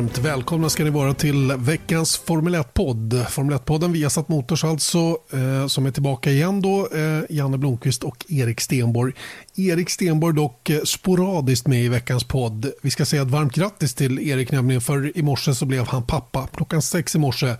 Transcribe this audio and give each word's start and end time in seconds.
varmt 0.00 0.18
välkomna 0.18 0.68
ska 0.68 0.84
ni 0.84 0.90
vara 0.90 1.14
till 1.14 1.52
veckans 1.52 2.16
Formel 2.16 2.54
1-podd. 2.54 3.26
Formel 3.30 3.58
1-podden 3.58 3.92
Viasat 3.92 4.28
Motors 4.28 4.64
alltså, 4.64 5.16
eh, 5.32 5.66
som 5.66 5.86
är 5.86 5.90
tillbaka 5.90 6.30
igen 6.30 6.62
då. 6.62 6.88
Eh, 6.94 7.22
Janne 7.30 7.58
Blomqvist 7.58 8.04
och 8.04 8.24
Erik 8.28 8.60
Stenborg. 8.60 9.12
Erik 9.56 9.90
Stenborg 9.90 10.36
dock 10.36 10.70
eh, 10.70 10.82
sporadiskt 10.82 11.66
med 11.66 11.84
i 11.84 11.88
veckans 11.88 12.24
podd. 12.24 12.72
Vi 12.82 12.90
ska 12.90 13.04
säga 13.04 13.22
ett 13.22 13.28
varmt 13.28 13.54
grattis 13.54 13.94
till 13.94 14.18
Erik 14.18 14.52
nämligen, 14.52 14.80
för 14.80 15.18
i 15.18 15.22
morse 15.22 15.54
så 15.54 15.66
blev 15.66 15.86
han 15.86 16.02
pappa. 16.02 16.48
Klockan 16.54 16.82
sex 16.82 17.14
i 17.14 17.18
morse 17.18 17.54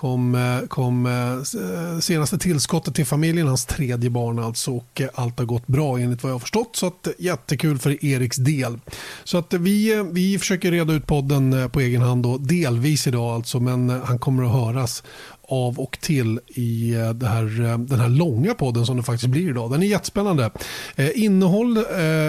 kom, 0.00 0.34
eh, 0.34 0.68
kom 0.68 1.06
eh, 1.06 2.00
senaste 2.00 2.38
tillskottet 2.38 2.94
till 2.94 3.06
familjen, 3.06 3.46
hans 3.46 3.66
tredje 3.66 4.10
barn 4.10 4.38
alltså. 4.38 4.70
Och 4.70 5.00
eh, 5.00 5.08
allt 5.14 5.38
har 5.38 5.46
gått 5.46 5.66
bra 5.66 5.98
enligt 5.98 6.22
vad 6.22 6.30
jag 6.30 6.34
har 6.34 6.40
förstått. 6.40 6.76
Så 6.76 6.86
att, 6.86 7.08
jättekul 7.18 7.78
för 7.78 8.04
Eriks 8.04 8.36
del. 8.36 8.78
Så 9.24 9.38
att 9.38 9.54
vi, 9.54 10.04
vi 10.12 10.38
försöker 10.38 10.70
reda 10.70 10.92
ut 10.92 11.06
podden 11.06 11.70
på 11.72 11.80
egen 11.80 12.02
hand 12.02 12.22
då, 12.22 12.38
delvis 12.38 13.06
idag 13.06 13.34
alltså. 13.34 13.60
Men 13.60 13.90
han 13.90 14.18
kommer 14.18 14.44
att 14.44 14.52
höras 14.52 15.02
av 15.50 15.78
och 15.78 15.98
till 16.00 16.40
i 16.46 16.94
eh, 16.94 17.10
det 17.10 17.26
här, 17.26 17.60
eh, 17.60 17.78
den 17.78 18.00
här 18.00 18.08
långa 18.08 18.54
podden 18.54 18.86
som 18.86 18.96
det 18.96 19.02
faktiskt 19.02 19.30
blir 19.30 19.50
idag. 19.50 19.70
Den 19.70 19.82
är 19.82 19.86
jättespännande. 19.86 20.50
Eh, 20.96 21.10
innehåll 21.14 21.76
eh, 21.76 21.84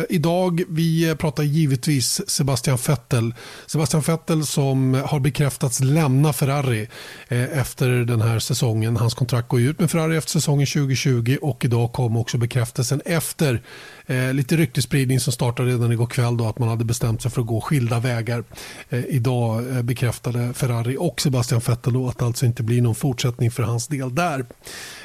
idag, 0.10 0.64
vi 0.70 1.16
pratar 1.16 1.44
givetvis 1.44 2.30
Sebastian 2.30 2.78
Vettel. 2.88 3.34
Sebastian 3.66 4.04
Vettel 4.08 4.46
som 4.46 4.94
har 5.06 5.20
bekräftats 5.20 5.80
lämna 5.80 6.34
Ferrari 6.34 6.88
eh, 7.28 7.60
efter 7.60 7.90
den 7.90 8.22
här 8.22 8.40
säsongen. 8.40 8.98
Hans 8.98 9.14
kontrakt 9.14 9.48
går 9.48 9.62
ut 9.62 9.80
med 9.80 9.92
Ferrari 9.92 10.18
efter 10.18 10.32
säsongen 10.32 10.68
2020 10.68 11.38
och 11.42 11.66
idag 11.66 11.94
kom 11.94 12.18
också 12.18 12.38
bekräftelsen 12.38 13.02
efter 13.06 13.62
Eh, 14.12 14.34
lite 14.34 14.58
ryktespridning 14.58 15.20
som 15.20 15.34
startade 15.34 15.70
redan 15.70 15.92
igår 15.92 16.06
kväll 16.06 16.38
då 16.38 16.48
att 16.48 16.60
man 16.60 16.70
hade 16.70 16.86
bestämt 16.86 17.22
sig 17.22 17.32
för 17.32 17.42
att 17.42 17.48
gå 17.48 17.62
skilda 17.62 18.00
vägar. 18.00 18.44
Eh, 18.90 19.06
idag 19.06 19.78
eh, 19.78 19.82
bekräftade 19.82 20.54
Ferrari 20.54 20.98
och 21.00 21.22
Sebastian 21.22 21.62
Vettel 21.68 22.08
att 22.08 22.18
det 22.18 22.26
alltså 22.26 22.46
inte 22.46 22.64
blir 22.64 22.82
någon 22.82 22.96
fortsättning 22.96 23.52
för 23.52 23.64
hans 23.64 23.88
del 23.88 24.16
där. 24.16 24.46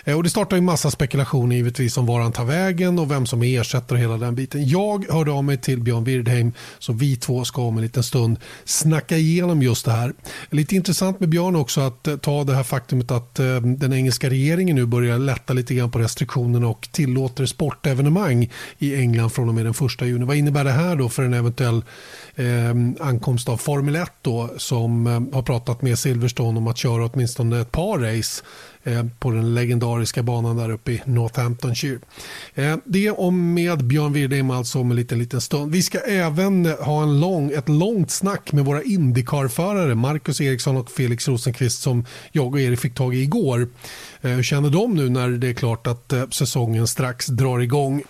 Eh, 0.07 0.17
och 0.17 0.23
det 0.23 0.31
startar 0.31 0.57
en 0.57 0.65
massa 0.65 0.91
spekulationer 0.91 1.57
givetvis 1.57 1.97
om 1.97 2.07
var 2.07 2.21
han 2.21 2.33
tar 2.33 2.45
vägen 2.45 2.99
och 2.99 3.11
vem 3.11 3.27
som 3.27 3.43
är 3.43 3.61
ersättare 3.61 3.99
och 3.99 4.03
hela 4.03 4.17
den 4.17 4.35
biten. 4.35 4.69
Jag 4.69 5.11
hörde 5.11 5.33
av 5.33 5.45
mig 5.45 5.59
till 5.59 5.81
Björn 5.81 6.05
Wirdheim 6.05 6.53
så 6.79 6.93
vi 6.93 7.17
två 7.17 7.45
ska 7.45 7.62
om 7.62 7.77
en 7.77 7.83
liten 7.83 8.03
stund 8.03 8.39
snacka 8.65 9.17
igenom 9.17 9.62
just 9.62 9.84
det 9.84 9.93
här. 9.93 10.12
Lite 10.51 10.77
intressant 10.77 11.21
med 11.21 11.29
Björn 11.29 11.57
också 11.57 11.81
att 11.81 12.09
eh, 12.09 12.17
ta 12.17 12.45
det 12.45 12.55
här 12.55 12.62
faktumet 12.62 13.11
att 13.11 13.39
eh, 13.39 13.61
den 13.61 13.93
engelska 13.93 14.31
regeringen 14.31 14.77
nu 14.77 14.87
börjar 14.87 15.19
lätta 15.19 15.53
lite 15.53 15.75
grann 15.75 15.91
på 15.91 15.99
restriktionerna 15.99 16.69
och 16.69 16.89
tillåter 16.93 17.47
sportevenemang 17.47 18.51
i 18.79 18.97
England 18.97 19.31
från 19.31 19.49
och 19.49 19.55
med 19.55 19.65
den 19.65 19.75
första 19.75 20.07
juni. 20.07 20.25
Vad 20.25 20.37
innebär 20.37 20.65
det 20.65 20.71
här 20.71 20.97
då 20.97 21.09
för 21.09 21.23
en 21.23 21.34
eventuell 21.34 21.84
eh, 22.34 22.47
ankomst 23.01 23.49
av 23.49 23.57
Formel 23.57 23.97
1 23.97 24.12
då, 24.23 24.51
som 24.57 25.07
eh, 25.07 25.34
har 25.34 25.43
pratat 25.43 25.83
med 25.83 25.99
Silverstone 25.99 26.59
om 26.59 26.67
att 26.67 26.79
köra 26.79 27.05
åtminstone 27.07 27.61
ett 27.61 27.73
par 27.73 27.99
race 27.99 28.43
Eh, 28.87 29.05
på 29.19 29.31
den 29.31 29.55
legendariska 29.55 30.23
banan 30.23 30.56
där 30.56 30.70
uppe 30.70 30.92
i 30.92 31.03
Northamptonshire. 31.05 31.98
Eh, 32.55 32.77
det 32.84 33.11
om 33.11 33.55
med 33.55 33.84
Björn 33.84 34.12
Wirdheim 34.12 34.51
alltså 34.51 34.78
om 34.78 34.91
en 34.91 34.97
liten, 34.97 35.19
liten 35.19 35.41
stund. 35.41 35.73
Vi 35.73 35.83
ska 35.83 35.98
även 35.98 36.67
eh, 36.67 36.73
ha 36.73 37.03
en 37.03 37.20
lång, 37.20 37.51
ett 37.51 37.69
långt 37.69 38.11
snack 38.11 38.53
med 38.53 38.65
våra 38.65 38.83
Indycar-förare 38.83 39.94
Marcus 39.94 40.41
Eriksson 40.41 40.77
och 40.77 40.91
Felix 40.91 41.28
Rosenqvist 41.28 41.83
som 41.83 42.05
jag 42.33 42.47
och 42.47 42.60
Erik 42.60 42.81
fick 42.81 42.94
tag 42.94 43.15
i 43.15 43.22
igår. 43.22 43.69
Hur 44.21 44.43
känner 44.43 44.71
de 44.71 44.94
nu 44.94 45.09
när 45.10 45.28
det 45.28 45.49
är 45.49 45.55
klart 45.55 45.87
att 45.87 46.12
säsongen 46.31 46.87
strax 46.87 47.27
drar 47.27 47.59
igång? 47.59 48.03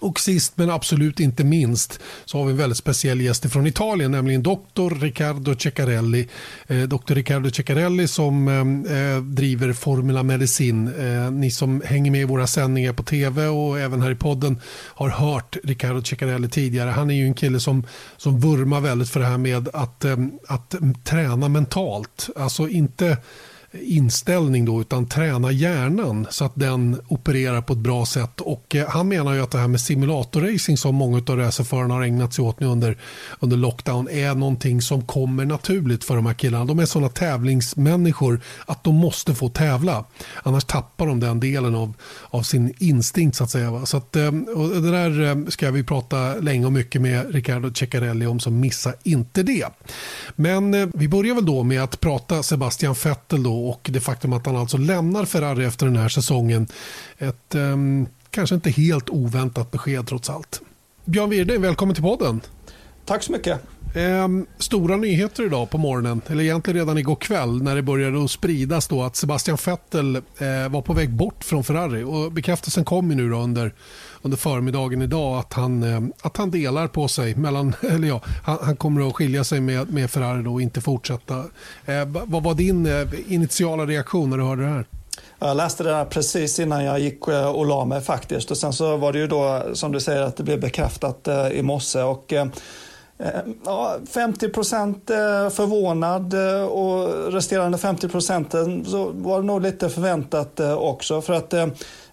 Och 0.00 0.20
sist 0.20 0.52
men 0.56 0.70
absolut 0.70 1.20
inte 1.20 1.44
minst 1.44 2.00
så 2.24 2.38
har 2.38 2.44
vi 2.44 2.50
en 2.50 2.56
väldigt 2.56 2.78
speciell 2.78 3.20
gäst 3.20 3.52
från 3.52 3.66
Italien, 3.66 4.10
nämligen 4.10 4.42
doktor 4.42 4.90
Riccardo 4.90 5.54
Ceccarelli. 5.54 6.28
Eh, 6.66 6.82
doktor 6.82 7.14
Riccardo 7.14 7.50
Ceccarelli 7.50 8.08
som 8.08 8.48
eh, 8.48 8.96
eh 8.98 9.22
driver 9.22 9.72
Formula 9.72 10.22
Medicin. 10.22 10.88
Eh, 10.88 11.30
ni 11.30 11.50
som 11.50 11.82
hänger 11.84 12.10
med 12.10 12.20
i 12.20 12.24
våra 12.24 12.46
sändningar 12.46 12.92
på 12.92 13.02
tv 13.02 13.46
och 13.46 13.80
även 13.80 14.02
här 14.02 14.10
i 14.10 14.14
podden 14.14 14.60
har 14.94 15.08
hört 15.08 15.56
Riccardo 15.64 16.02
Ceccarelli 16.02 16.48
tidigare. 16.48 16.90
Han 16.90 17.10
är 17.10 17.14
ju 17.14 17.26
en 17.26 17.34
kille 17.34 17.60
som, 17.60 17.86
som 18.16 18.40
vurmar 18.40 18.80
väldigt 18.80 19.10
för 19.10 19.20
det 19.20 19.26
här 19.26 19.38
med 19.38 19.68
att, 19.72 20.04
eh, 20.04 20.16
att 20.48 20.74
träna 21.04 21.48
mentalt. 21.48 22.28
Alltså 22.36 22.68
inte 22.68 23.16
inställning 23.82 24.64
då, 24.64 24.80
utan 24.80 25.06
träna 25.06 25.52
hjärnan 25.52 26.26
så 26.30 26.44
att 26.44 26.52
den 26.54 27.00
opererar 27.08 27.60
på 27.60 27.72
ett 27.72 27.78
bra 27.78 28.06
sätt. 28.06 28.40
Och 28.40 28.74
eh, 28.74 28.88
han 28.88 29.08
menar 29.08 29.34
ju 29.34 29.42
att 29.42 29.50
det 29.50 29.58
här 29.58 29.68
med 29.68 29.80
simulatorracing 29.80 30.76
som 30.76 30.94
många 30.94 31.16
av 31.16 31.36
racerförarna 31.36 31.94
har 31.94 32.02
ägnat 32.02 32.34
sig 32.34 32.44
åt 32.44 32.60
nu 32.60 32.66
under, 32.66 32.98
under 33.40 33.56
lockdown 33.56 34.08
är 34.08 34.34
någonting 34.34 34.82
som 34.82 35.06
kommer 35.06 35.44
naturligt 35.44 36.04
för 36.04 36.16
de 36.16 36.26
här 36.26 36.34
killarna. 36.34 36.64
De 36.64 36.78
är 36.78 36.86
sådana 36.86 37.08
tävlingsmänniskor 37.08 38.40
att 38.66 38.84
de 38.84 38.94
måste 38.94 39.34
få 39.34 39.48
tävla. 39.48 40.04
Annars 40.42 40.64
tappar 40.64 41.06
de 41.06 41.20
den 41.20 41.40
delen 41.40 41.74
av, 41.74 41.94
av 42.30 42.42
sin 42.42 42.74
instinkt 42.78 43.36
så 43.36 43.44
att 43.44 43.50
säga. 43.50 43.86
Så 43.86 43.96
att, 43.96 44.16
eh, 44.16 44.28
och 44.56 44.68
det 44.68 44.90
där 44.90 45.22
eh, 45.22 45.46
ska 45.48 45.70
vi 45.70 45.84
prata 45.84 46.34
länge 46.34 46.66
och 46.66 46.72
mycket 46.72 47.00
med 47.02 47.34
Riccardo 47.34 47.74
Ceccarelli 47.74 48.26
om 48.26 48.40
så 48.40 48.50
missa 48.50 48.92
inte 49.02 49.42
det. 49.42 49.66
Men 50.36 50.90
vi 50.94 51.08
börjar 51.08 51.34
väl 51.34 51.46
då 51.46 51.62
med 51.62 51.82
att 51.82 52.00
prata 52.00 52.42
Sebastian 52.42 52.94
Vettel 53.04 53.42
då 53.42 53.65
och 53.70 53.88
det 53.92 54.00
faktum 54.00 54.32
att 54.32 54.46
han 54.46 54.56
alltså 54.56 54.76
lämnar 54.76 55.24
Ferrari 55.24 55.64
efter 55.64 55.86
den 55.86 55.96
här 55.96 56.08
säsongen. 56.08 56.66
Ett 57.18 57.54
um, 57.54 58.06
kanske 58.30 58.54
inte 58.54 58.70
helt 58.70 59.10
oväntat 59.10 59.70
besked 59.70 60.06
trots 60.06 60.30
allt. 60.30 60.60
Björn 61.04 61.30
Wirde, 61.30 61.58
välkommen 61.58 61.94
till 61.94 62.04
podden. 62.04 62.40
Tack 63.04 63.22
så 63.22 63.32
mycket. 63.32 63.60
Um, 63.96 64.46
stora 64.58 64.96
nyheter 64.96 65.46
idag 65.46 65.70
på 65.70 65.78
morgonen, 65.78 66.20
eller 66.26 66.44
egentligen 66.44 66.80
redan 66.80 66.98
igår 66.98 67.16
kväll 67.16 67.62
när 67.62 67.74
det 67.74 67.82
började 67.82 68.24
att 68.24 68.30
spridas 68.30 68.88
då 68.88 69.02
att 69.02 69.16
Sebastian 69.16 69.58
Vettel 69.66 70.16
uh, 70.16 70.22
var 70.70 70.82
på 70.82 70.92
väg 70.92 71.10
bort 71.10 71.44
från 71.44 71.64
Ferrari. 71.64 72.02
Och 72.02 72.32
bekräftelsen 72.32 72.84
kom 72.84 73.08
nu 73.08 73.30
då 73.30 73.36
under 73.36 73.74
under 74.26 74.36
förmiddagen 74.36 75.02
idag 75.02 75.38
att 75.38 75.52
han, 75.52 75.82
eh, 75.82 76.00
att 76.22 76.36
han 76.36 76.50
delar 76.50 76.88
på 76.88 77.08
sig 77.08 77.34
mellan, 77.34 77.74
eller 77.90 78.08
ja, 78.08 78.20
han, 78.44 78.58
han 78.62 78.76
kommer 78.76 79.08
att 79.08 79.14
skilja 79.14 79.44
sig 79.44 79.60
med, 79.60 79.92
med 79.92 80.10
Ferrari 80.10 80.42
då 80.42 80.52
och 80.52 80.62
inte 80.62 80.80
fortsätta. 80.80 81.34
Eh, 81.86 82.04
vad 82.04 82.42
var 82.42 82.54
din 82.54 82.86
eh, 82.86 83.08
initiala 83.26 83.86
reaktion 83.86 84.30
när 84.30 84.38
du 84.38 84.44
hörde 84.44 84.62
det 84.62 84.68
här? 84.68 84.84
Jag 85.38 85.56
läste 85.56 85.84
det 85.84 86.06
precis 86.10 86.60
innan 86.60 86.84
jag 86.84 87.00
gick 87.00 87.28
eh, 87.28 87.48
och 87.48 87.66
la 87.66 87.84
mig 87.84 88.00
faktiskt. 88.00 88.50
Och 88.50 88.56
sen 88.56 88.72
så 88.72 88.96
var 88.96 89.12
det 89.12 89.18
ju 89.18 89.26
då 89.26 89.62
som 89.72 89.92
du 89.92 90.00
säger 90.00 90.22
att 90.22 90.36
det 90.36 90.42
blev 90.42 90.60
bekräftat 90.60 91.28
i 91.52 91.62
morse. 91.62 92.02
Och, 92.02 92.32
Ja, 93.64 93.96
50 94.10 94.48
procent 94.48 95.02
förvånad 95.52 96.34
och 96.70 97.32
resterande 97.32 97.78
50 97.78 98.08
procenten 98.08 98.84
så 98.84 99.10
var 99.14 99.40
det 99.40 99.46
nog 99.46 99.62
lite 99.62 99.88
förväntat 99.88 100.60
också. 100.60 101.20
För 101.20 101.32
att 101.32 101.54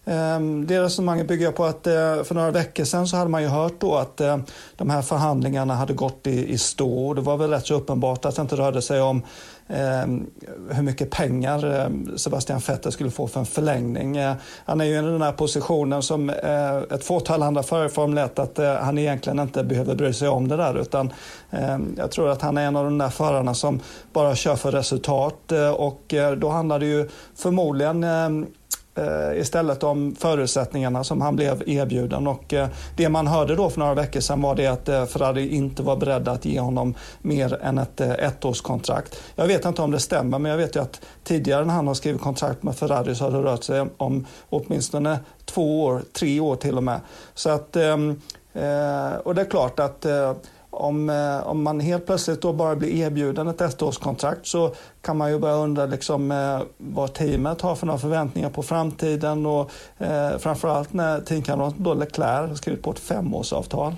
Ehm, 0.06 0.68
det 0.68 0.82
resonemanget 0.82 1.28
bygger 1.28 1.52
på 1.52 1.66
att 1.66 1.88
eh, 1.88 2.24
för 2.24 2.34
några 2.34 2.52
veckor 2.52 2.84
sedan 2.84 3.08
så 3.08 3.18
hade 3.18 3.30
man 3.30 3.42
ju 3.42 3.48
hört 3.48 3.74
då 3.80 3.96
att 3.96 4.22
eh, 4.22 4.38
de 4.76 4.90
här 4.90 5.02
förhandlingarna 5.02 5.76
hade 5.76 5.94
gått 5.94 6.28
i, 6.28 6.58
stå. 6.58 7.08
och 7.08 7.16
Det 7.16 7.22
var 7.22 7.38
väl 7.38 7.50
rätt 7.50 7.68
så 7.68 7.76
uppenbart 7.76 8.26
att 8.26 8.36
det 8.36 8.42
inte 8.42 8.56
rörde 8.56 8.82
sig 8.82 9.02
om 9.02 9.22
ehm, 9.68 10.26
hur 10.70 10.84
mycket 10.84 11.12
pengar 11.12 11.66
ehm, 11.66 12.18
Sebastian 12.18 12.62
Vettel 12.68 12.92
skulle 12.92 13.12
få 13.12 13.28
för 13.28 13.40
en 13.40 13.46
förlängning. 13.46 14.18
Eh, 14.18 14.34
han 14.66 14.82
är 14.82 14.86
ju 14.86 14.92
i 14.92 15.02
den 15.02 15.22
här 15.22 15.32
positionen 15.32 16.02
som 16.02 16.30
ett 16.92 17.04
fåtal 17.04 17.44
andra 17.44 17.64
förare 17.64 17.86
i 17.86 17.90
Formel 17.90 18.18
1 18.18 18.40
att 18.40 18.58
han 18.58 18.98
egentligen 18.98 19.40
inte 19.40 19.64
behöver 19.64 19.96
bry 19.96 20.14
sig 20.14 20.28
om 20.28 20.48
det 20.48 20.58
där 20.58 20.78
utan 20.82 21.14
jag 21.98 22.12
tror 22.12 22.30
att 22.30 22.42
han 22.42 22.58
är 22.58 22.66
en 22.66 22.76
av 22.76 22.84
de 22.84 22.98
där 22.98 23.10
förarna 23.10 23.54
som 23.54 23.80
bara 24.14 24.36
kör 24.36 24.56
för 24.56 24.72
resultat 24.72 25.52
och 25.78 26.14
då 26.38 26.50
handlar 26.50 26.80
det 26.80 26.86
ju 26.86 27.10
förmodligen 27.36 28.06
Eh, 28.96 29.40
istället 29.40 29.84
om 29.84 30.16
förutsättningarna 30.16 31.04
som 31.04 31.22
han 31.22 31.36
blev 31.36 31.64
erbjuden. 31.70 32.28
Och 32.28 32.54
eh, 32.54 32.68
det 32.96 33.10
man 33.10 33.28
hörde 33.28 33.56
då 33.56 33.70
för 33.70 33.80
några 33.80 33.94
veckor 33.94 34.20
sedan 34.20 34.42
var 34.42 34.56
det 34.56 34.68
att 34.68 34.90
eh, 34.90 35.06
Ferrari 35.06 35.56
inte 35.56 35.84
var 35.84 35.96
beredda 35.96 36.32
att 36.32 36.46
ge 36.46 36.60
honom 36.60 36.94
mer 37.22 37.60
än 37.62 37.78
ett 37.78 38.02
ettårskontrakt. 38.02 39.20
Jag 39.36 39.48
vet 39.48 39.66
inte 39.66 39.82
om 39.82 39.92
det 39.92 40.00
stämmer, 40.00 40.40
men 40.40 40.52
jag 40.52 40.58
vet 40.58 40.76
ju 40.76 40.82
att 40.82 41.02
tidigare 41.24 41.66
när 41.66 41.74
han 41.74 41.88
har 41.88 41.94
skrivit 41.94 42.22
kontrakt 42.22 42.64
med 42.64 42.76
Ferrari 42.76 43.16
så 43.16 43.24
har 43.24 43.32
det 43.32 43.38
rört 43.38 43.64
sig 43.64 43.88
om 43.98 44.28
åtminstone 44.50 45.20
två 45.46 45.84
år, 45.84 46.02
tre 46.14 46.40
år 46.40 46.56
till 46.56 46.78
och 46.78 46.84
med. 46.84 47.00
Så 47.34 47.50
att, 47.50 47.76
ehm, 47.76 48.22
och 49.24 49.36
det 49.36 49.42
är 49.42 49.50
klart 49.50 49.80
att 49.80 50.06
om, 50.74 51.10
eh, 51.10 51.48
om 51.48 51.64
man 51.64 51.80
helt 51.80 52.06
plötsligt 52.06 52.42
då 52.42 52.54
bara 52.54 52.76
blir 52.76 53.06
erbjuden 53.06 53.48
ett 53.48 53.62
ettårskontrakt 53.62 54.48
så 54.48 54.72
kan 55.02 55.18
man 55.18 55.32
ju 55.32 55.40
börja 55.40 55.56
undra 55.56 55.86
liksom, 55.86 56.32
eh, 56.32 56.60
vad 56.78 57.14
teamet 57.14 57.62
har 57.62 57.76
för 57.76 57.86
några 57.86 58.00
förväntningar 58.00 58.50
på 58.50 58.64
framtiden 58.64 59.46
och 59.46 59.72
eh, 59.98 60.38
framförallt 60.38 60.94
när 60.94 61.22
teamkamraten 61.22 61.84
då 61.84 61.94
Leclerc 61.94 62.50
har 62.50 62.56
skrivit 62.56 62.84
på 62.84 62.92
ett 62.92 63.00
femårsavtal. 63.00 63.96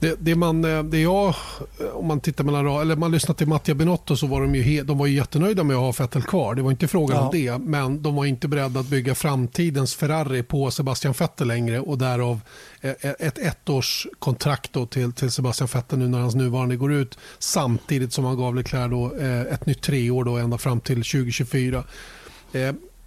Det, 0.00 0.16
det, 0.20 0.34
man, 0.34 0.64
eh, 0.64 0.82
det 0.82 1.00
jag, 1.00 1.34
eh, 1.80 1.86
om 1.86 2.06
man 2.06 2.20
tittar 2.20 2.44
mellan 2.44 2.66
eller 2.66 2.96
man 2.96 3.12
lyssnar 3.12 3.34
till 3.34 3.48
Mattia 3.48 3.74
Benotto 3.74 4.16
så 4.16 4.26
var 4.26 4.40
de 4.40 4.54
ju, 4.54 4.82
de 4.82 4.98
var 4.98 5.06
ju 5.06 5.14
jättenöjda 5.14 5.64
med 5.64 5.76
att 5.76 5.82
ha 5.82 6.04
Vettel 6.04 6.22
kvar. 6.22 6.54
Det 6.54 6.62
var 6.62 6.70
inte 6.70 6.88
frågan 6.88 7.16
ja. 7.16 7.22
om 7.22 7.30
det, 7.32 7.58
men 7.58 8.02
de 8.02 8.14
var 8.14 8.24
inte 8.24 8.48
beredda 8.48 8.80
att 8.80 8.86
bygga 8.86 9.14
framtidens 9.14 9.94
Ferrari 9.94 10.42
på 10.42 10.70
Sebastian 10.70 11.14
Vettel 11.18 11.48
längre 11.48 11.80
och 11.80 11.98
därav 11.98 12.40
eh, 12.80 12.90
ett 13.00 13.38
ettårskontrakt 13.38 14.72
då 14.72 14.86
till, 14.86 15.12
till 15.12 15.30
Sebastian 15.30 15.68
Vettel 15.74 15.98
nu 15.98 16.08
när 16.08 16.18
hans 16.18 16.34
nuvarande 16.34 16.76
går 16.76 16.92
ut 16.92 17.18
samtidigt 17.38 18.12
som 18.12 18.24
han 18.24 18.36
gav 18.36 18.54
Leclerc 18.54 18.90
då, 18.90 19.12
ett 19.50 19.66
nytt 19.66 19.82
treår 19.82 20.24
då 20.24 20.36
ända 20.36 20.58
fram 20.58 20.80
till 20.80 20.96
2024. 20.96 21.84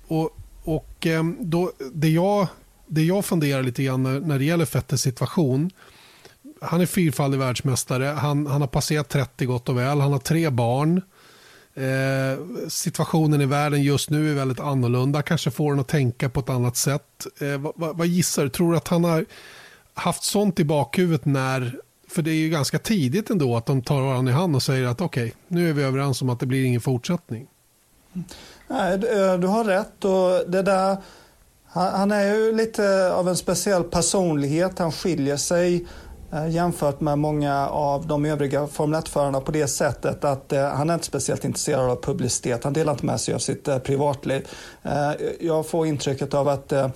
Och, 0.07 0.29
och 0.63 1.07
då, 1.39 1.71
det, 1.93 2.09
jag, 2.09 2.47
det 2.87 3.03
jag 3.03 3.25
funderar 3.25 3.63
lite 3.63 3.83
grann 3.83 4.03
när, 4.03 4.19
när 4.19 4.39
det 4.39 4.45
gäller 4.45 4.73
Vettels 4.73 5.01
situation 5.01 5.71
han 6.61 6.81
är 6.81 6.85
fyrfaldig 6.85 7.39
världsmästare. 7.39 8.05
Han, 8.05 8.47
han 8.47 8.61
har 8.61 8.67
passerat 8.67 9.09
30 9.09 9.45
gott 9.45 9.69
och 9.69 9.77
väl. 9.77 9.99
Han 9.99 10.11
har 10.11 10.19
tre 10.19 10.49
barn. 10.49 11.01
Eh, 11.73 12.67
situationen 12.67 13.41
i 13.41 13.45
världen 13.45 13.83
just 13.83 14.09
nu 14.09 14.31
är 14.31 14.35
väldigt 14.35 14.59
annorlunda. 14.59 15.21
Kanske 15.21 15.51
får 15.51 15.63
honom 15.63 15.79
att 15.79 15.87
tänka 15.87 16.29
på 16.29 16.39
ett 16.39 16.49
annat 16.49 16.77
sätt. 16.77 17.27
Eh, 17.39 17.57
vad, 17.57 17.73
vad, 17.75 17.97
vad, 17.97 18.07
gissar 18.07 18.43
du? 18.43 18.49
Tror 18.49 18.71
du 18.71 18.77
att 18.77 18.87
han 18.87 19.03
har 19.03 19.25
haft 19.93 20.23
sånt 20.23 20.59
i 20.59 20.63
bakhuvudet 20.63 21.25
när... 21.25 21.79
För 22.09 22.21
det 22.21 22.31
är 22.31 22.35
ju 22.35 22.49
ganska 22.49 22.79
tidigt 22.79 23.29
ändå 23.29 23.57
att 23.57 23.65
de 23.65 23.81
tar 23.81 24.01
varandra 24.01 24.31
i 24.31 24.35
hand 24.35 24.55
och 24.55 24.63
säger 24.63 24.87
att 24.87 25.01
okej, 25.01 25.23
okay, 25.23 25.35
nu 25.47 25.69
är 25.69 25.73
vi 25.73 25.83
överens 25.83 26.21
om 26.21 26.29
att 26.29 26.39
det 26.39 26.45
blir 26.45 26.65
ingen 26.65 26.81
fortsättning. 26.81 27.47
Nej, 28.67 28.97
du 28.97 29.43
eh, 29.45 29.51
har 29.51 29.63
rätt. 29.63 30.05
Och 30.05 30.51
det 30.51 30.61
där, 30.61 30.97
han 31.67 32.11
är 32.11 32.35
ju 32.35 32.55
lite 32.55 33.13
av 33.13 33.29
en 33.29 33.37
speciell 33.37 33.83
personlighet. 33.83 34.79
Han 34.79 34.91
skiljer 34.91 35.37
sig 35.37 35.87
Eh, 36.31 36.49
jämfört 36.49 37.01
med 37.01 37.17
många 37.17 37.67
av 37.67 38.07
de 38.07 38.25
övriga 38.25 38.67
Formel 38.67 39.01
1-förarna 39.01 39.41
på 39.41 39.51
det 39.51 39.67
sättet 39.67 40.23
att 40.23 40.53
eh, 40.53 40.63
han 40.63 40.89
är 40.89 40.93
inte 40.93 41.05
speciellt 41.05 41.45
intresserad 41.45 41.89
av 41.89 42.01
publicitet. 42.01 42.63
Han 42.63 42.73
delar 42.73 42.93
inte 42.93 43.05
med 43.05 43.21
sig 43.21 43.33
av 43.33 43.39
sitt 43.39 43.67
eh, 43.67 43.79
privatliv. 43.79 44.47
Eh, 44.83 45.11
jag 45.39 45.67
får 45.67 45.87
intrycket 45.87 46.33
av 46.33 46.47
att 46.47 46.71
eh, 46.71 46.89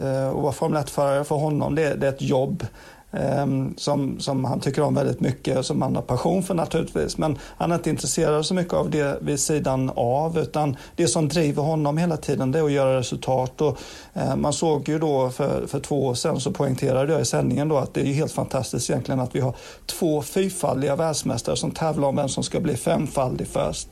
eh 0.00 0.28
att 0.28 0.34
vara 0.34 0.52
Formel 0.52 0.82
1-förare 0.82 1.24
för 1.24 1.36
honom 1.36 1.74
det, 1.74 1.94
det 1.94 2.06
är 2.06 2.12
ett 2.12 2.22
jobb. 2.22 2.66
Ehm, 3.12 3.74
som, 3.76 4.20
som 4.20 4.44
han 4.44 4.60
tycker 4.60 4.82
om 4.82 4.94
väldigt 4.94 5.20
mycket, 5.20 5.58
och 5.58 5.66
som 5.66 5.82
han 5.82 5.96
har 5.96 6.02
passion 6.02 6.42
för 6.42 6.54
naturligtvis. 6.54 7.18
Men 7.18 7.38
han 7.56 7.72
är 7.72 7.74
inte 7.74 7.90
intresserad 7.90 8.46
så 8.46 8.54
mycket 8.54 8.74
av 8.74 8.90
det 8.90 9.18
vid 9.20 9.40
sidan 9.40 9.90
av 9.96 10.38
utan 10.38 10.76
det 10.96 11.06
som 11.08 11.28
driver 11.28 11.62
honom 11.62 11.98
hela 11.98 12.16
tiden 12.16 12.52
det 12.52 12.58
är 12.58 12.64
att 12.64 12.72
göra 12.72 12.98
resultat. 12.98 13.60
Och, 13.60 13.78
eh, 14.14 14.36
man 14.36 14.52
såg 14.52 14.88
ju 14.88 14.98
då 14.98 15.30
för, 15.30 15.66
för 15.66 15.80
två 15.80 16.06
år 16.06 16.14
sedan 16.14 16.40
så 16.40 16.52
poängterade 16.52 17.12
jag 17.12 17.22
i 17.22 17.24
sändningen 17.24 17.68
då 17.68 17.76
att 17.76 17.94
det 17.94 18.00
är 18.00 18.12
helt 18.12 18.32
fantastiskt 18.32 18.90
egentligen 18.90 19.20
att 19.20 19.34
vi 19.34 19.40
har 19.40 19.54
två 19.86 20.22
fyrfaldiga 20.22 20.96
världsmästare 20.96 21.56
som 21.56 21.70
tävlar 21.70 22.08
om 22.08 22.16
vem 22.16 22.28
som 22.28 22.42
ska 22.42 22.60
bli 22.60 22.76
femfaldig 22.76 23.46
först. 23.46 23.88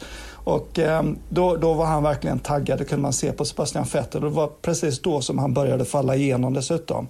Och 0.49 0.79
eh, 0.79 1.03
då, 1.29 1.57
då 1.57 1.75
var 1.75 1.87
han 1.87 2.03
verkligen 2.03 2.39
taggad, 2.39 2.79
det 2.79 2.85
kunde 2.85 3.03
man 3.03 3.13
se 3.13 3.33
på 3.33 3.45
Sebastian 3.45 3.85
Vettel. 3.93 4.21
Det 4.21 4.29
var 4.29 4.51
precis 4.63 5.03
då 5.03 5.21
som 5.21 5.39
han 5.39 5.55
började 5.55 5.85
falla 5.85 6.17
igenom 6.17 6.55
dessutom. 6.55 7.09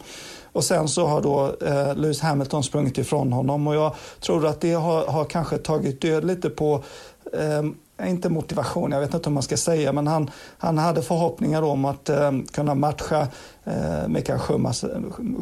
Och 0.53 0.65
sen 0.65 0.89
så 0.89 1.07
har 1.07 1.21
då 1.21 1.57
eh, 1.67 1.97
Lewis 1.97 2.21
Hamilton 2.21 2.63
sprungit 2.63 2.99
ifrån 2.99 3.33
honom. 3.33 3.67
Och 3.67 3.75
jag 3.75 3.95
tror 4.21 4.47
att 4.47 4.61
det 4.61 4.73
har, 4.73 5.07
har 5.07 5.25
kanske 5.25 5.59
tagit 5.59 6.01
död 6.01 6.25
lite 6.25 6.51
på 6.51 6.83
ehm, 7.33 7.75
eh, 7.99 8.11
inte 8.11 8.29
motivation, 8.29 8.93
jag 8.93 9.01
vet 9.01 9.15
inte 9.15 9.29
om 9.29 9.35
man 9.35 9.43
ska 9.43 9.57
säga, 9.57 9.93
men 9.93 10.07
han, 10.07 10.31
han 10.59 10.79
hade 10.79 11.03
förhoppningar 11.03 11.63
om 11.63 11.85
att 11.85 12.09
eh, 12.09 12.33
kunna 12.53 12.75
matcha 12.75 13.27
eh, 13.65 14.09
Mikael 14.09 14.39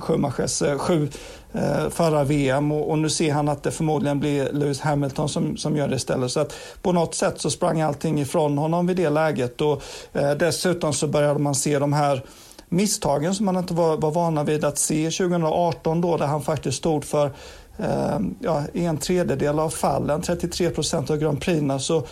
Schumachers 0.00 0.62
eh, 0.62 0.78
sju 0.78 1.08
eh, 1.52 1.88
förra 1.90 2.24
VM 2.24 2.72
och, 2.72 2.90
och, 2.90 2.98
nu 2.98 3.10
ser 3.10 3.32
han 3.32 3.48
att 3.48 3.62
det 3.62 3.70
förmodligen 3.70 4.20
blir 4.20 4.52
Lewis 4.52 4.80
Hamilton 4.80 5.28
som, 5.28 5.56
som 5.56 5.76
gör 5.76 5.88
det 5.88 5.96
istället. 5.96 6.30
Så 6.30 6.40
att 6.40 6.54
på 6.82 6.92
något 6.92 7.14
sätt 7.14 7.40
så 7.40 7.50
sprang 7.50 7.80
allting 7.80 8.20
ifrån 8.20 8.58
honom 8.58 8.86
vid 8.86 8.96
det 8.96 9.10
läget. 9.10 9.60
Och 9.60 9.82
eh, 10.12 10.30
dessutom 10.30 10.92
så 10.92 11.06
började 11.06 11.38
man 11.38 11.54
se 11.54 11.78
de 11.78 11.92
här 11.92 12.22
misstagen 12.68 13.34
som 13.34 13.46
man 13.46 13.56
inte 13.56 13.74
var, 13.74 13.96
var 13.96 14.10
vana 14.10 14.44
vid 14.44 14.64
att 14.64 14.78
se 14.78 15.10
2018 15.10 16.00
då 16.00 16.16
där 16.16 16.26
han 16.26 16.42
faktiskt 16.42 16.78
stod 16.78 17.04
för 17.04 17.30
eh, 17.78 18.18
ja, 18.40 18.62
en 18.72 18.98
tredjedel 18.98 19.58
av 19.58 19.70
fallen, 19.70 20.22
33 20.22 20.70
procent 20.70 21.10
av 21.10 21.16
Grand 21.16 21.40
Prix, 21.40 21.84
så 21.84 22.06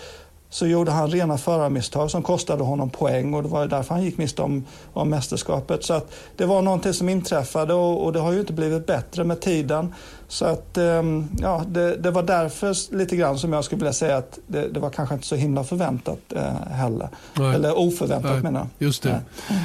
så 0.55 0.67
gjorde 0.67 0.91
han 0.91 1.11
rena 1.11 1.39
förarmisstag 1.39 2.11
som 2.11 2.23
kostade 2.23 2.65
honom 2.65 2.91
poäng 2.91 3.35
och 3.35 3.43
det 3.43 3.49
var 3.49 3.67
därför 3.67 3.95
han 3.95 4.05
gick 4.05 4.19
miste 4.19 4.43
om, 4.43 4.65
om 4.93 5.11
mästerskapet. 5.11 5.85
Så 5.85 5.95
att 5.95 6.13
det 6.37 6.47
var 6.47 6.63
någonting 6.63 6.93
som 6.93 7.09
inträffade 7.09 7.75
och, 7.75 8.05
och 8.05 8.13
det 8.13 8.19
har 8.19 8.33
ju 8.33 8.41
inte 8.41 8.53
blivit 8.53 8.87
bättre 8.87 9.25
med 9.25 9.41
tiden. 9.41 9.95
Så 10.29 10.45
att 10.45 10.79
ehm, 10.79 11.29
ja, 11.41 11.65
det, 11.69 11.97
det, 11.97 12.11
var 12.11 12.23
därför 12.23 12.97
lite 12.97 13.17
grann 13.17 13.39
som 13.39 13.53
jag 13.53 13.65
skulle 13.65 13.79
vilja 13.79 13.93
säga 13.93 14.17
att 14.17 14.39
det, 14.47 14.69
det 14.69 14.81
var 14.81 14.91
kanske 14.91 15.15
inte 15.15 15.27
så 15.27 15.37
himla 15.37 15.65
förväntat 15.65 16.33
eh, 16.33 16.55
heller. 16.71 17.09
Nej. 17.35 17.55
Eller 17.55 17.79
oförväntat 17.79 18.33
Nej, 18.33 18.43
menar 18.43 18.61
jag. 18.61 18.87
Just 18.87 19.03
det. 19.03 19.21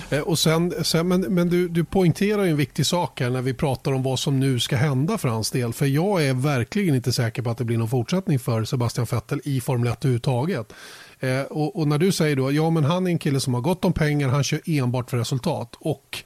Eh, 0.10 0.20
och 0.20 0.40
sen, 0.40 0.74
sen, 0.84 1.08
men 1.08 1.22
men 1.22 1.50
du, 1.50 1.68
du 1.68 1.84
poängterar 1.84 2.46
en 2.46 2.58
viktig 2.58 2.86
sak 2.86 3.22
här 3.22 3.30
när 3.30 3.42
vi 3.42 3.54
pratar 3.54 3.92
om 3.92 4.04
vad 4.04 4.20
som 4.20 4.40
nu 4.40 4.60
ska 4.60 4.76
hända 4.76 5.18
för 5.18 5.30
hans 5.30 5.52
del. 5.52 5.74
För 5.74 5.86
jag 5.86 6.26
är 6.26 6.34
verkligen 6.34 6.96
inte 6.96 7.12
säker 7.12 7.42
på 7.42 7.50
att 7.50 7.58
det 7.58 7.64
blir 7.64 7.78
någon 7.78 7.90
fortsättning 7.90 8.40
för 8.40 8.64
Sebastian 8.64 9.08
Vettel 9.12 9.42
i 9.44 9.62
Formel 9.62 9.88
1 9.88 10.06
överhuvudtaget. 10.06 10.74
Eh, 11.20 11.42
och, 11.42 11.80
och, 11.80 11.88
när 11.88 11.98
du 11.98 12.12
säger 12.12 12.36
då, 12.36 12.52
ja 12.52 12.70
men 12.70 12.84
han 12.84 13.08
är 13.08 13.12
en 13.12 13.20
kille 13.20 13.40
som 13.40 13.54
har 13.54 13.62
gott 13.62 13.86
om 13.86 13.94
pengar, 13.94 14.30
han 14.30 14.44
kör 14.44 14.62
enbart 14.66 15.10
för 15.10 15.18
resultat. 15.18 15.76
Och 15.80 16.24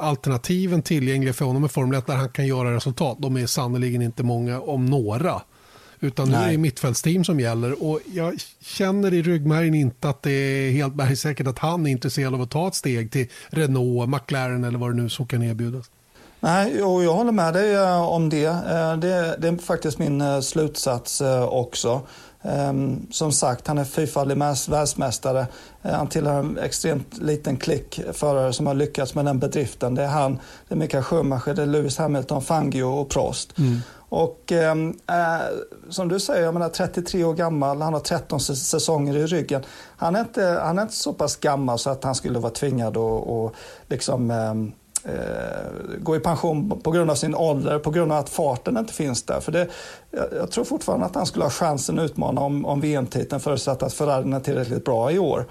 alternativen 0.00 0.82
tillgängliga 0.82 1.32
för 1.32 1.44
honom 1.44 1.64
i 1.64 1.68
Formel 1.68 1.98
1 1.98 2.06
där 2.06 2.14
han 2.14 2.28
kan 2.28 2.46
göra 2.46 2.76
resultat, 2.76 3.16
de 3.20 3.36
är 3.36 3.46
sannoliken 3.46 4.02
inte 4.02 4.22
många, 4.22 4.60
om 4.60 4.86
några. 4.86 5.42
Utan 6.00 6.28
nu 6.28 6.36
är 6.36 6.50
det 6.50 6.58
mittfältsteam 6.58 7.24
som 7.24 7.40
gäller 7.40 7.82
och 7.82 8.00
jag 8.12 8.34
känner 8.60 9.14
i 9.14 9.22
ryggmärgen 9.22 9.74
inte 9.74 10.08
att 10.08 10.22
det 10.22 10.30
är 10.30 10.70
helt 10.70 10.94
bergsäkert 10.94 11.46
att 11.46 11.58
han 11.58 11.86
är 11.86 11.90
intresserad 11.90 12.34
av 12.34 12.42
att 12.42 12.50
ta 12.50 12.68
ett 12.68 12.74
steg 12.74 13.12
till 13.12 13.30
Renault, 13.48 14.08
McLaren 14.08 14.64
eller 14.64 14.78
vad 14.78 14.90
det 14.90 15.02
nu 15.02 15.08
så 15.08 15.24
kan 15.24 15.42
erbjudas. 15.42 15.90
Nej, 16.44 16.82
och 16.82 17.04
jag 17.04 17.14
håller 17.14 17.32
med 17.32 17.54
dig 17.54 17.74
eh, 17.74 18.08
om 18.08 18.28
det. 18.28 18.44
Eh, 18.44 18.96
det. 18.96 19.36
Det 19.38 19.48
är 19.48 19.62
faktiskt 19.62 19.98
min 19.98 20.20
eh, 20.20 20.40
slutsats 20.40 21.22
också. 21.48 22.00
Um, 22.46 23.06
som 23.10 23.32
sagt, 23.32 23.66
han 23.66 23.78
är 23.78 23.84
fyrfaldig 23.84 24.38
världsmästare. 24.68 25.46
Uh, 25.86 25.92
han 25.92 26.06
tillhör 26.06 26.38
en 26.38 26.58
extremt 26.58 27.18
liten 27.18 27.56
klick 27.56 28.00
förare 28.12 28.52
som 28.52 28.66
har 28.66 28.74
lyckats 28.74 29.14
med 29.14 29.24
den 29.24 29.38
bedriften. 29.38 29.94
Det 29.94 30.02
är 30.02 30.08
han, 30.08 30.38
det 30.68 30.74
är 30.74 30.78
Mikael 30.78 31.02
Schumacher, 31.02 31.54
det 31.54 31.62
är 31.62 31.66
Lewis 31.66 31.98
Hamilton, 31.98 32.42
Fangio 32.42 32.82
och 32.82 33.08
Prost. 33.08 33.58
Mm. 33.58 33.78
Och 34.08 34.52
um, 34.72 34.88
uh, 34.88 34.94
som 35.88 36.08
du 36.08 36.20
säger, 36.20 36.44
jag 36.44 36.54
menar 36.54 36.68
33 36.68 37.24
år 37.24 37.34
gammal, 37.34 37.82
han 37.82 37.92
har 37.92 38.00
13 38.00 38.40
säsonger 38.40 39.16
i 39.16 39.26
ryggen. 39.26 39.62
Han 39.96 40.16
är 40.16 40.20
inte, 40.20 40.60
han 40.62 40.78
är 40.78 40.82
inte 40.82 40.94
så 40.94 41.12
pass 41.12 41.36
gammal 41.36 41.78
så 41.78 41.90
att 41.90 42.04
han 42.04 42.14
skulle 42.14 42.38
vara 42.38 42.52
tvingad 42.52 42.96
att 42.96 43.52
liksom, 43.88 44.30
um, 44.30 44.72
eh, 45.04 45.98
gå 45.98 46.16
i 46.16 46.20
pension 46.20 46.80
på 46.80 46.90
grund 46.90 47.10
av 47.10 47.14
sin 47.14 47.34
ålder, 47.34 47.78
på 47.78 47.90
grund 47.90 48.12
av 48.12 48.18
att 48.18 48.28
farten 48.28 48.76
inte 48.76 48.92
finns 48.92 49.22
där. 49.22 49.40
För 49.40 49.52
det, 49.52 49.68
jag, 50.10 50.26
jag 50.36 50.50
tror 50.50 50.64
fortfarande 50.64 51.06
att 51.06 51.14
han 51.14 51.26
skulle 51.26 51.44
ha 51.44 51.50
chansen 51.50 51.98
att 51.98 52.04
utmana 52.04 52.40
om, 52.40 52.66
om 52.66 52.80
VM-titeln 52.80 53.40
förutsatt 53.40 53.82
att 53.82 53.94
Ferrari 53.94 54.32
är 54.32 54.40
tillräckligt 54.40 54.84
bra 54.84 55.12
i 55.12 55.18
år. 55.18 55.46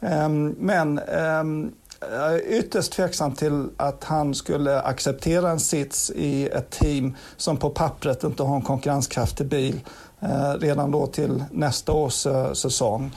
Eh, 0.00 0.28
men 0.58 0.98
eh, 0.98 1.70
jag 2.00 2.34
är 2.34 2.52
ytterst 2.52 2.92
tveksam 2.92 3.32
till 3.32 3.68
att 3.76 4.04
han 4.04 4.34
skulle 4.34 4.80
acceptera 4.80 5.50
en 5.50 5.60
sits 5.60 6.10
i 6.10 6.48
ett 6.48 6.70
team 6.70 7.16
som 7.36 7.56
på 7.56 7.70
pappret 7.70 8.24
inte 8.24 8.42
har 8.42 8.56
en 8.56 8.62
konkurrenskraftig 8.62 9.46
bil 9.46 9.80
eh, 10.20 10.52
redan 10.52 10.90
då 10.90 11.06
till 11.06 11.44
nästa 11.50 11.92
års 11.92 12.26
eh, 12.26 12.52
säsong. 12.52 13.12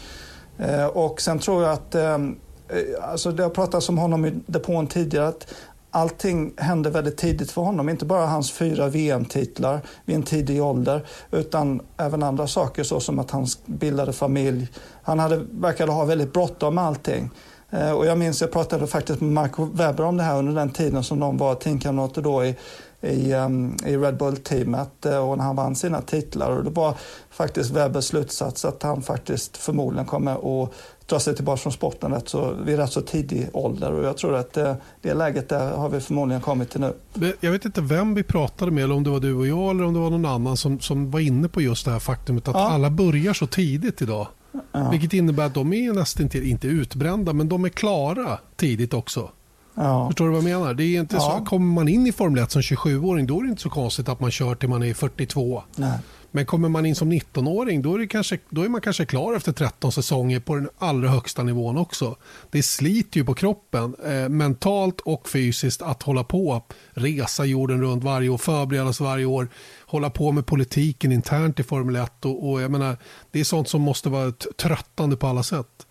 Eh, 0.58 0.86
och 0.86 1.22
sen 1.22 1.40
tror 1.40 1.64
jag 1.64 1.72
att 1.72 1.96
ehm, 1.96 2.36
eh, 2.70 3.10
Alltså 3.10 3.32
det 3.32 3.44
har 3.44 3.50
pratats 3.50 3.90
om 3.90 3.98
honom 3.98 4.26
i 4.26 4.34
depån 4.46 4.88
tidigare, 4.88 5.28
att 5.28 5.54
allting 5.92 6.54
hände 6.58 6.90
väldigt 6.90 7.18
tidigt 7.18 7.52
för 7.52 7.62
honom. 7.62 7.90
Inte 7.90 8.06
bara 8.06 8.26
hans 8.26 8.52
fyra 8.52 8.88
VM-titlar 8.88 9.82
vid 10.06 10.16
en 10.16 10.24
tidig 10.24 10.64
ålder 10.64 11.06
utan 11.32 11.82
även 11.98 12.24
andra 12.24 12.48
saker 12.48 12.84
såsom 12.84 13.20
att 13.20 13.32
han 13.32 13.48
bildade 13.66 14.14
familj. 14.14 14.68
Han 15.04 15.20
hade, 15.20 15.46
verkade 15.52 15.92
ha 15.92 16.06
väldigt 16.06 16.34
bråttom 16.34 16.76
med 16.76 16.84
allting. 16.84 17.30
Eh, 17.70 17.92
och 17.92 18.06
jag 18.06 18.18
minns, 18.18 18.42
jag 18.42 18.52
pratade 18.52 18.88
faktiskt 18.88 19.22
med 19.22 19.32
Mark 19.32 19.52
Webber 19.58 20.04
om 20.04 20.18
det 20.18 20.24
här 20.24 20.38
under 20.38 20.54
den 20.54 20.70
tiden 20.70 21.04
som 21.04 21.20
de 21.20 21.38
var 21.38 21.56
teamkamrater 21.56 22.22
då 22.22 22.46
i, 22.46 22.56
i, 23.02 23.34
um, 23.34 23.78
i 23.86 23.98
Red 23.98 24.18
Bull-teamet 24.18 25.06
eh, 25.06 25.30
och 25.30 25.38
när 25.38 25.46
han 25.46 25.56
vann 25.56 25.76
sina 25.76 26.02
titlar. 26.02 26.52
Och 26.52 26.64
det 26.64 26.70
var 26.70 26.94
faktiskt 27.30 27.72
Webbers 27.72 28.06
slutsats 28.06 28.66
att 28.66 28.84
han 28.84 29.02
faktiskt 29.02 29.58
förmodligen 29.58 30.06
kommer 30.06 30.64
att 30.64 30.74
dra 31.10 31.20
sig 31.20 31.36
tillbaka 31.36 31.58
från 31.58 31.74
sporten 31.74 32.12
rätt 32.12 32.30
så, 32.30 32.54
vid 32.54 32.78
rätt 32.78 32.92
så 32.92 33.02
tidig 33.02 33.48
ålder. 33.54 33.92
Och 33.92 34.06
jag 34.06 34.18
tror 34.18 34.36
att 34.36 34.54
det, 34.54 34.78
det 35.02 35.14
läget 35.14 35.50
där 35.50 35.72
har 35.72 35.90
vi 35.90 36.00
förmodligen 36.00 36.42
kommit 36.42 36.70
till 36.70 36.82
nu. 36.82 36.94
Jag 37.40 37.52
vet 37.52 37.66
inte 37.66 37.82
vem 37.82 38.14
vi 38.14 38.24
pratade 38.24 38.72
med, 38.72 38.84
eller 38.84 38.96
om 38.96 39.04
det 39.04 39.10
var 39.10 39.20
du 39.20 39.34
och 39.34 39.48
jag 39.48 39.70
eller 39.70 39.84
om 39.84 39.94
det 39.94 40.00
var 40.00 40.10
någon 40.10 40.26
annan 40.26 40.58
som, 40.58 40.80
som 40.80 41.12
var 41.12 41.20
inne 41.20 41.48
på 41.48 41.62
just 41.62 41.86
det 41.86 41.92
här 41.92 42.00
faktumet 42.00 42.48
att 42.48 42.56
ja. 42.56 42.70
alla 42.70 42.90
börjar 42.90 43.34
så 43.34 43.48
tidigt 43.48 44.02
idag. 44.02 44.28
Ja. 44.72 44.90
Vilket 44.90 45.14
innebär 45.14 45.46
att 45.46 45.54
de 45.54 45.74
är 45.74 45.94
nästan 45.94 46.30
inte 46.34 46.68
utbrända, 46.68 47.34
men 47.34 47.50
de 47.50 47.66
är 47.66 47.70
klara 47.70 48.40
tidigt 48.56 48.94
också. 48.94 49.30
Ja. 49.76 50.08
Förstår 50.08 50.26
du 50.26 50.32
vad 50.32 50.44
jag 50.44 50.60
menar? 50.60 50.74
Det 50.74 50.84
är 50.84 51.00
inte 51.00 51.16
ja. 51.16 51.36
så, 51.40 51.46
kommer 51.46 51.74
man 51.74 51.88
in 51.88 52.08
i 52.08 52.12
Formel 52.12 52.44
1 52.44 52.52
som 52.52 52.62
27-åring 52.62 53.28
då 53.28 53.40
är 53.40 53.44
det 53.44 53.50
inte 53.50 53.62
så 53.62 53.70
konstigt 53.70 54.10
att 54.10 54.20
man 54.20 54.32
kör 54.32 54.56
till 54.56 54.70
man 54.70 54.84
är 54.84 54.94
42. 54.94 55.64
Nej. 55.76 56.00
Men 56.32 56.46
kommer 56.46 56.70
man 56.70 56.86
in 56.86 56.96
som 56.96 57.14
19-åring 57.14 57.82
då 57.82 58.02
är, 58.02 58.06
kanske, 58.06 58.38
då 58.50 58.62
är 58.62 58.70
man 58.70 58.82
kanske 58.82 59.06
klar 59.06 59.36
efter 59.36 59.52
13 59.52 59.92
säsonger 59.92 60.40
på 60.40 60.56
den 60.56 60.70
allra 60.78 61.10
högsta 61.10 61.44
nivån 61.44 61.78
också. 61.78 62.16
Det 62.52 62.64
sliter 62.64 63.20
ju 63.20 63.26
på 63.26 63.34
kroppen 63.34 63.96
eh, 64.06 64.30
mentalt 64.30 65.00
och 65.02 65.30
fysiskt 65.30 65.82
att 65.82 66.04
hålla 66.04 66.24
på, 66.24 66.64
resa 66.92 67.46
jorden 67.46 67.82
runt 67.82 68.04
varje 68.04 68.30
år, 68.30 68.38
förbereda 68.38 68.94
sig 68.94 69.06
varje 69.06 69.26
år, 69.26 69.48
hålla 69.86 70.10
på 70.10 70.32
med 70.32 70.46
politiken 70.46 71.12
internt 71.12 71.60
i 71.60 71.64
Formel 71.64 71.96
1 71.96 72.26
och, 72.26 72.50
och 72.50 72.62
jag 72.62 72.72
menar, 72.72 72.98
det 73.32 73.40
är 73.40 73.44
sånt 73.44 73.70
som 73.70 73.82
måste 73.82 74.10
vara 74.10 74.32
tröttande 74.58 75.18
på 75.18 75.28
alla 75.28 75.44
sätt. 75.44 75.86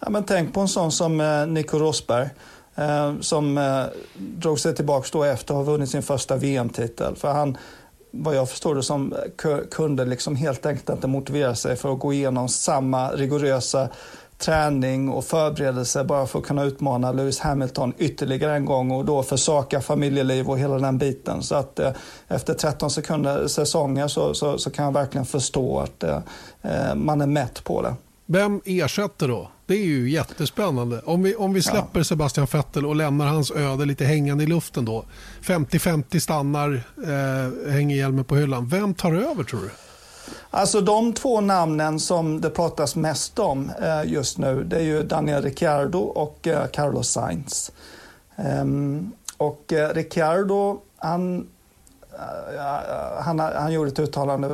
Ja, 0.00 0.10
men 0.10 0.24
tänk 0.24 0.54
på 0.54 0.60
en 0.60 0.68
sån 0.68 0.92
som 0.92 1.20
eh, 1.20 1.46
Nico 1.46 1.78
Rosberg 1.78 2.28
eh, 2.74 3.14
som 3.20 3.58
eh, 3.58 3.84
drog 4.14 4.60
sig 4.60 4.74
tillbaka 4.74 5.08
då 5.12 5.24
efter 5.24 5.54
att 5.54 5.66
ha 5.66 5.72
vunnit 5.72 5.90
sin 5.90 6.02
första 6.02 6.36
VM-titel. 6.36 7.16
För 7.16 7.32
han, 7.32 7.56
vad 8.10 8.36
jag 8.36 8.50
förstår 8.50 8.74
det 8.74 8.82
som, 8.82 9.12
eh, 9.12 9.58
kunde 9.70 10.04
liksom 10.04 10.36
helt 10.36 10.66
enkelt 10.66 10.88
inte 10.90 11.06
motivera 11.06 11.54
sig 11.54 11.76
för 11.76 11.92
att 11.92 11.98
gå 11.98 12.12
igenom 12.12 12.48
samma 12.48 13.10
rigorösa 13.10 13.88
träning 14.38 15.08
och 15.08 15.24
förberedelse 15.24 16.04
bara 16.04 16.26
för 16.26 16.38
att 16.38 16.44
kunna 16.44 16.64
utmana 16.64 17.12
Lewis 17.12 17.40
Hamilton 17.40 17.92
ytterligare 17.98 18.56
en 18.56 18.64
gång 18.64 18.90
och 18.90 19.04
då 19.04 19.22
försaka 19.22 19.80
familjeliv 19.80 20.48
och 20.48 20.58
hela 20.58 20.78
den 20.78 20.98
biten. 20.98 21.42
Så 21.42 21.54
att 21.54 21.78
eh, 21.78 21.92
efter 22.28 22.54
13 22.54 22.90
sekunder 22.90 23.46
säsonger 23.46 24.08
så, 24.08 24.34
så, 24.34 24.58
så, 24.58 24.70
kan 24.70 24.84
jag 24.84 24.92
verkligen 24.92 25.26
förstå 25.26 25.78
att 25.78 26.02
eh, 26.02 26.18
eh 26.62 26.94
man 26.94 27.20
är 27.20 27.26
mätt 27.26 27.64
på 27.64 27.82
det. 27.82 27.94
Vem 28.26 28.60
ersätter 28.64 29.28
då? 29.28 29.48
Det 29.66 29.74
är 29.74 29.84
ju 29.84 30.10
jättespännande. 30.10 31.00
Om 31.04 31.22
vi, 31.22 31.34
om 31.34 31.52
vi 31.52 31.62
släpper 31.62 32.00
ja. 32.00 32.04
Sebastian 32.04 32.46
Vettel 32.52 32.86
och 32.86 32.96
lämnar 32.96 33.26
hans 33.26 33.50
öde 33.50 33.84
lite 33.84 34.04
hängande 34.04 34.44
i 34.44 34.46
luften 34.46 34.84
då. 34.84 35.04
50-50 35.42 36.18
stannar, 36.18 36.82
eh, 37.04 37.72
hänger 37.72 37.96
hjälmen 37.96 38.24
på 38.24 38.36
hyllan. 38.36 38.68
Vem 38.68 38.94
tar 38.94 39.12
över 39.12 39.44
tror 39.44 39.60
du? 39.60 39.70
Alltså 40.50 40.80
de 40.80 41.12
två 41.12 41.40
namnen 41.40 42.00
som 42.00 42.40
det 42.40 42.50
pratas 42.50 42.96
mest 42.96 43.38
om 43.38 43.70
eh, 43.82 44.12
just 44.12 44.38
nu 44.38 44.64
det 44.64 44.76
är 44.76 44.82
ju 44.82 45.02
Daniel 45.02 45.42
Ricciardo 45.42 45.98
och 45.98 46.46
eh, 46.46 46.66
Carlos 46.66 47.08
Sainz. 47.08 47.72
Um, 48.36 49.12
och 49.36 49.72
eh, 49.72 49.94
Ricciardo, 49.94 50.80
han 50.96 51.46
han, 53.20 53.38
han 53.38 53.72
gjorde 53.72 53.90
ett 53.90 53.98
uttalande 53.98 54.48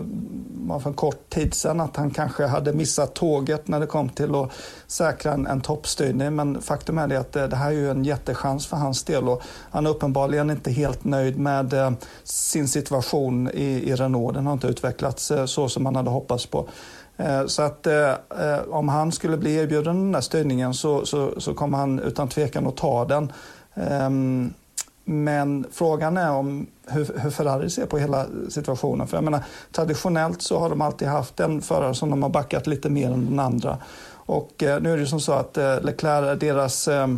för 0.81 0.91
en 0.91 0.95
kort 0.95 1.31
tid 1.31 1.55
sedan 1.55 1.81
att 1.81 1.97
han 1.97 2.11
kanske 2.11 2.47
hade 2.47 2.73
missat 2.73 3.15
tåget 3.15 3.69
när 3.69 3.81
det 3.81 3.87
kom 3.87 4.09
till 4.09 4.35
att 4.35 4.51
säkra 4.87 5.33
en, 5.33 5.47
en 5.47 5.61
toppstyrning. 5.61 6.35
Men 6.35 6.63
faktum 6.63 6.99
är 6.99 7.09
det 7.09 7.17
att 7.17 7.33
det, 7.33 7.47
det, 7.47 7.57
här 7.57 7.71
är 7.71 7.75
ju 7.75 7.91
en 7.91 8.05
jättechans 8.05 8.67
för 8.67 8.77
hans 8.77 9.05
del 9.05 9.29
och 9.29 9.43
han 9.71 9.87
är 9.87 9.91
uppenbarligen 9.91 10.51
inte 10.51 10.71
helt 10.71 11.05
nöjd 11.05 11.39
med 11.39 11.73
eh, 11.73 11.91
sin 12.25 12.69
situation 12.69 13.51
i, 13.55 13.91
i 13.91 13.95
Renault. 13.95 14.35
Den 14.35 14.47
har 14.47 14.53
inte 14.53 14.67
utvecklats 14.67 15.31
eh, 15.31 15.45
så 15.45 15.69
som 15.69 15.83
man 15.83 15.97
hade 15.97 16.11
hoppats 16.11 16.47
på. 16.47 16.69
Eh, 17.17 17.47
så 17.47 17.63
att 17.63 17.87
eh, 17.87 18.11
eh 18.11 18.61
om 18.71 18.89
han 18.89 19.13
skulle 19.13 19.37
bli 19.37 19.55
erbjuden 19.55 19.97
den 19.97 20.15
här 20.15 20.23
styrningen 20.23 20.75
så, 20.75 21.07
så, 21.07 21.41
så 21.41 21.55
kommer 21.55 21.79
han 21.79 21.99
utan 21.99 22.29
tvekan 22.29 22.67
att 22.67 22.77
ta 22.77 23.05
den. 23.05 23.33
Um, 23.75 24.55
men 25.05 25.67
frågan 25.73 26.17
är 26.17 26.31
om 26.31 26.67
hur, 26.87 27.11
hur, 27.19 27.31
Ferrari 27.31 27.71
ser 27.71 27.87
på 27.87 27.99
hela 27.99 28.27
situationen. 28.49 29.07
För 29.07 29.17
jag 29.17 29.25
menar, 29.25 29.41
traditionellt 29.73 30.43
så 30.43 30.59
har 30.59 30.71
de 30.71 30.81
alltid 30.81 31.09
haft 31.09 31.41
en 31.41 31.63
förare 31.63 31.95
som 31.95 32.11
de 32.11 32.23
har 32.23 32.31
backat 32.31 32.67
lite 32.67 32.91
mer 32.91 33.11
än 33.11 33.27
den 33.27 33.39
andra. 33.39 33.79
Och 34.11 34.63
eh, 34.63 34.83
nu 34.83 34.93
är 34.93 34.97
det 34.97 35.07
som 35.07 35.21
så 35.21 35.33
att 35.33 35.59
eh, 35.59 35.81
Leclerc 35.81 36.27
är 36.27 36.37
deras 36.37 36.89
eh, 36.89 37.09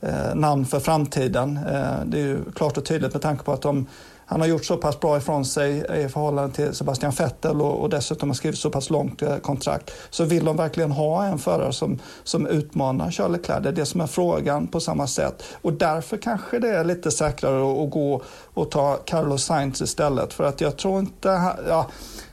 eh 0.00 0.34
namn 0.34 0.66
för 0.66 0.80
framtiden. 0.80 1.56
Eh, 1.56 2.04
det 2.06 2.18
är 2.18 2.22
ju 2.22 2.38
klart 2.54 2.76
och 2.76 2.84
tydligt 2.84 3.12
med 3.12 3.22
tanke 3.22 3.44
på 3.44 3.52
att 3.52 3.62
de 3.62 3.86
han 4.26 4.40
har 4.40 4.48
gjort 4.48 4.64
så 4.64 4.76
pass 4.76 5.00
bra 5.00 5.16
ifrån 5.16 5.44
sig 5.44 5.78
i 5.78 6.08
förhållande 6.08 6.54
till 6.54 6.74
Sebastian 6.74 7.12
Vettel 7.12 7.60
och, 7.60 7.82
och 7.82 7.90
dessutom 7.90 8.28
har 8.28 8.34
skrivit 8.34 8.58
så 8.58 8.70
pass 8.70 8.90
långt 8.90 9.22
eh, 9.22 9.36
kontrakt. 9.36 9.90
Så 10.10 10.24
vill 10.24 10.44
de 10.44 10.56
verkligen 10.56 10.92
ha 10.92 11.24
en 11.24 11.38
förare 11.38 11.72
som, 11.72 11.98
som 12.24 12.46
utmanar 12.46 13.10
Charles 13.10 13.36
Leclerc? 13.36 13.62
Det 13.62 13.68
är 13.68 13.72
det 13.72 13.86
som 13.86 14.00
är 14.00 14.06
frågan 14.06 14.66
på 14.66 14.80
samma 14.80 15.06
sätt. 15.06 15.42
Och 15.62 15.72
därför 15.72 16.16
kanske 16.16 16.58
det 16.58 16.68
är 16.68 16.84
lite 16.84 17.10
säkrare 17.10 17.72
att, 17.72 17.78
att 17.78 17.90
gå 17.90 18.22
och 18.54 18.70
ta 18.70 18.96
Carlos 19.04 19.44
Sainz 19.44 19.80
istället. 19.80 20.32
För 20.32 20.44
att 20.44 20.60
jag 20.60 20.76
tror 20.76 21.00
inte... 21.00 21.52
Ja, 21.68 21.86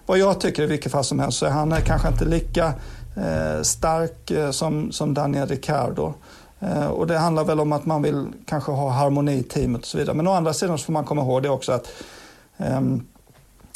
vad 0.06 0.18
jag 0.18 0.40
tycker 0.40 0.64
i 0.64 0.66
vilket 0.66 0.92
fall 0.92 1.04
som 1.04 1.20
helst 1.20 1.38
så 1.38 1.46
är 1.46 1.50
han 1.50 1.76
kanske 1.86 2.08
inte 2.08 2.26
lika 2.26 2.74
eh, 3.18 3.62
stark 3.62 4.32
eh, 4.32 4.52
som, 4.52 4.92
som 4.92 5.14
Daniel 5.14 5.48
Ricciardo. 5.48 6.14
Eh, 6.62 6.88
och 6.88 7.08
det 7.08 7.18
handlar 7.18 7.44
väl 7.44 7.60
om 7.60 7.72
att 7.72 7.86
man 7.86 8.02
vill 8.02 8.28
kanske 8.46 8.72
ha 8.72 8.90
harmoni 8.90 9.34
i 9.34 9.44
teamet 9.44 9.82
och 9.82 9.88
så 9.88 9.98
vidare. 9.98 10.16
Men 10.16 10.28
å 10.28 10.32
andra 10.32 10.54
sidan 10.54 10.78
så 10.78 10.86
får 10.86 10.94
man 10.94 11.06
komma 11.06 11.22
ihåg 11.22 11.44
det 11.44 11.50
också 11.50 11.72
att 11.72 11.88
um, 12.58 13.08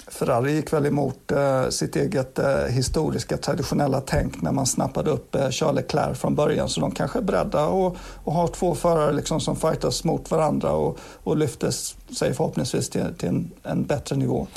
Ferrari 0.08 0.56
gick 0.56 0.74
väl 0.74 0.86
emot 0.86 1.32
uh, 1.32 1.70
sitt 1.70 1.96
eget 1.96 2.40
uh, 2.40 2.46
historiska 2.70 3.38
traditionella 3.38 4.02
tänk 4.02 4.42
när 4.42 4.52
man 4.52 4.66
snappade 4.66 5.12
upp 5.12 5.36
uh, 5.36 5.50
Charles 5.50 5.76
Leclerc 5.76 6.20
från 6.20 6.36
början. 6.36 6.70
Så 6.70 6.82
de 6.82 6.92
kanske 6.92 7.20
är 7.20 7.24
beredda 7.24 7.66
att 7.66 7.98
ha 8.24 8.48
två 8.48 8.76
förare 8.76 9.14
liksom 9.14 9.42
som 9.42 9.56
fightas 9.56 10.04
mot 10.04 10.32
varandra 10.32 10.72
och, 10.72 10.98
och 11.24 11.38
lyfter 11.38 11.72
sig 12.16 12.34
förhoppningsvis 12.34 12.90
till, 12.90 13.06
till 13.18 13.30
en, 13.30 13.52
en, 13.64 13.84
bättre 13.84 14.16
nivå. 14.16 14.48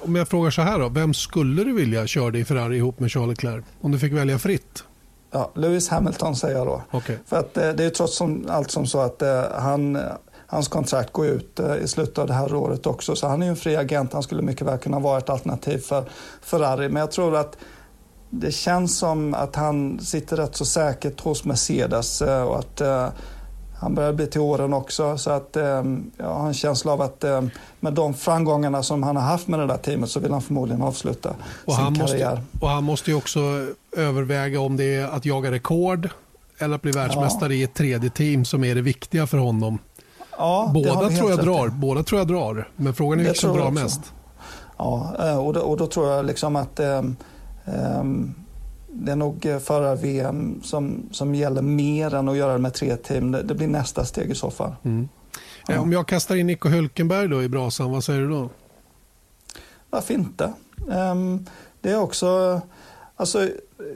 Om 0.00 0.16
jag 0.16 0.28
frågar 0.28 0.50
så 0.50 0.62
här 0.62 0.78
då, 0.78 0.88
vem 0.88 1.14
skulle 1.14 1.64
du 1.64 1.72
vilja 1.72 2.06
köra 2.06 2.38
i 2.38 2.44
Ferrari 2.44 2.76
ihop 2.76 3.00
med 3.00 3.12
Charles 3.12 3.28
Leclerc? 3.28 3.64
Om 3.80 3.92
du 3.92 3.98
fick 3.98 4.12
välja 4.12 4.38
fritt? 4.38 4.84
Ja, 5.32 5.50
Lewis 5.54 5.88
Hamilton 5.88 6.36
säger 6.36 6.56
jag 6.56 6.66
då. 6.66 6.82
Okay. 6.92 7.16
För 7.26 7.36
att 7.36 7.56
eh, 7.56 7.68
det 7.68 7.84
är 7.84 7.90
trots 7.90 8.22
allt 8.48 8.70
som 8.70 8.86
så 8.86 9.00
att 9.00 9.22
eh, 9.22 9.42
han, 9.58 9.98
hans 10.46 10.68
kontrakt 10.68 11.12
går 11.12 11.26
ut 11.26 11.60
eh, 11.60 11.76
i 11.76 11.88
slutet 11.88 12.18
av 12.18 12.26
det 12.26 12.32
här 12.32 12.54
året 12.54 12.86
också. 12.86 13.16
Så 13.16 13.26
han 13.26 13.42
är 13.42 13.46
ju 13.46 13.50
en 13.50 13.56
fri 13.56 13.76
agent. 13.76 14.12
Han 14.12 14.22
skulle 14.22 14.42
mycket 14.42 14.66
väl 14.66 14.78
kunna 14.78 14.98
vara 14.98 15.18
ett 15.18 15.30
alternativ 15.30 15.78
för 15.78 16.04
Ferrari. 16.42 16.88
Men 16.88 17.00
jag 17.00 17.10
tror 17.10 17.36
att 17.36 17.56
det 18.30 18.52
känns 18.52 18.98
som 18.98 19.34
att 19.34 19.56
han 19.56 20.00
sitter 20.00 20.36
rätt 20.36 20.56
så 20.56 20.64
säkert 20.64 21.20
hos 21.20 21.44
Mercedes 21.44 22.20
och 22.20 22.58
att 22.58 22.82
han 23.82 23.94
börjar 23.94 24.12
bli 24.12 24.26
till 24.26 24.40
åren 24.40 24.72
också. 24.72 25.18
Så 25.18 25.30
att, 25.30 25.56
ehm, 25.56 26.10
jag 26.16 26.34
har 26.34 26.46
en 26.46 26.54
känsla 26.54 26.92
av 26.92 27.00
att 27.00 27.24
ehm, 27.24 27.50
med 27.80 27.92
de 27.92 28.14
framgångarna 28.14 28.82
som 28.82 29.02
han 29.02 29.16
har 29.16 29.22
haft 29.22 29.48
med 29.48 29.60
det 29.60 29.66
där 29.66 29.76
teamet 29.76 30.10
så 30.10 30.20
vill 30.20 30.32
han 30.32 30.42
förmodligen 30.42 30.82
avsluta 30.82 31.34
och 31.64 31.74
sin 31.74 31.84
han 31.84 31.94
karriär. 31.94 32.30
Måste, 32.30 32.64
och 32.64 32.68
han 32.68 32.84
måste 32.84 33.10
ju 33.10 33.16
också 33.16 33.40
överväga 33.96 34.60
om 34.60 34.76
det 34.76 34.94
är 34.94 35.04
att 35.04 35.24
jaga 35.24 35.50
rekord 35.50 36.08
eller 36.58 36.74
att 36.74 36.82
bli 36.82 36.92
världsmästare 36.92 37.54
ja. 37.54 37.60
i 37.60 37.62
ett 37.62 37.74
tredje 37.74 38.10
team 38.10 38.44
som 38.44 38.64
är 38.64 38.74
det 38.74 38.82
viktiga 38.82 39.26
för 39.26 39.38
honom. 39.38 39.78
Ja, 40.38 40.70
båda, 40.74 41.08
tror 41.08 41.30
jag 41.30 41.38
drar, 41.44 41.68
båda 41.68 42.02
tror 42.02 42.20
jag 42.20 42.28
drar, 42.28 42.68
men 42.76 42.94
frågan 42.94 43.20
är 43.20 43.24
vilken 43.24 43.40
som 43.40 43.56
drar 43.56 43.70
mest. 43.70 44.00
Ja, 44.78 45.14
eh, 45.18 45.46
och 45.46 45.52
då, 45.52 45.60
och 45.60 45.76
då, 45.76 45.86
tror 45.86 46.10
jag 46.10 46.26
liksom 46.26 46.56
att 46.56 46.80
um, 46.80 48.34
det 48.92 49.12
är 49.12 49.16
nog 49.16 49.46
eh, 49.46 49.58
förar-VM 49.58 50.60
som, 50.62 51.08
som 51.10 51.34
gäller 51.34 51.62
mer 51.62 52.14
än 52.14 52.28
att 52.28 52.36
göra 52.36 52.52
det 52.52 52.58
med 52.58 52.74
tre 52.74 52.96
team. 52.96 53.32
Det, 53.32 53.42
det 53.42 53.54
blir 53.54 53.66
nästa 53.68 54.04
steg 54.04 54.30
i 54.30 54.34
så 54.34 54.50
fall. 54.50 54.74
Mm. 54.82 55.08
Ja. 55.66 55.80
Om 55.80 55.92
jag 55.92 56.08
kastar 56.08 56.36
in 56.36 56.46
Nico 56.46 56.68
Hülkenberg 56.68 57.28
då 57.28 57.42
i 57.42 57.48
brasan, 57.48 57.90
vad 57.90 58.04
säger 58.04 58.20
du 58.20 58.28
då? 58.28 58.50
Varför 59.90 60.14
inte? 60.14 60.52
Um, 60.86 61.46
det 61.80 61.90
är 61.90 62.00
också... 62.00 62.60
Alltså, 63.16 63.48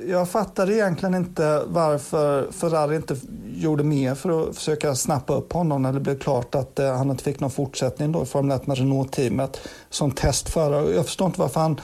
jag 0.06 0.28
fattar 0.28 0.70
egentligen 0.70 1.14
inte 1.14 1.62
varför 1.66 2.52
Ferrari 2.52 2.96
inte 2.96 3.16
gjorde 3.54 3.84
mer 3.84 4.14
för 4.14 4.48
att 4.48 4.56
försöka 4.56 4.94
snappa 4.94 5.34
upp 5.34 5.52
honom 5.52 5.82
när 5.82 5.92
det 5.92 6.00
blev 6.00 6.18
klart 6.18 6.54
att 6.54 6.80
uh, 6.80 6.92
han 6.92 7.10
inte 7.10 7.24
fick 7.24 7.40
någon 7.40 7.50
fortsättning 7.50 8.12
då 8.12 8.22
i 8.22 8.26
Formel 8.26 8.56
1 8.56 8.66
med 8.66 8.78
Renault-teamet 8.78 9.60
som 9.90 10.10
testförare. 10.10 10.94
Jag 10.94 11.04
förstår 11.04 11.26
inte 11.26 11.40
varför 11.40 11.60
han 11.60 11.80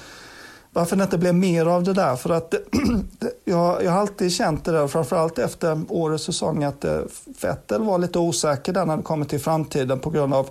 varför 0.73 0.97
det 0.97 1.03
inte 1.05 1.19
blev 1.19 1.35
mer 1.35 1.67
av 1.67 1.83
det 1.83 1.93
där. 1.93 2.17
För 2.17 2.31
att 2.31 2.55
jag, 3.45 3.85
jag 3.85 3.91
har 3.91 4.01
alltid 4.01 4.33
känt 4.33 4.65
det 4.65 4.73
där, 4.73 4.87
framförallt 4.87 5.39
efter 5.39 5.81
årets 5.89 6.25
säsong, 6.25 6.65
att 6.65 6.85
eh, 6.85 7.01
Vettel 7.43 7.83
var 7.83 7.99
lite 7.99 8.19
osäker 8.19 8.73
där 8.73 8.87
när 8.87 8.97
det 8.97 9.03
kommer 9.03 9.27
till 9.27 9.41
framtiden 9.41 9.99
på 9.99 10.11
grund 10.11 10.35
av 10.35 10.49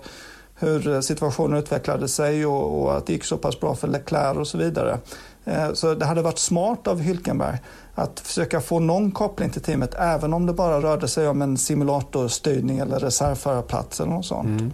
hur 0.54 0.94
eh, 0.94 1.00
situationen 1.00 1.58
utvecklade 1.58 2.08
sig 2.08 2.46
och, 2.46 2.82
och 2.82 2.96
att 2.96 3.06
det 3.06 3.12
gick 3.12 3.24
så 3.24 3.36
pass 3.36 3.60
bra 3.60 3.74
för 3.74 3.88
Leclerc 3.88 4.38
och 4.38 4.46
så 4.46 4.58
vidare. 4.58 4.98
Eh, 5.44 5.72
så 5.72 5.94
det 5.94 6.04
hade 6.06 6.22
varit 6.22 6.38
smart 6.38 6.86
av 6.86 7.00
Hylkenberg 7.00 7.58
att 7.94 8.20
försöka 8.20 8.60
få 8.60 8.78
någon 8.78 9.10
koppling 9.10 9.50
till 9.50 9.62
teamet 9.62 9.94
även 9.98 10.32
om 10.32 10.46
det 10.46 10.52
bara 10.52 10.82
rörde 10.82 11.08
sig 11.08 11.28
om 11.28 11.42
en 11.42 11.56
simulatorstyrning 11.58 12.78
eller 12.78 12.98
reservförarplats 12.98 14.00
eller 14.00 14.10
något 14.10 14.26
sånt. 14.26 14.60
Mm. 14.60 14.72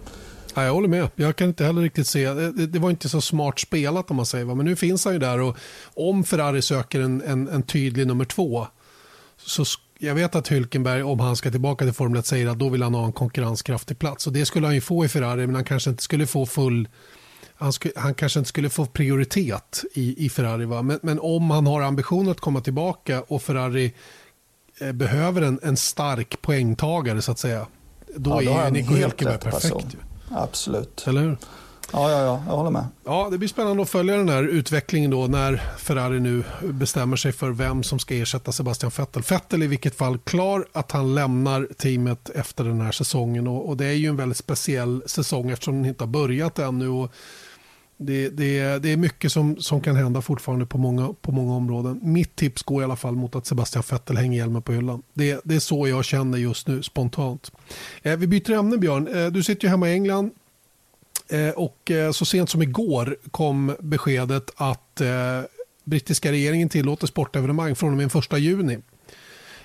Ja, 0.55 0.63
jag 0.63 0.73
håller 0.73 0.87
med. 0.87 1.09
Jag 1.15 1.35
kan 1.35 1.47
inte 1.47 1.65
heller 1.65 1.81
riktigt 1.81 2.07
se. 2.07 2.33
Det, 2.33 2.67
det, 2.67 2.79
var 2.79 2.89
inte 2.89 3.09
så 3.09 3.21
smart 3.21 3.59
spelat 3.59 4.09
om 4.09 4.15
man 4.15 4.25
säger. 4.25 4.45
Men 4.45 4.65
nu 4.65 4.75
finns 4.75 5.05
han 5.05 5.13
ju 5.13 5.19
där 5.19 5.41
och 5.41 5.57
om 5.93 6.23
Ferrari 6.23 6.61
söker 6.61 7.01
en, 7.01 7.21
en, 7.21 7.47
en 7.47 7.63
tydlig 7.63 8.07
nummer 8.07 8.25
två 8.25 8.67
så 9.45 9.65
jag 9.99 10.15
vet 10.15 10.35
att 10.35 10.51
Hülkenberg, 10.51 11.01
om 11.01 11.19
han 11.19 11.35
ska 11.35 11.51
tillbaka 11.51 11.85
till 11.85 11.93
Formel 11.93 12.19
1, 12.19 12.25
säger 12.25 12.47
att 12.47 12.59
då 12.59 12.69
vill 12.69 12.83
han 12.83 12.93
ha 12.93 13.05
en 13.05 13.11
konkurrenskraftig 13.11 13.99
plats. 13.99 14.27
Och 14.27 14.33
det 14.33 14.45
skulle 14.45 14.67
han 14.67 14.75
ju 14.75 14.81
få 14.81 15.05
i 15.05 15.07
Ferrari, 15.07 15.45
men 15.45 15.55
han 15.55 15.63
kanske 15.63 15.89
inte 15.89 16.03
skulle 16.03 16.27
få 16.27 16.45
full... 16.45 16.87
Han, 17.55 17.73
skulle, 17.73 17.93
han 17.97 18.13
kanske 18.13 18.39
inte 18.39 18.49
skulle 18.49 18.69
få 18.69 18.85
prioritet 18.85 19.83
i, 19.93 20.25
i 20.25 20.29
Ferrari. 20.29 20.65
Va? 20.65 20.81
Men, 20.81 20.99
men 21.03 21.19
om 21.19 21.51
han 21.51 21.67
har 21.67 21.81
ambition 21.81 22.29
att 22.29 22.39
komma 22.39 22.61
tillbaka 22.61 23.21
och 23.21 23.41
Ferrari 23.41 23.93
eh, 24.79 24.91
behöver 24.91 25.41
en, 25.41 25.59
en 25.63 25.77
stark 25.77 26.41
poängtagare 26.41 27.21
så 27.21 27.31
att 27.31 27.39
säga 27.39 27.67
då 28.15 28.43
ja, 28.43 28.61
är 28.61 28.65
ju 28.65 28.71
Nico 28.71 28.93
Hülkenberg 28.93 29.37
perfekt. 29.37 29.97
Absolut. 30.31 31.07
Eller 31.07 31.21
hur? 31.21 31.37
Ja, 31.93 32.11
ja, 32.11 32.21
ja, 32.21 32.43
jag 32.47 32.55
håller 32.55 32.71
med. 32.71 32.85
Ja, 33.05 33.27
det 33.31 33.37
blir 33.37 33.49
spännande 33.49 33.83
att 33.83 33.89
följa 33.89 34.17
den 34.17 34.29
här 34.29 34.43
utvecklingen 34.43 35.11
då 35.11 35.27
när 35.27 35.61
Ferrari 35.77 36.19
nu 36.19 36.43
bestämmer 36.61 37.17
sig 37.17 37.31
för 37.31 37.49
vem 37.49 37.83
som 37.83 37.99
ska 37.99 38.15
ersätta 38.15 38.51
Sebastian 38.51 38.91
Vettel. 38.97 39.23
Vettel 39.29 39.61
är 39.61 39.65
i 39.65 39.67
vilket 39.67 39.95
fall 39.95 40.17
klar 40.17 40.65
att 40.71 40.91
han 40.91 41.15
lämnar 41.15 41.67
teamet 41.77 42.29
efter 42.29 42.63
den 42.63 42.81
här 42.81 42.91
säsongen 42.91 43.47
och, 43.47 43.69
och 43.69 43.77
det 43.77 43.85
är 43.85 43.93
ju 43.93 44.07
en 44.07 44.17
väldigt 44.17 44.37
speciell 44.37 45.03
säsong 45.05 45.49
eftersom 45.49 45.75
den 45.75 45.85
inte 45.85 46.03
har 46.03 46.09
börjat 46.09 46.59
ännu. 46.59 46.87
Och 46.87 47.11
det, 48.01 48.29
det, 48.29 48.79
det 48.83 48.89
är 48.91 48.97
mycket 48.97 49.31
som, 49.31 49.57
som 49.61 49.81
kan 49.81 49.95
hända 49.95 50.21
fortfarande 50.21 50.65
på 50.65 50.77
många, 50.77 51.13
på 51.21 51.31
många 51.31 51.53
områden. 51.53 51.99
Mitt 52.03 52.35
tips 52.35 52.63
går 52.63 52.81
i 52.81 52.85
alla 52.85 52.95
fall 52.95 53.15
mot 53.15 53.35
att 53.35 53.45
Sebastian 53.45 53.83
Vettel 53.91 54.17
hänger 54.17 54.37
hjälmen 54.37 54.61
på 54.61 54.71
hyllan. 54.71 55.03
Det, 55.13 55.41
det 55.43 55.55
är 55.55 55.59
så 55.59 55.87
jag 55.87 56.05
känner 56.05 56.37
just 56.37 56.67
nu 56.67 56.83
spontant. 56.83 57.51
Eh, 58.01 58.17
vi 58.17 58.27
byter 58.27 58.51
ämne 58.51 58.77
Björn. 58.77 59.07
Eh, 59.07 59.27
du 59.27 59.43
sitter 59.43 59.63
ju 59.63 59.69
hemma 59.69 59.89
i 59.89 59.93
England. 59.93 60.31
Eh, 61.29 61.49
och 61.49 61.91
eh, 61.91 62.11
så 62.11 62.25
sent 62.25 62.49
som 62.49 62.61
igår 62.61 63.17
kom 63.31 63.75
beskedet 63.79 64.51
att 64.55 65.01
eh, 65.01 65.09
brittiska 65.83 66.31
regeringen 66.31 66.69
tillåter 66.69 67.07
sportevenemang 67.07 67.75
från 67.75 67.91
och 67.91 67.97
med 67.97 68.09
den 68.09 68.21
1 68.37 68.39
juni. 68.39 68.77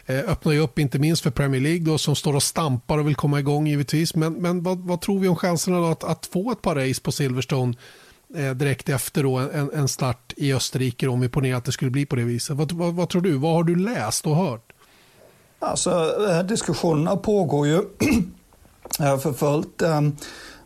Eh, 0.07 0.19
öppnar 0.19 0.53
ju 0.53 0.59
upp 0.59 0.79
inte 0.79 0.99
minst 0.99 1.23
för 1.23 1.31
Premier 1.31 1.61
League 1.61 1.85
då, 1.85 1.99
som 1.99 2.17
står 2.17 2.35
och 2.35 2.43
stampar 2.43 2.99
och 2.99 3.07
vill 3.07 3.15
komma 3.15 3.41
igång 3.41 3.67
givetvis. 3.67 4.15
Men, 4.15 4.33
men 4.33 4.63
vad, 4.63 4.79
vad 4.79 5.01
tror 5.01 5.19
vi 5.19 5.29
om 5.29 5.37
chanserna 5.37 5.91
att, 5.91 6.05
att 6.05 6.27
få 6.27 6.53
ett 6.53 6.63
par 6.63 6.75
race 6.75 7.03
på 7.03 7.13
Silverstone 7.13 7.75
Eh, 8.37 8.51
direkt 8.51 8.89
efter 8.89 9.23
då 9.23 9.37
en, 9.37 9.71
en 9.75 9.89
start 9.89 10.33
i 10.37 10.55
Österrike 10.55 11.09
om 11.09 11.21
vi 11.21 11.29
ponerar 11.29 11.59
att 11.59 11.65
det 11.65 11.73
skulle 11.73 11.91
bli 11.91 12.07
på 12.07 12.17
det 12.17 12.25
viset. 12.25 12.57
Vad, 12.57 12.73
vad, 12.73 12.95
vad, 12.95 13.09
tror 13.09 13.23
du? 13.23 13.37
Vad 13.37 13.53
har 13.53 13.65
du 13.65 13.77
läst 13.77 14.27
och 14.27 14.37
hört? 14.37 14.73
Alltså, 15.59 16.15
diskussionerna 16.49 17.17
pågår 17.17 17.67
ju 17.67 17.83
för 18.99 19.33
fullt 19.33 19.83
ehm, 19.83 20.17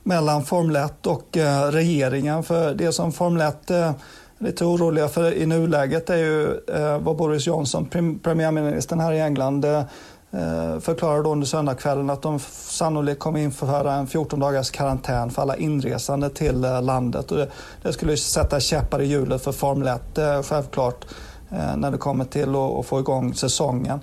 mellan 0.02 0.44
Formel 0.44 0.76
1 0.76 1.06
och 1.06 1.36
eh, 1.36 1.70
regeringen. 1.70 2.42
För 2.42 2.74
det 2.74 2.92
som 2.92 3.12
Formel 3.12 3.48
1 3.48 3.70
är 3.70 3.88
eh, 3.88 3.92
lite 4.38 4.64
oroliga 4.64 5.08
för 5.08 5.32
i 5.32 5.46
nuläget 5.46 6.10
är 6.10 6.16
ju 6.16 6.60
eh, 6.74 6.98
vad 6.98 7.16
Boris 7.16 7.46
Johnson, 7.46 7.88
premiärministern 8.22 9.00
här 9.00 9.12
i 9.12 9.20
England, 9.20 9.64
eh, 9.64 9.82
eh, 10.30 10.80
förklarade 10.80 11.28
under 11.28 11.46
söndagskvällen 11.46 12.10
att 12.10 12.22
de 12.22 12.38
sannolikt 12.38 13.20
kommer 13.20 13.40
införa 13.40 13.92
en 13.92 14.06
14 14.06 14.40
dagars 14.40 14.70
karantän 14.70 15.30
för 15.30 15.42
alla 15.42 15.56
inresande 15.56 16.30
till 16.30 16.64
eh, 16.64 16.82
landet. 16.82 17.32
Och 17.32 17.46
det, 17.82 17.92
skulle 17.92 18.16
sätta 18.16 18.60
käppar 18.60 19.02
i 19.02 19.06
hjulet 19.06 19.44
för 19.44 19.52
Formel 19.52 19.88
1 19.88 20.18
eh, 20.18 20.42
självklart 20.42 21.06
eh, 21.50 21.76
när 21.76 21.90
det 21.90 21.98
kommer 21.98 22.24
till 22.24 22.54
att 22.54 22.86
få 22.86 23.00
igång 23.00 23.34
säsongen. 23.34 24.00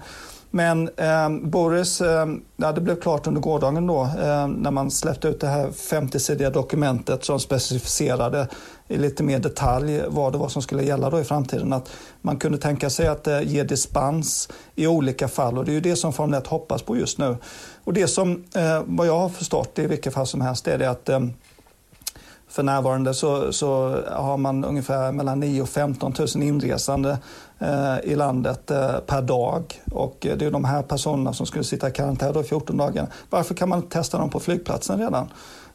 Men 0.56 0.90
eh, 0.98 1.30
Boris, 1.30 2.02
eh, 2.02 2.28
ja, 2.58 2.72
det 2.72 2.82
blev 2.82 3.02
klart 3.02 3.28
under 3.28 3.42
gårdagen 3.42 3.88
då 3.88 4.02
eh, 4.02 4.48
när 4.48 4.72
man 4.72 4.92
släppte 4.92 5.28
ut 5.28 5.42
det 5.42 5.48
här 5.48 5.68
50-sidiga 5.68 6.50
dokumentet 6.50 7.26
som 7.26 7.40
specificerade 7.40 8.48
i 8.88 8.98
lite 8.98 9.24
mer 9.24 9.40
detalj 9.40 10.04
vad 10.08 10.32
det 10.32 10.38
var 10.38 10.50
som 10.50 10.62
skulle 10.62 10.84
gälla 10.84 11.10
då 11.10 11.20
i 11.20 11.24
framtiden. 11.24 11.74
Att 11.74 11.90
man 12.22 12.38
kunde 12.38 12.58
tänka 12.58 12.90
sig 12.90 13.08
att 13.08 13.28
eh, 13.28 13.42
ge 13.42 13.64
dispens 13.64 14.50
i 14.76 14.88
olika 14.88 15.28
fall 15.28 15.58
och 15.58 15.66
det 15.66 15.72
är 15.72 15.74
ju 15.74 15.82
det 15.82 15.96
som 15.96 16.14
Formel 16.14 16.42
1 16.42 16.48
hoppas 16.48 16.82
på 16.82 16.98
just 16.98 17.18
nu. 17.18 17.38
Och 17.84 17.94
det 17.94 18.08
som, 18.08 18.44
eh, 18.56 18.84
vad 18.86 19.08
jag 19.08 19.20
har 19.20 19.30
förstått 19.30 19.80
i 19.80 19.88
vilket 19.88 20.14
fall 20.14 20.28
som 20.28 20.42
helst, 20.42 20.68
är 20.68 20.78
det 20.78 20.90
att 20.90 21.10
eh, 21.10 21.20
för 22.56 22.64
närvarande 22.64 23.14
så, 23.14 23.54
så, 23.54 24.02
har 24.12 24.38
man 24.38 24.66
ungefär 24.66 25.12
mellan 25.12 25.40
9 25.40 25.62
och 25.62 25.70
15 25.70 26.14
000 26.36 26.44
inresande 26.44 27.18
eh, 27.60 27.96
i 28.04 28.16
landet 28.16 28.72
eh, 28.72 28.98
per 29.00 29.22
dag. 29.22 29.82
Och 29.92 30.26
eh, 30.26 30.38
det 30.38 30.46
är 30.46 30.52
de 30.52 30.66
här 30.66 30.82
personerna 30.82 31.34
som 31.34 31.46
skulle 31.46 31.64
sitta 31.64 31.88
i 31.88 31.92
karantän 31.92 32.40
i 32.40 32.44
14 32.44 32.78
dagar. 32.78 33.08
Varför 33.30 33.56
kan 33.56 33.70
man 33.70 33.80
inte 33.80 33.98
testa 33.98 34.18
dem 34.18 34.30
på 34.30 34.40
flygplatsen 34.40 35.00
redan 35.00 35.30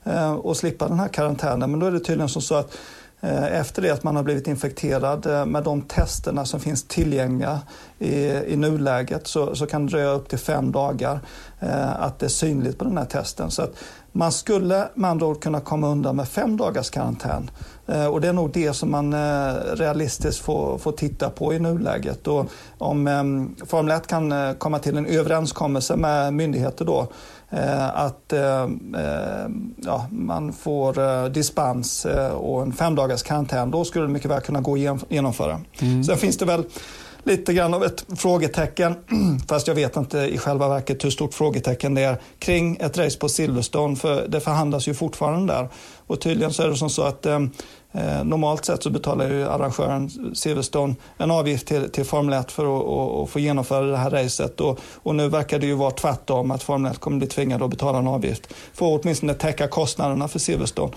eh, 0.05 0.33
och 0.33 0.57
slippa 0.57 0.89
den 0.89 0.99
här 0.99 1.09
karantänen? 1.09 1.71
Men 1.71 1.81
då 1.81 1.87
är 1.87 1.91
det 1.91 2.01
tydligen 2.01 2.29
som 2.29 2.43
så 2.43 2.55
att 2.55 2.77
Eh, 3.23 3.61
efter 3.61 3.83
det 3.83 3.91
att 3.91 4.03
man 4.03 4.17
har 4.17 4.23
blivit 4.23 4.47
infekterad 4.47 5.27
eh, 5.27 5.47
med 5.47 5.65
de 5.65 5.83
testerna 5.83 6.45
som 6.45 6.61
finns 6.61 6.83
tillgängliga 6.83 7.61
i, 7.99 8.15
i 8.27 8.57
nuläget 8.57 9.27
så, 9.27 9.57
så 9.57 9.67
kan 9.67 9.87
det 9.87 9.93
dröja 9.93 10.11
upp 10.11 10.29
till 10.29 10.39
fem 10.39 10.73
dagar 10.73 11.21
eh, 11.61 12.03
att 12.03 12.19
det 12.19 12.27
är 12.27 12.31
synligt 12.31 12.79
på 12.79 12.85
den 12.85 12.99
här 12.99 13.05
testen. 13.05 13.51
Så 13.51 13.63
att 13.63 13.75
man 14.13 14.33
skulle 14.33 14.89
med 14.95 15.11
andra 15.11 15.27
ord 15.27 15.43
kunna 15.43 15.61
komma 15.61 15.89
undan 15.89 16.17
med 16.17 16.29
fem 16.29 16.57
dagars 16.57 16.91
karantän. 16.91 17.51
Eh, 17.87 18.07
och 18.07 18.21
det 18.21 18.29
är 18.29 18.33
nog 18.33 18.51
det 18.53 18.73
som 18.73 18.91
man 18.91 19.13
eh, 19.13 19.55
realistiskt 19.73 20.41
får, 20.41 20.79
får 20.79 20.93
titta 20.93 21.31
på 21.31 21.55
i 21.55 21.59
nuläget. 21.59 22.27
Och 22.27 22.47
om 22.79 23.07
ehm, 23.07 23.55
eh, 23.61 23.67
Formel 23.67 23.97
1 23.97 24.07
kan 24.07 24.55
komma 24.55 24.79
till 24.79 24.97
en 24.97 25.07
överenskommelse 25.07 25.97
med 25.97 26.35
myndigheter 26.35 26.85
då 26.85 27.09
att 27.93 28.33
ja, 29.77 30.07
man 30.11 30.53
får 30.53 31.29
dispens 31.29 32.07
och 32.35 32.63
en 32.63 32.73
fem 32.73 32.95
dagars 32.95 33.23
karantän, 33.23 33.71
då 33.71 33.85
skulle 33.85 34.05
det 34.05 34.13
mycket 34.13 34.31
väl 34.31 34.41
kunna 34.41 34.61
gå 34.61 34.75
att 34.75 35.05
genomföra. 35.09 35.61
Mm. 35.81 36.05
Sen 36.05 36.17
finns 36.17 36.37
det 36.37 36.45
väl 36.45 36.65
lite 37.25 37.53
grann 37.55 37.75
av 37.75 37.85
ett 37.85 38.05
frågetecken, 38.17 38.95
fast 39.49 39.67
jag 39.67 39.75
vet 39.75 39.97
inte 39.97 40.19
i 40.19 40.39
själva 40.39 40.69
verket 40.69 41.05
hur 41.05 41.11
stort 41.11 41.35
frågetecken 41.35 41.95
det 41.95 42.03
är 42.03 42.21
kring 42.39 42.77
ett 42.81 42.99
race 42.99 43.19
på 43.19 43.29
Silverstone, 43.29 43.97
för 43.97 44.29
det 44.29 44.41
förhandlas 44.41 44.89
ju 44.89 44.95
fortfarande 44.95 45.53
där. 45.53 45.69
Och 46.07 46.21
tydligen 46.21 46.53
så 46.53 46.63
är 46.63 46.69
det 46.69 46.77
som 46.77 46.91
så 46.91 47.03
att 47.03 47.27
eh, 47.27 47.35
eh 47.35 47.41
Eh, 47.93 48.25
normalt 48.25 48.65
sett 48.65 48.83
så 48.83 48.91
betalar 48.91 49.29
ju 49.29 49.49
arrangören 49.49 50.11
Silverstone 50.35 50.95
en 51.19 51.31
avgift 51.31 51.67
till, 51.67 51.91
till 51.91 52.05
Formel 52.05 52.41
1 52.41 52.53
för 52.53 52.63
att 52.63 52.85
och, 52.85 53.23
och 53.23 53.31
få 53.31 53.39
genomföra 53.39 53.87
det 53.87 53.97
här 53.97 54.11
racet. 54.11 54.61
Och, 54.61 54.81
och 54.95 55.15
nu 55.15 55.29
verkar 55.29 55.59
det 55.59 55.67
ju 55.67 55.75
vara 55.75 55.91
tvärtom, 55.91 56.51
att 56.51 56.63
Formel 56.63 56.93
1 56.93 56.99
kommer 56.99 57.19
bli 57.19 57.27
tvingade 57.27 57.65
att 57.65 57.71
betala 57.71 57.99
en 57.99 58.07
avgift 58.07 58.55
för 58.73 58.95
att 58.95 59.01
åtminstone 59.03 59.35
täcka 59.35 59.69
kostnaderna 59.69 60.29
för 60.29 60.39
Silverstone. 60.39 60.93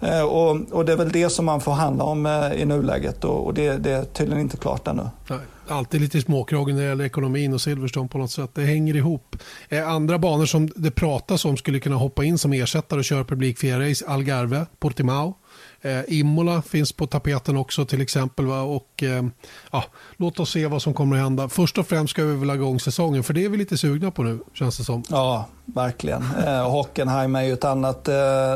Eh, 0.00 0.22
och, 0.22 0.72
och, 0.72 0.84
det 0.84 0.92
är 0.92 0.96
väl 0.96 1.12
det 1.12 1.30
som 1.30 1.44
man 1.44 1.60
får 1.60 1.72
handla 1.72 2.04
om 2.04 2.26
eh, 2.26 2.52
i 2.52 2.64
nuläget 2.64 3.24
och, 3.24 3.46
och 3.46 3.54
det, 3.54 3.76
det, 3.76 3.90
är 3.90 4.04
tydligen 4.04 4.40
inte 4.40 4.56
klart 4.56 4.86
ännu. 4.86 5.02
Nej, 5.30 5.38
alltid 5.68 6.00
lite 6.00 6.20
småkragig 6.20 6.74
när 6.74 6.82
det 6.82 6.88
gäller 6.88 7.04
ekonomin 7.04 7.54
och 7.54 7.60
Silverstone 7.60 8.08
på 8.08 8.18
något 8.18 8.30
sätt. 8.30 8.50
Det 8.54 8.64
hänger 8.64 8.96
ihop. 8.96 9.36
Eh, 9.68 9.88
andra 9.88 10.18
banor 10.18 10.46
som 10.46 10.70
det 10.76 10.90
pratas 10.90 11.44
om 11.44 11.56
skulle 11.56 11.80
kunna 11.80 11.96
hoppa 11.96 12.24
in 12.24 12.38
som 12.38 12.52
ersättare 12.52 12.98
och 12.98 13.04
köra 13.04 13.24
publikfria 13.24 13.80
race, 13.90 14.04
Algarve, 14.08 14.66
Portimao. 14.78 15.34
Eh, 15.82 16.00
Imola 16.08 16.62
finns 16.62 16.92
på 16.92 17.06
tapeten 17.06 17.56
också 17.56 17.84
till 17.84 18.00
exempel. 18.00 18.46
Va? 18.46 18.60
Och, 18.60 19.02
eh, 19.02 19.24
ja, 19.72 19.84
låt 20.16 20.40
oss 20.40 20.50
se 20.50 20.66
vad 20.66 20.82
som 20.82 20.94
kommer 20.94 21.16
att 21.16 21.22
hända. 21.22 21.48
Först 21.48 21.78
och 21.78 21.86
främst 21.86 22.10
ska 22.10 22.24
vi 22.24 22.36
väl 22.36 22.48
ha 22.48 22.56
igång 22.56 22.80
säsongen 22.80 23.22
för 23.24 23.34
det 23.34 23.44
är 23.44 23.48
vi 23.48 23.56
lite 23.56 23.78
sugna 23.78 24.10
på 24.10 24.22
nu 24.22 24.38
känns 24.54 24.78
det 24.78 24.84
som. 24.84 25.02
Ja, 25.08 25.46
verkligen. 25.64 26.24
Eh, 26.46 26.70
Hockenheim 26.70 27.36
är 27.36 27.42
ju 27.42 27.52
ett 27.52 27.64
annat 27.64 28.08
eh, 28.08 28.14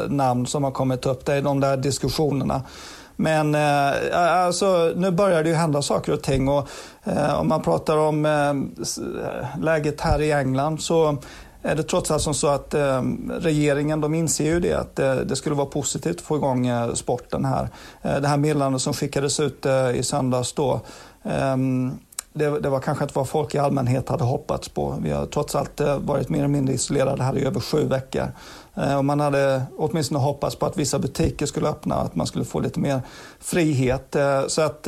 namn 0.09 0.47
som 0.47 0.65
har 0.65 0.71
kommit 0.71 1.07
upp. 1.07 1.25
Det 1.25 1.35
är 1.35 1.43
de 1.43 1.61
där 1.61 1.77
diskussionerna. 1.77 2.63
Men 3.17 3.55
eh, 3.55 4.19
alltså, 4.19 4.93
nu 4.97 5.11
börjar 5.11 5.43
det 5.43 5.49
ju 5.49 5.55
hända 5.55 5.83
saker 5.83 6.13
och 6.13 6.23
ting. 6.23 6.49
Och, 6.49 6.69
eh, 7.05 7.41
om 7.41 7.49
man 7.49 7.63
pratar 7.63 7.97
om 7.97 8.27
eh, 8.27 8.49
eh 8.51 9.61
läget 9.61 10.01
här 10.01 10.23
i 10.23 10.33
England 10.33 10.83
så 10.83 11.19
är 11.62 11.75
det 11.75 11.83
trots 11.83 12.11
allt 12.11 12.22
som 12.22 12.35
så 12.35 12.48
att 12.48 12.75
eh, 12.75 13.03
regeringen 13.29 14.01
de 14.01 14.14
inser 14.14 14.44
ju 14.44 14.61
det 14.61 14.72
att 14.72 14.98
eh, 14.98 15.14
det 15.14 15.37
skulle 15.37 15.55
vara 15.55 15.66
positivt 15.66 16.16
att 16.16 16.22
få 16.22 16.37
igång 16.37 16.66
eh, 16.66 16.94
sporten 16.94 17.44
här. 17.44 17.68
Eh, 18.03 18.20
det 18.20 18.29
här 18.29 18.37
meddelandet 18.37 18.83
som 18.83 18.92
skickades 18.92 19.40
ut 19.40 19.66
eh, 19.66 19.90
i 19.90 20.03
söndags 20.03 20.53
då 20.53 20.81
ehm, 21.22 21.98
det, 22.35 22.61
det, 22.61 22.68
var 22.68 22.81
kanske 22.81 23.05
inte 23.05 23.18
vad 23.18 23.29
folk 23.29 23.55
i 23.55 23.59
allmänhet 23.59 24.09
hade 24.09 24.25
hoppats 24.25 24.68
på. 24.68 24.96
Vi 25.03 25.11
har 25.11 25.27
trots 25.27 25.55
allt 25.55 25.81
eh, 25.81 25.98
varit 25.98 26.29
mer 26.29 26.38
eller 26.38 26.48
mindre 26.48 26.75
isolerade 26.75 27.22
här 27.22 27.38
i 27.38 27.44
över 27.44 27.61
sju 27.61 27.85
veckor. 27.85 28.29
Eh, 28.75 28.96
och 28.96 29.05
man 29.05 29.20
hade 29.20 29.62
åtminstone 29.77 30.20
hoppats 30.20 30.57
på 30.57 30.66
att 30.66 30.77
vissa 30.77 30.98
butiker 30.98 31.46
skulle 31.46 31.68
öppna, 31.68 31.94
att 31.94 32.14
man 32.14 32.27
skulle 32.27 32.44
få 32.44 32.61
lite 32.61 32.81
mer 32.81 33.01
frihet. 33.40 34.16
Eh, 34.16 34.46
så 34.46 34.62
att 34.62 34.83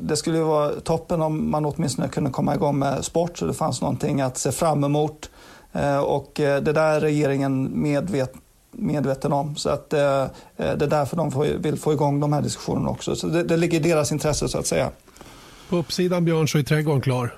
det 0.00 0.16
skulle 0.16 0.40
vara 0.40 0.70
toppen 0.80 1.22
om 1.22 1.50
man 1.50 1.64
åtminstone 1.64 2.08
kunde 2.08 2.30
komma 2.30 2.54
igång 2.54 2.78
med 2.78 3.04
sport 3.04 3.38
så 3.38 3.46
det 3.46 3.54
fanns 3.54 3.80
någonting 3.80 4.20
att 4.20 4.38
se 4.38 4.52
fram 4.52 4.84
emot. 4.84 5.30
Eh, 5.76 5.98
och 5.98 6.40
eh, 6.40 6.62
det 6.62 6.72
där 6.72 6.94
är 6.94 7.00
regeringen 7.00 7.82
medvet, 7.82 8.32
medveten 8.70 9.32
om. 9.32 9.56
Så 9.56 9.70
att 9.70 9.92
eh, 9.92 10.22
eh 10.22 10.28
det 10.56 10.64
är 10.64 10.86
därför 10.86 11.16
de 11.16 11.58
vill 11.62 11.76
få 11.76 11.92
igång 11.92 12.20
de 12.20 12.32
här 12.32 12.42
diskussionerna 12.42 12.88
också. 12.90 13.16
Så 13.16 13.26
det, 13.26 13.42
det 13.42 13.56
ligger 13.56 13.80
i 13.80 13.82
deras 13.82 14.12
intresse 14.12 14.48
så 14.48 14.58
att 14.58 14.66
säga. 14.66 14.90
På 15.68 15.76
uppsidan 15.76 16.24
Björn 16.24 16.48
så 16.48 16.58
är 16.58 16.62
trädgården 16.62 17.00
klar. 17.00 17.34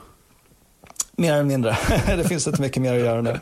Mer 1.20 1.32
eller 1.32 1.44
mindre. 1.44 1.78
det 2.06 2.24
finns 2.24 2.46
inte 2.46 2.62
mycket 2.62 2.82
mer 2.82 2.94
att 2.94 3.00
göra 3.00 3.22
nu. 3.22 3.40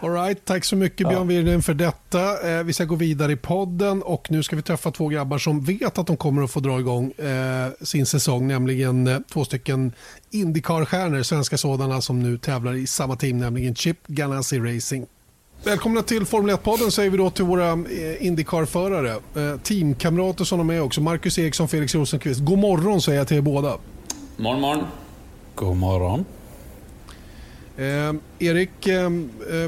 All 0.00 0.12
right, 0.12 0.44
tack 0.44 0.64
så 0.64 0.76
mycket 0.76 1.08
Björn 1.08 1.30
ja. 1.30 1.36
Wirden 1.36 1.62
för 1.62 1.74
detta. 1.74 2.62
Vi 2.62 2.72
ska 2.72 2.84
gå 2.84 2.94
vidare 2.94 3.32
i 3.32 3.36
podden 3.36 4.02
och 4.02 4.30
nu 4.30 4.42
ska 4.42 4.56
vi 4.56 4.62
träffa 4.62 4.90
två 4.90 5.08
grabbar 5.08 5.38
som 5.38 5.60
vet 5.60 5.98
att 5.98 6.06
de 6.06 6.16
kommer 6.16 6.42
att 6.42 6.50
få 6.50 6.60
dra 6.60 6.80
igång 6.80 7.12
sin 7.80 8.06
säsong, 8.06 8.48
nämligen 8.48 9.24
två 9.32 9.44
stycken 9.44 9.92
Indycar-stjärnor, 10.30 11.22
svenska 11.22 11.58
sådana 11.58 12.00
som 12.00 12.22
nu 12.22 12.38
tävlar 12.38 12.74
i 12.74 12.86
samma 12.86 13.16
team, 13.16 13.38
nämligen 13.38 13.74
Chip 13.74 14.06
Ganassi 14.06 14.58
Racing. 14.58 15.06
Välkomna 15.64 16.02
till 16.02 16.26
Formel 16.26 16.56
1-podden 16.56 16.90
säger 16.90 17.10
vi 17.10 17.16
då 17.16 17.30
till 17.30 17.44
våra 17.44 17.78
Indycar-förare. 18.18 19.16
Teamkamrater 19.62 20.44
som 20.44 20.58
de 20.58 20.70
är 20.70 20.80
också. 20.80 21.00
Marcus 21.00 21.38
Eriksson, 21.38 21.68
Felix 21.68 21.94
Rosenqvist. 21.94 22.40
God 22.40 22.58
morgon 22.58 23.02
säger 23.02 23.18
jag 23.18 23.28
till 23.28 23.36
er 23.36 23.40
båda. 23.40 23.76
Morgon, 24.36 24.60
morgon. 24.60 24.84
God 25.54 25.76
morgon. 25.76 26.24
Eh, 27.78 28.14
Erik, 28.38 28.86
eh, 28.86 29.04
eh, 29.04 29.10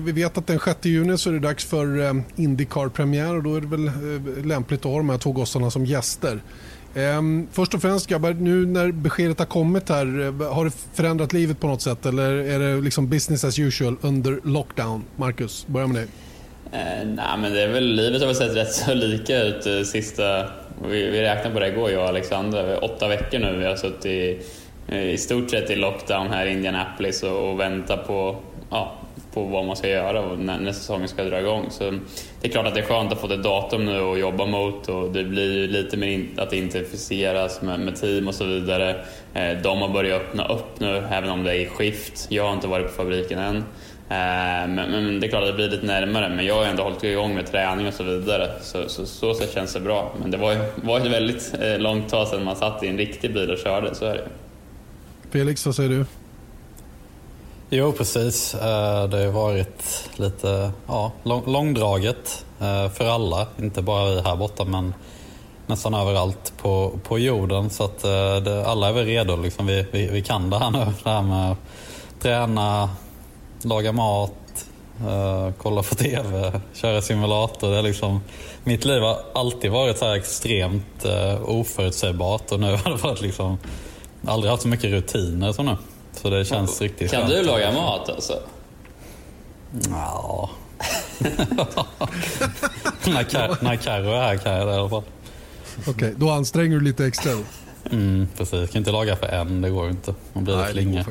vi 0.02 0.12
vet 0.12 0.38
att 0.38 0.46
den 0.46 0.58
6 0.58 0.78
juni 0.82 1.18
så 1.18 1.30
är 1.30 1.32
det 1.32 1.40
dags 1.40 1.64
för 1.64 2.00
eh, 2.00 2.14
Indycar-premiär 2.36 3.36
och 3.36 3.42
då 3.42 3.56
är 3.56 3.60
det 3.60 3.66
väl 3.66 3.86
eh, 3.86 4.46
lämpligt 4.46 4.80
att 4.80 4.92
ha 4.92 4.96
de 4.96 5.10
här 5.10 5.18
två 5.18 5.32
gossarna 5.32 5.70
som 5.70 5.86
gäster. 5.86 6.42
Eh, 6.94 7.22
först 7.52 7.74
och 7.74 7.82
främst 7.82 8.06
grabbar, 8.06 8.32
nu 8.32 8.66
när 8.66 8.92
beskedet 8.92 9.38
har 9.38 9.46
kommit 9.46 9.88
här, 9.88 10.20
eh, 10.20 10.52
har 10.54 10.64
det 10.64 10.70
förändrat 10.94 11.32
livet 11.32 11.60
på 11.60 11.66
något 11.66 11.82
sätt 11.82 12.06
eller 12.06 12.32
är 12.32 12.58
det 12.58 12.80
liksom 12.80 13.08
business 13.08 13.44
as 13.44 13.58
usual 13.58 13.96
under 14.00 14.40
lockdown? 14.44 15.04
Marcus, 15.16 15.66
börja 15.66 15.86
med 15.86 15.96
dig. 15.96 16.06
Eh, 16.72 17.06
nej, 17.06 17.38
men 17.38 17.52
det 17.52 17.62
är 17.62 17.68
väl, 17.68 17.84
livet 17.84 18.20
har 18.20 18.26
väl 18.26 18.36
sett 18.36 18.56
rätt 18.56 18.72
så 18.72 18.94
lika 18.94 19.42
ut 19.42 19.66
eh, 19.66 19.82
sista... 19.82 20.46
Vi, 20.88 21.10
vi 21.10 21.22
räknade 21.22 21.54
på 21.54 21.60
det 21.60 21.68
igår, 21.68 21.90
jag 21.90 22.02
och 22.02 22.08
Alexander. 22.08 22.84
Åtta 22.84 23.08
veckor 23.08 23.38
nu 23.38 23.56
vi 23.56 23.64
har 23.64 23.76
suttit 23.76 24.06
i, 24.06 24.40
i 24.88 25.18
stort 25.18 25.50
sett 25.50 25.70
i 25.70 25.76
lockdown 25.76 26.26
här 26.26 26.46
i 26.46 26.52
Indianapolis 26.52 27.22
och, 27.22 27.50
och 27.50 27.60
vänta 27.60 27.96
på, 27.96 28.36
ja, 28.70 28.94
på 29.34 29.44
vad 29.44 29.64
man 29.64 29.76
ska 29.76 29.88
göra 29.88 30.20
och 30.20 30.38
när, 30.38 30.58
när 30.58 30.72
säsongen 30.72 31.08
ska 31.08 31.24
dra 31.24 31.40
igång. 31.40 31.66
Så 31.70 31.90
det 32.40 32.48
är 32.48 32.52
klart 32.52 32.66
att 32.66 32.74
det 32.74 32.80
är 32.80 32.84
skönt 32.84 33.12
att 33.12 33.20
få 33.20 33.32
ett 33.32 33.42
datum 33.42 33.84
nu 33.84 34.00
att 34.00 34.18
jobba 34.18 34.46
mot 34.46 34.88
och 34.88 35.12
det 35.12 35.24
blir 35.24 35.68
lite 35.68 35.96
mer 35.96 36.08
in, 36.08 36.28
att 36.36 36.52
identifieras 36.52 37.62
med, 37.62 37.80
med 37.80 37.96
team 37.96 38.28
och 38.28 38.34
så 38.34 38.44
vidare. 38.44 39.04
Eh, 39.34 39.58
de 39.62 39.78
har 39.78 39.88
börjat 39.88 40.22
öppna 40.22 40.48
upp 40.48 40.80
nu, 40.80 41.02
även 41.10 41.30
om 41.30 41.44
det 41.44 41.50
är 41.50 41.60
i 41.60 41.66
skift. 41.66 42.26
Jag 42.30 42.44
har 42.44 42.52
inte 42.52 42.66
varit 42.66 42.86
på 42.86 42.92
fabriken 42.92 43.38
än. 43.38 43.56
Eh, 44.10 44.68
men, 44.68 44.74
men, 44.74 45.20
det 45.20 45.26
är 45.26 45.28
klart 45.28 45.42
att 45.42 45.48
det 45.48 45.54
blir 45.54 45.70
lite 45.70 45.86
närmare, 45.86 46.28
men 46.28 46.46
jag 46.46 46.54
har 46.54 46.64
ändå 46.64 46.82
hållit 46.82 47.04
igång 47.04 47.34
med 47.34 47.46
träning 47.46 47.86
och 47.86 47.94
så 47.94 48.02
vidare. 48.02 48.48
Så 48.60 48.88
så, 48.88 49.06
så, 49.06 49.34
så 49.34 49.46
känns 49.46 49.74
det 49.74 49.80
bra. 49.80 50.12
Men 50.20 50.30
det 50.30 50.36
var 50.36 50.52
ju 50.52 50.58
var 50.74 51.00
ett 51.00 51.06
väldigt 51.06 51.54
eh, 51.60 51.78
långt 51.78 52.08
tag 52.08 52.28
sedan 52.28 52.44
man 52.44 52.56
satt 52.56 52.82
i 52.82 52.88
en 52.88 52.98
riktig 52.98 53.34
bil 53.34 53.50
och 53.50 53.58
körde, 53.58 53.94
så 53.94 54.04
är 54.04 54.14
det 54.14 54.28
Felix, 55.30 55.66
vad 55.66 55.74
säger 55.74 55.90
du? 55.90 56.04
Jo, 57.70 57.92
precis. 57.92 58.54
Eh, 58.54 59.08
det 59.08 59.24
har 59.24 59.30
varit 59.32 60.10
lite 60.16 60.72
ja, 60.86 61.12
långdraget 61.46 62.44
eh, 62.60 62.90
för 62.90 63.08
alla. 63.08 63.46
Inte 63.58 63.82
bara 63.82 64.14
vi 64.14 64.20
här 64.20 64.36
borta, 64.36 64.64
men 64.64 64.94
nästan 65.66 65.94
överallt 65.94 66.52
på, 66.62 66.98
på 67.02 67.18
jorden. 67.18 67.70
Så 67.70 67.84
att 67.84 68.04
eh, 68.04 68.36
det, 68.36 68.66
alla 68.66 68.88
är 68.88 68.92
väl 68.92 69.04
redo. 69.04 69.36
Liksom. 69.36 69.66
Vi, 69.66 69.86
vi, 69.90 70.06
vi 70.06 70.22
kan 70.22 70.50
det 70.50 70.58
här 70.58 70.70
nu. 70.70 70.78
Det 71.04 71.10
här 71.10 71.22
med 71.22 71.52
att 71.52 71.58
träna, 72.20 72.90
laga 73.62 73.92
mat, 73.92 74.32
uh, 75.06 75.50
kolla 75.58 75.82
på 75.82 75.94
TV, 75.94 76.52
köra 76.74 77.02
simulator. 77.02 77.70
Det 77.70 77.78
är 77.78 77.82
liksom, 77.82 78.20
mitt 78.64 78.84
liv 78.84 79.02
har 79.02 79.18
alltid 79.34 79.70
varit 79.70 79.98
så 79.98 80.04
här 80.04 80.14
extremt 80.14 81.06
uh, 81.06 81.50
oförutsägbart 81.50 82.52
och 82.52 82.60
nu 82.60 82.66
har 82.84 82.90
det 82.90 83.02
varit 83.02 83.20
liksom, 83.20 83.58
aldrig 84.26 84.50
haft 84.50 84.62
så 84.62 84.68
mycket 84.68 84.90
rutiner 84.90 85.52
som 85.52 85.66
nu. 85.66 85.76
Så 86.12 86.30
det 86.30 86.44
känns 86.44 86.80
mm. 86.80 86.90
riktigt 86.90 87.10
Kan 87.10 87.20
skönt. 87.20 87.32
du 87.32 87.42
laga 87.42 87.72
mat 87.72 88.08
alltså? 88.08 88.42
Ja. 89.90 90.50
när, 93.06 93.24
Carro 93.76 94.10
är 94.10 94.20
här 94.20 94.36
kan 94.36 94.52
jag 94.52 94.66
det 94.66 94.72
i 94.72 94.76
alla 94.76 94.88
fall. 94.88 95.02
Okej, 95.80 95.92
okay, 95.94 96.14
då 96.16 96.30
anstränger 96.30 96.76
du 96.76 96.84
lite 96.84 97.06
extra. 97.06 97.32
Mm, 97.90 98.28
precis. 98.36 98.60
Jag 98.60 98.70
kan 98.70 98.78
inte 98.78 98.90
laga 98.90 99.16
för 99.16 99.26
en, 99.26 99.60
det 99.60 99.70
går 99.70 99.90
inte. 99.90 100.14
Man 100.32 100.44
blir 100.44 100.56
Nej, 100.56 100.72
klinga. 100.72 101.04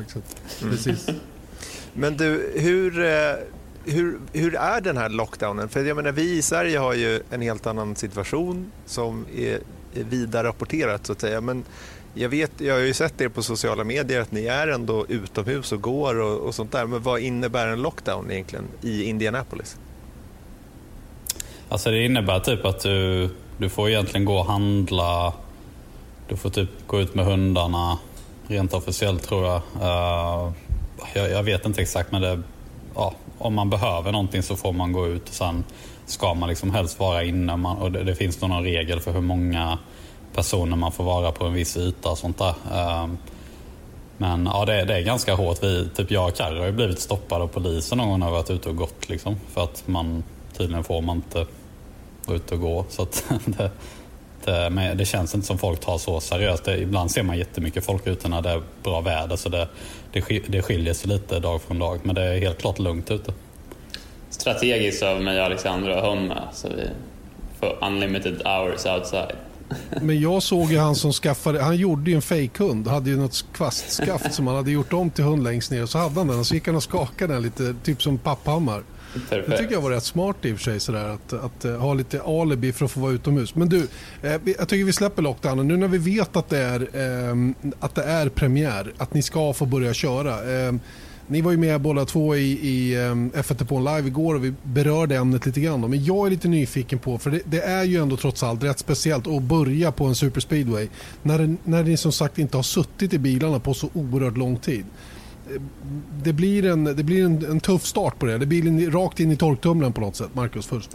Precis. 0.60 1.06
Men 1.92 2.16
du, 2.16 2.52
hur, 2.56 3.04
eh, 3.04 3.34
hur, 3.84 4.18
hur 4.32 4.54
är 4.54 4.80
den 4.80 4.96
här 4.96 5.08
lockdownen? 5.08 5.68
För 5.68 5.84
jag 5.84 5.96
menar, 5.96 6.12
vi 6.12 6.36
i 6.38 6.42
Sverige 6.42 6.78
har 6.78 6.94
ju 6.94 7.22
en 7.30 7.40
helt 7.40 7.66
annan 7.66 7.96
situation 7.96 8.72
som 8.86 9.26
är, 9.36 9.60
vida 9.94 10.44
rapporterat 10.44 11.06
så 11.06 11.12
att 11.12 11.20
säga. 11.20 11.40
Men 11.40 11.64
jag, 12.14 12.28
vet, 12.28 12.60
jag 12.60 12.74
har 12.74 12.80
ju 12.80 12.94
sett 12.94 13.20
er 13.20 13.28
på 13.28 13.42
sociala 13.42 13.84
medier 13.84 14.20
att 14.20 14.32
ni 14.32 14.46
är 14.46 14.68
ändå 14.68 15.06
utomhus 15.08 15.72
och 15.72 15.80
går 15.80 16.20
och, 16.20 16.38
och 16.38 16.54
sånt 16.54 16.72
där. 16.72 16.86
Men 16.86 17.02
vad 17.02 17.20
innebär 17.20 17.66
en 17.66 17.82
lockdown 17.82 18.30
egentligen 18.30 18.64
i 18.82 19.02
Indianapolis? 19.02 19.76
Alltså 21.68 21.90
det 21.90 22.04
innebär 22.04 22.40
typ 22.40 22.64
att 22.64 22.80
du, 22.80 23.28
du 23.58 23.68
får 23.68 23.88
egentligen 23.88 24.24
gå 24.24 24.38
och 24.38 24.46
handla. 24.46 25.32
Du 26.28 26.36
får 26.36 26.50
typ 26.50 26.70
gå 26.86 27.00
ut 27.00 27.14
med 27.14 27.24
hundarna 27.24 27.98
rent 28.46 28.74
officiellt 28.74 29.22
tror 29.22 29.44
jag. 29.46 29.62
Uh, 29.76 30.52
jag, 31.14 31.30
jag, 31.30 31.42
vet 31.42 31.66
inte 31.66 31.82
exakt 31.82 32.12
men 32.12 32.22
det, 32.22 32.42
ja, 32.94 33.14
om 33.38 33.54
man 33.54 33.70
behöver 33.70 34.12
någonting 34.12 34.42
så 34.42 34.56
får 34.56 34.72
man 34.72 34.92
gå 34.92 35.06
ut 35.06 35.28
och 35.28 35.34
sen 35.34 35.64
ska 36.06 36.34
man 36.34 36.48
liksom 36.48 36.70
helst 36.70 37.00
vara 37.00 37.24
inne 37.24 37.56
man, 37.56 37.76
och 37.76 37.92
det, 37.92 38.04
det 38.04 38.14
finns 38.14 38.40
någon 38.40 38.62
regel 38.62 39.00
för 39.00 39.12
hur 39.12 39.20
många 39.20 39.78
Typ 40.38 40.44
personer 40.44 40.76
man 40.76 40.92
får 40.92 41.04
vara 41.04 41.32
på 41.32 41.44
en 41.44 41.52
viss 41.52 41.76
yta 41.76 42.10
och 42.10 42.18
sånt 42.18 42.38
där. 42.38 42.54
Ehm, 42.72 43.18
men 44.16 44.46
ja, 44.46 44.64
det, 44.64 44.84
det, 44.84 44.94
är 44.94 45.00
ganska 45.00 45.34
hårt. 45.34 45.62
Vi, 45.62 45.88
typ 45.96 46.10
jag 46.10 46.28
och 46.28 46.36
Carro 46.36 46.58
har 46.58 46.66
ju 46.66 46.72
blivit 46.72 47.00
stoppade 47.00 47.44
av 47.44 47.48
polisen 47.48 47.98
någon 47.98 48.08
gång 48.08 48.20
när 48.20 48.26
vi 48.26 48.32
varit 48.32 48.50
ute 48.50 48.68
och 48.68 48.76
gått. 48.76 49.08
Liksom, 49.08 49.36
för 49.52 49.64
att 49.64 49.82
man 49.86 50.22
tydligen 50.56 50.84
får 50.84 51.02
man 51.02 51.16
inte 51.16 51.46
gå 52.26 52.34
ut 52.34 52.52
och 52.52 52.60
gå. 52.60 52.84
Så 52.88 53.06
det, 53.44 53.70
det, 54.44 54.70
men 54.70 54.96
det 54.96 55.04
känns 55.04 55.34
inte 55.34 55.46
som 55.46 55.58
folk 55.58 55.80
tar 55.80 55.98
så 55.98 56.20
seriöst. 56.20 56.64
Det, 56.64 56.78
ibland 56.78 57.10
ser 57.10 57.22
man 57.22 57.38
jättemycket 57.38 57.84
folk 57.84 58.06
ute 58.06 58.28
när 58.28 58.42
det 58.42 58.50
är 58.50 58.62
bra 58.82 59.00
väder 59.00 59.36
så 59.36 59.48
det, 59.48 59.68
det, 60.12 60.42
det 60.48 60.62
skiljer 60.62 60.94
sig 60.94 61.10
lite 61.10 61.40
dag 61.40 61.62
från 61.62 61.78
dag. 61.78 62.00
Men 62.02 62.14
det 62.14 62.22
är 62.22 62.38
helt 62.38 62.58
klart 62.58 62.78
lugnt 62.78 63.10
ute. 63.10 63.32
Strategiskt 64.30 65.02
av 65.02 65.22
mig 65.22 65.38
och 65.38 65.46
Alexandra 65.46 66.02
och 66.02 66.08
hund. 66.08 66.32
Så 66.52 66.68
vi 66.68 66.88
får 67.60 67.78
unlimited 67.86 68.42
hours 68.44 68.86
outside. 68.86 69.36
Men 70.02 70.20
jag 70.20 70.42
såg 70.42 70.72
ju 70.72 70.78
han 70.78 70.94
som 70.94 71.12
skaffade, 71.12 71.62
han 71.62 71.76
gjorde 71.76 72.10
ju 72.10 72.16
en 72.16 72.22
fejkhund, 72.22 72.88
hade 72.88 73.10
ju 73.10 73.16
något 73.16 73.44
kvastskaft 73.52 74.34
som 74.34 74.46
han 74.46 74.56
hade 74.56 74.70
gjort 74.70 74.92
om 74.92 75.10
till 75.10 75.24
hund 75.24 75.44
längst 75.44 75.70
ner. 75.70 75.86
Så 75.86 75.98
hade 75.98 76.14
han 76.14 76.26
den 76.28 76.38
och 76.38 76.46
så 76.46 76.54
gick 76.54 76.66
han 76.66 76.76
och 76.76 76.82
skakade 76.82 77.34
den 77.34 77.42
lite, 77.42 77.74
typ 77.84 78.02
som 78.02 78.18
Papphammar. 78.18 78.82
Perfekt. 79.12 79.50
Det 79.50 79.58
tycker 79.58 79.72
jag 79.72 79.80
var 79.80 79.90
rätt 79.90 80.04
smart 80.04 80.36
i 80.42 80.52
och 80.52 80.56
för 80.56 80.64
sig 80.64 80.80
sådär, 80.80 81.08
att, 81.08 81.32
att, 81.32 81.64
uh, 81.64 81.76
ha 81.76 81.94
lite 81.94 82.22
alibi 82.22 82.72
för 82.72 82.84
att 82.84 82.90
få 82.90 83.00
vara 83.00 83.12
utomhus. 83.12 83.54
Men 83.54 83.68
du, 83.68 83.76
uh, 83.76 83.86
jag 84.58 84.68
tycker 84.68 84.84
vi 84.84 84.92
släpper 84.92 85.22
lockdownen. 85.22 85.68
Nu 85.68 85.76
när 85.76 85.88
vi 85.88 85.98
vet 85.98 86.36
att 86.36 86.48
det 86.48 86.58
är, 86.58 86.80
uh, 86.80 87.52
att 87.80 87.94
det 87.94 88.02
är 88.02 88.28
premiär, 88.28 88.92
att 88.98 89.14
ni 89.14 89.22
ska 89.22 89.52
få 89.52 89.66
börja 89.66 89.94
köra. 89.94 90.52
Ehm, 90.52 90.80
ni 91.28 91.40
var 91.40 91.50
ju 91.50 91.56
med 91.56 91.80
båda 91.80 92.04
två 92.04 92.36
i, 92.36 92.52
i 92.52 92.96
ehm, 92.96 93.30
F1 93.34 93.64
på 93.64 93.78
live 93.78 94.08
igår 94.08 94.34
och 94.34 94.44
vi 94.44 94.54
berörde 94.62 95.16
ämnet 95.16 95.46
lite 95.46 95.60
grann. 95.60 95.80
Men 95.80 96.04
jag 96.04 96.26
är 96.26 96.30
lite 96.30 96.48
nyfiken 96.48 96.98
på, 96.98 97.18
för 97.18 97.30
det, 97.30 97.40
det, 97.44 97.60
är 97.60 97.84
ju 97.84 98.02
ändå 98.02 98.16
trots 98.16 98.42
allt 98.42 98.64
rätt 98.64 98.78
speciellt 98.78 99.26
att 99.26 99.42
börja 99.42 99.92
på 99.92 100.04
en 100.04 100.14
superspeedway 100.14 100.88
när, 101.22 101.56
när 101.64 101.82
ni 101.82 101.96
som 101.96 102.12
sagt 102.12 102.38
inte 102.38 102.56
har 102.56 102.62
suttit 102.62 103.14
i 103.14 103.18
bilarna 103.18 103.60
på 103.60 103.74
så 103.74 103.88
oerhört 103.94 104.36
lång 104.36 104.56
tid 104.56 104.84
eh, 105.50 105.62
det 106.22 106.32
blir, 106.32 106.66
en, 106.66 106.84
det 106.84 107.02
blir 107.02 107.24
en, 107.24 107.44
en 107.44 107.60
tuff 107.60 107.84
start 107.84 108.18
på 108.18 108.26
det. 108.26 108.38
Det 108.38 108.46
blir 108.46 108.66
in, 108.66 108.90
rakt 108.90 109.20
in 109.20 109.32
i 109.32 109.36
torktumlaren 109.36 109.92
på 109.92 110.00
något 110.00 110.16
sätt. 110.16 110.28
Marcus 110.32 110.66
först. 110.66 110.90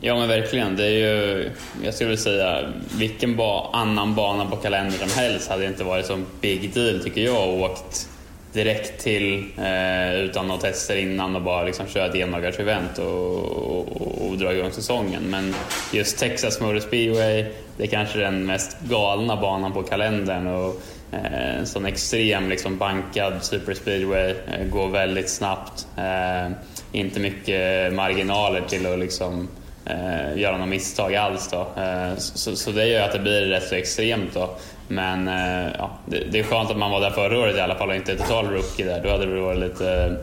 Ja 0.00 0.14
men 0.14 0.28
verkligen. 0.28 0.76
Det 0.76 0.84
är 0.84 0.90
ju, 0.90 1.50
jag 1.84 1.94
skulle 1.94 2.10
vilja 2.10 2.22
säga, 2.22 2.72
vilken 2.98 3.36
ba, 3.36 3.70
annan 3.72 4.14
bana 4.14 4.46
på 4.46 4.56
kalendern 4.56 5.08
som 5.08 5.22
helst 5.22 5.50
hade 5.50 5.66
inte 5.66 5.84
varit 5.84 6.06
så 6.06 6.20
big 6.40 6.74
deal 6.74 7.00
tycker 7.04 7.20
jag. 7.20 7.48
och 7.48 7.60
Åkt 7.60 8.08
direkt 8.52 9.00
till 9.00 9.44
eh, 9.58 10.14
utan 10.14 10.48
några 10.48 10.60
tester 10.60 10.96
innan 10.96 11.36
och 11.36 11.42
bara 11.42 11.64
liksom 11.64 11.86
köra 11.86 12.06
ett 12.06 12.14
endagars-event 12.14 12.98
och, 12.98 14.00
och, 14.00 14.28
och, 14.28 14.38
dra 14.38 14.52
igång 14.52 14.72
säsongen. 14.72 15.22
Men 15.22 15.54
just 15.92 16.18
Texas 16.18 16.60
Motor 16.60 16.80
Speedway, 16.80 17.44
det 17.76 17.82
är 17.82 17.86
kanske 17.86 18.18
den 18.18 18.46
mest 18.46 18.80
galna 18.80 19.36
banan 19.36 19.72
på 19.72 19.82
kalendern. 19.82 20.46
Och, 20.46 20.82
Eh, 21.12 21.58
en 21.58 21.66
sån 21.66 21.86
extrem 21.86 22.48
liksom 22.48 22.78
bankad 22.78 23.44
superspeedway, 23.44 24.30
eh, 24.30 24.66
går 24.66 24.88
väldigt 24.88 25.30
snabbt. 25.30 25.86
Eh, 25.96 26.52
inte 26.92 27.20
mycket 27.20 27.92
marginaler 27.92 28.60
till 28.68 28.86
att 28.86 28.98
liksom, 28.98 29.48
eh, 29.84 30.38
göra 30.38 30.52
några 30.52 30.66
misstag 30.66 31.14
alls. 31.14 31.48
Då. 31.48 31.82
Eh, 31.82 32.16
så, 32.16 32.56
så 32.56 32.70
det 32.70 32.86
gör 32.86 33.02
att 33.02 33.12
det 33.12 33.18
blir 33.18 33.46
rätt 33.46 33.68
så 33.68 33.74
extremt. 33.74 34.34
Då. 34.34 34.56
Men 34.90 35.28
eh, 35.28 35.72
ja, 35.78 35.90
det, 36.06 36.18
det 36.30 36.38
är 36.38 36.42
skönt 36.42 36.70
att 36.70 36.76
man 36.76 36.90
var 36.90 37.00
där 37.00 37.10
förra 37.10 37.38
året 37.38 37.56
i 37.56 37.60
alla 37.60 37.74
fall 37.74 37.88
och 37.88 37.94
inte 37.94 38.16
total 38.16 38.46
rookie 38.46 38.86
där. 38.86 39.02
Då 39.02 39.10
hade 39.10 39.26
det 39.26 39.40
varit 39.40 39.58
lite 39.58 40.16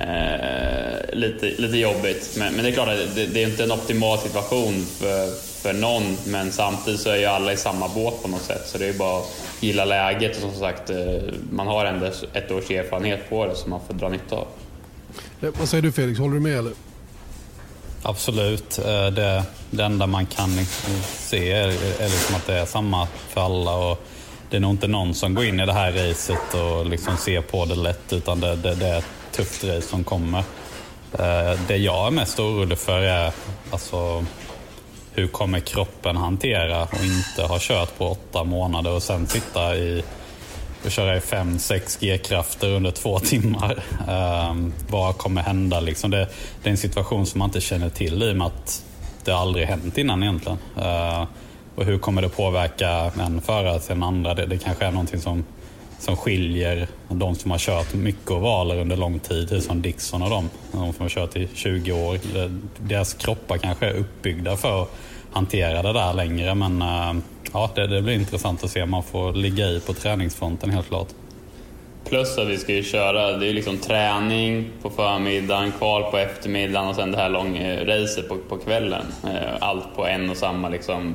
Eh, 0.00 1.16
lite, 1.16 1.46
lite 1.46 1.76
jobbigt. 1.76 2.36
Men, 2.38 2.54
men, 2.54 2.64
det 2.64 2.70
är 2.70 2.72
klart 2.72 2.88
att 2.88 3.14
det, 3.14 3.26
det, 3.26 3.42
är 3.42 3.48
inte 3.48 3.64
en 3.64 3.72
optimal 3.72 4.18
situation 4.18 4.84
för, 4.84 5.30
för 5.62 5.72
någon, 5.72 6.16
men 6.26 6.52
samtidigt 6.52 7.00
så 7.00 7.10
är 7.10 7.16
ju 7.16 7.24
alla 7.24 7.52
i 7.52 7.56
samma 7.56 7.88
båt 7.88 8.22
på 8.22 8.28
något 8.28 8.42
sätt. 8.42 8.62
Så 8.66 8.78
det 8.78 8.86
är 8.86 8.92
bara 8.92 9.18
att 9.18 9.26
gilla 9.60 9.84
läget 9.84 10.36
och 10.36 10.42
som 10.42 10.60
sagt, 10.60 10.90
eh, 10.90 10.96
man 11.50 11.66
har 11.66 11.84
ändå 11.84 12.06
ett 12.32 12.50
års 12.50 12.70
erfarenhet 12.70 13.30
på 13.30 13.46
det 13.46 13.54
som 13.54 13.70
man 13.70 13.80
får 13.86 13.94
dra 13.94 14.08
nytta 14.08 14.36
av. 14.36 14.46
Eh, 15.40 15.50
vad 15.58 15.68
säger 15.68 15.82
du 15.82 15.92
Felix, 15.92 16.18
håller 16.18 16.34
du 16.34 16.40
med 16.40 16.58
eller? 16.58 16.72
Absolut. 18.08 18.78
Eh, 18.78 19.06
det, 19.06 19.42
det 19.70 19.84
enda 19.84 20.06
man 20.06 20.26
kan 20.26 20.56
liksom 20.56 20.94
se 21.02 21.52
är, 21.52 21.68
är 22.00 22.08
liksom 22.08 22.36
att 22.36 22.46
det 22.46 22.54
är 22.54 22.66
samma 22.66 23.06
för 23.28 23.40
alla. 23.40 23.74
Och 23.74 24.02
det 24.50 24.56
är 24.56 24.60
nog 24.60 24.70
inte 24.70 24.88
någon 24.88 25.14
som 25.14 25.34
går 25.34 25.44
in 25.44 25.60
i 25.60 25.66
det 25.66 25.72
här 25.72 25.92
racet 25.92 26.54
och 26.54 26.86
liksom 26.86 27.16
ser 27.16 27.40
på 27.40 27.64
det 27.64 27.74
lätt, 27.74 28.12
utan 28.12 28.40
det, 28.40 28.56
det, 28.56 28.74
det 28.74 28.86
är 28.86 29.04
tufft 29.32 29.64
race 29.64 29.88
som 29.88 30.04
kommer. 30.04 30.38
Eh, 31.12 31.60
det 31.68 31.76
jag 31.76 32.06
är 32.06 32.10
mest 32.10 32.40
orolig 32.40 32.78
för 32.78 33.00
är 33.02 33.32
alltså, 33.70 34.24
hur 35.12 35.26
kommer 35.26 35.60
kroppen 35.60 36.16
hantera 36.16 36.82
och 36.82 37.04
inte 37.04 37.42
ha 37.42 37.58
kört 37.60 37.98
på 37.98 38.10
åtta 38.10 38.44
månader 38.44 38.90
och 38.90 39.02
sen 39.02 39.26
sitta 39.26 39.76
i, 39.76 40.04
och 40.86 40.92
köra 40.92 41.16
i 41.16 41.20
5-6 41.20 41.98
G-krafter 42.00 42.70
under 42.70 42.90
två 42.90 43.18
timmar. 43.18 43.82
Um, 44.08 44.72
vad 44.88 45.18
kommer 45.18 45.42
hända? 45.42 45.80
Liksom 45.80 46.10
det, 46.10 46.28
det, 46.62 46.68
är 46.68 46.70
en 46.70 46.76
situation 46.76 47.26
som 47.26 47.38
man 47.38 47.48
inte 47.48 47.60
känner 47.60 47.88
till 47.88 48.22
i 48.22 48.32
och 48.32 48.36
med 48.36 48.46
att 48.46 48.84
det 49.24 49.32
aldrig 49.32 49.66
hänt 49.66 49.98
innan 49.98 50.22
egentligen. 50.22 50.58
Uh, 50.78 51.24
och 51.74 51.84
hur 51.84 51.98
kommer 51.98 52.22
det 52.22 52.28
påverka 52.28 52.88
en 53.20 53.40
förare 53.40 53.80
till 53.80 53.92
en 53.92 54.02
andra? 54.02 54.34
Det, 54.34 54.46
det 54.46 54.58
kanske 54.58 54.84
är 54.84 54.90
någonting 54.90 55.20
som, 55.20 55.44
som 55.98 56.16
skiljer 56.16 56.88
de 57.08 57.34
som 57.34 57.50
har 57.50 57.58
kört 57.58 57.94
mycket 57.94 58.30
ovaler 58.30 58.80
under 58.80 58.96
lång 58.96 59.18
tid, 59.18 59.62
som 59.62 59.82
Dixon 59.82 60.22
och 60.22 60.30
dem, 60.30 60.50
de 60.72 60.92
som 60.92 61.02
har 61.02 61.08
kört 61.08 61.36
i 61.36 61.48
20 61.54 61.92
år. 61.92 62.18
Deras 62.78 63.14
kroppar 63.14 63.58
kanske 63.58 63.86
är 63.86 63.94
uppbyggda 63.94 64.56
för 64.56 64.82
att 64.82 64.90
hantera 65.32 65.82
det 65.82 65.92
där 65.92 66.12
längre 66.12 66.54
men 66.54 66.82
uh, 66.82 67.22
ja, 67.56 67.70
det, 67.74 67.86
det 67.86 68.02
blir 68.02 68.14
intressant 68.14 68.64
att 68.64 68.70
se 68.70 68.82
om 68.82 68.90
man 68.90 69.02
får 69.02 69.32
ligga 69.32 69.66
i 69.66 69.80
på 69.80 69.92
träningsfronten 69.92 70.70
helt 70.70 70.88
klart. 70.88 71.08
Plus 72.04 72.38
att 72.38 72.48
vi 72.48 72.58
ska 72.58 72.72
ju 72.72 72.82
köra, 72.82 73.36
det 73.36 73.48
är 73.48 73.52
liksom 73.52 73.78
träning 73.78 74.70
på 74.82 74.90
förmiddagen, 74.90 75.72
kval 75.72 76.10
på 76.10 76.18
eftermiddagen 76.18 76.88
och 76.88 76.94
sen 76.94 77.12
det 77.12 77.18
här 77.18 77.28
långracet 77.28 78.28
på, 78.28 78.36
på 78.48 78.56
kvällen. 78.56 79.06
Eh, 79.24 79.56
allt 79.60 79.96
på 79.96 80.06
en 80.06 80.30
och 80.30 80.36
samma 80.36 80.68
liksom, 80.68 81.14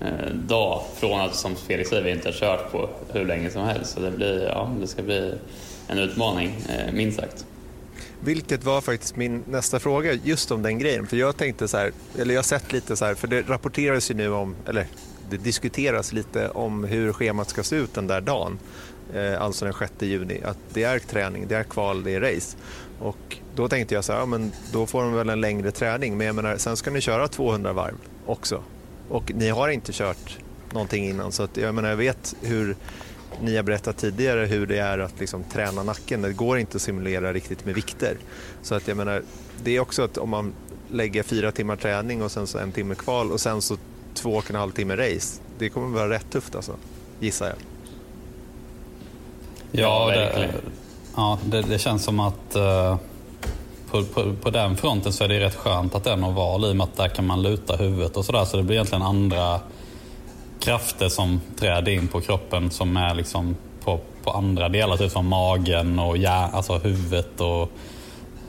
eh, 0.00 0.34
dag. 0.34 0.82
Från 0.96 1.20
att, 1.20 1.34
som 1.34 1.56
Felix 1.56 1.88
säger, 1.90 2.02
vi 2.02 2.10
inte 2.10 2.28
har 2.28 2.32
kört 2.32 2.72
på 2.72 2.88
hur 3.12 3.24
länge 3.24 3.50
som 3.50 3.62
helst. 3.62 3.94
Så 3.94 4.00
det, 4.00 4.10
blir, 4.10 4.42
ja, 4.42 4.70
det 4.80 4.86
ska 4.86 5.02
bli 5.02 5.34
en 5.88 5.98
utmaning, 5.98 6.56
eh, 6.68 6.92
minst 6.92 7.20
sagt. 7.20 7.46
Vilket 8.20 8.64
var 8.64 8.80
faktiskt 8.80 9.16
min 9.16 9.44
nästa 9.48 9.80
fråga, 9.80 10.12
just 10.12 10.50
om 10.50 10.62
den 10.62 10.78
grejen. 10.78 11.06
För 11.06 11.16
jag 11.16 11.36
tänkte 11.36 11.68
så 11.68 11.76
här, 11.76 11.92
eller 12.18 12.34
jag 12.34 12.38
har 12.38 12.44
sett 12.44 12.72
lite 12.72 12.96
så 12.96 13.04
här, 13.04 13.14
för 13.14 13.28
det 13.28 13.42
rapporteras 13.42 14.10
ju 14.10 14.14
nu 14.14 14.32
om, 14.32 14.56
eller 14.68 14.86
det 15.30 15.36
diskuteras 15.36 16.12
lite 16.12 16.48
om 16.48 16.84
hur 16.84 17.12
schemat 17.12 17.48
ska 17.48 17.62
se 17.62 17.76
ut 17.76 17.94
den 17.94 18.06
där 18.06 18.20
dagen, 18.20 18.58
eh, 19.14 19.42
alltså 19.42 19.64
den 19.64 19.74
6 19.74 19.92
juni. 19.98 20.40
Att 20.44 20.58
det 20.72 20.82
är 20.82 20.98
träning, 20.98 21.46
det 21.48 21.56
är 21.56 21.64
kval, 21.64 22.04
det 22.04 22.14
är 22.14 22.20
race. 22.20 22.56
Och 23.00 23.38
då 23.54 23.68
tänkte 23.68 23.94
jag 23.94 24.04
så 24.04 24.12
här, 24.12 24.20
ja, 24.20 24.26
men 24.26 24.52
då 24.72 24.86
får 24.86 25.02
de 25.02 25.14
väl 25.14 25.28
en 25.28 25.40
längre 25.40 25.70
träning, 25.70 26.16
men 26.16 26.26
jag 26.26 26.36
menar, 26.36 26.56
sen 26.56 26.76
ska 26.76 26.90
ni 26.90 27.00
köra 27.00 27.28
200 27.28 27.72
varv 27.72 27.94
också. 28.26 28.62
Och 29.08 29.32
ni 29.34 29.48
har 29.48 29.68
inte 29.68 29.92
kört 29.92 30.38
någonting 30.72 31.04
innan, 31.04 31.32
så 31.32 31.42
att 31.42 31.56
jag 31.56 31.74
menar, 31.74 31.88
jag 31.88 31.96
vet 31.96 32.34
hur 32.42 32.76
ni 33.40 33.56
har 33.56 33.62
berättat 33.62 33.96
tidigare 33.96 34.46
hur 34.46 34.66
det 34.66 34.78
är 34.78 34.98
att 34.98 35.20
liksom 35.20 35.44
träna 35.44 35.82
nacken. 35.82 36.22
Det 36.22 36.32
går 36.32 36.58
inte 36.58 36.76
att 36.76 36.82
simulera 36.82 37.32
riktigt 37.32 37.64
med 37.64 37.74
vikter. 37.74 38.16
Så 38.62 38.74
att 38.74 38.88
jag 38.88 38.96
menar, 38.96 39.22
det 39.64 39.76
är 39.76 39.80
också 39.80 40.02
att 40.02 40.18
om 40.18 40.30
man 40.30 40.52
lägger 40.90 41.22
fyra 41.22 41.52
timmar 41.52 41.76
träning 41.76 42.22
och 42.22 42.32
sen 42.32 42.46
så 42.46 42.58
en 42.58 42.72
timme 42.72 42.94
kval 42.94 43.32
och 43.32 43.40
sen 43.40 43.62
så 43.62 43.76
två 44.14 44.30
och 44.30 44.50
en 44.50 44.56
halv 44.56 44.70
timme 44.70 44.96
race. 44.96 45.40
Det 45.58 45.68
kommer 45.68 45.86
att 45.86 45.92
vara 45.92 46.08
rätt 46.08 46.30
tufft 46.30 46.56
alltså, 46.56 46.72
gissar 47.20 47.46
jag. 47.46 47.56
Ja, 49.72 50.06
det, 50.06 50.54
ja 51.16 51.38
det, 51.44 51.62
det 51.62 51.78
känns 51.78 52.04
som 52.04 52.20
att 52.20 52.56
uh, 52.56 52.96
på, 53.90 54.04
på, 54.04 54.34
på, 54.42 54.50
den 54.50 54.76
fronten 54.76 55.12
så 55.12 55.24
är 55.24 55.28
det 55.28 55.40
rätt 55.40 55.54
skönt 55.54 55.94
att 55.94 56.04
det 56.04 56.10
är 56.10 56.14
en 56.14 56.24
oval 56.24 56.64
i 56.64 56.72
och 56.72 56.76
med 56.76 56.84
att 56.84 56.96
där 56.96 57.08
kan 57.08 57.26
man 57.26 57.42
luta 57.42 57.76
huvudet 57.76 58.16
och 58.16 58.24
sådär. 58.24 58.44
Så 58.44 58.56
det 58.56 58.62
blir 58.62 58.76
egentligen 58.76 59.02
andra 59.02 59.60
krafter 60.60 61.08
som 61.08 61.40
träder 61.56 61.92
in 61.92 62.08
på 62.08 62.20
kroppen 62.20 62.70
som 62.70 62.96
är 62.96 63.14
liksom 63.14 63.56
på, 63.84 64.00
på 64.24 64.30
andra 64.30 64.68
delar, 64.68 64.96
typ 64.96 65.12
som 65.12 65.26
magen 65.26 65.98
och 65.98 66.16
hjär, 66.16 66.48
alltså 66.52 66.78
huvudet 66.78 67.40
och 67.40 67.70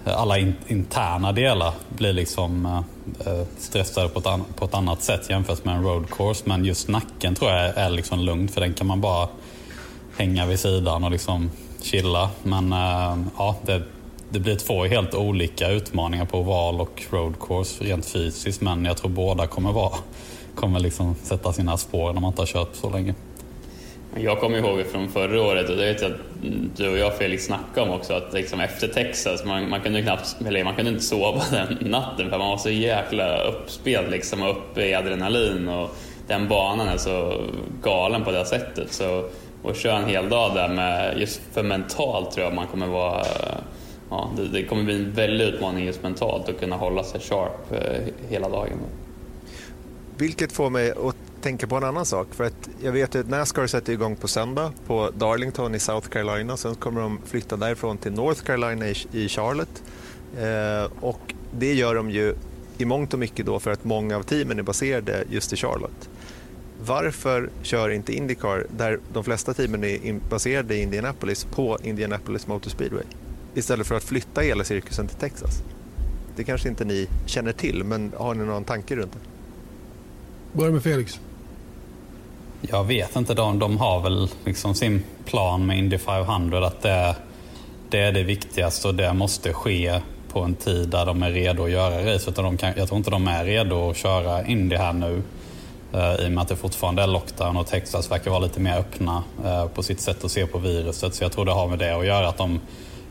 Eh, 0.06 0.22
alla 0.22 0.38
in, 0.38 0.56
interna 0.68 1.32
delar 1.32 1.74
blir 1.90 2.14
liksom 2.14 2.66
eh, 2.66 3.34
eh, 3.34 3.46
stressade 3.58 4.10
på 4.10 4.20
ett, 4.20 4.26
an, 4.26 4.44
på 4.56 4.66
ett 4.66 4.74
annat 4.74 5.02
sätt 5.02 5.30
jämfört 5.30 5.66
med 5.66 5.76
en 5.76 5.84
road 5.84 6.10
course. 6.10 6.44
Men 6.46 6.66
just 6.66 6.88
nacken 6.88 7.36
tror 7.36 7.52
jag 7.52 7.78
är 7.78 7.90
liksom 7.90 8.20
lugnt 8.20 8.52
för 8.52 8.62
den 8.62 8.74
kan 8.74 8.88
man 8.88 9.02
bara 9.02 9.28
hänga 10.18 10.46
vid 10.46 10.60
sidan 10.60 11.04
och 11.04 11.12
liksom 11.12 11.52
chilla. 11.82 12.30
Men 12.44 12.74
eh, 12.74 13.18
ja, 13.38 13.56
det, 13.66 13.84
det 14.30 14.40
blir 14.40 14.56
två 14.56 14.86
helt 14.86 15.14
olika 15.14 15.70
utmaningar 15.70 16.26
på 16.26 16.42
val 16.42 16.82
och 16.82 17.04
road 17.10 17.34
course 17.40 17.84
rent 17.84 18.06
fysiskt. 18.06 18.62
Men 18.62 18.86
jag 18.86 18.98
tror 18.98 19.10
båda 19.12 19.48
kommer, 19.48 19.72
vara, 19.72 19.98
kommer 20.56 20.80
liksom 20.80 21.16
sätta 21.24 21.54
sina 21.54 21.78
spår 21.78 22.14
när 22.14 22.22
man 22.22 22.30
inte 22.32 22.42
har 22.42 22.48
kört 22.48 22.76
så 22.76 22.90
länge. 22.90 23.14
Jag 24.18 24.40
kommer 24.40 24.58
ihåg 24.58 24.86
från 24.86 25.10
förra 25.10 25.42
året 25.42 25.70
och 25.70 25.76
det 25.76 25.86
vet 25.86 26.02
jag 26.02 26.12
att 26.12 26.18
du 26.76 26.90
och 26.90 26.98
jag 26.98 27.18
Felix 27.18 27.46
snackade 27.46 27.90
om 27.90 28.00
också 28.00 28.14
att 28.14 28.34
liksom 28.34 28.60
efter 28.60 28.88
Texas, 28.88 29.46
man, 29.46 29.70
man, 29.70 29.82
kunde 29.82 30.02
knappt, 30.02 30.36
eller 30.48 30.64
man 30.64 30.76
kunde 30.76 30.92
inte 30.92 31.04
sova 31.04 31.44
den 31.52 31.78
natten 31.82 32.30
för 32.30 32.38
man 32.38 32.50
var 32.50 32.58
så 32.58 32.70
jäkla 32.70 33.44
uppspelt 33.44 34.12
liksom 34.12 34.42
och 34.42 34.50
uppe 34.50 34.86
i 34.86 34.94
adrenalin 34.94 35.68
och 35.68 35.96
den 36.28 36.48
banan 36.48 36.88
är 36.88 36.98
så 36.98 37.42
galen 37.84 38.24
på 38.24 38.32
det 38.32 38.46
sättet. 38.46 38.94
Så 38.94 39.26
att 39.64 39.78
köra 39.78 39.98
en 39.98 40.10
hel 40.10 40.30
dag 40.30 40.56
där 40.56 40.70
med, 40.70 41.20
just 41.20 41.42
för 41.54 41.64
mentalt 41.64 42.32
tror 42.32 42.46
jag 42.46 42.56
man 42.56 42.68
kommer 42.68 42.88
vara 42.88 43.26
Ja, 44.10 44.32
det, 44.38 44.48
det 44.48 44.64
kommer 44.64 44.84
bli 44.84 44.96
en 44.96 45.12
väldig 45.12 45.46
utmaning 45.46 45.86
just 45.86 46.04
mentalt 46.04 46.50
att 46.50 46.60
kunna 46.60 46.76
hålla 46.76 47.04
sig 47.04 47.22
sharp 47.22 47.72
eh, 47.72 48.30
hela 48.30 48.50
dagen. 48.50 48.78
Vilket 50.18 50.52
får 50.52 50.70
mig 50.70 50.92
att 50.92 51.35
tänka 51.46 51.68
på 51.68 51.76
en 51.76 51.84
annan 51.84 52.06
sak. 52.06 52.28
För 52.32 52.44
att 52.44 52.70
jag 52.82 52.92
vet 52.92 53.16
att 53.16 53.30
Nascar 53.30 53.68
sätter 53.68 53.94
igång 53.94 54.16
på 54.16 54.28
söndag 54.28 54.74
på 54.88 55.12
Darlington 55.18 55.76
i 55.76 55.80
South 55.80 56.10
Carolina. 56.10 56.58
Sen 56.58 56.76
kommer 56.76 57.02
de 57.02 57.20
flytta 57.26 57.58
därifrån 57.58 57.98
till 57.98 58.12
North 58.12 58.44
Carolina 58.44 58.86
i 59.12 59.30
Charlotte. 59.30 59.84
Eh, 60.38 60.92
och 61.00 61.34
det 61.60 61.74
gör 61.74 61.96
de 61.96 62.10
ju 62.10 62.36
i 62.78 62.86
mångt 62.86 63.14
och 63.14 63.20
mycket 63.20 63.46
då 63.46 63.60
för 63.60 63.72
att 63.72 63.84
många 63.84 64.18
av 64.18 64.24
teamen 64.24 64.60
är 64.60 64.64
baserade 64.64 65.24
just 65.30 65.54
i 65.54 65.56
Charlotte. 65.56 66.10
Varför 66.86 67.50
kör 67.62 67.90
inte 67.90 68.14
Indycar, 68.14 68.68
där 68.78 69.00
de 69.14 69.24
flesta 69.24 69.54
teamen 69.54 69.84
är 69.84 70.30
baserade 70.30 70.76
i 70.76 70.82
Indianapolis, 70.82 71.44
på 71.44 71.78
Indianapolis 71.84 72.48
Motor 72.48 72.70
Speedway? 72.70 73.06
Istället 73.54 73.88
för 73.88 73.96
att 73.96 74.04
flytta 74.04 74.42
hela 74.42 74.64
cirkusen 74.64 75.08
till 75.08 75.18
Texas. 75.18 75.64
Det 76.36 76.44
kanske 76.44 76.70
inte 76.70 76.86
ni 76.86 77.08
känner 77.26 77.52
till, 77.52 77.84
men 77.84 78.12
har 78.18 78.36
ni 78.36 78.46
någon 78.46 78.64
tanke 78.64 78.96
runt 78.96 79.14
det? 79.14 79.20
Börja 80.58 80.72
med 80.72 80.84
Felix. 80.84 81.20
Jag 82.70 82.84
vet 82.84 83.16
inte, 83.16 83.34
de, 83.34 83.60
de 83.60 83.78
har 83.78 84.02
väl 84.02 84.30
liksom 84.46 84.76
sin 84.76 85.04
plan 85.26 85.66
med 85.66 85.78
Indy 85.78 85.98
500 85.98 86.68
att 86.68 86.82
det, 86.82 87.16
det 87.90 88.00
är 88.00 88.12
det 88.12 88.24
viktigaste 88.24 88.88
och 88.88 88.96
det 88.96 89.14
måste 89.14 89.54
ske 89.54 90.00
på 90.32 90.40
en 90.42 90.56
tid 90.56 90.90
där 90.90 91.06
de 91.06 91.24
är 91.24 91.32
redo 91.32 91.64
att 91.64 91.72
göra 91.72 92.14
racet. 92.14 92.36
De 92.36 92.58
kan, 92.58 92.74
jag 92.78 92.88
tror 92.88 92.98
inte 92.98 93.12
de 93.12 93.28
är 93.28 93.46
redo 93.46 93.90
att 93.90 93.98
köra 93.98 94.46
Indy 94.46 94.76
här 94.76 94.94
nu 94.94 95.22
eh, 95.94 96.26
i 96.26 96.28
och 96.28 96.32
med 96.32 96.42
att 96.42 96.48
det 96.48 96.56
fortfarande 96.56 97.04
är 97.04 97.08
lockdown 97.08 97.58
och 97.58 97.68
Texas 97.68 98.12
verkar 98.12 98.32
vara 98.32 98.40
lite 98.40 98.60
mer 98.60 98.78
öppna 98.78 99.24
eh, 99.46 99.68
på 99.68 99.84
sitt 99.84 100.02
sätt 100.02 100.24
att 100.24 100.32
se 100.32 100.46
på 100.46 100.58
viruset. 100.58 101.16
Så 101.16 101.24
jag 101.24 101.32
tror 101.32 101.46
det 101.46 101.52
har 101.52 101.68
med 101.68 101.80
det 101.80 101.96
att 101.96 102.06
göra. 102.06 102.28
att 102.28 102.38
de 102.38 102.60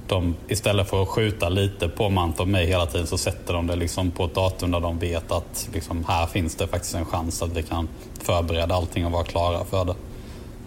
de, 0.08 0.34
istället 0.48 0.90
för 0.90 1.02
att 1.02 1.08
skjuta 1.08 1.48
lite 1.48 1.88
på 1.88 2.08
Mant 2.10 2.40
och 2.40 2.48
mig 2.48 2.66
hela 2.66 2.86
tiden 2.86 3.06
så 3.06 3.18
sätter 3.18 3.54
de 3.54 3.66
det 3.66 3.76
liksom 3.76 4.10
på 4.10 4.24
ett 4.24 4.34
datum 4.34 4.70
där 4.70 4.80
de 4.80 4.98
vet 4.98 5.32
att 5.32 5.68
liksom, 5.74 6.04
här 6.08 6.26
finns 6.26 6.54
det 6.54 6.66
faktiskt 6.66 6.94
en 6.94 7.04
chans 7.04 7.42
att 7.42 7.56
vi 7.56 7.62
kan 7.62 7.88
förbereda 8.22 8.74
allting 8.74 9.06
och 9.06 9.12
vara 9.12 9.24
klara 9.24 9.64
för 9.64 9.84
det. 9.84 9.94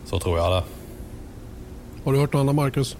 Så 0.06 0.20
tror 0.20 0.38
jag 0.38 0.52
det. 0.52 0.64
Har 2.04 2.14
du 2.14 2.20
hört 2.20 2.34
något 2.34 2.40
annat 2.40 2.56
Marcus? 2.56 2.98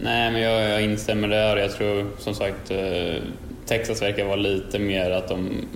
Nej, 0.00 0.30
men 0.32 0.40
jag, 0.40 0.70
jag 0.70 0.82
instämmer 0.82 1.28
där. 1.28 1.56
Jag 1.56 1.72
tror 1.72 2.06
som 2.18 2.34
sagt 2.34 2.70
eh, 2.70 3.22
Texas 3.66 4.02
verkar 4.02 4.24
vara 4.24 4.36
lite 4.36 4.78
mer 4.78 5.10
att 5.10 5.28
de, 5.28 5.68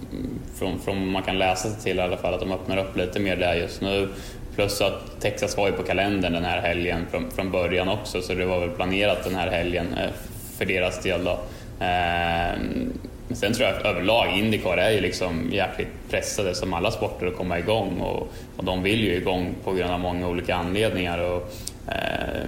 från, 0.54 0.78
från 0.78 1.10
man 1.10 1.22
kan 1.22 1.38
läsa 1.38 1.68
sig 1.68 1.82
till 1.82 1.98
i 1.98 2.00
alla 2.00 2.16
fall, 2.16 2.34
att 2.34 2.40
de 2.40 2.52
öppnar 2.52 2.76
upp 2.76 2.96
lite 2.96 3.20
mer 3.20 3.36
där 3.36 3.54
just 3.54 3.80
nu. 3.80 4.08
Plus 4.60 4.80
att 4.80 5.20
Texas 5.20 5.56
var 5.56 5.66
ju 5.66 5.72
på 5.72 5.82
kalendern 5.82 6.32
den 6.32 6.44
här 6.44 6.60
helgen 6.60 7.06
från, 7.10 7.30
från 7.30 7.50
början 7.50 7.88
också 7.88 8.22
så 8.22 8.34
det 8.34 8.44
var 8.44 8.60
väl 8.60 8.70
planerat 8.70 9.24
den 9.24 9.34
här 9.34 9.50
helgen 9.50 9.86
eh, 9.92 10.10
för 10.58 10.64
deras 10.64 11.02
del. 11.02 11.24
Då. 11.24 11.38
Ehm, 11.84 12.92
sen 13.30 13.52
tror 13.52 13.68
jag 13.68 13.76
att 13.76 13.84
överlag 13.84 14.38
Indycar 14.38 14.76
är 14.76 14.90
ju 14.90 15.00
liksom 15.00 15.50
jäkligt 15.52 15.88
pressade 16.10 16.54
som 16.54 16.74
alla 16.74 16.90
sporter 16.90 17.26
att 17.26 17.36
komma 17.36 17.58
igång 17.58 18.00
och, 18.00 18.32
och 18.56 18.64
de 18.64 18.82
vill 18.82 19.04
ju 19.04 19.14
igång 19.14 19.54
på 19.64 19.72
grund 19.72 19.90
av 19.90 20.00
många 20.00 20.28
olika 20.28 20.54
anledningar. 20.54 21.18
Och, 21.18 21.52
eh, 21.88 22.44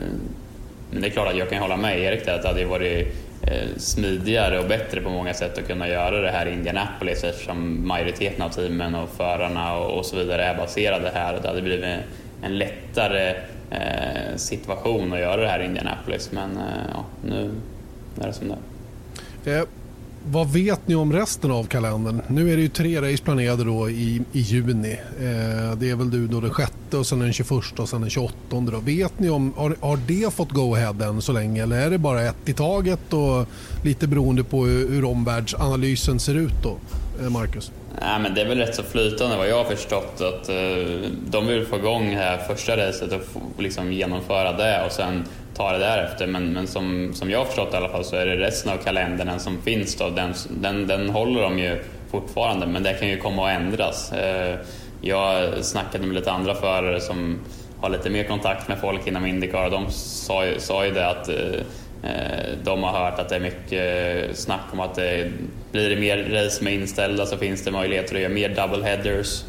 men 0.91 1.03
det 1.03 1.09
är 1.09 1.11
klart 1.11 1.29
att 1.29 1.39
jag 1.39 1.51
kan 1.51 1.59
hålla 1.59 1.77
med 1.77 1.99
Erik 1.99 2.25
där 2.25 2.35
att 2.35 2.43
det 2.43 2.49
hade 2.49 2.65
varit 2.65 3.09
Eh, 3.47 3.69
smidigare 3.77 4.59
och 4.59 4.69
bättre 4.69 5.01
på 5.01 5.11
många 5.11 5.35
sätt 5.35 5.59
att 5.59 5.67
kunna 5.67 5.89
göra 5.89 6.21
det 6.21 6.31
här 6.31 6.47
i 6.47 6.53
Indianapolis 6.53 7.25
eftersom 7.25 7.87
majoriteten 7.87 8.43
av 8.43 8.49
teamen 8.49 8.95
och 8.95 9.09
förarna 9.09 9.79
och 9.79 10.07
så 10.07 10.17
vidare 10.17 10.45
är 10.45 10.57
baserade 10.57 11.11
här. 11.15 11.39
Det 11.43 11.49
hade 11.49 11.63
blivit 11.63 11.85
en 12.43 12.59
lättare 12.59 13.35
eh, 13.71 14.37
situation 14.37 15.13
att 15.13 15.21
göra 15.21 15.41
det 15.41 15.49
här 15.49 15.61
i 15.61 15.65
Indianapolis 15.65 16.33
men 16.33 16.57
eh, 16.57 16.91
ja, 16.95 17.05
nu 17.25 17.51
är 18.21 18.27
det 18.27 18.33
som 18.33 18.49
det 18.49 18.55
är 19.51 19.67
vad 20.31 20.53
vet 20.53 20.89
ni 20.89 20.95
om 20.95 21.13
resten 21.13 21.51
av 21.51 21.65
kalendern? 21.65 22.23
Nu 22.29 22.53
är 22.53 22.57
det 22.57 22.63
ju 22.63 22.69
tre 22.69 23.01
race 23.01 23.23
planerade 23.23 23.65
då 23.65 23.91
i, 23.91 24.23
i 24.33 24.41
juni. 24.41 24.93
Eh, 24.93 25.77
det 25.77 25.91
är 25.91 25.97
väl 25.97 26.11
du 26.11 26.27
då 26.27 26.41
den 26.41 26.51
sjätte 26.51 26.97
och 26.97 27.07
sen 27.07 27.19
den 27.19 27.33
21 27.33 27.51
och 27.79 27.89
sen 27.89 28.01
den 28.01 28.11
28. 28.11 28.35
Då. 28.51 28.79
Vet 28.79 29.19
ni 29.19 29.31
om, 29.31 29.53
har, 29.57 29.77
har 29.81 29.99
det 30.07 30.35
fått 30.35 30.51
go-ahead 30.51 30.95
än 31.03 31.23
så 31.23 31.33
länge 31.33 31.63
eller 31.63 31.81
är 31.81 31.91
det 31.91 31.99
bara 31.99 32.23
ett 32.23 32.49
i 32.49 32.53
taget 32.53 33.13
och 33.13 33.47
lite 33.85 34.07
beroende 34.07 34.45
på 34.45 34.65
hur, 34.65 34.91
hur 34.91 35.05
omvärldsanalysen 35.05 36.21
ser 36.21 36.35
ut 36.35 36.63
då, 36.63 36.77
eh, 37.21 37.31
Marcus? 37.31 37.73
Nej, 38.01 38.21
men 38.21 38.35
det 38.35 38.41
är 38.41 38.49
väl 38.49 38.59
rätt 38.59 38.75
så 38.75 38.83
flytande 38.83 39.37
vad 39.37 39.49
jag 39.49 39.65
har 39.65 39.71
förstått. 39.71 40.21
att 40.21 40.49
eh, 40.49 41.11
De 41.31 41.47
vill 41.47 41.67
få 41.67 41.77
igång 41.77 42.11
här 42.11 42.39
första 42.39 42.77
racet 42.77 43.13
och 43.13 43.63
liksom 43.63 43.93
genomföra 43.93 44.53
det 44.53 44.85
och 44.87 44.93
sen 44.93 45.25
ta 45.55 45.73
det 45.73 45.79
därefter. 45.79 46.27
Men, 46.27 46.53
men 46.53 46.67
som, 46.67 47.15
som 47.15 47.31
jag 47.31 47.39
har 47.39 47.47
förstått 47.47 47.75
i 47.75 47.77
alla 47.77 47.89
fall 47.89 48.05
så 48.05 48.17
är 48.17 48.27
det 48.27 48.37
resten 48.37 48.73
av 48.73 48.77
kalendern 48.77 49.39
som 49.39 49.63
finns 49.63 49.97
då, 49.97 50.11
den, 50.11 50.35
den, 50.49 50.87
den 50.87 51.11
håller 51.11 51.43
de 51.43 51.59
ju 51.59 51.79
fortfarande 52.11 52.67
men 52.67 52.83
det 52.83 52.95
kan 52.95 53.09
ju 53.09 53.17
komma 53.17 53.49
att 53.49 53.61
ändras. 53.61 54.13
Eh, 54.13 54.57
jag 55.01 55.53
snackade 55.65 56.07
med 56.07 56.15
lite 56.15 56.33
andra 56.33 56.55
förare 56.55 57.01
som 57.01 57.39
har 57.81 57.91
lite 57.91 58.11
mer 58.11 58.25
kontakt 58.25 58.69
med 58.69 58.79
folk 58.79 59.07
inom 59.07 59.27
Indycar 59.27 59.65
och 59.65 59.71
de 59.71 59.91
sa 59.91 60.47
ju, 60.47 60.61
sa 60.61 60.85
ju 60.85 60.91
det 60.91 61.09
att 61.09 61.29
eh, 61.29 61.61
eh, 62.03 62.49
de 62.65 62.83
har 62.83 62.93
hört 62.93 63.19
att 63.19 63.29
det 63.29 63.37
är 63.37 63.41
mycket 63.41 64.39
snack 64.39 64.65
om 64.73 64.81
att 64.81 64.95
det 64.95 65.33
blir 65.73 65.91
det 65.91 65.97
mer 65.97 66.45
race 66.45 66.65
med 66.65 66.75
inställda 66.75 67.27
så 67.27 67.37
finns 67.37 67.65
det 67.65 67.71
möjligheter 67.71 68.15
att 68.15 68.21
göra 68.21 68.33
mer 68.33 68.49
double 68.49 68.85
headers 68.85 69.45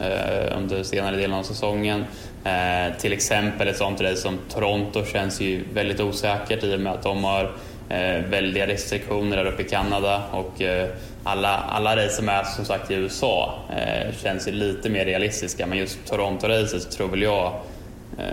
under 0.58 0.84
senare 0.84 1.16
delen 1.16 1.34
av 1.34 1.44
säsongen. 1.44 2.06
Eh, 2.44 2.98
till 2.98 3.14
exempel 3.14 3.68
ett 3.68 3.78
sånt 3.78 4.02
race 4.02 4.22
som 4.22 4.40
Toronto 4.50 5.06
känns 5.06 5.42
ju 5.42 5.64
väldigt 5.74 6.00
osäkert 6.00 6.64
i 6.64 6.76
och 6.76 6.80
med 6.80 6.94
att 6.94 7.04
de 7.04 7.24
har 7.24 7.52
eh, 7.90 8.26
väldiga 8.30 8.68
restriktioner 8.68 9.38
där 9.38 9.46
uppe 9.46 9.62
i 9.62 9.66
Kanada 9.66 10.24
och 10.32 10.62
eh, 10.62 10.90
alla, 11.24 11.58
alla 11.58 11.96
race 11.96 12.16
som 12.16 12.30
är 12.30 12.44
som 12.44 12.66
sagt 12.66 12.92
i 12.92 12.94
USA 12.94 13.54
eh, 13.78 14.16
känns 14.24 14.48
ju 14.48 14.52
lite 14.52 14.90
mer 14.90 15.06
realistiska 15.06 15.68
men 15.68 15.78
just 15.78 16.00
Toronto-racet 16.06 16.92
tror 16.92 17.08
väl 17.08 17.22
jag 17.22 17.54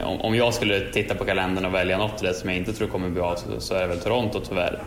om 0.04 0.34
jag 0.34 0.54
skulle 0.54 0.80
titta 0.80 1.14
på 1.14 1.24
kalendern 1.24 1.64
och 1.64 1.74
välja 1.74 1.98
något 1.98 2.18
det 2.22 2.34
som 2.34 2.48
jag 2.48 2.58
inte 2.58 2.72
tror 2.72 2.88
kommer 2.88 3.08
bli 3.08 3.20
av 3.20 3.36
så 3.58 3.74
är 3.74 3.80
det 3.80 3.86
väl 3.86 3.98
Toronto 3.98 4.40
tyvärr. 4.48 4.82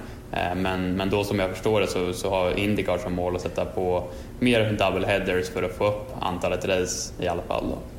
Men, 0.55 0.95
men 0.95 1.09
då 1.09 1.23
som 1.23 1.39
jag 1.39 1.49
förstår 1.49 1.81
det 1.81 1.87
så, 1.87 2.13
så 2.13 2.29
har 2.29 2.59
Indycar 2.59 2.97
som 2.97 3.13
mål 3.13 3.35
att 3.35 3.41
sätta 3.41 3.65
på 3.65 4.03
mer 4.39 4.71
double 4.71 5.07
headers 5.07 5.49
för 5.49 5.63
att 5.63 5.77
få 5.77 5.87
upp 5.87 6.09
antalet 6.19 6.65
race 6.65 7.13
i 7.23 7.27
alla 7.27 7.41
fall. 7.41 7.63
Då. 7.69 7.92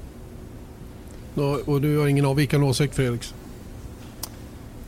Och 1.66 1.80
du 1.80 1.98
har 1.98 2.06
ingen 2.06 2.26
avvikande 2.26 2.66
åsikt 2.66 2.94
Fredrik? 2.94 3.22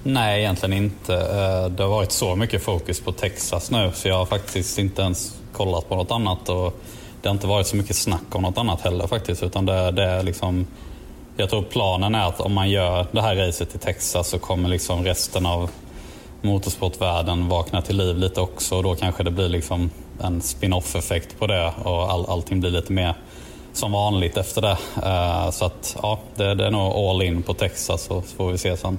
Nej, 0.02 0.40
egentligen 0.40 0.72
inte. 0.72 1.14
Eh, 1.14 1.70
det 1.70 1.82
har 1.82 1.90
varit 1.90 2.12
så 2.12 2.36
mycket 2.36 2.62
fokus 2.62 3.00
på 3.00 3.12
Texas 3.12 3.70
nu 3.70 3.90
så 3.94 4.08
jag 4.08 4.18
har 4.18 4.26
faktiskt 4.26 4.78
inte 4.78 5.02
ens 5.02 5.38
kollat 5.52 5.88
på 5.88 5.96
något 5.96 6.10
annat. 6.10 6.48
Och 6.48 6.74
det 7.22 7.28
har 7.28 7.34
inte 7.34 7.46
varit 7.46 7.66
så 7.66 7.76
mycket 7.76 7.96
snack 7.96 8.34
om 8.34 8.42
något 8.42 8.58
annat 8.58 8.80
heller 8.80 9.06
faktiskt. 9.06 9.42
Utan 9.42 9.66
det, 9.66 9.90
det 9.90 10.02
är 10.02 10.22
liksom 10.22 10.66
jag 11.36 11.50
tror 11.50 11.62
planen 11.62 12.14
är 12.14 12.28
att 12.28 12.40
om 12.40 12.52
man 12.52 12.70
gör 12.70 13.06
det 13.12 13.22
här 13.22 13.36
racet 13.36 13.74
i 13.74 13.78
Texas 13.78 14.28
så 14.28 14.38
kommer 14.38 14.68
liksom 14.68 15.04
resten 15.04 15.46
av 15.46 15.70
motorsportvärlden 16.42 17.48
vakna 17.48 17.82
till 17.82 17.96
liv 17.96 18.16
lite 18.16 18.40
också 18.40 18.76
och 18.76 18.82
då 18.82 18.94
kanske 18.94 19.22
det 19.22 19.30
blir 19.30 19.48
liksom 19.48 19.90
en 20.20 20.42
spin-off 20.42 20.96
effekt 20.96 21.38
på 21.38 21.46
det 21.46 21.72
och 21.84 22.10
all, 22.10 22.26
allting 22.26 22.60
blir 22.60 22.70
lite 22.70 22.92
mer 22.92 23.14
som 23.76 23.92
vanligt 23.92 24.36
efter 24.36 24.62
det. 24.62 24.78
Eh, 25.02 25.50
så 25.50 25.64
att 25.64 25.96
ja, 26.02 26.20
det, 26.34 26.54
det, 26.54 26.66
är 26.66 26.70
nog 26.70 26.92
all 26.92 27.22
in 27.22 27.42
på 27.42 27.54
Texas 27.54 28.02
så, 28.04 28.22
får 28.22 28.52
vi 28.52 28.58
se 28.58 28.76
sen. 28.76 28.98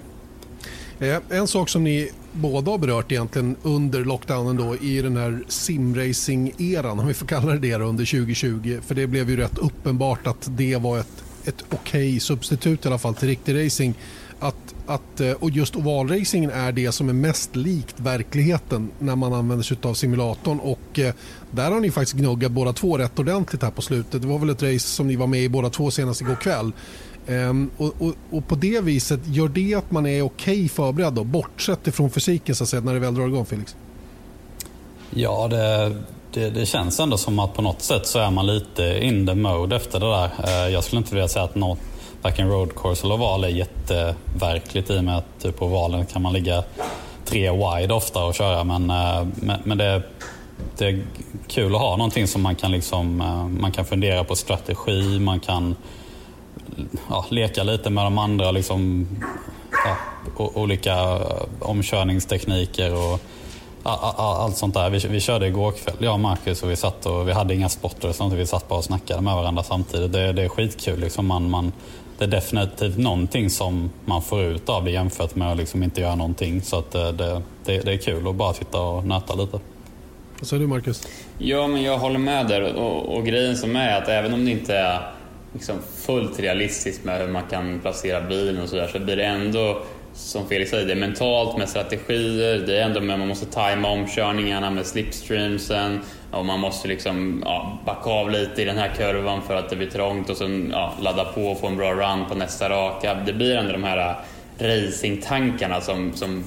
Eh, 0.99 1.17
en 1.29 1.47
sak 1.47 1.69
som 1.69 1.83
ni 1.83 2.11
båda 2.31 2.71
har 2.71 2.77
berört 2.77 3.11
egentligen 3.11 3.55
under 3.63 4.05
lockdownen 4.05 4.57
då 4.57 4.75
i 4.75 5.01
den 5.01 5.17
här 5.17 5.43
simracing-eran, 5.47 6.99
om 6.99 7.07
vi 7.07 7.13
får 7.13 7.25
kalla 7.25 7.51
det 7.51 7.77
det 7.77 7.83
under 7.83 8.05
2020. 8.05 8.79
För 8.87 8.95
det 8.95 9.07
blev 9.07 9.29
ju 9.29 9.37
rätt 9.37 9.57
uppenbart 9.57 10.27
att 10.27 10.47
det 10.57 10.75
var 10.75 10.99
ett 10.99 11.23
ett 11.47 11.65
okej 11.69 11.77
okay 11.77 12.19
substitut 12.19 12.85
i 12.85 12.87
alla 12.87 12.97
fall 12.97 13.15
till 13.15 13.27
riktig 13.27 13.65
racing. 13.65 13.95
Att, 14.39 14.75
att, 14.87 15.19
eh, 15.19 15.31
och 15.31 15.49
just 15.49 15.75
ovalracingen 15.75 16.49
är 16.49 16.71
det 16.71 16.91
som 16.91 17.09
är 17.09 17.13
mest 17.13 17.55
likt 17.55 17.99
verkligheten 17.99 18.91
när 18.99 19.15
man 19.15 19.33
använder 19.33 19.63
sig 19.63 19.77
av 19.81 19.93
simulatorn. 19.93 20.59
Och 20.59 20.99
eh, 20.99 21.13
där 21.51 21.71
har 21.71 21.79
ni 21.79 21.91
faktiskt 21.91 22.17
gnuggat 22.17 22.51
båda 22.51 22.73
två 22.73 22.97
rätt 22.97 23.19
ordentligt 23.19 23.63
här 23.63 23.71
på 23.71 23.81
slutet. 23.81 24.21
Det 24.21 24.27
var 24.27 24.39
väl 24.39 24.49
ett 24.49 24.63
race 24.63 24.79
som 24.79 25.07
ni 25.07 25.15
var 25.15 25.27
med 25.27 25.41
i 25.41 25.49
båda 25.49 25.69
två 25.69 25.91
senast 25.91 26.21
igår 26.21 26.35
kväll. 26.35 26.71
Ehm, 27.27 27.69
och, 27.77 27.93
och, 27.99 28.13
och, 28.31 28.47
på 28.47 28.55
det 28.55 28.81
viset, 28.81 29.19
gör 29.25 29.47
det 29.47 29.75
att 29.75 29.91
man 29.91 30.05
är 30.05 30.21
okej 30.21 30.53
okay 30.53 30.69
förberedd 30.69 31.13
då, 31.13 31.23
bortsett 31.23 31.87
ifrån 31.87 32.09
fysiken 32.09 32.55
så 32.55 32.63
att 32.63 32.69
säga, 32.69 32.81
när 32.81 32.93
det 32.93 32.99
väl 32.99 33.15
drar 33.15 33.27
igång 33.27 33.45
Felix? 33.45 33.75
Ja, 35.09 35.47
det, 35.47 35.95
det, 36.33 36.49
det, 36.49 36.65
känns 36.65 36.99
ändå 36.99 37.17
som 37.17 37.39
att 37.39 37.53
på 37.53 37.61
något 37.61 37.81
sätt 37.81 38.07
så 38.07 38.19
är 38.19 38.31
man 38.31 38.47
lite 38.47 38.99
in 39.01 39.27
the 39.27 39.35
mode 39.35 39.75
efter 39.75 39.99
det 39.99 40.05
där. 40.05 40.29
Eh, 40.43 40.73
jag 40.73 40.83
skulle 40.83 40.97
inte 40.97 41.15
vilja 41.15 41.27
säga 41.27 41.45
att 41.45 41.55
något, 41.55 41.79
varken 42.21 42.49
road 42.49 42.75
course 42.75 43.05
eller 43.05 43.15
oval 43.15 43.43
är 43.43 43.47
jätteverkligt 43.47 44.89
i 44.89 44.99
och 44.99 45.03
med 45.03 45.17
att 45.17 45.55
på 45.57 45.65
ovalen 45.65 46.05
kan 46.05 46.21
man 46.21 46.33
ligga 46.33 46.63
tre 47.27 47.51
wide 47.51 47.93
ofta 47.93 48.25
och 48.25 48.35
köra. 48.35 48.59
Eh, 48.59 48.63
men, 48.65 48.87
men, 49.63 49.77
det, 49.77 50.01
det, 50.77 50.85
är 50.85 51.05
kul 51.47 51.75
att 51.75 51.81
ha 51.81 51.97
någonting 51.97 52.27
som 52.27 52.41
man 52.41 52.55
kan, 52.55 52.71
liksom, 52.71 53.21
eh, 53.21 53.47
man 53.47 53.71
kan 53.71 53.85
fundera 53.85 54.23
på 54.23 54.35
strategi, 54.35 55.19
man 55.19 55.39
kan 55.39 55.75
ja, 57.09 57.25
leka 57.29 57.63
lite 57.63 57.89
med 57.89 58.05
de 58.05 58.17
andra 58.17 58.51
liksom, 58.51 59.07
ja, 59.85 59.97
olika 60.37 60.93
eh, 60.93 61.43
omkörningstekniker. 61.59 62.93
och 62.93 63.19
allt 63.83 64.57
sånt 64.57 64.73
där. 64.73 64.89
Vi, 64.89 64.99
vi 65.07 65.19
körde 65.19 65.47
igår 65.47 65.71
kväll, 65.71 65.95
jag 65.99 66.13
och 66.13 66.19
Marcus, 66.19 66.63
och 66.63 66.71
vi 66.71 66.75
satt 66.75 67.05
och 67.05 67.27
vi 67.27 67.31
hade 67.31 67.55
inga 67.55 67.69
spotter 67.69 68.09
och 68.09 68.15
sånt. 68.15 68.33
Vi 68.33 68.47
satt 68.47 68.67
bara 68.67 68.79
och 68.79 68.85
snackade 68.85 69.21
med 69.21 69.35
varandra 69.35 69.63
samtidigt. 69.63 70.13
Det, 70.13 70.31
det 70.31 70.43
är 70.43 70.49
skitkul. 70.49 70.99
Liksom 70.99 71.27
man, 71.27 71.49
man, 71.49 71.71
det 72.17 72.25
är 72.25 72.27
definitivt 72.27 72.97
någonting 72.97 73.49
som 73.49 73.89
man 74.05 74.21
får 74.21 74.43
ut 74.43 74.69
av 74.69 74.85
det 74.85 74.91
jämfört 74.91 75.35
med 75.35 75.51
att 75.51 75.57
liksom 75.57 75.83
inte 75.83 76.01
göra 76.01 76.15
någonting. 76.15 76.61
Så 76.61 76.79
att 76.79 76.91
det, 76.91 77.11
det, 77.11 77.41
det 77.65 77.93
är 77.93 77.97
kul 77.97 78.27
att 78.27 78.35
bara 78.35 78.53
sitta 78.53 78.81
och 78.81 79.05
nöta 79.05 79.35
lite. 79.35 79.59
Vad 80.39 80.47
säger 80.47 80.61
du 80.61 80.67
Marcus? 80.67 81.07
Ja, 81.37 81.67
men 81.67 81.83
jag 81.83 81.97
håller 81.97 82.19
med 82.19 82.47
där. 82.47 82.75
Och, 82.75 83.17
och 83.17 83.25
grejen 83.25 83.57
som 83.57 83.75
är 83.75 84.01
att 84.01 84.07
även 84.07 84.33
om 84.33 84.45
det 84.45 84.51
inte 84.51 84.77
är 84.77 85.11
liksom 85.53 85.75
fullt 85.95 86.39
realistiskt 86.39 87.03
med 87.03 87.21
hur 87.21 87.27
man 87.27 87.43
kan 87.49 87.79
placera 87.79 88.21
bilen 88.21 88.61
och 88.61 88.69
sådär 88.69 88.89
så 88.93 88.99
blir 88.99 89.15
det 89.15 89.25
ändå 89.25 89.81
som 90.13 90.47
Felix 90.47 90.71
säger, 90.71 90.85
det 90.85 90.91
är 90.91 90.95
mentalt 90.95 91.57
med 91.57 91.69
strategier, 91.69 92.63
det 92.67 92.77
är 92.77 92.85
ändå 92.85 93.01
med 93.01 93.19
man 93.19 93.27
måste 93.27 93.45
tajma 93.45 93.89
omkörningarna 93.89 94.69
med 94.71 94.85
slipstreamsen 94.85 95.99
och 96.31 96.45
man 96.45 96.59
måste 96.59 96.87
liksom 96.87 97.43
ja, 97.45 97.79
backa 97.85 98.09
av 98.09 98.31
lite 98.31 98.61
i 98.61 98.65
den 98.65 98.77
här 98.77 98.91
kurvan 98.97 99.41
för 99.41 99.55
att 99.55 99.69
det 99.69 99.75
blir 99.75 99.89
trångt 99.89 100.29
och 100.29 100.37
sen 100.37 100.69
ja, 100.71 100.93
ladda 101.01 101.25
på 101.25 101.41
och 101.41 101.59
få 101.59 101.67
en 101.67 101.77
bra 101.77 101.93
run 101.93 102.25
på 102.29 102.35
nästa 102.35 102.69
raka. 102.69 103.13
Det 103.25 103.33
blir 103.33 103.55
ändå 103.55 103.71
de 103.71 103.83
här 103.83 104.15
äh, 104.57 104.67
racingtankarna 104.67 105.81
som, 105.81 106.13
som 106.13 106.43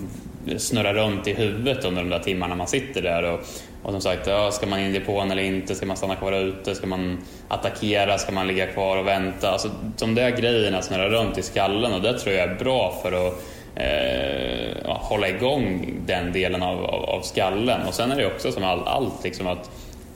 snurrar 0.56 0.94
runt 0.94 1.26
i 1.26 1.32
huvudet 1.32 1.84
under 1.84 2.02
de 2.02 2.10
där 2.10 2.18
timmarna 2.18 2.54
man 2.54 2.66
sitter 2.66 3.02
där. 3.02 3.22
Och, 3.22 3.40
och 3.82 3.92
som 3.92 4.00
sagt, 4.00 4.26
ja, 4.26 4.50
ska 4.50 4.66
man 4.66 4.78
in 4.78 4.86
i 4.86 4.98
depån 4.98 5.30
eller 5.30 5.42
inte? 5.42 5.74
Ska 5.74 5.86
man 5.86 5.96
stanna 5.96 6.16
kvar 6.16 6.32
ute? 6.32 6.74
Ska 6.74 6.86
man 6.86 7.18
attackera? 7.48 8.18
Ska 8.18 8.32
man 8.32 8.46
ligga 8.46 8.66
kvar 8.66 8.96
och 8.96 9.06
vänta? 9.06 9.50
Alltså, 9.50 9.70
de 9.98 10.14
där 10.14 10.30
grejerna 10.30 10.82
snurrar 10.82 11.10
runt 11.10 11.38
i 11.38 11.42
skallen 11.42 11.92
och 11.92 12.02
det 12.02 12.18
tror 12.18 12.34
jag 12.34 12.50
är 12.50 12.54
bra 12.54 12.98
för 13.02 13.26
att 13.26 13.42
eh, 13.74 14.96
hålla 15.10 15.28
igång 15.28 15.94
den 16.06 16.32
delen 16.32 16.62
av, 16.62 16.84
av, 16.84 17.04
av, 17.04 17.20
skallen. 17.22 17.80
Och 17.86 17.94
sen 17.94 18.12
är 18.12 18.16
det 18.16 18.26
också 18.26 18.52
som 18.52 18.64
all, 18.64 18.82
allt, 18.86 19.24
liksom 19.24 19.46
att 19.46 19.70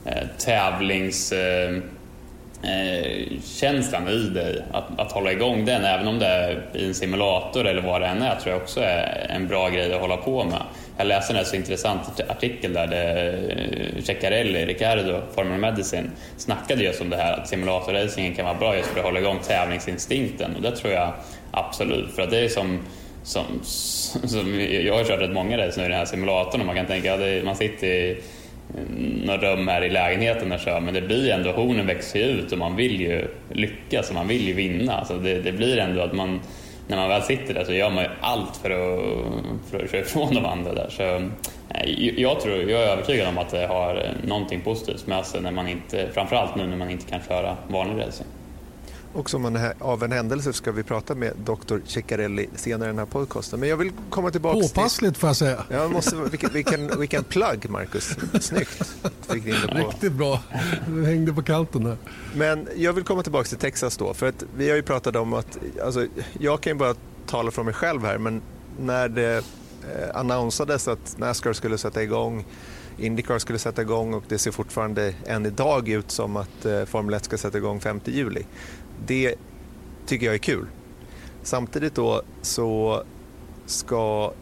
eh, 0.04 0.28
tävlings... 0.38 1.32
Eh, 1.32 1.78
eh, 2.64 3.38
känslan 3.44 4.08
i 4.08 4.28
dig, 4.28 4.64
att, 4.72 5.00
att 5.00 5.12
hålla 5.12 5.32
igång 5.32 5.64
den, 5.64 5.84
även 5.84 6.08
om 6.08 6.18
det 6.18 6.26
är 6.26 6.62
i 6.74 6.86
en 6.86 6.94
simulator 6.94 7.66
eller 7.66 7.82
vad 7.82 8.00
det 8.00 8.06
än 8.06 8.22
är, 8.22 8.36
tror 8.36 8.54
jag 8.54 8.62
också 8.62 8.80
är 8.80 9.26
en 9.30 9.48
bra 9.48 9.68
grej 9.68 9.94
att 9.94 10.00
hålla 10.00 10.16
på 10.16 10.44
med. 10.44 10.62
Jag 10.96 11.06
läste 11.06 11.38
en 11.38 11.44
så 11.44 11.56
intressant 11.56 12.20
artikel 12.28 12.72
där 12.72 12.86
det, 12.86 13.32
eh, 13.32 14.02
Ceccarelli, 14.02 14.66
Riccardo, 14.66 15.20
Formula 15.34 15.58
Medicine, 15.58 16.10
snackade 16.36 16.82
just 16.82 17.00
om 17.00 17.10
det 17.10 17.16
här 17.16 17.32
att 17.32 17.48
simulatorracingen 17.48 18.34
kan 18.34 18.44
vara 18.44 18.58
bra 18.58 18.76
just 18.76 18.88
för 18.88 18.98
att 18.98 19.04
hålla 19.04 19.20
igång 19.20 19.38
tävlingsinstinkten 19.42 20.56
och 20.56 20.62
det 20.62 20.76
tror 20.76 20.92
jag 20.92 21.12
absolut, 21.50 22.14
för 22.14 22.22
att 22.22 22.30
det 22.30 22.38
är 22.38 22.48
som 22.48 22.78
som, 23.24 23.44
som, 23.62 24.60
jag 24.60 24.94
har 24.94 25.04
kört 25.04 25.20
rätt 25.20 25.32
många 25.32 25.58
race 25.58 25.80
nu 25.80 25.86
i 25.86 25.88
den 25.88 25.98
här 25.98 26.04
simulatorn 26.04 26.60
och 26.60 26.66
man 26.66 26.76
kan 26.76 26.86
tänka 26.86 27.14
att 27.14 27.44
man 27.44 27.56
sitter 27.56 27.86
i 27.86 28.22
några 29.24 29.52
rum 29.52 29.68
här 29.68 29.84
i 29.84 29.90
lägenheten 29.90 30.52
och 30.52 30.60
kör 30.60 30.80
men 30.80 30.94
det 30.94 31.00
blir 31.00 31.30
ändå, 31.30 31.52
hornen 31.52 31.86
växer 31.86 32.20
ut 32.20 32.52
och 32.52 32.58
man 32.58 32.76
vill 32.76 33.00
ju 33.00 33.28
lyckas 33.52 34.08
och 34.08 34.14
man 34.14 34.28
vill 34.28 34.48
ju 34.48 34.52
vinna. 34.52 35.04
Så 35.04 35.14
det, 35.14 35.40
det 35.40 35.52
blir 35.52 35.78
ändå 35.78 36.02
att 36.02 36.12
man, 36.12 36.40
när 36.88 36.96
man 36.96 37.08
väl 37.08 37.22
sitter 37.22 37.54
där 37.54 37.64
så 37.64 37.72
gör 37.72 37.90
man 37.90 38.04
ju 38.04 38.10
allt 38.20 38.56
för 38.56 38.70
att, 38.70 39.70
för 39.70 39.84
att 39.84 39.90
köra 39.90 40.00
ifrån 40.00 40.34
de 40.34 40.44
andra 40.44 40.74
där. 40.74 40.88
Så, 40.90 41.30
jag, 42.16 42.40
tror, 42.40 42.70
jag 42.70 42.82
är 42.82 42.86
övertygad 42.86 43.28
om 43.28 43.38
att 43.38 43.50
det 43.50 43.66
har 43.66 44.08
någonting 44.26 44.60
positivt 44.60 45.06
med 45.06 45.26
sig 45.26 45.40
när 45.40 45.50
man 45.50 45.68
inte, 45.68 46.08
framförallt 46.14 46.56
nu 46.56 46.66
när 46.66 46.76
man 46.76 46.90
inte 46.90 47.10
kan 47.10 47.20
köra 47.28 47.56
vanlig 47.68 48.04
racing. 48.06 48.28
Och 49.14 49.30
som 49.30 49.44
en, 49.44 49.72
av 49.78 50.02
en 50.02 50.12
händelse 50.12 50.52
ska 50.52 50.72
vi 50.72 50.82
prata 50.82 51.14
med 51.14 51.32
Dr. 51.44 51.78
Ceccarelli 51.86 52.48
senare 52.54 52.88
i 52.88 52.92
den 52.92 52.98
här 52.98 53.06
podcasten. 53.06 53.60
Men 53.60 53.68
jag 53.68 53.76
vill 53.76 53.92
komma 54.10 54.30
tillbaka 54.30 54.60
Påpassligt 54.60 55.16
får 55.16 55.28
jag 55.28 55.36
säga. 55.36 55.64
Ja, 55.68 55.88
måste, 55.88 56.16
vilken, 56.16 56.52
vilken, 56.52 57.00
vilken 57.00 57.24
plugg, 57.24 57.70
Marcus. 57.70 58.16
Snyggt. 58.40 58.94
Fick 59.28 59.46
in 59.46 59.54
på. 59.68 59.74
Riktigt 59.74 60.12
bra. 60.12 60.40
Du 60.86 61.04
hängde 61.04 61.32
på 61.32 61.42
kanten 61.42 61.84
där. 61.84 61.96
Men 62.34 62.68
jag 62.76 62.92
vill 62.92 63.04
komma 63.04 63.22
tillbaka 63.22 63.48
till 63.48 63.58
Texas 63.58 63.96
då. 63.96 64.14
För 64.14 64.28
att 64.28 64.44
vi 64.56 64.68
har 64.68 64.76
ju 64.76 64.82
pratat 64.82 65.16
om 65.16 65.32
att, 65.32 65.58
alltså, 65.84 66.06
jag 66.38 66.60
kan 66.60 66.72
ju 66.72 66.78
bara 66.78 66.94
tala 67.26 67.50
från 67.50 67.64
mig 67.64 67.74
själv 67.74 68.04
här, 68.04 68.18
men 68.18 68.42
när 68.80 69.08
det 69.08 69.36
eh, 69.36 70.16
annonsades 70.16 70.88
att 70.88 71.18
Nascar 71.18 71.52
skulle 71.52 71.78
sätta 71.78 72.02
igång 72.02 72.44
Indycar 72.96 73.38
skulle 73.38 73.58
sätta 73.58 73.82
igång 73.82 74.14
och 74.14 74.24
det 74.28 74.38
ser 74.38 74.50
fortfarande 74.50 75.14
än 75.26 75.46
idag 75.46 75.88
ut 75.88 76.10
som 76.10 76.36
att 76.36 76.64
eh, 76.64 76.84
Formel 76.84 77.14
1 77.14 77.24
ska 77.24 77.38
sätta 77.38 77.58
igång 77.58 77.80
5 77.80 78.00
juli. 78.04 78.42
Det 79.06 79.34
tycker 80.06 80.26
jag 80.26 80.34
är 80.34 80.38
kul. 80.38 80.66
Samtidigt 81.42 81.94
då 81.94 82.22
så 82.42 83.02
ska, 83.66 84.32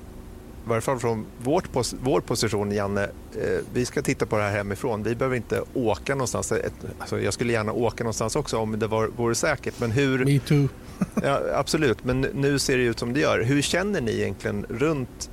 i 0.64 0.68
varje 0.68 0.80
fall 0.80 0.98
från 0.98 1.26
vårt, 1.38 1.68
vår 2.03 2.20
position 2.20 2.72
Janne, 2.72 3.03
eh, 3.05 3.59
vi 3.72 3.84
ska 3.84 4.03
titta 4.03 4.26
på 4.26 4.36
det 4.36 4.42
här 4.42 4.50
hemifrån. 4.50 5.03
Vi 5.03 5.14
behöver 5.14 5.36
inte 5.36 5.62
åka 5.74 6.14
någonstans. 6.14 6.53
Alltså 6.98 7.20
jag 7.20 7.34
skulle 7.34 7.53
gärna 7.53 7.72
åka 7.72 8.05
någonstans 8.05 8.36
också 8.36 8.59
om 8.59 8.78
det 8.78 8.86
var, 8.86 9.07
vore 9.07 9.34
säkert. 9.34 9.80
Men 9.80 9.90
hur, 9.90 10.24
Me 10.24 10.38
too. 10.38 10.68
ja, 11.22 11.40
absolut, 11.55 12.05
men 12.05 12.20
nu 12.20 12.59
ser 12.59 12.78
det 12.78 12.84
ut 12.84 12.98
som 12.98 13.12
det 13.12 13.20
gör. 13.20 13.42
Hur 13.42 13.62
känner 13.62 14.00
ni 14.00 14.20
egentligen 14.20 14.66
runt, 14.68 15.30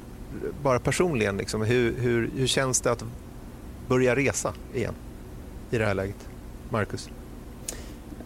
bara 0.64 0.80
personligen, 0.80 1.38
liksom, 1.38 1.62
hur, 1.62 1.96
hur, 2.00 2.30
hur 2.36 2.48
känns 2.48 2.82
det 2.82 2.92
att 2.92 3.04
börja 3.88 4.16
resa 4.16 4.54
igen 4.74 4.94
i 5.72 5.78
det 5.78 5.86
här 5.86 5.94
läget? 5.94 6.30
Marcus? 6.70 7.10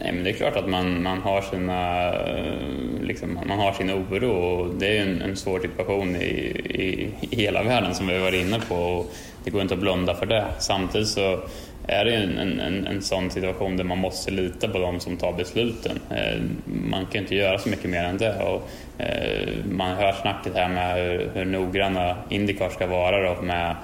Nej, 0.03 0.11
men 0.11 0.23
det 0.23 0.29
är 0.29 0.33
klart 0.33 0.55
att 0.55 0.69
man, 0.69 1.03
man, 1.03 1.21
har, 1.21 1.41
sina, 1.41 2.13
eh, 2.13 3.01
liksom, 3.01 3.39
man 3.47 3.59
har 3.59 3.73
sin 3.73 3.91
oro 3.91 4.31
och 4.31 4.75
det 4.75 4.97
är 4.97 5.01
en, 5.01 5.21
en 5.21 5.35
svår 5.35 5.59
situation 5.59 6.15
i, 6.15 6.19
i, 6.19 7.09
i, 7.29 7.35
hela 7.35 7.63
världen 7.63 7.95
som 7.95 8.07
vi 8.07 8.13
har 8.13 8.21
varit 8.21 8.45
inne 8.45 8.59
på 8.59 8.75
och 8.75 9.13
det 9.43 9.49
går 9.49 9.61
inte 9.61 9.73
att 9.73 9.79
blunda 9.79 10.15
för 10.15 10.25
det. 10.25 10.45
Samtidigt 10.59 11.07
så 11.07 11.39
är 11.87 12.05
det 12.05 12.15
en, 12.15 12.59
en, 12.59 12.87
en 12.87 13.01
sån 13.01 13.29
situation 13.29 13.77
där 13.77 13.83
man 13.83 13.97
måste 13.97 14.31
lita 14.31 14.67
på 14.67 14.79
de 14.79 14.99
som 14.99 15.17
tar 15.17 15.33
besluten. 15.33 15.99
Eh, 16.09 16.41
man 16.65 17.05
kan 17.05 17.21
inte 17.21 17.35
göra 17.35 17.57
så 17.57 17.69
mycket 17.69 17.89
mer 17.89 18.03
än 18.03 18.17
det. 18.17 18.43
Och, 18.43 18.69
eh, 19.01 19.49
man 19.71 19.97
hör 19.97 20.11
snacket 20.11 20.55
här 20.55 20.69
med 20.69 20.95
hur, 20.95 21.29
hur 21.33 21.45
noggranna 21.45 22.15
Indycar 22.29 22.69
ska 22.69 22.87
vara 22.87 23.35
då 23.35 23.41
med 23.41 23.75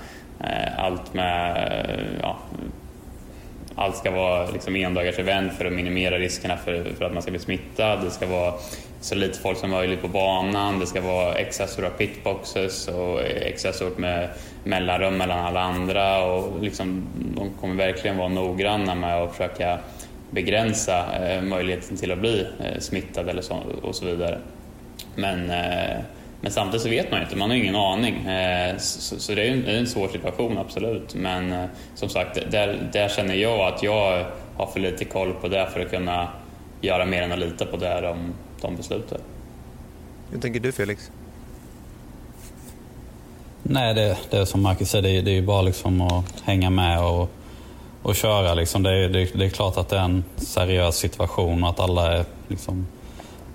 allt 0.78 1.14
med 1.14 1.70
ja, 2.22 2.38
allt 3.80 3.96
ska 3.96 4.12
vara 4.12 4.50
liksom 4.50 4.76
endagars 4.76 5.20
event 5.20 5.54
för 5.54 5.66
att 5.66 5.74
minimera 5.74 6.18
riskerna 6.18 6.58
för, 6.58 6.84
för 6.98 7.06
att 7.06 7.14
man 7.14 7.22
ska 7.22 7.32
bli 7.32 7.40
smittad. 7.40 8.02
Det 8.04 8.12
ska 8.12 8.28
vara 8.28 8.54
så 9.02 9.16
lite 9.16 9.40
folk 9.40 9.58
som 9.58 9.70
möjligt 9.70 10.02
på 10.02 10.08
banan. 10.08 10.80
Det 10.80 10.88
ska 10.88 11.02
vara 11.02 11.34
extra 11.34 11.68
stora 11.68 11.90
pitboxes 11.90 12.88
och 12.88 13.22
extra 13.22 13.74
stort 13.74 13.98
med 13.98 14.30
mellanrum 14.64 15.18
mellan 15.18 15.40
alla 15.40 15.62
andra. 15.62 16.24
Och 16.26 16.64
liksom, 16.64 17.08
de 17.36 17.50
kommer 17.62 17.76
verkligen 17.76 18.18
vara 18.18 18.28
noggranna 18.28 18.96
med 18.96 19.16
att 19.16 19.32
försöka 19.32 19.80
begränsa 20.32 21.28
eh, 21.28 21.42
möjligheten 21.42 21.98
till 21.98 22.12
att 22.12 22.20
bli 22.20 22.48
eh, 22.60 22.80
smittad 22.80 23.30
eller 23.30 23.42
så, 23.42 23.58
och 23.82 23.96
så 23.96 24.06
vidare. 24.06 24.40
Men 25.16 25.50
eh, 25.50 26.00
men 26.42 26.52
samtidigt 26.52 26.82
så 26.82 26.90
vet 26.90 27.12
man 27.12 27.20
ju 27.20 27.26
inte, 27.26 27.38
man 27.38 27.50
har 27.50 27.58
ingen 27.58 27.76
aning. 27.76 28.16
Eh, 28.26 28.78
så, 28.78 29.36
det 29.36 29.48
är 29.48 29.70
en, 29.70 29.88
svår 29.88 30.08
situation, 30.08 30.58
absolut. 30.58 31.16
Men 31.16 31.52
eh, 31.52 31.66
som 31.96 32.10
sagt, 32.10 32.52
där, 32.52 32.90
där 32.94 33.10
känner 33.10 33.36
jag 33.36 33.74
att 33.74 33.84
jag 33.84 34.26
har 34.56 34.66
för 34.66 34.80
lite 34.80 35.06
koll 35.06 35.34
på 35.34 35.48
det 35.48 35.68
för 35.74 35.80
att 35.80 35.92
kunna 35.92 36.28
göra 36.82 37.06
mer 37.06 37.22
än 37.22 37.32
att 37.32 37.40
lita 37.40 37.66
på 37.66 37.78
det 37.78 38.02
de, 38.02 38.34
de 38.62 38.76
beslutar. 38.76 39.18
Hur 40.32 40.40
tänker 40.40 40.60
du 40.60 40.72
Felix? 40.72 41.12
Nej, 43.64 43.94
det, 43.94 44.18
det 44.30 44.38
är 44.38 44.46
som 44.46 44.62
Marcus 44.62 44.90
säger, 44.90 45.04
det, 45.04 45.22
det 45.22 45.32
är 45.32 45.36
ju 45.36 45.46
bara 45.46 45.62
liksom 45.62 46.02
att 46.02 46.42
hänga 46.44 46.70
med 46.70 47.04
och, 47.04 47.30
och 48.02 48.16
köra. 48.16 48.54
Liksom. 48.54 48.84
Det, 48.84 49.08
det, 49.08 49.26
det 49.34 49.46
är 49.46 49.50
klart 49.50 49.78
att 49.78 49.90
det 49.90 49.98
är 49.98 50.04
en 50.04 50.24
seriös 50.36 50.96
situation 50.96 51.64
och 51.64 51.70
att 51.70 51.80
alla 51.80 52.18
är 52.18 52.26
liksom 52.48 52.88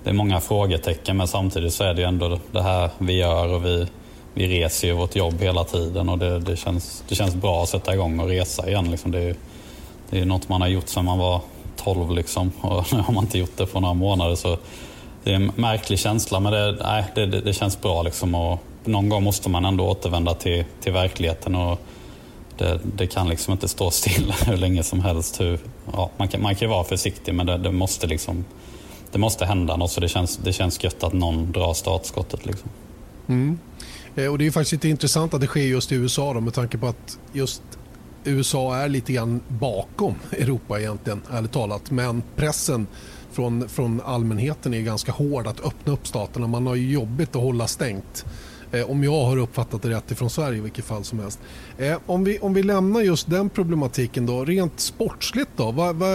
det 0.05 0.11
är 0.11 0.15
många 0.15 0.41
frågetecken 0.41 1.17
men 1.17 1.29
samtidigt 1.29 1.73
så 1.73 1.85
är 1.85 1.95
det 1.95 2.01
ju 2.01 2.09
ändå 2.09 2.39
det 2.53 2.63
här 2.63 2.91
vi 2.99 3.13
gör 3.13 3.49
och 3.49 3.65
vi, 3.65 3.87
vi 4.35 4.49
reser 4.49 4.89
ju 4.89 4.95
vårt 4.95 5.17
jobb 5.17 5.41
hela 5.41 5.65
tiden 5.65 6.09
och 6.09 6.19
det, 6.19 6.39
det, 6.39 6.57
känns, 6.57 7.05
det 7.09 7.15
känns 7.15 7.35
bra 7.35 7.63
att 7.63 7.69
sätta 7.69 7.95
igång 7.95 8.21
och 8.21 8.29
resa 8.29 8.69
igen. 8.69 8.91
Liksom. 8.91 9.11
Det, 9.11 9.23
är, 9.23 9.37
det 10.11 10.21
är 10.21 10.25
något 10.25 10.49
man 10.49 10.61
har 10.61 10.69
gjort 10.69 10.89
sedan 10.89 11.05
man 11.05 11.19
var 11.19 11.41
12 11.77 12.11
liksom 12.11 12.53
och 12.61 12.93
nu 12.93 12.99
har 12.99 13.15
man 13.15 13.25
inte 13.25 13.39
gjort 13.39 13.57
det 13.57 13.67
på 13.67 13.81
några 13.81 13.95
månader. 13.95 14.35
Så 14.35 14.59
det 15.25 15.31
är 15.31 15.35
en 15.35 15.53
märklig 15.57 15.99
känsla 15.99 16.41
men 16.41 16.53
det, 16.53 16.73
nej, 16.73 17.05
det, 17.15 17.27
det, 17.27 17.41
det 17.41 17.53
känns 17.53 17.81
bra 17.81 18.03
liksom 18.03 18.35
och 18.35 18.59
någon 18.85 19.09
gång 19.09 19.23
måste 19.23 19.51
man 19.51 19.65
ändå 19.65 19.89
återvända 19.89 20.35
till, 20.35 20.65
till 20.81 20.93
verkligheten. 20.93 21.55
Och 21.55 21.81
det, 22.59 22.81
det, 22.97 23.07
kan 23.07 23.29
liksom 23.29 23.53
inte 23.53 23.69
stå 23.69 23.91
stilla 23.91 24.35
hur 24.47 24.57
länge 24.57 24.83
som 24.83 25.01
helst. 25.01 25.41
Hur, 25.41 25.59
ja, 25.93 26.11
man, 26.17 26.29
kan, 26.29 26.43
man 26.43 26.55
kan 26.55 26.71
vara 26.71 26.85
försiktig 26.85 27.35
men 27.35 27.47
det, 27.47 27.59
det 27.59 27.73
måste 27.73 28.07
liksom 28.07 28.45
det 29.15 29.19
måste 29.19 29.45
hända 29.45 29.77
något 29.77 29.91
så 29.91 30.01
det 30.01 30.09
känns, 30.09 30.37
det 30.37 30.53
känns 30.53 30.85
gött 30.85 31.03
att 31.03 31.13
någon 31.13 31.53
drar 31.53 31.75
startskottet. 31.75 32.47
Liksom. 32.47 32.71
Mm. 33.27 33.59
Eh, 34.15 34.27
och 34.27 34.39
det 34.39 34.47
är 34.47 34.51
faktiskt 34.51 34.73
lite 34.73 34.89
intressant 34.89 35.35
att 35.35 35.41
det 35.41 35.47
sker 35.47 35.61
just 35.61 35.93
i 35.93 35.95
USA 35.95 36.35
då, 36.35 36.41
med 36.41 36.55
tanke 36.55 36.79
på 36.79 36.87
att 36.87 37.19
just 37.33 37.63
USA 38.25 38.77
är 38.77 38.89
lite 38.89 39.13
grann 39.13 39.41
bakom 39.49 40.15
Europa 40.31 40.81
egentligen, 40.81 41.23
ärligt 41.33 41.53
talat. 41.53 41.91
Men 41.91 42.23
pressen 42.37 42.87
från, 43.33 43.69
från 43.69 44.01
allmänheten 44.01 44.75
är 44.75 44.81
ganska 44.81 45.13
hård 45.13 45.47
att 45.47 45.61
öppna 45.61 45.93
upp 45.93 46.07
staterna. 46.07 46.47
Man 46.47 46.67
har 46.67 46.75
ju 46.75 46.93
jobbigt 46.93 47.37
att 47.37 47.43
hålla 47.43 47.67
stängt. 47.67 48.25
Eh, 48.75 48.91
om 48.91 49.05
jag 49.05 49.25
har 49.25 49.37
uppfattat 49.37 49.83
det 49.83 49.91
rätt 49.91 50.11
ifrån 50.11 50.31
Sverige 50.31 50.59
i 50.59 50.61
vilket 50.61 50.85
fall 50.85 51.05
som 51.05 51.19
helst. 51.19 51.39
Eh, 51.79 51.99
om, 52.07 52.25
vi, 52.25 52.39
om 52.39 52.55
vi 52.55 52.63
lämnar 52.63 53.01
just 53.01 53.31
den 53.31 53.51
problematiken 53.51 54.27
då, 54.27 54.45
rent 54.45 54.81
sportsligt 54.81 55.51
då, 55.57 55.71
vad, 55.71 55.97
vad, 55.97 56.11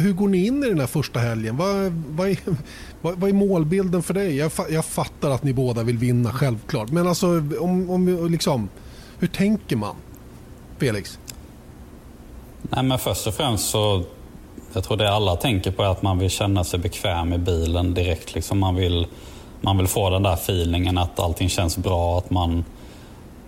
hur 0.00 0.12
går 0.12 0.28
ni 0.28 0.46
in 0.46 0.64
i 0.64 0.68
den 0.68 0.80
här 0.80 0.86
första 0.86 1.20
helgen? 1.20 1.56
Vad, 1.56 1.92
vad, 2.08 2.28
är, 2.28 2.38
vad, 3.00 3.18
vad 3.18 3.30
är 3.30 3.34
målbilden 3.34 4.02
för 4.02 4.14
dig? 4.14 4.36
Jag, 4.36 4.52
jag 4.70 4.84
fattar 4.84 5.30
att 5.30 5.42
ni 5.42 5.52
båda 5.52 5.82
vill 5.82 5.98
vinna, 5.98 6.32
självklart. 6.32 6.90
Men 6.90 7.06
alltså, 7.06 7.26
om, 7.60 7.90
om, 7.90 8.28
liksom, 8.30 8.68
hur 9.18 9.28
tänker 9.28 9.76
man? 9.76 9.96
Felix? 10.78 11.18
Nej, 12.62 12.82
men 12.82 12.98
först 12.98 13.26
och 13.26 13.34
främst 13.34 13.70
så 13.70 14.04
jag 14.72 14.84
tror 14.84 14.96
det 14.96 15.10
alla 15.10 15.36
tänker 15.36 15.70
på 15.70 15.82
är 15.82 15.86
att 15.86 16.02
man 16.02 16.18
vill 16.18 16.30
känna 16.30 16.64
sig 16.64 16.78
bekväm 16.78 17.32
i 17.32 17.38
bilen 17.38 17.94
direkt. 17.94 18.34
Liksom 18.34 18.58
man 18.58 18.74
vill 18.74 19.06
man 19.64 19.76
vill 19.76 19.86
få 19.86 20.10
den 20.10 20.22
där 20.22 20.34
feelingen 20.34 20.98
att 20.98 21.20
allting 21.20 21.48
känns 21.48 21.76
bra, 21.76 22.18
att 22.18 22.30
man, 22.30 22.64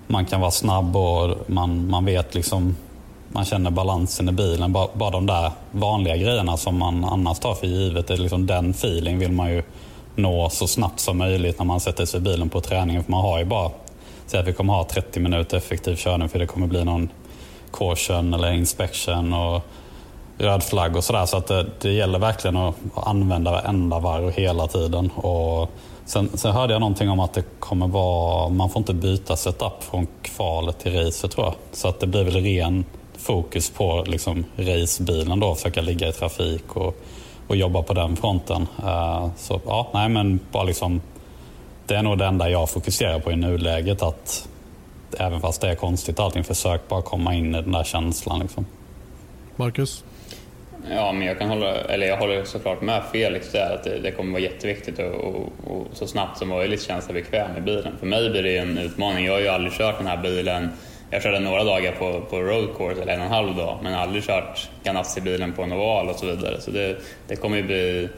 man 0.06 0.24
kan 0.24 0.40
vara 0.40 0.50
snabb 0.50 0.96
och 0.96 1.50
man, 1.50 1.90
man 1.90 2.04
vet 2.04 2.34
liksom, 2.34 2.76
man 3.28 3.44
känner 3.44 3.70
balansen 3.70 4.28
i 4.28 4.32
bilen. 4.32 4.72
Bara, 4.72 4.88
bara 4.92 5.10
de 5.10 5.26
där 5.26 5.50
vanliga 5.70 6.16
grejerna 6.16 6.56
som 6.56 6.78
man 6.78 7.04
annars 7.04 7.38
tar 7.38 7.54
för 7.54 7.66
givet, 7.66 8.10
är 8.10 8.16
liksom 8.16 8.46
den 8.46 8.70
feeling 8.70 9.18
vill 9.18 9.32
man 9.32 9.50
ju 9.50 9.62
nå 10.14 10.50
så 10.50 10.66
snabbt 10.66 11.00
som 11.00 11.18
möjligt 11.18 11.58
när 11.58 11.66
man 11.66 11.80
sätter 11.80 12.04
sig 12.04 12.20
i 12.20 12.22
bilen 12.22 12.48
på 12.48 12.60
träningen. 12.60 13.04
För 13.04 13.10
man 13.10 13.20
har 13.20 13.38
ju 13.38 13.44
bara, 13.44 13.70
säg 14.26 14.40
att 14.40 14.46
vi 14.46 14.52
kommer 14.52 14.74
ha 14.74 14.84
30 14.84 15.20
minuter 15.20 15.56
effektiv 15.56 15.96
körning 15.96 16.28
för 16.28 16.38
det 16.38 16.46
kommer 16.46 16.66
bli 16.66 16.84
någon 16.84 17.08
caution 17.72 18.34
eller 18.34 18.52
inspection 18.52 19.32
och 19.32 19.62
röd 20.38 20.62
flagg 20.62 20.96
och 20.96 21.04
sådär. 21.04 21.26
Så 21.26 21.36
att 21.36 21.46
det, 21.46 21.66
det 21.80 21.92
gäller 21.92 22.18
verkligen 22.18 22.56
att 22.56 22.74
använda 22.94 23.50
varenda 23.50 23.98
varv 23.98 24.30
hela 24.30 24.66
tiden. 24.66 25.10
Och 25.10 25.70
Sen, 26.07 26.30
sen, 26.34 26.52
hörde 26.52 26.72
jag 26.72 26.80
någonting 26.80 27.11
om 27.11 27.20
att 27.20 27.32
det 27.32 27.44
kommer 27.59 27.88
vara, 27.88 28.48
man 28.48 28.70
får 28.70 28.80
inte 28.80 28.94
byta 28.94 29.36
setup 29.36 29.82
från 29.82 30.07
kvalet 30.22 30.78
till 30.78 30.92
racet 30.92 31.30
tror 31.30 31.46
jag. 31.46 31.54
Så 31.72 31.88
att 31.88 32.00
det 32.00 32.07
blir 32.07 32.24
väl 32.24 32.34
ren 32.34 32.84
fokus 33.16 33.70
på 33.70 34.04
liksom 34.07 34.44
racebilen 34.57 35.40
då, 35.40 35.54
försöka 35.54 35.80
ligga 35.80 36.09
i 36.09 36.12
trafik 36.12 36.76
och, 36.76 36.96
och 37.46 37.57
jobba 37.57 37.82
på 37.82 37.94
den 37.94 38.16
fronten. 38.16 38.66
Uh, 38.84 39.28
så 39.36 39.61
ja, 39.66 39.90
nej 39.94 40.09
men 40.09 40.40
bara 40.52 40.62
liksom, 40.62 41.00
det 41.86 41.94
är 41.94 42.02
nog 42.02 42.18
det 42.18 42.26
enda 42.26 42.50
jag 42.50 42.70
fokuserar 42.70 43.20
på 43.20 43.32
i 43.32 43.36
nuläget. 43.36 44.02
Att 44.02 44.48
även 45.18 45.40
fast 45.40 45.61
det 45.61 45.70
är 45.70 45.74
konstigt 45.74 46.20
allting, 46.20 46.44
försök 46.44 46.88
bara 46.88 47.02
komma 47.02 47.34
in 47.34 47.54
i 47.54 47.62
den 47.62 47.72
där 47.72 47.84
känslan. 47.84 48.40
Liksom. 48.40 48.66
Marcus? 49.57 50.04
Ja, 50.91 51.12
men 51.12 51.26
jag 51.26 51.39
kan 51.39 51.49
hålla, 51.49 51.74
eller 51.74 52.07
jag 52.07 52.16
håller 52.16 52.45
såklart 52.45 52.80
med 52.80 53.03
Felix 53.12 53.53
där 53.53 53.74
att 53.74 53.84
det, 53.84 53.99
det 53.99 54.11
kommer 54.11 54.32
vara 54.32 54.43
jätteviktigt 54.43 54.99
att 54.99 55.14
och, 55.14 55.53
och 55.64 55.87
så 55.93 56.07
snabbt 56.07 56.39
som 56.39 56.49
möjligt 56.49 56.82
känna 56.82 57.01
sig 57.01 57.14
bekväm 57.14 57.57
i 57.59 57.61
bilen. 57.61 57.93
För 57.99 58.07
mig 58.07 58.30
blir 58.30 58.43
det 58.43 58.59
en 58.59 58.78
utmaning. 58.78 59.26
Jag 59.26 59.32
har 59.32 59.41
ju 59.41 59.49
aldrig 59.49 59.72
kört 59.72 59.99
den 59.99 60.07
här 60.07 60.16
bilen. 60.16 60.68
Jag 61.11 61.22
körde 61.22 61.41
några 61.41 61.64
dagar 61.64 61.93
på, 61.93 62.20
på 62.20 62.41
road 62.41 62.68
course, 62.76 63.03
eller 63.03 63.12
en 63.12 63.20
och 63.20 63.26
en 63.26 63.32
halv 63.32 63.57
dag, 63.57 63.78
men 63.82 63.95
aldrig 63.95 64.24
kört 64.24 64.70
Ganassi-bilen 64.84 65.53
på 65.53 65.62
en 65.62 65.72
oval 65.72 66.09
och 66.09 66.16
så 66.16 66.26
vidare. 66.26 66.61
Så 66.61 66.70
det, 66.70 66.97
det 67.28 67.37
kommer 67.37 67.57
ju 67.57 67.62
bli... 67.62 68.09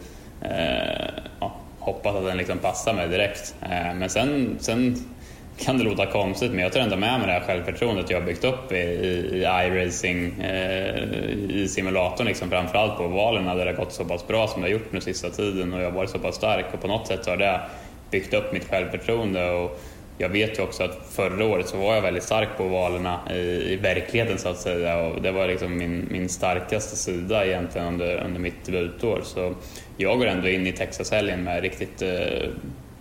Eh, 0.43 1.23
ja, 1.41 1.55
hoppas 1.79 2.17
att 2.17 2.25
den 2.25 2.37
liksom 2.37 2.59
passar 2.59 2.95
mig 2.95 3.09
direkt. 3.09 3.55
Eh, 3.63 3.95
men 3.95 4.11
sen, 4.11 4.57
sen 4.61 4.97
kan 5.59 5.79
det 5.79 5.85
låta 5.85 6.07
konstigt, 6.07 6.51
men 6.51 6.61
jag 6.61 6.73
tar 6.73 6.81
ändå 6.81 6.97
med 6.97 7.19
mig 7.19 7.27
det 7.27 7.33
här 7.33 7.41
självförtroendet 7.41 8.11
jag 8.11 8.21
har 8.21 8.27
byggt 8.27 8.45
upp 8.45 8.73
i, 8.73 8.77
i, 8.77 9.09
i 9.33 9.43
iRacing, 9.43 10.41
eh, 10.41 11.05
i 11.51 11.69
simulatorn 11.69 12.27
liksom, 12.27 12.51
framförallt 12.51 12.97
på 12.97 13.05
ovalerna 13.05 13.55
där 13.55 13.65
det 13.65 13.71
har 13.71 13.79
gått 13.79 13.93
så 13.93 14.05
pass 14.05 14.27
bra 14.27 14.47
som 14.47 14.63
det 14.63 14.69
har 14.69 14.73
gjort 14.73 14.93
nu 14.93 15.01
sista 15.01 15.31
tiden 15.31 15.73
och 15.73 15.81
jag 15.81 15.85
har 15.85 15.93
varit 15.93 16.11
så 16.11 16.19
pass 16.19 16.35
stark 16.35 16.67
och 16.73 16.81
på 16.81 16.89
något 16.89 17.07
sätt 17.07 17.25
så 17.25 17.31
har 17.31 17.37
det 17.37 17.61
byggt 18.11 18.35
upp 18.35 18.53
mitt 18.53 18.71
självförtroende. 18.71 19.51
Och 19.51 19.81
jag 20.19 20.29
vet 20.29 20.59
ju 20.59 20.63
också 20.63 20.83
att 20.83 20.99
förra 21.11 21.45
året 21.45 21.69
så 21.69 21.77
var 21.77 21.95
jag 21.95 22.03
väldigt 22.03 22.23
stark 22.23 22.49
på 22.57 22.65
ovalerna 22.65 23.21
i, 23.31 23.73
i 23.73 23.77
verkligheten 23.77 24.39
så 24.39 24.49
att 24.49 24.59
säga 24.59 24.99
och 24.99 25.23
det 25.23 25.33
var 25.33 25.47
liksom 25.47 25.77
min, 25.77 26.09
min 26.11 26.29
starkaste 26.29 26.97
sida 26.97 27.47
egentligen 27.47 27.87
under, 27.87 28.17
under 28.17 28.41
mitt 28.41 28.65
debutår. 28.65 29.21
Så 29.25 29.55
jag 29.97 30.19
går 30.19 30.27
ändå 30.27 30.49
in 30.49 30.67
i 30.67 30.73
Texas-helgen 30.73 31.45
med 31.45 31.63
riktigt 31.63 32.03
eh, 32.03 32.49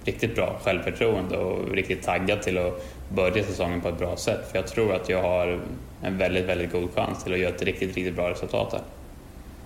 riktigt 0.08 0.36
bra 0.36 0.60
självförtroende 0.64 1.38
och 1.38 1.72
riktigt 1.72 2.04
taggad 2.04 2.42
till 2.42 2.58
att 2.58 2.84
börja 3.16 3.44
säsongen 3.44 3.82
på 3.82 3.90
ett 3.90 3.98
bra 3.98 4.18
sätt. 4.18 4.52
För 4.52 4.58
jag 4.58 4.68
tror 4.68 4.94
att 4.94 5.10
jag 5.10 5.22
har 5.22 5.60
en 6.02 6.18
väldigt, 6.18 6.46
väldigt 6.46 6.72
god 6.72 6.90
chans 6.96 7.24
till 7.24 7.34
att 7.34 7.40
göra 7.40 7.56
ett 7.56 7.62
riktigt, 7.62 7.96
riktigt 7.96 8.16
bra 8.16 8.30
resultat 8.30 8.74
här. 8.74 8.82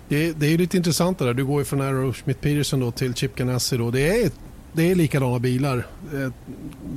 Det, 0.08 0.32
det 0.32 0.46
är 0.46 0.58
lite 0.58 0.76
intressant 0.76 1.18
det 1.18 1.24
där. 1.24 1.34
Du 1.34 1.44
går 1.44 1.60
ju 1.60 1.64
från 1.64 1.80
Arrow 1.80 2.12
Schmidt 2.12 2.40
Peterson 2.40 2.80
då 2.80 2.90
till 2.90 3.14
Chip 3.14 3.34
Ganassi. 3.34 3.76
Då. 3.76 3.90
Det, 3.90 4.22
är, 4.22 4.30
det 4.72 4.90
är 4.90 4.94
likadana 4.94 5.38
bilar. 5.38 5.86
Eh, 6.14 6.32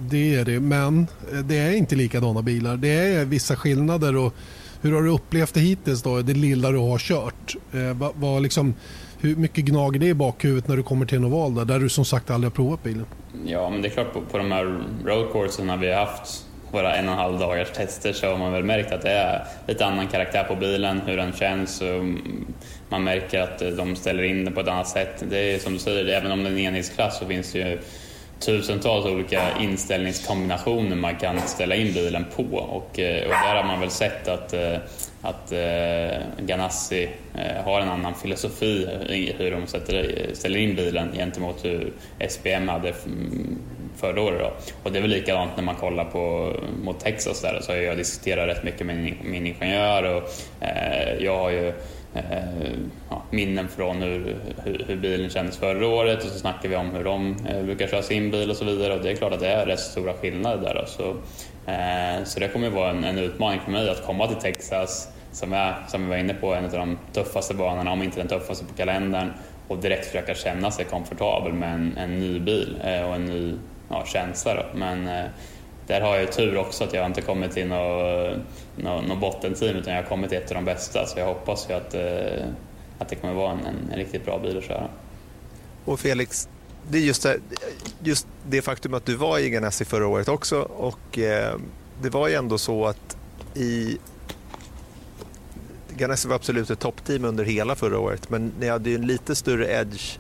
det 0.10 0.36
är 0.36 0.46
det. 0.46 0.60
Men 0.60 1.08
eh, 1.34 1.40
det 1.40 1.58
är 1.58 1.72
inte 1.72 1.96
likadana 1.96 2.42
bilar. 2.42 2.78
Det 2.78 2.90
är 2.90 3.26
vissa 3.26 3.56
skillnader. 3.56 4.16
Och 4.16 4.34
hur 4.82 4.94
har 4.94 5.02
du 5.02 5.10
upplevt 5.10 5.54
det 5.54 5.60
hittills 5.60 6.02
då? 6.02 6.22
Det 6.22 6.34
lilla 6.34 6.72
du 6.72 6.78
har 6.78 6.98
kört. 6.98 7.56
Eh, 7.74 7.94
vad, 7.94 8.12
vad 8.16 8.42
liksom, 8.42 8.74
hur 9.20 9.36
mycket 9.36 9.66
gnager 9.66 10.00
det 10.00 10.08
i 10.08 10.14
bakhuvudet 10.14 10.68
när 10.68 10.78
du 10.78 10.84
kommer 10.84 11.06
till 11.06 11.18
en 11.18 11.26
oval 11.26 11.56
där, 11.56 11.66
där 11.66 11.80
du 11.80 11.90
som 11.90 12.06
sagt 12.06 12.30
aldrig 12.30 12.52
har 12.52 12.56
provat 12.56 12.84
bilen? 12.84 13.06
Ja, 13.48 13.70
men 13.70 13.82
det 13.82 13.88
är 13.88 13.90
klart 13.90 14.14
på, 14.14 14.22
på 14.22 14.38
de 14.38 14.52
här 14.52 14.84
roadcourserna 15.06 15.76
vi 15.76 15.92
har 15.92 16.06
haft 16.06 16.46
våra 16.72 16.96
en 16.96 17.08
och 17.08 17.14
en 17.14 17.20
halv 17.20 17.40
dagars 17.40 17.72
tester 17.72 18.14
så 18.14 18.28
har 18.28 18.38
man 18.38 18.54
väl 18.54 18.64
märkt 18.64 18.92
att 18.92 19.02
det 19.02 19.12
är 19.12 19.46
lite 19.68 19.86
annan 19.86 20.08
karaktär 20.08 20.44
på 20.44 20.56
bilen, 20.56 21.02
hur 21.06 21.18
den 21.18 21.34
känns. 21.34 21.82
Och 21.82 22.04
man 22.90 23.04
märker 23.04 23.42
att 23.42 23.60
de 23.60 23.96
ställer 23.96 24.24
in 24.24 24.46
den 24.46 24.54
på 24.54 24.60
ett 24.60 24.68
annat 24.68 24.88
sätt. 24.88 25.24
Det 25.30 25.38
är 25.38 25.60
som 25.60 25.74
du 25.74 25.80
säger, 25.80 26.06
även 26.06 26.32
om 26.32 26.44
det 26.44 26.50
är 26.50 26.52
en 26.52 26.60
enhetsklass 26.60 27.20
så 27.20 27.26
finns 27.26 27.52
det 27.52 27.60
ju 27.60 27.80
tusentals 28.40 29.06
olika 29.06 29.42
inställningskombinationer 29.60 30.96
man 30.96 31.16
kan 31.16 31.42
ställa 31.42 31.76
in 31.76 31.94
bilen 31.94 32.26
på 32.36 32.44
och, 32.58 33.00
eh, 33.00 33.24
och 33.24 33.30
där 33.30 33.56
har 33.56 33.64
man 33.64 33.80
väl 33.80 33.90
sett 33.90 34.28
att, 34.28 34.54
eh, 34.54 34.78
att 35.26 35.52
eh, 35.52 36.46
Ganassi 36.46 37.10
eh, 37.34 37.64
har 37.64 37.82
en 37.82 37.90
annan 37.90 38.16
filosofi 38.16 38.88
i 39.10 39.34
hur 39.38 39.52
de 39.52 39.68
sätter, 39.68 40.30
ställer 40.34 40.60
in 40.60 40.76
bilen 40.76 41.12
gentemot 41.14 41.66
hur 41.66 41.94
SPM 42.30 42.70
hade 42.70 42.94
förra 43.96 44.22
året. 44.22 44.40
Då. 44.40 44.52
Och 44.84 44.92
det 44.92 44.98
är 44.98 45.02
väl 45.02 45.12
likadant 45.12 45.52
när 45.56 45.64
man 45.64 45.76
kollar 45.76 46.06
på, 46.06 46.54
mot 46.84 47.00
Texas 47.00 47.42
där 47.42 47.60
så 47.62 47.72
har 47.72 47.78
jag 47.78 47.98
diskuterat 47.98 48.48
rätt 48.48 48.64
mycket 48.64 48.86
med 48.86 49.16
min 49.24 49.48
ingenjör 49.48 50.16
och 50.16 50.24
eh, 50.66 51.24
jag 51.24 51.38
har 51.38 51.50
ju 51.50 51.74
Eh, 52.16 52.72
ja, 53.10 53.24
minnen 53.32 53.68
från 53.68 54.02
hur, 54.02 54.36
hur, 54.64 54.86
hur, 54.88 54.96
bilen 54.96 55.30
kändes 55.30 55.58
förra 55.58 55.88
året 55.88 56.24
och 56.24 56.30
så 56.30 56.40
snackar 56.40 56.70
vi 56.70 56.76
om 56.76 56.90
hur 56.90 57.04
de 57.04 57.36
eh, 57.50 57.64
brukar 57.64 57.88
köra 57.88 58.02
sin 58.02 58.32
bil 58.32 58.50
och 58.50 58.56
så 58.56 58.66
vidare 58.66 58.94
och 58.94 59.04
det 59.04 59.12
är 59.12 59.16
klart 59.16 59.34
att 59.34 59.40
det 59.40 59.48
är 59.48 59.66
rätt 59.66 59.80
stora 59.80 60.14
skillnader 60.14 60.62
där. 60.64 60.74
Då. 60.74 60.86
Så, 60.86 61.16
Eh, 61.68 62.24
så 62.24 62.40
det 62.40 62.48
kommer 62.48 62.70
vara 62.70 62.90
en, 62.90 63.04
en, 63.04 63.18
utmaning 63.18 63.60
för 63.60 63.72
mig 63.72 63.90
att 63.90 64.06
komma 64.06 64.28
till 64.28 64.38
Texas 64.38 65.08
som 65.32 65.54
är, 65.54 65.76
som 65.88 66.04
vi 66.04 66.10
var 66.10 66.18
inne 66.18 66.34
på, 66.34 66.54
en 66.54 66.66
av 66.66 66.72
de 66.72 66.98
tuffaste 67.14 67.54
banorna, 67.54 67.92
om 67.92 68.04
inte 68.04 68.20
den 68.20 68.28
tuffaste 68.28 68.66
på 68.66 68.74
kalendern 68.74 69.34
och 69.68 69.78
direkt 69.78 70.06
försöka 70.06 70.36
känna 70.36 70.72
sig 70.72 70.86
komfortabel 70.86 71.54
med 71.54 71.74
en, 71.74 71.98
en 71.98 72.20
ny 72.20 72.40
bil 72.40 72.78
eh, 72.84 73.02
och 73.02 73.16
en 73.16 73.26
ny 73.26 73.54
ja, 73.90 74.06
känsla. 74.06 74.54
Då. 74.56 74.64
Men 74.80 75.08
eh, 75.08 75.26
där 75.88 76.02
har 76.02 76.16
jag 76.16 76.32
tur 76.32 76.58
också 76.58 76.84
att 76.84 76.94
jag 76.94 77.06
inte 77.06 77.22
kommit 77.22 77.52
till 77.52 77.68
något, 77.68 78.38
något, 78.76 79.08
något 79.08 79.20
bottenteam 79.20 79.76
utan 79.76 79.94
jag 79.94 80.02
har 80.02 80.10
kommit 80.10 80.30
till 80.30 80.40
ett 80.40 80.52
av 80.52 80.56
de 80.56 80.66
bästa 80.66 81.06
så 81.06 81.20
jag 81.20 81.26
hoppas 81.26 81.70
ju 81.70 81.74
att, 81.74 81.96
att 83.00 83.10
det 83.10 83.16
kommer 83.16 83.34
vara 83.34 83.52
en, 83.52 83.60
en, 83.92 83.98
riktigt 83.98 84.26
bra 84.26 84.40
bil 84.40 84.58
att 84.58 84.64
köra. 84.64 84.88
Och 85.86 86.00
Felix, 86.00 86.50
det 86.90 86.98
är 86.98 87.02
just 87.02 87.24
det, 87.24 87.40
just 88.04 88.28
det 88.48 88.62
faktum 88.62 88.94
att 88.94 89.06
du 89.06 89.16
var 89.16 89.40
i 89.40 89.50
Ganassi 89.50 89.86
förra 89.86 90.08
året 90.08 90.28
också 90.28 90.60
och 90.60 91.20
eh, 91.20 91.56
det 92.02 92.10
var 92.10 92.28
ju 92.28 92.34
ändå 92.34 92.58
så 92.58 92.86
att 92.86 93.18
i 93.54 93.98
Ganassi 95.98 96.28
var 96.28 96.36
absolut 96.36 96.70
ett 96.70 96.80
toppteam 96.80 97.26
under 97.26 97.44
hela 97.44 97.76
förra 97.76 98.00
året 98.00 98.30
men 98.30 98.52
ni 98.60 98.70
hade 98.70 98.90
ju 98.90 98.96
en 98.96 99.08
lite 99.08 99.36
större 99.36 99.82
edge 99.82 100.18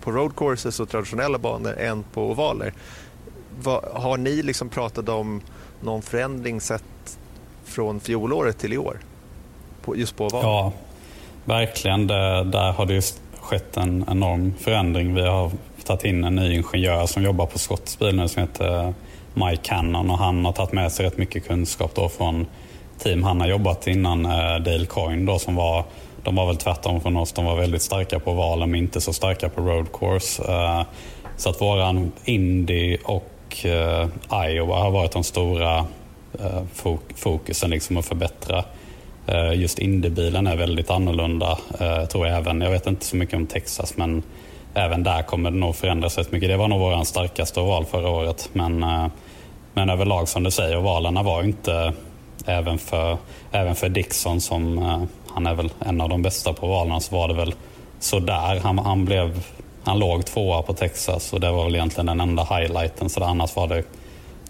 på 0.00 0.12
roadcourses 0.12 0.80
och 0.80 0.88
traditionella 0.88 1.38
banor 1.38 1.78
än 1.78 2.02
på 2.02 2.30
ovaler 2.30 2.74
har 3.94 4.16
ni 4.16 4.42
liksom 4.42 4.68
pratat 4.68 5.08
om 5.08 5.40
någon 5.80 6.02
förändring 6.02 6.60
sett 6.60 7.18
från 7.64 8.00
fjolåret 8.00 8.58
till 8.58 8.72
i 8.72 8.78
år? 8.78 8.98
På, 9.82 9.96
just 9.96 10.16
på 10.16 10.26
ovaler? 10.26 10.48
Ja, 10.48 10.72
verkligen. 11.44 12.06
Det, 12.06 12.44
där 12.44 12.72
har 12.72 12.86
det 12.86 13.20
skett 13.40 13.76
en 13.76 14.04
enorm 14.08 14.54
förändring. 14.60 15.14
Vi 15.14 15.26
har 15.26 15.50
tagit 15.84 16.04
in 16.04 16.24
en 16.24 16.34
ny 16.34 16.54
ingenjör 16.54 17.06
som 17.06 17.22
jobbar 17.22 17.46
på 17.46 17.58
Scotts 17.58 17.98
bil 17.98 18.16
nu 18.16 18.28
som 18.28 18.42
heter 18.42 18.84
eh, 18.84 18.90
Mike 19.34 19.62
Cannon 19.62 20.10
och 20.10 20.18
han 20.18 20.44
har 20.44 20.52
tagit 20.52 20.72
med 20.72 20.92
sig 20.92 21.06
rätt 21.06 21.18
mycket 21.18 21.46
kunskap 21.46 21.94
då 21.94 22.08
från 22.08 22.46
team 22.98 23.22
han 23.22 23.40
har 23.40 23.48
jobbat 23.48 23.86
innan, 23.86 24.26
eh, 24.26 24.56
Dale 24.56 24.86
Coyne 24.86 25.32
då 25.32 25.38
som 25.38 25.56
var 25.56 25.84
de 26.22 26.34
var 26.34 26.46
väl 26.46 26.56
tvärtom 26.56 27.00
från 27.00 27.16
oss. 27.16 27.32
De 27.32 27.44
var 27.44 27.56
väldigt 27.56 27.82
starka 27.82 28.18
på 28.18 28.32
valen 28.32 28.70
men 28.70 28.80
inte 28.80 29.00
så 29.00 29.12
starka 29.12 29.48
på 29.48 29.60
road 29.60 29.86
course. 29.92 30.52
Eh, 30.52 30.82
så 31.36 31.50
att 31.50 31.60
våran 31.60 32.12
Indy 32.24 32.96
och 33.04 33.66
eh, 33.66 34.08
Iowa 34.46 34.78
har 34.78 34.90
varit 34.90 35.12
de 35.12 35.24
stora 35.24 35.86
eh, 36.40 36.62
fokusen 37.14 37.70
liksom 37.70 37.96
att 37.96 38.06
förbättra. 38.06 38.64
Eh, 39.26 39.52
just 39.54 39.78
Indybilen 39.78 40.46
är 40.46 40.56
väldigt 40.56 40.90
annorlunda. 40.90 41.58
Eh, 41.80 42.04
tror 42.04 42.26
jag 42.26 42.36
även. 42.36 42.60
Jag 42.60 42.70
vet 42.70 42.86
inte 42.86 43.04
så 43.04 43.16
mycket 43.16 43.34
om 43.34 43.46
Texas 43.46 43.96
men 43.96 44.22
även 44.74 45.02
där 45.02 45.22
kommer 45.22 45.50
det 45.50 45.56
nog 45.56 45.76
förändras 45.76 46.18
rätt 46.18 46.32
mycket. 46.32 46.48
Det 46.48 46.56
var 46.56 46.68
nog 46.68 46.80
vår 46.80 47.04
starkaste 47.04 47.60
oval 47.60 47.84
förra 47.84 48.08
året. 48.08 48.50
Men, 48.52 48.82
eh, 48.82 49.06
men 49.74 49.90
överlag 49.90 50.28
som 50.28 50.42
du 50.42 50.50
säger, 50.50 50.76
ovalerna 50.76 51.22
var 51.22 51.42
inte 51.42 51.92
även 52.46 52.78
för, 52.78 53.16
även 53.52 53.74
för 53.74 53.88
Dixon 53.88 54.40
som 54.40 54.78
eh, 54.78 55.02
han 55.34 55.46
är 55.46 55.54
väl 55.54 55.70
en 55.78 56.00
av 56.00 56.08
de 56.08 56.22
bästa 56.22 56.52
på 56.52 56.66
ovalerna 56.66 57.00
så 57.00 57.16
var 57.16 57.28
det 57.28 57.34
väl 57.34 57.54
sådär. 58.00 58.60
Han, 58.62 58.78
han 58.78 59.04
blev 59.04 59.42
han 59.84 59.98
låg 59.98 60.26
tvåa 60.26 60.62
på 60.62 60.74
Texas 60.74 61.32
och 61.32 61.40
det 61.40 61.50
var 61.50 61.64
väl 61.64 61.74
egentligen 61.74 62.06
den 62.06 62.20
enda 62.20 62.44
highlighten. 62.44 63.08
Så 63.08 63.24
annars 63.24 63.56
var 63.56 63.66
det 63.66 63.84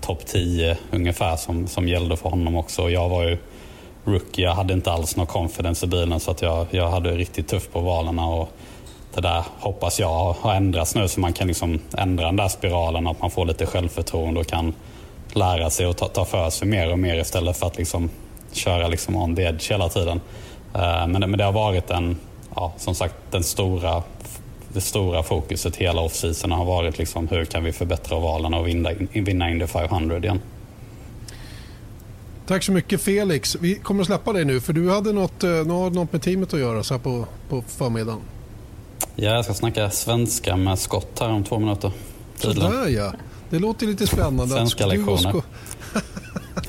topp 0.00 0.26
10 0.26 0.76
ungefär 0.90 1.36
som, 1.36 1.66
som 1.66 1.88
gällde 1.88 2.16
för 2.16 2.30
honom 2.30 2.56
också. 2.56 2.90
Jag 2.90 3.08
var 3.08 3.22
ju 3.22 3.38
rookie, 4.04 4.44
jag 4.44 4.54
hade 4.54 4.74
inte 4.74 4.92
alls 4.92 5.16
någon 5.16 5.26
confidence 5.26 5.86
i 5.86 5.88
bilen 5.88 6.20
så 6.20 6.30
att 6.30 6.42
jag, 6.42 6.66
jag 6.70 6.90
hade 6.90 7.12
riktigt 7.12 7.48
tufft 7.48 7.72
på 7.72 7.80
valarna. 7.80 8.26
Och 8.26 8.48
det 9.14 9.20
där 9.20 9.44
hoppas 9.58 10.00
jag 10.00 10.32
har 10.32 10.54
ändrats 10.54 10.94
nu 10.94 11.08
så 11.08 11.20
man 11.20 11.32
kan 11.32 11.46
liksom 11.46 11.78
ändra 11.98 12.26
den 12.26 12.36
där 12.36 12.48
spiralen 12.48 13.06
att 13.06 13.20
man 13.20 13.30
får 13.30 13.46
lite 13.46 13.66
självförtroende 13.66 14.40
och 14.40 14.46
kan 14.46 14.74
lära 15.32 15.70
sig 15.70 15.86
och 15.86 15.96
ta, 15.96 16.08
ta 16.08 16.24
för 16.24 16.50
sig 16.50 16.68
mer 16.68 16.92
och 16.92 16.98
mer 16.98 17.20
istället 17.20 17.56
för 17.56 17.66
att 17.66 17.78
liksom 17.78 18.10
köra 18.52 18.88
liksom 18.88 19.16
on 19.16 19.36
the 19.36 19.42
edge 19.42 19.70
hela 19.70 19.88
tiden. 19.88 20.20
Eh, 20.74 21.06
men, 21.06 21.20
det, 21.20 21.26
men 21.26 21.38
det 21.38 21.44
har 21.44 21.52
varit 21.52 21.90
en, 21.90 22.16
ja, 22.54 22.72
som 22.76 22.94
sagt, 22.94 23.14
den 23.30 23.44
stora 23.44 24.02
det 24.72 24.80
stora 24.80 25.22
fokuset 25.22 25.76
hela 25.76 26.00
off-season 26.00 26.52
har 26.52 26.64
varit 26.64 26.98
liksom 26.98 27.28
hur 27.28 27.44
kan 27.44 27.64
vi 27.64 27.72
förbättra 27.72 28.16
ovalen 28.16 28.54
och 28.54 28.66
vinna, 28.66 28.90
vinna 29.12 29.50
Indy 29.50 29.66
500 29.66 30.18
igen. 30.18 30.40
Tack 32.46 32.62
så 32.62 32.72
mycket 32.72 33.00
Felix. 33.00 33.56
Vi 33.60 33.74
kommer 33.74 34.00
att 34.00 34.06
släppa 34.06 34.32
dig 34.32 34.44
nu 34.44 34.60
för 34.60 34.72
du 34.72 34.90
hade 34.90 35.12
något, 35.12 35.44
eh, 35.44 35.50
något 35.50 36.12
med 36.12 36.22
teamet 36.22 36.54
att 36.54 36.60
göra 36.60 36.82
så 36.82 36.94
här 36.94 37.00
på, 37.00 37.26
på 37.48 37.62
förmiddagen. 37.62 38.20
Ja, 39.22 39.34
jag 39.34 39.44
ska 39.44 39.54
snacka 39.54 39.90
svenska 39.90 40.56
med 40.56 40.78
Scott 40.78 41.18
här 41.20 41.28
om 41.28 41.44
två 41.44 41.58
minuter. 41.58 41.92
Sådär 42.36 42.88
ja. 42.88 43.12
Det 43.50 43.58
låter 43.58 43.86
lite 43.86 44.06
spännande. 44.06 44.54
Svenska 44.54 44.86
lektioner. 44.86 45.42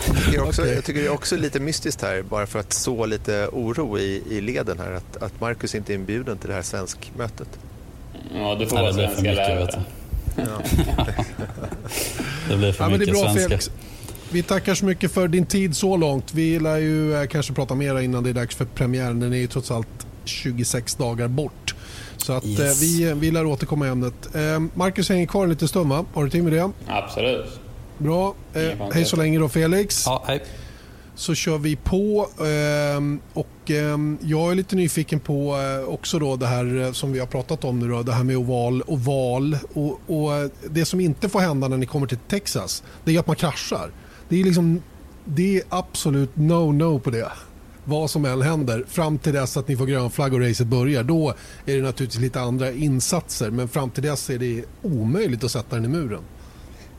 Jag 0.07 0.25
tycker, 0.25 0.43
också, 0.43 0.67
jag 0.67 0.85
tycker 0.85 1.01
det 1.01 1.07
är 1.07 1.13
också 1.13 1.35
lite 1.35 1.59
mystiskt 1.59 2.01
här, 2.01 2.21
bara 2.21 2.47
för 2.47 2.59
att 2.59 2.73
så 2.73 3.05
lite 3.05 3.47
oro 3.51 3.99
i, 3.99 4.23
i 4.29 4.41
leden 4.41 4.79
här, 4.79 4.91
att, 4.91 5.23
att 5.23 5.41
Marcus 5.41 5.75
inte 5.75 5.93
är 5.93 5.95
inbjuden 5.95 6.37
till 6.37 6.49
det 6.49 6.55
här 6.55 6.61
svenskmötet. 6.61 7.47
Ja, 8.35 8.55
du 8.55 8.67
får 8.67 8.77
vara 8.77 8.93
svenska 8.93 9.33
lärare. 9.33 9.83
Ja. 10.35 10.43
det 12.49 12.57
blir 12.57 12.71
för 12.71 12.83
ja, 12.83 12.89
mycket 12.89 13.07
det 13.07 13.11
är 13.11 13.23
bra, 13.23 13.33
svenska. 13.33 13.49
Felix. 13.49 13.71
Vi 14.31 14.43
tackar 14.43 14.75
så 14.75 14.85
mycket 14.85 15.11
för 15.11 15.27
din 15.27 15.45
tid 15.45 15.75
så 15.75 15.97
långt. 15.97 16.33
Vi 16.33 16.59
lär 16.59 16.77
ju 16.77 17.15
eh, 17.15 17.27
kanske 17.27 17.53
prata 17.53 17.75
mer 17.75 17.99
innan 17.99 18.23
det 18.23 18.29
är 18.29 18.33
dags 18.33 18.55
för 18.55 18.65
premiären. 18.65 19.19
Den 19.19 19.33
är 19.33 19.37
ju 19.37 19.47
trots 19.47 19.71
allt 19.71 20.07
26 20.25 20.95
dagar 20.95 21.27
bort. 21.27 21.60
Så 22.21 22.33
att, 22.33 22.43
eh, 22.43 22.49
yes. 22.49 22.81
vi, 22.81 23.13
vi 23.13 23.31
lär 23.31 23.45
återkomma 23.45 23.87
i 23.87 23.89
ämnet. 23.89 24.35
Eh, 24.35 24.59
Marcus 24.73 25.09
hänger 25.09 25.25
kvar 25.25 25.43
en 25.43 25.49
liten 25.49 25.67
stund 25.67 25.89
va? 25.89 26.05
Har 26.13 26.23
du 26.23 26.29
tid 26.29 26.43
med 26.43 26.53
det? 26.53 26.71
Absolut. 26.87 27.59
Bra. 27.97 28.35
Eh, 28.53 28.61
hej 28.93 29.05
så 29.05 29.15
länge 29.15 29.39
då 29.39 29.49
Felix. 29.49 30.03
Ja, 30.05 30.23
hej. 30.27 30.43
Så 31.15 31.35
kör 31.35 31.57
vi 31.57 31.75
på. 31.75 32.29
Eh, 32.37 33.01
och 33.33 33.71
eh, 33.71 33.97
jag 34.21 34.51
är 34.51 34.55
lite 34.55 34.75
nyfiken 34.75 35.19
på 35.19 35.57
eh, 35.57 35.93
också 35.93 36.19
då 36.19 36.35
det 36.35 36.47
här 36.47 36.81
eh, 36.81 36.91
som 36.91 37.11
vi 37.11 37.19
har 37.19 37.27
pratat 37.27 37.63
om 37.63 37.79
nu 37.79 37.87
då, 37.87 38.03
det 38.03 38.13
här 38.13 38.23
med 38.23 38.37
oval 38.37 38.81
och 38.81 38.99
val. 38.99 39.57
Och, 39.73 39.99
och 40.07 40.35
eh, 40.35 40.49
det 40.69 40.85
som 40.85 40.99
inte 40.99 41.29
får 41.29 41.39
hända 41.39 41.67
när 41.67 41.77
ni 41.77 41.85
kommer 41.85 42.07
till 42.07 42.17
Texas, 42.27 42.83
det 43.03 43.15
är 43.15 43.19
att 43.19 43.27
man 43.27 43.35
kraschar. 43.35 43.91
Det 44.29 44.39
är 44.39 44.43
liksom, 44.43 44.81
det 45.25 45.57
är 45.57 45.63
absolut 45.69 46.35
no-no 46.35 46.99
på 46.99 47.09
det. 47.09 47.31
Vad 47.83 48.09
som 48.09 48.25
än 48.25 48.41
händer, 48.41 48.83
fram 48.87 49.17
till 49.17 49.33
dess 49.33 49.57
att 49.57 49.67
ni 49.67 49.77
får 49.77 49.85
grön 49.85 50.09
flagg 50.11 50.33
och 50.33 50.41
racet 50.41 50.67
börjar, 50.67 51.03
då 51.03 51.33
är 51.65 51.75
det 51.75 51.81
naturligtvis 51.81 52.21
lite 52.21 52.39
andra 52.39 52.71
insatser. 52.71 53.49
Men 53.49 53.67
fram 53.67 53.89
till 53.89 54.03
dess 54.03 54.29
är 54.29 54.37
det 54.37 54.63
omöjligt 54.81 55.43
att 55.43 55.51
sätta 55.51 55.75
den 55.75 55.85
i 55.85 55.87
muren. 55.87 56.21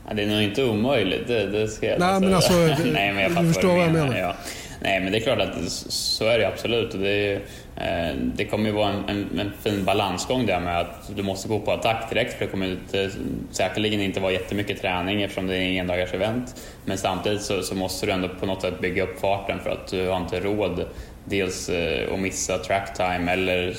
Ja, 0.07 0.13
det 0.13 0.23
är 0.23 0.27
nog 0.27 0.41
inte 0.41 0.63
omöjligt, 0.63 1.27
det, 1.27 1.47
det 1.47 1.67
ska 1.67 1.85
jag 1.85 1.99
Nej, 1.99 2.19
men 2.19 2.33
alltså, 2.33 2.53
Nej, 2.93 3.13
men 3.13 3.17
jag 3.17 3.45
du 3.45 3.53
förstår 3.53 3.67
vad, 3.67 3.85
jag 3.85 3.93
menar. 3.93 4.17
Ja. 4.17 4.35
Nej, 4.81 4.99
men 4.99 5.11
det 5.11 5.17
är 5.17 5.21
klart 5.21 5.39
att 5.39 5.69
så 5.69 6.25
är 6.25 6.39
det 6.39 6.47
absolut. 6.47 6.91
Det, 6.91 7.09
är, 7.09 7.41
Eh, 7.75 8.15
det 8.15 8.45
kommer 8.45 8.65
ju 8.65 8.71
vara 8.71 8.89
en, 8.89 9.09
en, 9.09 9.39
en, 9.39 9.51
fin 9.61 9.85
balansgång 9.85 10.45
där 10.45 10.59
med 10.59 10.79
att 10.79 11.15
du 11.15 11.23
måste 11.23 11.47
gå 11.47 11.59
på 11.59 11.71
attack 11.71 12.09
direkt 12.09 12.33
för 12.33 12.45
det 12.45 12.51
kommer 12.51 12.65
eh, 12.65 12.71
inte, 12.71 13.09
säkerligen 13.51 14.01
inte 14.01 14.19
vara 14.19 14.31
jättemycket 14.31 14.81
träning 14.81 15.21
eftersom 15.21 15.47
det 15.47 15.57
är 15.57 15.61
en 15.61 15.79
endagars 15.79 16.13
event. 16.13 16.55
Men 16.85 16.97
samtidigt 16.97 17.41
så, 17.41 17.61
så, 17.61 17.75
måste 17.75 18.05
du 18.05 18.11
ändå 18.11 18.29
på 18.39 18.45
något 18.45 18.61
sätt 18.61 18.79
bygga 18.79 19.03
upp 19.03 19.19
farten 19.19 19.59
för 19.59 19.69
att 19.69 19.87
du 19.87 20.07
har 20.07 20.17
inte 20.17 20.39
råd 20.39 20.85
dels 21.25 21.69
eh, 21.69 22.13
att 22.13 22.19
missa 22.19 22.57
track 22.57 22.93
time 22.93 23.31
eller 23.31 23.75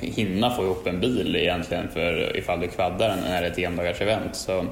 hinna 0.00 0.50
få 0.50 0.62
ihop 0.62 0.86
en 0.86 1.00
bil 1.00 1.36
egentligen 1.36 1.88
för 1.88 2.36
ifall 2.36 2.60
du 2.60 2.68
kvaddar 2.68 3.16
när 3.16 3.40
det 3.40 3.46
är 3.46 3.50
ett 3.50 3.58
endagars 3.58 4.00
event. 4.00 4.36
Så 4.36 4.66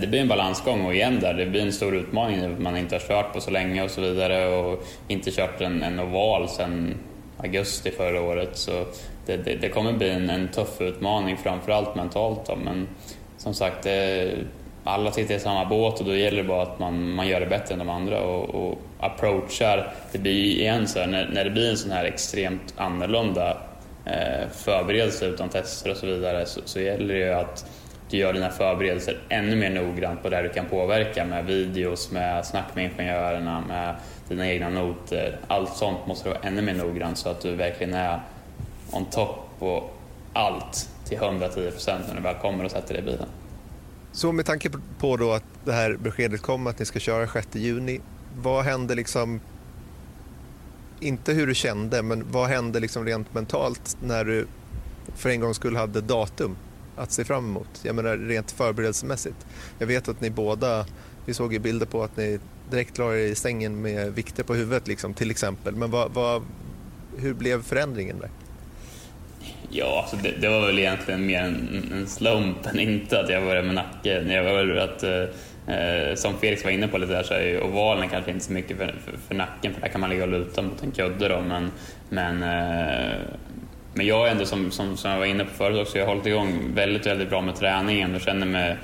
det 0.00 0.06
blir 0.06 0.20
en 0.20 0.28
balansgång 0.28 0.86
och 0.86 0.94
igen 0.94 1.20
där, 1.20 1.34
det 1.34 1.46
blir 1.46 1.62
en 1.62 1.72
stor 1.72 1.96
utmaning. 1.96 2.62
Man 2.62 2.76
inte 2.76 2.94
har 2.94 3.00
kört 3.00 3.32
på 3.32 3.40
så 3.40 3.50
länge 3.50 3.82
och 3.82 3.90
så 3.90 4.00
vidare 4.00 4.46
och 4.46 4.84
inte 5.08 5.30
kört 5.30 5.60
en, 5.60 5.82
en 5.82 6.00
oval 6.00 6.48
sen 6.48 6.94
augusti 7.42 7.90
förra 7.90 8.22
året. 8.22 8.56
Så 8.56 8.84
det, 9.26 9.36
det, 9.36 9.54
det 9.54 9.68
kommer 9.68 9.92
bli 9.92 10.10
en, 10.10 10.30
en, 10.30 10.48
tuff 10.48 10.80
utmaning, 10.80 11.36
framförallt 11.36 11.94
mentalt. 11.94 12.46
Då. 12.46 12.56
Men 12.56 12.88
som 13.38 13.54
sagt, 13.54 13.82
det, 13.82 14.34
alla 14.84 15.12
sitter 15.12 15.34
i 15.34 15.40
samma 15.40 15.64
båt 15.64 16.00
och 16.00 16.06
då 16.06 16.14
gäller 16.14 16.42
det 16.42 16.48
bara 16.48 16.62
att 16.62 16.78
man, 16.78 17.10
man 17.10 17.28
gör 17.28 17.40
det 17.40 17.46
bättre 17.46 17.72
än 17.72 17.78
de 17.78 17.88
andra 17.88 18.20
och, 18.20 18.54
och 18.54 18.78
approachar. 19.00 19.92
Det 20.12 20.18
blir 20.18 20.44
igen 20.44 20.88
så 20.88 20.98
här, 20.98 21.06
när, 21.06 21.28
när 21.28 21.44
det 21.44 21.50
blir 21.50 21.70
en 21.70 21.76
sån 21.76 21.90
här 21.90 22.04
extremt 22.04 22.74
annorlunda 22.76 23.56
eh, 24.04 24.48
förberedelse 24.52 25.26
utan 25.26 25.48
tester 25.48 25.90
och 25.90 25.96
så 25.96 26.06
vidare 26.06 26.46
så, 26.46 26.60
så 26.64 26.80
gäller 26.80 27.14
det 27.14 27.20
ju 27.20 27.32
att 27.32 27.66
du 28.10 28.16
gör 28.16 28.32
dina 28.32 28.50
förberedelser 28.50 29.18
ännu 29.28 29.56
mer 29.56 29.70
noggrant 29.70 30.22
på 30.22 30.28
det 30.28 30.42
du 30.42 30.48
kan 30.48 30.66
påverka 30.66 31.24
med 31.24 31.46
videos, 31.46 32.10
med 32.10 32.46
snack 32.46 32.74
med 32.74 32.84
ingenjörerna, 32.84 33.64
med 33.68 33.94
dina 34.30 34.48
egna 34.48 34.68
noter. 34.68 35.38
Allt 35.46 35.76
sånt 35.76 36.06
måste 36.06 36.28
du 36.28 36.32
vara 36.34 36.42
ännu 36.42 36.62
mer 36.62 36.74
noggrann 36.74 37.16
så 37.16 37.28
att 37.28 37.40
du 37.40 37.54
verkligen 37.54 37.94
är 37.94 38.20
on 38.92 39.04
top 39.04 39.36
på 39.58 39.90
allt 40.32 40.90
till 41.04 41.18
110 41.18 41.70
procent 41.70 42.04
när 42.08 42.14
du 42.14 42.20
väl 42.20 42.34
kommer 42.34 42.64
och 42.64 42.70
sätter 42.70 42.94
dig 42.94 43.02
i 43.02 43.06
bilen. 43.06 43.26
Så 44.12 44.32
med 44.32 44.46
tanke 44.46 44.70
på 44.98 45.16
då 45.16 45.32
att 45.32 45.44
det 45.64 45.72
här 45.72 45.96
beskedet 45.96 46.42
kom 46.42 46.66
att 46.66 46.78
ni 46.78 46.84
ska 46.84 46.98
köra 46.98 47.28
6 47.28 47.48
juni, 47.52 48.00
vad 48.42 48.64
hände 48.64 48.94
liksom 48.94 49.40
inte 51.00 51.32
hur 51.32 51.46
du 51.46 51.54
kände, 51.54 52.02
men 52.02 52.24
vad 52.30 52.48
hände 52.48 52.80
liksom 52.80 53.04
rent 53.04 53.34
mentalt 53.34 53.96
när 54.02 54.24
du 54.24 54.46
för 55.14 55.30
en 55.30 55.40
gång 55.40 55.54
skulle 55.54 55.78
hade 55.78 56.00
datum? 56.00 56.56
att 57.00 57.12
se 57.12 57.24
fram 57.24 57.44
emot? 57.44 57.80
Jag 57.82 57.94
menar 57.94 58.16
rent 58.16 58.50
förberedelsemässigt. 58.50 59.46
Jag 59.78 59.86
vet 59.86 60.08
att 60.08 60.20
ni 60.20 60.30
båda, 60.30 60.86
vi 61.26 61.34
såg 61.34 61.52
ju 61.52 61.58
bilder 61.58 61.86
på 61.86 62.02
att 62.02 62.16
ni 62.16 62.40
direkt 62.70 62.98
la 62.98 63.08
dig 63.08 63.30
i 63.30 63.34
sängen 63.34 63.82
med 63.82 64.14
vikter 64.14 64.42
på 64.42 64.54
huvudet 64.54 64.88
liksom, 64.88 65.14
till 65.14 65.30
exempel. 65.30 65.74
Men 65.74 65.90
vad, 65.90 66.12
vad, 66.12 66.42
hur 67.18 67.34
blev 67.34 67.62
förändringen 67.62 68.18
där? 68.18 68.30
Ja, 69.70 70.00
alltså 70.02 70.16
det, 70.16 70.40
det, 70.40 70.48
var 70.48 70.66
väl 70.66 70.78
egentligen 70.78 71.26
mer 71.26 71.42
en, 71.42 71.92
en 71.92 72.06
slump 72.06 72.66
än 72.66 72.80
inte 72.80 73.20
att 73.20 73.30
jag 73.30 73.44
började 73.44 73.66
med 73.66 73.74
nacken. 73.74 74.30
Jag 74.30 74.44
var 74.44 74.76
att, 74.76 75.02
eh, 75.02 76.14
som 76.14 76.38
Felix 76.38 76.64
var 76.64 76.70
inne 76.70 76.88
på 76.88 76.98
lite 76.98 77.12
där 77.12 77.22
så 77.22 77.34
är 77.34 77.46
ju 77.46 77.60
ovalen 77.60 78.08
kanske 78.08 78.30
inte 78.30 78.44
så 78.44 78.52
mycket 78.52 78.76
för, 78.76 78.94
för, 79.04 79.18
för, 79.28 79.34
nacken 79.34 79.74
för 79.74 79.80
där 79.80 79.88
kan 79.88 80.00
man 80.00 80.10
ligga 80.10 80.22
och 80.22 80.30
luta 80.30 80.62
mot 80.62 80.82
en 80.82 80.90
kudde 80.90 81.28
då, 81.28 81.40
men, 81.40 81.70
men 82.08 82.42
eh, 82.42 83.18
men 83.94 84.06
jag 84.06 84.26
är 84.26 84.30
ändå 84.30 84.44
som, 84.44 84.70
som, 84.70 84.96
som 84.96 85.10
jag 85.10 85.18
var 85.18 85.26
inne 85.26 85.44
på 85.44 85.50
förut 85.50 85.78
också, 85.78 85.98
jag 85.98 86.06
har 86.06 86.14
hållit 86.14 86.26
igång 86.26 86.74
väldigt, 86.74 87.06
väldigt 87.06 87.30
bra 87.30 87.40
med 87.40 87.56
träningen 87.56 88.14
och 88.14 88.20
känner 88.20 88.46
mig 88.46 88.76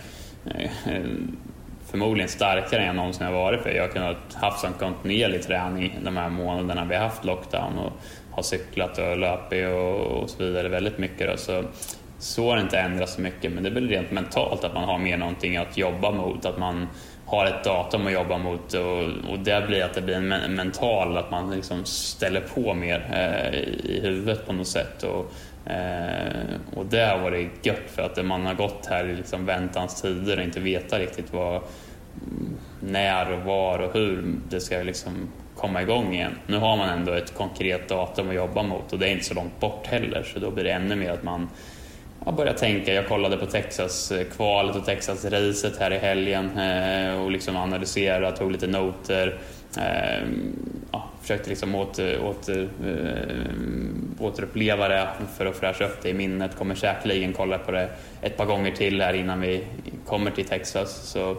eh, 0.44 0.70
förmodligen 1.90 2.28
starkare 2.28 2.80
än 2.80 2.86
jag 2.86 2.96
någonsin 2.96 3.26
har 3.26 3.32
varit 3.32 3.62
för 3.62 3.70
jag 3.70 3.82
har 3.82 3.88
kunnat 3.88 4.34
haft 4.34 4.64
en 4.64 4.72
kontinuerlig 4.72 5.42
träning 5.42 5.98
de 6.04 6.16
här 6.16 6.28
månaderna 6.28 6.84
vi 6.84 6.94
har 6.94 7.02
haft 7.02 7.24
lockdown 7.24 7.78
och 7.78 7.92
har 8.30 8.42
cyklat 8.42 8.98
och 8.98 9.18
löpit 9.18 9.66
och, 9.66 10.00
och 10.00 10.30
så 10.30 10.44
vidare 10.44 10.68
väldigt 10.68 10.98
mycket. 10.98 11.30
Då. 11.30 11.36
Så, 11.36 11.64
så 12.18 12.48
har 12.48 12.56
det 12.56 12.62
inte 12.62 12.78
ändrats 12.78 13.14
så 13.14 13.20
mycket 13.20 13.52
men 13.52 13.62
det 13.62 13.68
är 13.68 13.74
väl 13.74 13.88
rent 13.88 14.10
mentalt 14.10 14.64
att 14.64 14.74
man 14.74 14.84
har 14.84 14.98
mer 14.98 15.16
någonting 15.16 15.56
att 15.56 15.76
jobba 15.76 16.10
mot, 16.10 16.44
att 16.44 16.58
man 16.58 16.88
har 17.26 17.46
ett 17.46 17.64
datum 17.64 18.06
att 18.06 18.12
jobba 18.12 18.38
mot 18.38 18.74
och, 18.74 19.30
och 19.30 19.38
det 19.38 19.66
blir 19.66 19.84
att 19.84 19.94
det 19.94 20.02
blir 20.02 20.14
en 20.14 20.54
mental, 20.54 21.16
att 21.16 21.30
man 21.30 21.50
liksom 21.50 21.84
ställer 21.84 22.40
på 22.40 22.74
mer 22.74 23.06
eh, 23.12 23.58
i 23.90 24.00
huvudet 24.02 24.46
på 24.46 24.52
något 24.52 24.68
sätt. 24.68 25.02
Och, 25.02 25.32
eh, 25.66 26.76
och 26.76 26.86
det 26.86 27.06
har 27.06 27.18
varit 27.18 27.66
gött 27.66 27.90
för 27.90 28.02
att 28.02 28.24
man 28.24 28.46
har 28.46 28.54
gått 28.54 28.86
här 28.86 29.04
i 29.04 29.14
liksom 29.14 29.46
väntans 29.46 30.02
tider 30.02 30.38
och 30.38 30.44
inte 30.44 30.60
vetat 30.60 30.98
riktigt 30.98 31.32
vad, 31.32 31.62
när 32.80 33.32
och 33.32 33.40
var 33.40 33.78
och 33.78 33.92
hur 33.92 34.34
det 34.48 34.60
ska 34.60 34.76
liksom 34.76 35.28
komma 35.56 35.82
igång 35.82 36.14
igen. 36.14 36.32
Nu 36.46 36.56
har 36.56 36.76
man 36.76 36.88
ändå 36.88 37.12
ett 37.12 37.34
konkret 37.34 37.88
datum 37.88 38.28
att 38.28 38.34
jobba 38.34 38.62
mot 38.62 38.92
och 38.92 38.98
det 38.98 39.08
är 39.08 39.12
inte 39.12 39.24
så 39.24 39.34
långt 39.34 39.60
bort 39.60 39.86
heller 39.86 40.22
så 40.22 40.38
då 40.38 40.50
blir 40.50 40.64
det 40.64 40.72
ännu 40.72 40.96
mer 40.96 41.10
att 41.10 41.22
man 41.22 41.48
jag 42.26 42.34
började 42.34 42.58
tänka, 42.58 42.94
jag 42.94 43.08
kollade 43.08 43.36
på 43.36 43.46
Texas-kvalet 43.46 44.74
eh, 44.74 44.80
och 44.80 44.86
Texas-racet 44.86 45.80
här 45.80 45.90
i 45.90 45.98
helgen 45.98 46.58
eh, 46.58 47.22
och 47.22 47.30
liksom 47.30 47.56
analyserade, 47.56 48.36
tog 48.36 48.52
lite 48.52 48.66
noter. 48.66 49.38
Eh, 49.76 50.28
ja, 50.90 51.10
försökte 51.20 51.50
liksom 51.50 51.74
åter, 51.74 52.20
åter, 52.22 52.68
eh, 52.84 54.24
återuppleva 54.24 54.88
det 54.88 55.08
för 55.36 55.46
att 55.46 55.56
fräscha 55.56 55.84
upp 55.84 56.02
det 56.02 56.08
i 56.08 56.14
minnet. 56.14 56.56
Kommer 56.56 56.74
säkerligen 56.74 57.32
kolla 57.32 57.58
på 57.58 57.70
det 57.70 57.88
ett 58.20 58.36
par 58.36 58.46
gånger 58.46 58.70
till 58.70 59.00
här 59.00 59.14
innan 59.14 59.40
vi 59.40 59.64
kommer 60.06 60.30
till 60.30 60.44
Texas. 60.44 61.08
Så, 61.08 61.30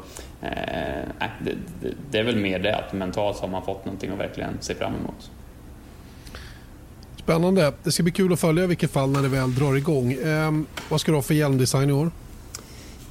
eh, 0.41 1.27
det, 1.43 1.55
det, 1.81 1.93
det 2.11 2.17
är 2.17 2.23
väl 2.23 2.35
mer 2.35 2.59
det, 2.59 2.75
att 2.75 2.93
mentalt 2.93 3.39
har 3.39 3.47
man 3.47 3.65
fått 3.65 3.85
någonting 3.85 4.11
att 4.11 4.19
verkligen 4.19 4.57
se 4.59 4.75
fram 4.75 4.93
emot. 4.95 5.31
Spännande. 7.15 7.73
Det 7.83 7.91
ska 7.91 8.03
bli 8.03 8.11
kul 8.11 8.33
att 8.33 8.39
följa 8.39 8.63
i 8.63 8.67
vilket 8.67 8.91
fall 8.91 9.09
när 9.09 9.21
det 9.21 9.27
väl 9.27 9.55
drar 9.55 9.75
igång. 9.75 10.13
Eh, 10.13 10.51
vad 10.89 11.01
ska 11.01 11.11
du 11.11 11.17
ha 11.17 11.21
för 11.21 11.33
hjälmdesign 11.33 11.89
i 11.89 11.93
år? 11.93 12.11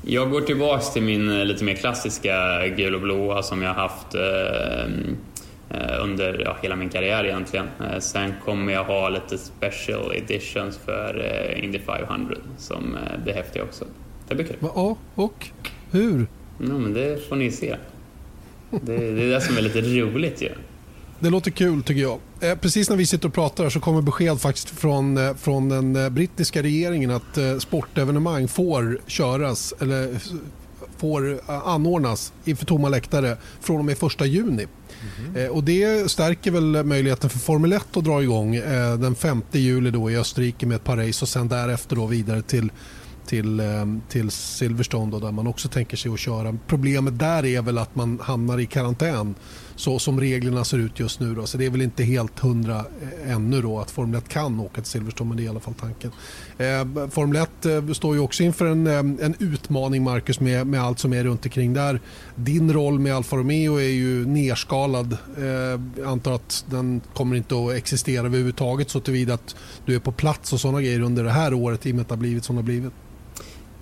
Jag 0.08 0.30
går 0.30 0.40
tillbaka 0.40 0.82
till 0.82 1.02
min 1.02 1.28
eh, 1.28 1.44
lite 1.44 1.64
mer 1.64 1.74
klassiska 1.74 2.66
gul 2.66 2.94
och 2.94 3.00
blåa 3.00 3.42
som 3.42 3.62
jag 3.62 3.74
haft 3.74 4.14
eh, 4.14 4.84
eh, 5.70 6.02
under 6.02 6.42
ja, 6.44 6.56
hela 6.62 6.76
min 6.76 6.88
karriär 6.88 7.24
egentligen. 7.24 7.66
Eh, 7.80 7.98
sen 7.98 8.34
kommer 8.44 8.72
jag 8.72 8.84
ha 8.84 9.08
lite 9.08 9.38
special 9.38 10.12
editions 10.14 10.78
för 10.84 11.24
eh, 11.54 11.64
Indy 11.64 11.78
500 11.78 12.36
som 12.58 12.94
eh, 12.94 13.24
blir 13.24 13.34
häftiga 13.34 13.62
också. 13.62 13.84
Det 14.28 14.34
blir 14.34 14.46
kul. 14.46 14.56
Ja, 14.60 14.96
och 15.14 15.46
hur? 15.90 16.26
Ja, 16.58 16.78
men 16.78 16.92
det 16.94 17.28
får 17.28 17.36
ni 17.36 17.50
se. 17.50 17.76
Det, 18.70 18.96
det 18.96 19.22
är 19.22 19.30
det 19.30 19.40
som 19.40 19.56
är 19.56 19.62
lite 19.62 19.80
roligt 19.80 20.42
ju. 20.42 20.46
Ja. 20.48 20.54
Det 21.20 21.30
låter 21.30 21.50
kul 21.50 21.82
tycker 21.82 22.02
jag. 22.02 22.18
Eh, 22.40 22.54
precis 22.54 22.90
när 22.90 22.96
vi 22.96 23.06
sitter 23.06 23.28
och 23.28 23.34
pratar 23.34 23.70
så 23.70 23.80
kommer 23.80 24.02
besked 24.02 24.40
faktiskt 24.40 24.70
från, 24.70 25.18
eh, 25.18 25.34
från 25.34 25.68
den 25.68 25.96
eh, 25.96 26.08
brittiska 26.08 26.62
regeringen 26.62 27.10
att 27.10 27.38
sportevenemang 27.58 28.48
får 28.48 28.98
köras 29.06 29.74
eller 29.80 30.18
får 30.98 31.40
anordnas 31.46 32.32
inför 32.44 32.66
tomma 32.66 32.88
läktare 32.88 33.36
från 33.60 33.78
och 33.78 33.84
med 33.84 34.02
1 34.02 34.26
juni. 34.26 34.66
Mm. 35.18 35.52
Och 35.52 35.64
Det 35.64 36.10
stärker 36.10 36.50
väl 36.50 36.84
möjligheten 36.84 37.30
för 37.30 37.38
Formel 37.38 37.72
1 37.72 37.96
att 37.96 38.04
dra 38.04 38.22
igång 38.22 38.60
den 38.98 39.14
5 39.14 39.42
juli 39.52 39.90
då 39.90 40.10
i 40.10 40.16
Österrike 40.16 40.66
med 40.66 40.76
ett 40.76 40.84
par 40.84 40.96
race 40.96 41.24
och 41.24 41.28
sen 41.28 41.48
därefter 41.48 41.96
då 41.96 42.06
vidare 42.06 42.42
till 42.42 42.72
till, 43.26 43.62
till 44.08 44.30
Silverstone 44.30 45.10
då, 45.12 45.18
där 45.18 45.32
man 45.32 45.46
också 45.46 45.68
tänker 45.68 45.96
sig 45.96 46.12
att 46.12 46.20
köra. 46.20 46.58
Problemet 46.66 47.18
där 47.18 47.44
är 47.44 47.62
väl 47.62 47.78
att 47.78 47.94
man 47.94 48.20
hamnar 48.22 48.60
i 48.60 48.66
karantän 48.66 49.34
så 49.76 49.98
som 49.98 50.20
reglerna 50.20 50.64
ser 50.64 50.78
ut 50.78 51.00
just 51.00 51.20
nu. 51.20 51.34
Då. 51.34 51.46
Så 51.46 51.58
det 51.58 51.66
är 51.66 51.70
väl 51.70 51.82
inte 51.82 52.04
helt 52.04 52.38
hundra 52.38 52.84
eh, 53.02 53.32
ännu 53.32 53.62
då 53.62 53.78
att 53.80 53.90
Formel 53.90 54.18
1 54.18 54.28
kan 54.28 54.60
åka 54.60 54.74
till 54.74 54.90
Silverstone, 54.90 55.28
men 55.28 55.36
det 55.36 55.42
är 55.42 55.44
i 55.44 55.48
alla 55.48 55.60
fall 55.60 55.74
tanken. 55.74 56.12
Eh, 56.58 57.08
Formel 57.10 57.42
1 57.42 57.66
eh, 57.66 57.92
står 57.92 58.14
ju 58.14 58.20
också 58.20 58.42
inför 58.42 58.66
en, 58.66 58.86
eh, 58.86 58.98
en 58.98 59.34
utmaning, 59.38 60.02
Marcus, 60.02 60.40
med, 60.40 60.66
med 60.66 60.82
allt 60.82 60.98
som 60.98 61.12
är 61.12 61.24
runt 61.24 61.44
omkring 61.44 61.74
där. 61.74 62.00
Din 62.34 62.72
roll 62.72 62.98
med 62.98 63.14
Alfa 63.14 63.36
Romeo 63.36 63.76
är 63.76 63.90
ju 63.90 64.26
nerskalad. 64.26 65.16
Eh, 65.38 65.44
jag 65.44 66.06
antar 66.06 66.32
att 66.32 66.64
den 66.70 67.00
kommer 67.14 67.36
inte 67.36 67.54
att 67.54 67.72
existera 67.72 68.26
överhuvudtaget 68.26 68.90
så 68.90 69.00
tillvida 69.00 69.34
att 69.34 69.56
du 69.86 69.94
är 69.94 69.98
på 69.98 70.12
plats 70.12 70.52
och 70.52 70.60
sådana 70.60 70.82
grejer 70.82 71.00
under 71.00 71.24
det 71.24 71.30
här 71.30 71.54
året 71.54 71.86
i 71.86 71.90
och 71.90 71.94
med 71.94 72.02
att 72.02 72.08
det 72.08 72.14
har 72.14 72.20
blivit 72.20 72.44
som 72.44 72.56
det 72.56 72.62
har 72.62 72.66
blivit. 72.66 72.92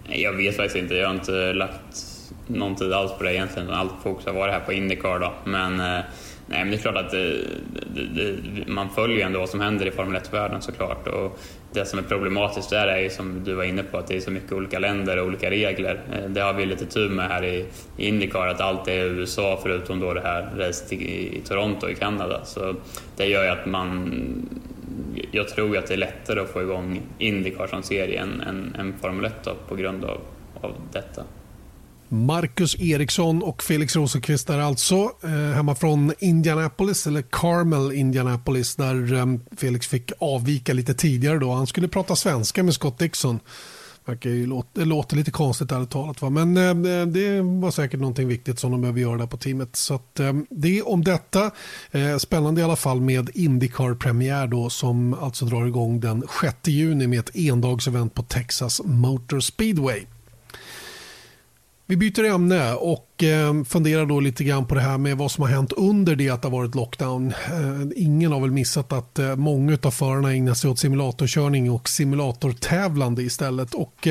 Jag 0.08 0.32
vet 0.32 0.56
faktiskt 0.56 0.76
inte. 0.76 0.94
Jag 0.94 1.08
har 1.08 1.14
inte 1.14 1.52
lagt 1.52 2.13
någon 2.46 2.76
tid 2.76 2.92
alls 2.92 3.12
på 3.18 3.24
det 3.24 3.34
egentligen. 3.34 3.70
Allt 3.70 3.92
fokus 4.02 4.26
har 4.26 4.32
varit 4.32 4.54
här 4.54 4.60
på 4.60 4.72
Indycar 4.72 5.18
då. 5.18 5.32
Men, 5.44 5.80
eh, 5.80 6.04
Nej, 6.46 6.58
men 6.58 6.70
det 6.70 6.76
är 6.76 6.78
klart 6.78 6.96
att 6.96 7.10
det, 7.10 7.46
det, 7.94 8.06
det, 8.06 8.66
man 8.66 8.90
följer 8.90 9.26
ändå 9.26 9.40
vad 9.40 9.48
som 9.48 9.60
händer 9.60 9.86
i 9.86 9.90
Formel 9.90 10.20
1-världen 10.20 10.62
såklart. 10.62 11.06
Och 11.06 11.38
det 11.72 11.84
som 11.84 11.98
är 11.98 12.02
problematiskt 12.02 12.70
där 12.70 12.86
är 12.86 12.98
ju 12.98 13.10
som 13.10 13.44
du 13.44 13.54
var 13.54 13.64
inne 13.64 13.82
på 13.82 13.98
att 13.98 14.06
det 14.06 14.16
är 14.16 14.20
så 14.20 14.30
mycket 14.30 14.52
olika 14.52 14.78
länder 14.78 15.18
och 15.18 15.26
olika 15.26 15.50
regler. 15.50 16.00
Eh, 16.12 16.30
det 16.30 16.40
har 16.40 16.52
vi 16.52 16.66
lite 16.66 16.86
tur 16.86 17.08
med 17.08 17.28
här 17.28 17.44
i, 17.44 17.66
Indycar 17.96 18.46
att 18.46 18.60
allt 18.60 18.88
är 18.88 19.04
USA 19.04 19.60
förutom 19.62 20.00
då 20.00 20.14
det 20.14 20.20
här 20.20 20.50
racet 20.56 20.92
i, 20.92 21.36
i 21.36 21.40
Toronto 21.40 21.88
i 21.88 21.94
Kanada. 21.94 22.44
Så 22.44 22.74
det 23.16 23.26
gör 23.26 23.44
ju 23.44 23.50
att 23.50 23.66
man 23.66 24.12
jag 25.30 25.48
tror 25.48 25.78
att 25.78 25.86
det 25.86 25.94
är 25.94 25.98
lättare 25.98 26.40
att 26.40 26.50
få 26.50 26.62
igång 26.62 27.02
Indycar 27.18 27.66
som 27.66 27.82
serie 27.82 28.20
än, 28.20 28.40
än, 28.40 28.76
än 28.78 28.94
Formel 29.00 29.24
1 29.24 29.34
då, 29.44 29.54
på 29.68 29.76
grund 29.76 30.04
av, 30.04 30.20
av 30.60 30.72
detta. 30.92 31.24
Marcus 32.08 32.80
Eriksson 32.80 33.42
och 33.42 33.62
Felix 33.62 33.96
Rosenqvist 33.96 34.50
är 34.50 34.58
alltså 34.58 35.10
eh, 35.22 35.30
hemma 35.30 35.74
från 35.74 36.12
Indianapolis, 36.18 37.06
eller 37.06 37.22
Carmel, 37.22 37.92
Indianapolis, 37.92 38.76
där 38.76 39.14
eh, 39.14 39.26
Felix 39.56 39.86
fick 39.86 40.12
avvika 40.18 40.72
lite 40.72 40.94
tidigare. 40.94 41.38
då. 41.38 41.52
Han 41.52 41.66
skulle 41.66 41.88
prata 41.88 42.16
svenska 42.16 42.62
med 42.62 42.74
Scott 42.74 42.98
Dixon. 42.98 43.40
Det 44.72 44.84
låter 44.84 45.16
lite 45.16 45.30
konstigt 45.30 45.72
ärligt 45.72 45.90
talat, 45.90 46.22
va? 46.22 46.30
men 46.30 46.56
eh, 46.56 47.06
det 47.06 47.40
var 47.40 47.70
säkert 47.70 48.00
någonting 48.00 48.28
viktigt 48.28 48.58
som 48.58 48.70
de 48.70 48.80
behöver 48.80 49.00
göra 49.00 49.18
där 49.18 49.26
på 49.26 49.36
teamet. 49.36 49.76
Så 49.76 49.94
att, 49.94 50.20
eh, 50.20 50.32
det 50.50 50.78
är 50.78 50.88
om 50.88 51.04
detta. 51.04 51.50
Eh, 51.90 52.16
spännande 52.16 52.60
i 52.60 52.64
alla 52.64 52.76
fall 52.76 53.00
med 53.00 53.30
Indycar-premiär 53.34 54.46
då 54.46 54.70
som 54.70 55.14
alltså 55.14 55.44
drar 55.44 55.66
igång 55.66 56.00
den 56.00 56.22
6 56.40 56.56
juni 56.64 57.06
med 57.06 57.18
ett 57.18 57.36
endagsevent 57.36 58.14
på 58.14 58.22
Texas 58.22 58.80
Motor 58.84 59.40
Speedway. 59.40 60.06
Vi 61.86 61.96
byter 61.96 62.24
ämne 62.24 62.74
och 62.74 63.13
Eh, 63.22 63.64
funderar 63.64 64.06
då 64.06 64.20
lite 64.20 64.44
grann 64.44 64.66
på 64.66 64.74
det 64.74 64.80
här 64.80 64.98
med 64.98 65.16
vad 65.16 65.30
som 65.30 65.42
har 65.42 65.50
hänt 65.50 65.72
under 65.72 66.16
det 66.16 66.30
att 66.30 66.42
det 66.42 66.48
har 66.48 66.58
varit 66.58 66.74
lockdown. 66.74 67.28
Eh, 67.28 67.86
ingen 67.96 68.32
har 68.32 68.40
väl 68.40 68.50
missat 68.50 68.92
att 68.92 69.18
eh, 69.18 69.36
många 69.36 69.78
av 69.82 69.90
förarna 69.90 70.32
ägnar 70.32 70.54
sig 70.54 70.70
åt 70.70 70.78
simulatorkörning 70.78 71.70
och 71.70 71.88
simulatortävlande 71.88 73.22
istället. 73.22 73.74
Och 73.74 74.08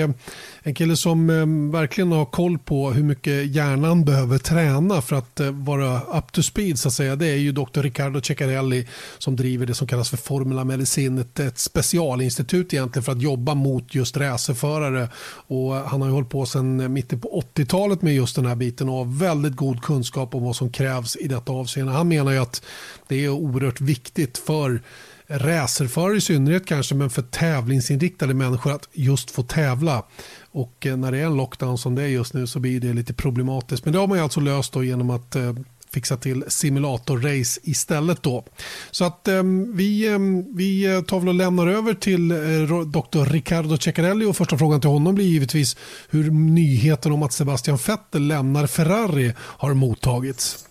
en 0.63 0.75
kille 0.75 0.95
som 0.95 1.27
verkligen 1.71 2.11
har 2.11 2.25
koll 2.25 2.57
på 2.57 2.91
hur 2.91 3.03
mycket 3.03 3.55
hjärnan 3.55 4.05
behöver 4.05 4.37
träna 4.37 5.01
för 5.01 5.15
att 5.15 5.41
vara 5.51 6.01
up 6.01 6.31
to 6.31 6.43
speed 6.43 6.79
så 6.79 6.87
att 6.87 6.93
säga. 6.93 7.15
Det 7.15 7.27
är 7.27 7.35
ju 7.35 7.51
Dr. 7.51 7.81
Riccardo 7.81 8.21
Ceccarelli 8.21 8.87
som 9.17 9.35
driver 9.35 9.65
det 9.65 9.73
som 9.73 9.87
kallas 9.87 10.09
för 10.09 10.17
Formula 10.17 10.63
Medicin. 10.63 11.17
Ett, 11.17 11.39
ett 11.39 11.59
specialinstitut 11.59 12.73
egentligen 12.73 13.03
för 13.03 13.11
att 13.11 13.21
jobba 13.21 13.53
mot 13.53 13.95
just 13.95 14.17
racerförare. 14.17 15.09
Och 15.47 15.73
han 15.73 16.01
har 16.01 16.07
ju 16.07 16.13
hållit 16.13 16.29
på 16.29 16.45
sedan 16.45 16.93
mitten 16.93 17.19
på 17.19 17.43
80-talet 17.55 18.01
med 18.01 18.15
just 18.15 18.35
den 18.35 18.45
här 18.45 18.55
biten 18.55 18.89
ha 18.93 19.03
väldigt 19.03 19.55
god 19.55 19.81
kunskap 19.81 20.35
om 20.35 20.43
vad 20.43 20.55
som 20.55 20.69
krävs 20.69 21.15
i 21.15 21.27
detta 21.27 21.51
avseende. 21.51 21.93
Han 21.93 22.07
menar 22.07 22.31
ju 22.31 22.37
att 22.37 22.61
det 23.07 23.25
är 23.25 23.29
oerhört 23.29 23.81
viktigt 23.81 24.37
för 24.37 24.81
racerförare 25.27 26.17
i 26.17 26.21
synnerhet 26.21 26.65
kanske, 26.65 26.95
men 26.95 27.09
för 27.09 27.21
tävlingsinriktade 27.21 28.33
människor 28.33 28.71
att 28.71 28.89
just 28.91 29.31
få 29.31 29.43
tävla. 29.43 30.03
Och 30.51 30.85
eh, 30.85 30.97
när 30.97 31.11
det 31.11 31.17
är 31.17 31.25
en 31.25 31.37
lockdown 31.37 31.77
som 31.77 31.95
det 31.95 32.03
är 32.03 32.07
just 32.07 32.33
nu 32.33 32.47
så 32.47 32.59
blir 32.59 32.79
det 32.79 32.93
lite 32.93 33.13
problematiskt. 33.13 33.85
Men 33.85 33.93
det 33.93 33.99
har 33.99 34.07
man 34.07 34.17
ju 34.17 34.23
alltså 34.23 34.39
löst 34.39 34.73
då 34.73 34.83
genom 34.83 35.09
att 35.09 35.35
eh, 35.35 35.53
fixa 35.93 36.17
till 36.17 36.43
simulatorrace 36.47 37.59
istället. 37.63 38.23
Då. 38.23 38.45
Så 38.91 39.05
att 39.05 39.27
eh, 39.27 39.43
vi, 39.73 40.07
eh, 40.07 40.19
vi 40.55 41.03
tar 41.07 41.19
väl 41.19 41.27
och 41.27 41.33
lämnar 41.33 41.67
över 41.67 41.93
till 41.93 42.31
eh, 42.31 42.37
Dr. 42.85 43.25
Riccardo 43.31 43.77
Ceccarelli 43.77 44.25
och 44.25 44.37
första 44.37 44.57
frågan 44.57 44.81
till 44.81 44.89
honom 44.89 45.15
blir 45.15 45.25
givetvis 45.25 45.77
hur 46.09 46.31
nyheten 46.31 47.11
om 47.11 47.23
att 47.23 47.33
Sebastian 47.33 47.77
Vettel 47.87 48.27
lämnar 48.27 48.67
Ferrari 48.67 49.33
har 49.39 49.73
mottagits. 49.73 50.65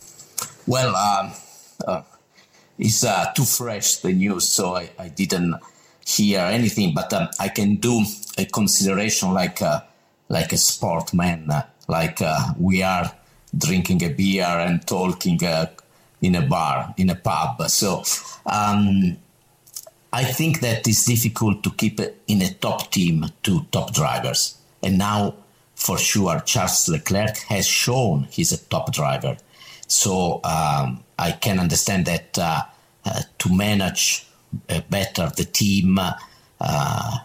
Well, 0.64 0.86
um, 0.86 1.30
uh, 1.88 2.02
it's 2.78 3.04
uh, 3.04 3.32
too 3.34 3.44
fresh 3.44 4.02
the 4.02 4.12
news 4.12 4.48
so 4.48 4.76
I, 4.76 4.84
I 4.98 5.08
didn't 5.16 5.54
hear 6.18 6.46
anything 6.46 6.94
but 6.94 7.12
um, 7.12 7.26
I 7.40 7.48
can 7.48 7.76
do 7.76 8.04
a 8.38 8.44
consideration 8.52 9.34
like 9.34 9.64
a, 9.64 9.82
like 10.28 10.54
a 10.54 10.58
sportman 10.58 11.50
uh, 11.50 11.60
like 11.88 12.24
uh, 12.24 12.54
we 12.58 12.82
are 12.82 13.10
drinking 13.56 14.02
a 14.02 14.08
beer 14.08 14.44
and 14.44 14.86
talking 14.86 15.42
uh, 15.44 15.66
in 16.20 16.34
a 16.34 16.42
bar, 16.42 16.94
in 16.96 17.10
a 17.10 17.14
pub. 17.14 17.62
So 17.68 18.02
um, 18.46 19.16
I 20.12 20.24
think 20.24 20.60
that 20.60 20.86
it's 20.86 21.04
difficult 21.04 21.62
to 21.64 21.70
keep 21.70 22.00
in 22.26 22.42
a 22.42 22.52
top 22.54 22.90
team 22.90 23.26
two 23.42 23.66
top 23.72 23.92
drivers. 23.92 24.58
And 24.82 24.98
now, 24.98 25.34
for 25.74 25.98
sure, 25.98 26.40
Charles 26.40 26.88
Leclerc 26.88 27.38
has 27.48 27.66
shown 27.66 28.28
he's 28.30 28.52
a 28.52 28.58
top 28.64 28.92
driver. 28.92 29.36
So 29.86 30.40
um, 30.44 31.02
I 31.18 31.32
can 31.32 31.58
understand 31.58 32.06
that 32.06 32.38
uh, 32.38 32.62
uh, 33.04 33.22
to 33.38 33.54
manage 33.54 34.26
uh, 34.68 34.80
better 34.88 35.30
the 35.36 35.44
team, 35.44 35.98
uh, 35.98 37.18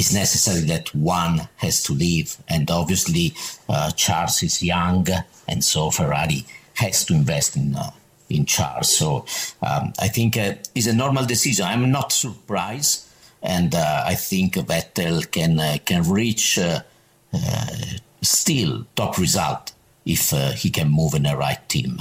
it's 0.00 0.14
necessary 0.14 0.62
that 0.62 0.94
one 0.94 1.46
has 1.56 1.82
to 1.82 1.92
leave. 1.92 2.38
And 2.48 2.70
obviously, 2.70 3.34
uh, 3.68 3.90
Charles 3.90 4.42
is 4.42 4.62
young, 4.62 5.06
and 5.46 5.62
so 5.62 5.90
Ferrari 5.90 6.46
has 6.76 7.04
to 7.04 7.14
invest 7.14 7.54
in 7.54 7.76
uh, 7.76 7.90
in 8.30 8.46
Charles. 8.46 8.96
So 8.96 9.26
um, 9.62 9.92
I 9.98 10.08
think 10.08 10.38
uh, 10.38 10.54
it's 10.74 10.86
a 10.86 10.94
normal 10.94 11.26
decision. 11.26 11.66
I'm 11.66 11.90
not 11.90 12.12
surprised, 12.12 13.08
and 13.42 13.74
uh, 13.74 14.04
I 14.06 14.14
think 14.14 14.54
Vettel 14.54 15.30
can 15.30 15.60
uh, 15.60 15.76
can 15.84 16.02
reach 16.10 16.58
uh, 16.58 16.80
still 18.22 18.86
top 18.96 19.18
result 19.18 19.72
if 20.06 20.30
he 20.62 20.70
can 20.70 20.88
move 20.88 21.12
in 21.12 21.24
the 21.24 21.36
right 21.36 21.62
team. 21.68 22.00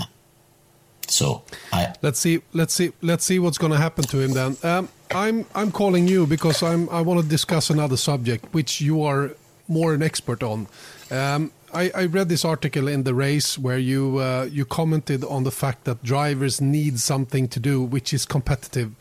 So 1.10 1.44
I, 1.74 1.94
let's 2.02 2.20
see, 2.20 2.42
let's 2.54 2.74
see, 2.74 2.92
let's 3.02 3.26
see 3.26 3.40
what's 3.40 3.58
going 3.58 3.72
to 3.72 3.78
happen 3.78 4.04
to 4.06 4.20
him 4.20 4.32
then. 4.32 4.58
Um, 4.64 4.90
I'm 5.12 5.46
I'm 5.56 5.72
calling 5.72 6.08
you 6.08 6.28
because 6.28 6.62
I'm 6.62 6.88
I 6.90 7.02
want 7.02 7.22
to 7.22 7.28
discuss 7.28 7.70
another 7.70 7.98
subject 7.98 8.54
which 8.54 8.80
you 8.80 9.04
are 9.04 9.32
more 9.68 9.94
an 9.94 10.04
expert 10.04 10.44
on. 10.44 10.68
Um, 11.12 11.52
I, 11.74 11.92
I, 11.96 12.06
read 12.06 12.30
this 12.30 12.44
article 12.44 12.88
in 12.88 13.04
the 13.04 13.14
race 13.14 13.58
where 13.58 13.78
you 13.78 14.18
uh, 14.18 14.48
you 14.52 14.66
commented 14.66 15.24
on 15.24 15.44
the 15.44 15.52
fact 15.52 15.84
that 15.86 16.04
drivers 16.04 16.60
need 16.60 17.00
something 17.00 17.48
to 17.50 17.60
do 17.60 17.82
which 17.82 18.14
is 18.14 18.26
competitive, 18.26 18.94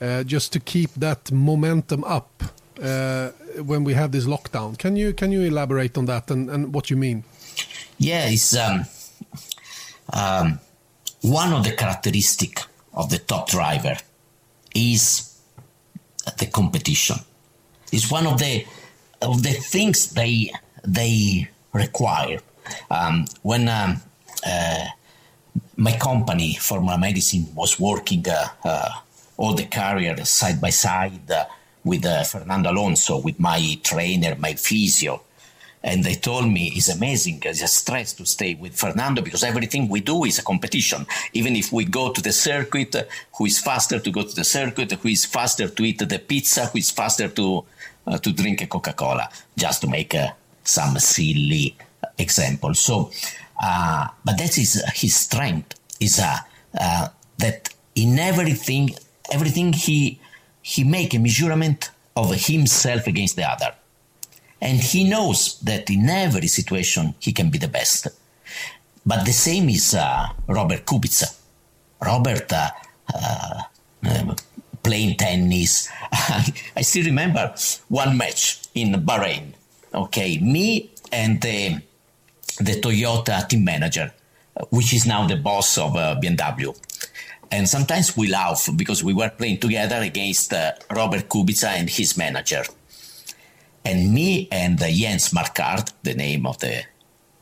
uh, 0.00 0.22
just 0.24 0.52
to 0.52 0.60
keep 0.60 0.90
that 0.94 1.32
momentum 1.32 2.04
up 2.04 2.42
uh, 2.82 3.30
when 3.62 3.84
we 3.84 3.94
have 3.94 4.12
this 4.12 4.26
lockdown. 4.26 4.78
Can 4.78 4.96
you 4.96 5.12
can 5.12 5.32
you 5.32 5.42
elaborate 5.42 5.98
on 5.98 6.06
that 6.06 6.30
and, 6.30 6.50
and 6.50 6.74
what 6.74 6.90
you 6.90 6.96
mean? 6.96 7.24
Yeah, 7.98 8.26
it's 8.28 8.56
um, 8.56 8.84
um, 10.12 10.60
one 11.24 11.54
of 11.54 11.64
the 11.64 11.72
characteristic 11.72 12.60
of 12.92 13.08
the 13.08 13.18
top 13.18 13.48
driver 13.48 13.96
is 14.74 15.40
the 16.38 16.46
competition. 16.46 17.16
It's 17.90 18.10
one 18.10 18.26
of 18.26 18.38
the 18.38 18.66
of 19.22 19.42
the 19.42 19.52
things 19.52 20.10
they 20.12 20.52
they 20.86 21.48
require. 21.72 22.40
Um, 22.90 23.24
when 23.42 23.68
um, 23.68 24.02
uh, 24.46 24.86
my 25.76 25.96
company, 25.96 26.54
Formula 26.54 26.98
Medicine, 26.98 27.46
was 27.54 27.80
working 27.80 28.26
uh, 28.28 28.48
uh, 28.62 28.90
all 29.38 29.54
the 29.54 29.66
career 29.66 30.24
side 30.24 30.60
by 30.60 30.70
side 30.70 31.30
uh, 31.30 31.44
with 31.84 32.04
uh, 32.04 32.22
Fernando 32.24 32.70
Alonso, 32.70 33.18
with 33.18 33.40
my 33.40 33.78
trainer, 33.82 34.36
my 34.38 34.54
physio, 34.54 35.22
and 35.84 36.02
they 36.02 36.14
told 36.14 36.48
me 36.48 36.72
it's 36.74 36.88
amazing. 36.88 37.42
It's 37.44 37.62
a 37.62 37.68
stress 37.68 38.14
to 38.14 38.24
stay 38.24 38.54
with 38.54 38.74
Fernando 38.74 39.20
because 39.20 39.44
everything 39.44 39.86
we 39.88 40.00
do 40.00 40.24
is 40.24 40.38
a 40.38 40.42
competition. 40.42 41.06
Even 41.34 41.54
if 41.54 41.70
we 41.72 41.84
go 41.84 42.10
to 42.10 42.22
the 42.22 42.32
circuit, 42.32 42.96
who 43.36 43.44
is 43.44 43.58
faster 43.58 44.00
to 44.00 44.10
go 44.10 44.22
to 44.22 44.34
the 44.34 44.44
circuit, 44.44 44.92
who 44.92 45.08
is 45.08 45.26
faster 45.26 45.68
to 45.68 45.82
eat 45.84 45.98
the 45.98 46.18
pizza, 46.18 46.64
who 46.66 46.78
is 46.78 46.90
faster 46.90 47.28
to 47.28 47.64
uh, 48.06 48.18
to 48.18 48.32
drink 48.32 48.62
a 48.62 48.66
Coca-Cola, 48.66 49.28
just 49.56 49.82
to 49.82 49.86
make 49.86 50.14
uh, 50.14 50.28
some 50.62 50.98
silly 50.98 51.76
example. 52.18 52.74
So, 52.74 53.10
uh, 53.62 54.08
but 54.24 54.38
that 54.38 54.58
is 54.58 54.82
his 54.94 55.14
strength. 55.14 55.78
Is 56.00 56.18
uh, 56.18 56.38
uh, 56.80 57.08
that 57.38 57.68
in 57.94 58.18
everything, 58.18 58.94
everything 59.30 59.74
he 59.74 60.18
he 60.62 60.82
make 60.82 61.12
a 61.12 61.18
measurement 61.18 61.90
of 62.16 62.34
himself 62.34 63.06
against 63.06 63.36
the 63.36 63.44
other 63.44 63.74
and 64.64 64.80
he 64.80 65.04
knows 65.04 65.60
that 65.60 65.90
in 65.90 66.08
every 66.08 66.48
situation 66.48 67.14
he 67.20 67.32
can 67.32 67.50
be 67.50 67.58
the 67.58 67.68
best. 67.68 68.08
But 69.04 69.26
the 69.26 69.32
same 69.32 69.68
is 69.68 69.94
uh, 69.94 70.28
Robert 70.48 70.86
Kubica. 70.86 71.28
Robert 72.00 72.50
uh, 72.50 72.70
uh, 73.14 73.60
um, 74.08 74.36
playing 74.82 75.16
tennis. 75.16 75.90
I 76.76 76.80
still 76.80 77.04
remember 77.04 77.54
one 77.88 78.16
match 78.16 78.62
in 78.74 78.92
Bahrain. 79.04 79.52
Okay, 79.92 80.38
me 80.38 80.90
and 81.12 81.40
the, 81.42 81.80
the 82.58 82.80
Toyota 82.80 83.46
team 83.46 83.64
manager, 83.64 84.12
which 84.70 84.94
is 84.94 85.04
now 85.06 85.26
the 85.26 85.36
boss 85.36 85.76
of 85.76 85.94
uh, 85.94 86.18
BMW. 86.18 86.74
And 87.50 87.68
sometimes 87.68 88.16
we 88.16 88.28
laugh 88.28 88.70
because 88.74 89.04
we 89.04 89.12
were 89.12 89.28
playing 89.28 89.58
together 89.60 89.96
against 89.96 90.54
uh, 90.54 90.72
Robert 90.90 91.28
Kubica 91.28 91.68
and 91.68 91.90
his 91.90 92.16
manager. 92.16 92.64
And 93.84 94.14
me 94.14 94.48
and 94.50 94.80
uh, 94.82 94.88
Jens 94.88 95.30
Markart, 95.30 95.92
the 96.02 96.14
name 96.14 96.46
of 96.46 96.58
the 96.58 96.84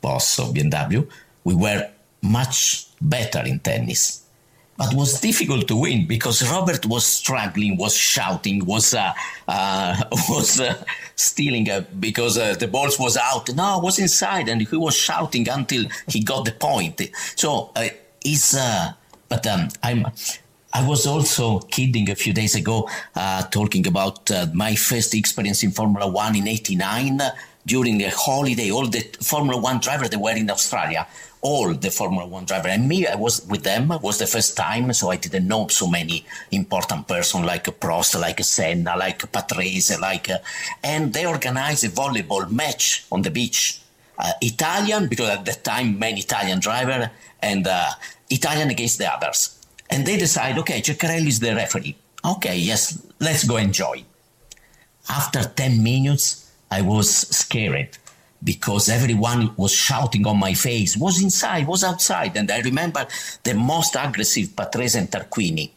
boss 0.01 0.39
of 0.39 0.53
BMW, 0.53 1.07
we 1.43 1.55
were 1.55 1.89
much 2.21 2.87
better 3.01 3.41
in 3.45 3.59
tennis. 3.59 4.23
but 4.77 4.93
was 4.93 5.19
difficult 5.19 5.67
to 5.67 5.75
win 5.75 6.07
because 6.07 6.49
Robert 6.49 6.85
was 6.85 7.05
struggling, 7.05 7.77
was 7.77 7.95
shouting, 7.95 8.65
was 8.65 8.93
uh, 8.93 9.13
uh, 9.47 9.95
was 10.29 10.59
uh, 10.59 10.83
stealing 11.15 11.69
uh, 11.69 11.83
because 11.99 12.37
uh, 12.37 12.55
the 12.55 12.67
balls 12.67 12.99
was 12.99 13.15
out. 13.17 13.53
No, 13.53 13.79
was 13.79 13.99
inside, 13.99 14.49
and 14.49 14.61
he 14.61 14.75
was 14.75 14.95
shouting 14.95 15.47
until 15.49 15.85
he 16.07 16.23
got 16.23 16.45
the 16.45 16.51
point. 16.51 17.01
So 17.35 17.71
uh, 17.75 17.89
it's. 18.23 18.55
but 19.29 19.45
um, 19.47 19.69
I'm. 19.81 20.07
I 20.75 20.87
was 20.87 21.05
also 21.05 21.59
kidding 21.59 22.09
a 22.09 22.15
few 22.15 22.33
days 22.33 22.55
ago, 22.55 22.89
talking 23.51 23.85
about 23.87 24.29
my 24.53 24.75
first 24.75 25.13
experience 25.13 25.63
in 25.63 25.71
Formula 25.71 26.09
One 26.09 26.35
in 26.35 26.47
'89 26.47 27.21
during 27.65 28.01
a 28.01 28.09
holiday. 28.09 28.71
All 28.71 28.87
the 28.87 29.01
Formula 29.21 29.59
One 29.61 29.79
drivers 29.79 30.09
they 30.09 30.17
were 30.17 30.35
in 30.35 30.49
Australia 30.49 31.07
all 31.43 31.73
the 31.73 31.91
Formula 31.91 32.25
One 32.25 32.45
driver. 32.45 32.69
And 32.69 32.87
me, 32.87 33.05
I 33.05 33.15
was 33.15 33.45
with 33.45 33.63
them. 33.63 33.91
It 33.91 34.01
was 34.01 34.17
the 34.17 34.25
first 34.25 34.55
time, 34.57 34.91
so 34.93 35.11
I 35.11 35.17
didn't 35.17 35.47
know 35.47 35.67
so 35.67 35.87
many 35.87 36.25
important 36.51 37.07
person 37.07 37.43
like 37.43 37.65
Prost, 37.79 38.19
like 38.19 38.41
Senna, 38.43 38.95
like 38.97 39.19
Patrese, 39.31 39.99
like. 39.99 40.29
Uh, 40.29 40.37
and 40.83 41.13
they 41.13 41.25
organized 41.25 41.83
a 41.83 41.89
volleyball 41.89 42.49
match 42.49 43.05
on 43.11 43.21
the 43.21 43.29
beach. 43.29 43.81
Uh, 44.17 44.31
Italian, 44.41 45.09
because 45.09 45.29
at 45.29 45.45
that 45.45 45.63
time 45.63 45.99
many 45.99 46.21
Italian 46.21 46.59
driver, 46.59 47.11
and 47.41 47.67
uh, 47.67 47.89
Italian 48.29 48.69
against 48.69 48.97
the 48.97 49.13
others. 49.13 49.59
And 49.89 50.05
they 50.05 50.17
decide, 50.17 50.57
okay, 50.59 50.81
Ceccarelli 50.81 51.27
is 51.27 51.39
the 51.39 51.55
referee. 51.55 51.95
Okay, 52.25 52.57
yes, 52.57 53.01
let's 53.19 53.43
go 53.43 53.57
enjoy. 53.57 54.03
After 55.09 55.43
10 55.43 55.83
minutes, 55.83 56.51
I 56.71 56.81
was 56.81 57.09
scared 57.09 57.97
because 58.43 58.89
everyone 58.89 59.53
was 59.57 59.73
shouting 59.73 60.25
on 60.27 60.37
my 60.37 60.53
face, 60.53 60.97
was 60.97 61.21
inside, 61.21 61.67
was 61.67 61.83
outside. 61.83 62.35
And 62.35 62.49
I 62.51 62.59
remember 62.59 63.05
the 63.43 63.53
most 63.53 63.95
aggressive 63.95 64.49
Patrese 64.55 64.95
and 64.95 65.09
Tarquini. 65.09 65.71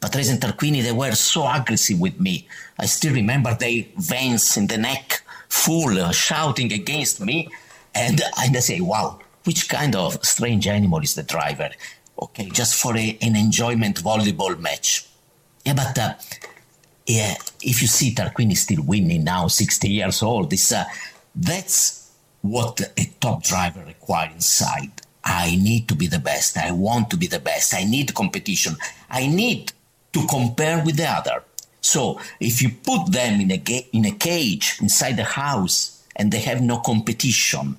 Patrese 0.00 0.30
and 0.30 0.40
Tarquini, 0.40 0.82
they 0.82 0.92
were 0.92 1.12
so 1.12 1.46
aggressive 1.46 2.00
with 2.00 2.18
me. 2.20 2.46
I 2.78 2.86
still 2.86 3.14
remember 3.14 3.54
their 3.54 3.84
veins 3.96 4.56
in 4.56 4.66
the 4.66 4.78
neck 4.78 5.22
full, 5.48 5.98
uh, 5.98 6.12
shouting 6.12 6.72
against 6.72 7.20
me. 7.20 7.48
And, 7.94 8.20
and 8.38 8.56
I 8.56 8.60
say, 8.60 8.80
wow, 8.80 9.18
which 9.44 9.68
kind 9.68 9.94
of 9.96 10.24
strange 10.24 10.66
animal 10.66 11.00
is 11.00 11.14
the 11.14 11.22
driver? 11.22 11.70
Okay, 12.20 12.50
just 12.50 12.74
for 12.74 12.96
a, 12.96 13.18
an 13.22 13.34
enjoyment 13.36 14.02
volleyball 14.02 14.58
match. 14.58 15.06
Yeah, 15.64 15.74
but 15.74 15.98
uh, 15.98 16.14
yeah, 17.06 17.34
if 17.62 17.80
you 17.80 17.88
see 17.88 18.14
Tarquini 18.14 18.56
still 18.56 18.82
winning 18.82 19.24
now, 19.24 19.46
60 19.46 19.88
years 19.88 20.22
old, 20.22 20.50
this, 20.50 20.70
uh, 20.72 20.84
that's 21.34 22.12
what 22.42 22.80
a 22.96 23.04
top 23.20 23.42
driver 23.42 23.82
requires 23.86 24.34
inside. 24.34 24.92
I 25.24 25.56
need 25.56 25.88
to 25.88 25.94
be 25.94 26.06
the 26.06 26.18
best. 26.18 26.56
I 26.56 26.70
want 26.72 27.10
to 27.10 27.16
be 27.16 27.26
the 27.26 27.38
best. 27.40 27.74
I 27.74 27.84
need 27.84 28.14
competition. 28.14 28.76
I 29.10 29.26
need 29.26 29.72
to 30.12 30.26
compare 30.26 30.82
with 30.84 30.96
the 30.96 31.08
other. 31.08 31.42
So 31.80 32.20
if 32.38 32.62
you 32.62 32.70
put 32.70 33.12
them 33.12 33.40
in 33.40 33.50
a 33.50 33.56
ga- 33.56 33.88
in 33.92 34.04
a 34.04 34.12
cage 34.12 34.78
inside 34.80 35.16
the 35.16 35.24
house 35.24 36.04
and 36.16 36.30
they 36.32 36.40
have 36.40 36.60
no 36.60 36.78
competition, 36.78 37.76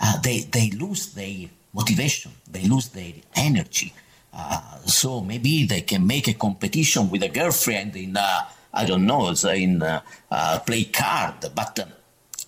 uh, 0.00 0.20
they 0.20 0.40
they 0.40 0.70
lose 0.70 1.12
their 1.14 1.48
motivation. 1.72 2.32
They 2.54 2.64
lose 2.74 2.88
their 2.88 3.12
energy. 3.34 3.92
Uh, 4.32 4.78
so 4.86 5.20
maybe 5.20 5.66
they 5.66 5.82
can 5.82 6.06
make 6.06 6.26
a 6.28 6.34
competition 6.34 7.10
with 7.10 7.22
a 7.22 7.28
girlfriend 7.28 7.94
in 7.96 8.16
uh, 8.16 8.40
I 8.72 8.84
don't 8.84 9.06
know 9.06 9.32
in 9.52 9.82
uh, 9.82 10.00
uh, 10.30 10.58
play 10.66 10.84
card, 10.84 11.34
but 11.54 11.78
um, 11.78 11.88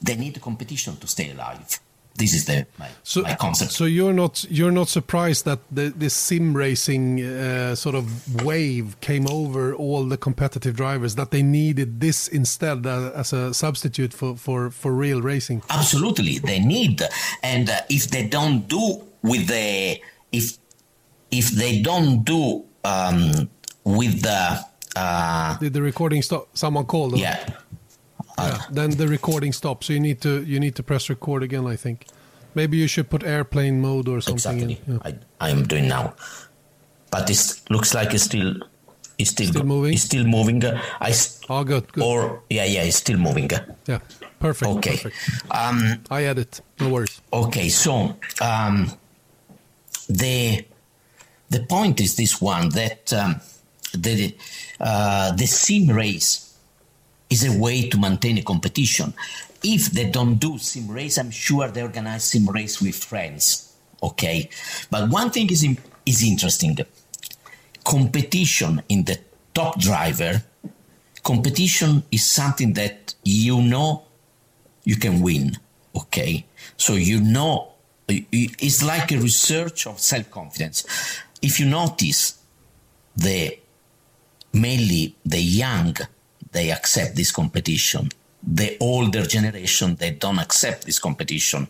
they 0.02 0.16
need 0.16 0.40
competition 0.40 0.96
to 0.96 1.07
stay 1.07 1.30
alive. 1.30 1.80
This 2.18 2.32
is 2.34 2.46
the 2.46 2.66
my, 2.78 2.88
so, 3.02 3.22
my 3.22 3.34
concept. 3.34 3.72
So 3.72 3.84
you're 3.84 4.14
not 4.14 4.44
you're 4.50 4.72
not 4.72 4.88
surprised 4.88 5.44
that 5.44 5.61
the, 5.70 5.92
this 5.94 6.14
sim 6.14 6.57
racing 6.57 7.22
uh, 7.22 7.74
sort 7.74 7.94
of 7.94 8.42
wave 8.42 8.98
came 9.02 9.28
over 9.28 9.74
all 9.74 10.04
the 10.04 10.16
competitive 10.16 10.74
drivers 10.76 11.14
that 11.16 11.30
they 11.30 11.42
needed 11.42 12.00
this 12.00 12.26
instead 12.26 12.86
uh, 12.86 13.12
as 13.14 13.34
a 13.34 13.52
substitute 13.52 14.14
for, 14.14 14.34
for, 14.34 14.70
for 14.70 14.92
real 14.92 15.20
racing. 15.20 15.62
Absolutely, 15.68 16.38
they 16.38 16.59
need, 16.59 17.02
and 17.42 17.68
uh, 17.68 17.80
if 17.90 18.09
they 18.09 18.26
don't 18.26 18.66
do 18.66 19.02
with 19.23 19.49
the 19.49 20.01
if 20.33 20.59
if 21.31 21.51
they 21.51 21.81
don't 21.83 22.25
do 22.25 22.64
um, 22.85 23.49
with 23.85 24.23
the 24.23 24.61
uh, 24.97 25.59
did 25.59 25.73
the 25.73 25.83
recording 25.83 26.23
stop? 26.23 26.49
Someone 26.55 26.85
called. 26.87 27.19
Yeah. 27.19 27.47
Yeah, 28.39 28.61
then 28.71 28.91
the 28.91 29.09
recording 29.09 29.53
stops. 29.53 29.87
So 29.87 29.95
you 29.95 30.01
need 30.01 30.21
to 30.21 30.43
you 30.45 30.61
need 30.61 30.75
to 30.77 30.83
press 30.83 31.09
record 31.09 31.43
again. 31.43 31.67
I 31.67 31.77
think. 31.77 32.07
Maybe 32.55 32.79
you 32.79 32.87
should 32.87 33.11
put 33.11 33.23
airplane 33.23 33.83
mode 33.83 34.09
or 34.09 34.21
something. 34.23 34.71
Exactly. 34.71 34.81
Yeah. 34.87 34.99
I, 35.05 35.47
I 35.47 35.51
am 35.51 35.67
doing 35.67 35.89
now, 35.89 36.14
but 37.11 37.29
it 37.29 37.61
looks 37.69 37.95
like 37.95 38.14
it's 38.14 38.25
still 38.25 38.57
it's 39.19 39.31
still, 39.31 39.49
still 39.49 39.64
moving. 39.64 39.93
It's 39.95 40.03
still 40.03 40.25
moving. 40.25 40.62
I 40.64 41.12
oh 41.49 41.64
good, 41.64 41.93
good. 41.93 42.05
Or 42.05 42.43
yeah, 42.51 42.64
yeah, 42.64 42.83
it's 42.83 42.97
still 42.97 43.19
moving. 43.19 43.51
Yeah, 43.87 44.01
perfect. 44.39 44.71
Okay. 44.71 44.97
Perfect. 44.97 45.17
Um, 45.51 46.03
I 46.11 46.25
edit. 46.25 46.61
No 46.81 46.91
worries. 46.91 47.21
Okay, 47.33 47.69
so 47.69 48.17
um, 48.41 48.93
the 50.09 50.64
the 51.48 51.61
point 51.61 52.00
is 52.00 52.16
this 52.16 52.40
one 52.40 52.70
that 52.70 53.12
um, 53.12 53.40
the 53.92 54.34
uh, 54.80 55.32
the 55.32 55.46
sim 55.46 55.88
race 55.90 56.57
is 57.30 57.44
a 57.44 57.59
way 57.59 57.88
to 57.88 57.98
maintain 57.98 58.38
a 58.38 58.42
competition. 58.42 59.14
If 59.62 59.90
they 59.90 60.11
don't 60.11 60.36
do 60.36 60.59
sim 60.59 60.88
race, 60.88 61.18
I'm 61.18 61.30
sure 61.30 61.68
they 61.68 61.82
organize 61.82 62.24
sim 62.24 62.46
race 62.46 62.80
with 62.80 62.96
friends. 62.96 63.74
Okay, 64.02 64.48
but 64.90 65.09
one 65.09 65.30
thing 65.30 65.50
is 65.50 65.66
is 66.04 66.22
interesting: 66.22 66.78
competition 67.84 68.82
in 68.88 69.04
the 69.04 69.18
top 69.54 69.78
driver. 69.78 70.42
Competition 71.22 72.04
is 72.12 72.24
something 72.24 72.74
that 72.74 73.14
you 73.24 73.61
know 73.61 74.04
you 74.84 74.96
can 74.96 75.20
win. 75.20 75.57
Okay, 75.96 76.46
so 76.76 76.92
you 76.92 77.20
know 77.20 77.72
it's 78.09 78.82
like 78.82 79.12
a 79.12 79.18
research 79.18 79.86
of 79.86 79.98
self 79.98 80.30
confidence. 80.30 80.86
If 81.42 81.61
you 81.61 81.66
notice 81.66 82.38
the 83.16 83.59
mainly 84.52 85.14
the 85.24 85.40
young 85.40 85.96
they 86.57 86.70
accept 86.70 87.16
this 87.16 87.30
competition. 87.30 88.09
The 88.42 88.78
older 88.80 89.26
generation, 89.26 89.96
they 89.96 90.12
don't 90.12 90.38
accept 90.38 90.86
this 90.86 90.98
competition 90.98 91.68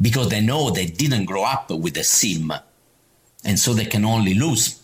because 0.00 0.28
they 0.28 0.42
know 0.42 0.70
they 0.70 0.86
didn't 0.86 1.24
grow 1.24 1.44
up 1.44 1.70
with 1.70 1.96
a 1.96 2.04
sim 2.04 2.52
and 3.44 3.58
so 3.58 3.72
they 3.72 3.86
can 3.86 4.04
only 4.04 4.34
lose. 4.34 4.82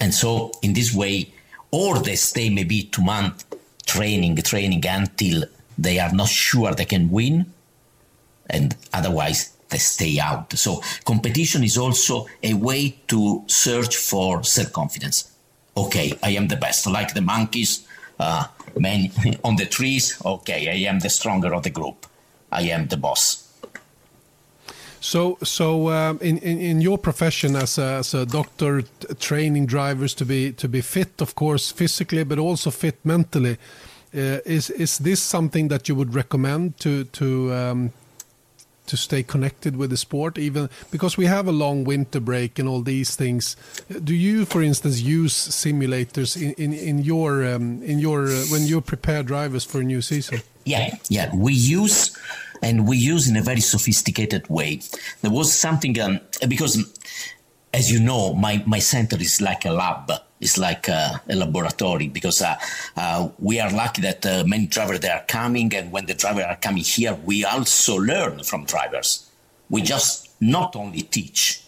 And 0.00 0.12
so 0.12 0.50
in 0.62 0.72
this 0.72 0.92
way, 0.92 1.32
or 1.70 1.98
they 2.00 2.16
stay 2.16 2.48
maybe 2.50 2.84
two 2.84 3.02
months 3.02 3.44
training, 3.86 4.36
training 4.36 4.84
until 4.86 5.44
they 5.78 5.98
are 5.98 6.12
not 6.12 6.28
sure 6.28 6.74
they 6.74 6.84
can 6.84 7.10
win, 7.10 7.52
and 8.50 8.76
otherwise 8.92 9.56
they 9.70 9.78
stay 9.78 10.18
out. 10.18 10.52
So 10.58 10.82
competition 11.04 11.64
is 11.64 11.78
also 11.78 12.26
a 12.42 12.54
way 12.54 12.98
to 13.08 13.44
search 13.46 13.96
for 13.96 14.42
self-confidence 14.42 15.30
okay, 15.76 16.12
I 16.22 16.30
am 16.30 16.48
the 16.48 16.56
best. 16.56 16.86
Like 16.86 17.14
the 17.14 17.20
monkeys 17.20 17.86
uh, 18.18 18.44
on 19.44 19.56
the 19.56 19.66
trees, 19.66 20.20
okay, 20.24 20.68
I 20.68 20.88
am 20.88 21.00
the 21.00 21.10
stronger 21.10 21.54
of 21.54 21.62
the 21.62 21.70
group. 21.70 22.06
I 22.52 22.62
am 22.62 22.88
the 22.88 22.96
boss. 22.96 23.46
So, 25.02 25.38
so 25.42 25.88
um, 25.88 26.18
in, 26.20 26.38
in, 26.38 26.60
in 26.60 26.80
your 26.82 26.98
profession 26.98 27.56
as 27.56 27.78
a, 27.78 27.98
as 27.98 28.12
a 28.12 28.26
doctor, 28.26 28.82
training 29.18 29.66
drivers 29.66 30.14
to 30.14 30.26
be 30.26 30.52
to 30.52 30.68
be 30.68 30.82
fit, 30.82 31.22
of 31.22 31.34
course, 31.34 31.72
physically, 31.72 32.24
but 32.24 32.38
also 32.38 32.70
fit 32.70 32.98
mentally, 33.02 33.56
uh, 34.14 34.44
is 34.44 34.68
is 34.68 34.98
this 34.98 35.22
something 35.22 35.68
that 35.68 35.88
you 35.88 35.94
would 35.94 36.14
recommend 36.14 36.76
to 36.80 37.04
to 37.04 37.50
um, 37.54 37.92
to 38.90 38.96
stay 38.96 39.22
connected 39.22 39.76
with 39.76 39.90
the 39.90 39.96
sport, 39.96 40.36
even 40.36 40.68
because 40.90 41.16
we 41.16 41.26
have 41.26 41.46
a 41.46 41.52
long 41.52 41.84
winter 41.84 42.20
break 42.20 42.58
and 42.58 42.68
all 42.68 42.82
these 42.82 43.16
things. 43.16 43.56
Do 44.02 44.14
you, 44.14 44.44
for 44.44 44.62
instance, 44.62 45.00
use 45.00 45.34
simulators 45.34 46.36
in 46.36 46.52
in, 46.54 46.72
in 46.72 46.98
your 46.98 47.46
um, 47.46 47.82
in 47.82 47.98
your 47.98 48.26
uh, 48.26 48.44
when 48.50 48.66
you 48.66 48.80
prepare 48.80 49.22
drivers 49.22 49.64
for 49.64 49.80
a 49.80 49.84
new 49.84 50.02
season? 50.02 50.40
Yeah, 50.64 50.96
yeah, 51.08 51.34
we 51.34 51.54
use 51.54 52.16
and 52.62 52.86
we 52.86 52.96
use 52.96 53.28
in 53.28 53.36
a 53.36 53.42
very 53.42 53.60
sophisticated 53.60 54.48
way. 54.48 54.80
There 55.22 55.30
was 55.30 55.52
something 55.52 55.98
um, 56.00 56.20
because, 56.48 56.76
as 57.72 57.90
you 57.90 58.00
know, 58.00 58.34
my 58.34 58.62
my 58.66 58.80
center 58.80 59.16
is 59.16 59.40
like 59.40 59.64
a 59.64 59.72
lab 59.72 60.10
it's 60.40 60.56
like 60.56 60.88
a, 60.88 61.20
a 61.28 61.34
laboratory 61.34 62.08
because 62.08 62.40
uh, 62.42 62.56
uh, 62.96 63.28
we 63.38 63.60
are 63.60 63.70
lucky 63.70 64.02
that 64.02 64.24
uh, 64.24 64.42
many 64.46 64.66
drivers 64.66 65.00
they 65.00 65.10
are 65.10 65.24
coming, 65.28 65.74
and 65.74 65.92
when 65.92 66.06
the 66.06 66.14
drivers 66.14 66.44
are 66.44 66.56
coming 66.56 66.82
here, 66.82 67.14
we 67.24 67.44
also 67.44 67.96
learn 67.96 68.42
from 68.42 68.64
drivers. 68.64 69.30
We 69.68 69.82
just 69.82 70.30
not 70.40 70.76
only 70.76 71.02
teach, 71.02 71.62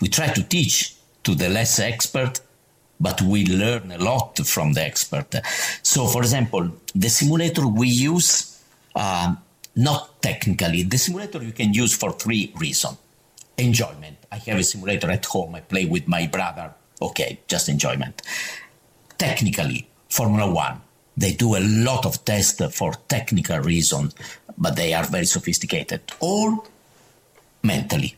we 0.00 0.08
try 0.08 0.28
to 0.28 0.42
teach 0.42 0.94
to 1.24 1.34
the 1.34 1.48
less 1.48 1.78
expert, 1.78 2.40
but 3.00 3.20
we 3.22 3.46
learn 3.46 3.92
a 3.92 3.98
lot 3.98 4.38
from 4.38 4.74
the 4.74 4.82
expert. 4.82 5.34
So, 5.82 6.06
for 6.06 6.22
example, 6.22 6.70
the 6.94 7.08
simulator 7.08 7.66
we 7.66 7.88
use, 7.88 8.62
uh, 8.94 9.34
not 9.74 10.20
technically, 10.20 10.82
the 10.82 10.98
simulator 10.98 11.42
you 11.42 11.52
can 11.52 11.72
use 11.72 11.96
for 11.96 12.12
three 12.12 12.52
reasons. 12.56 12.98
enjoyment. 13.58 14.16
I 14.30 14.36
have 14.36 14.58
a 14.58 14.62
simulator 14.62 15.10
at 15.10 15.26
home. 15.26 15.54
I 15.54 15.60
play 15.60 15.84
with 15.84 16.06
my 16.06 16.26
brother. 16.26 16.74
Okay, 17.00 17.40
just 17.46 17.68
enjoyment. 17.68 18.22
Technically, 19.18 19.88
Formula 20.08 20.50
One, 20.50 20.80
they 21.16 21.32
do 21.32 21.56
a 21.56 21.60
lot 21.60 22.06
of 22.06 22.24
tests 22.24 22.62
for 22.76 22.92
technical 23.08 23.58
reasons, 23.58 24.14
but 24.56 24.76
they 24.76 24.94
are 24.94 25.04
very 25.04 25.26
sophisticated. 25.26 26.00
Or 26.20 26.62
mentally. 27.62 28.16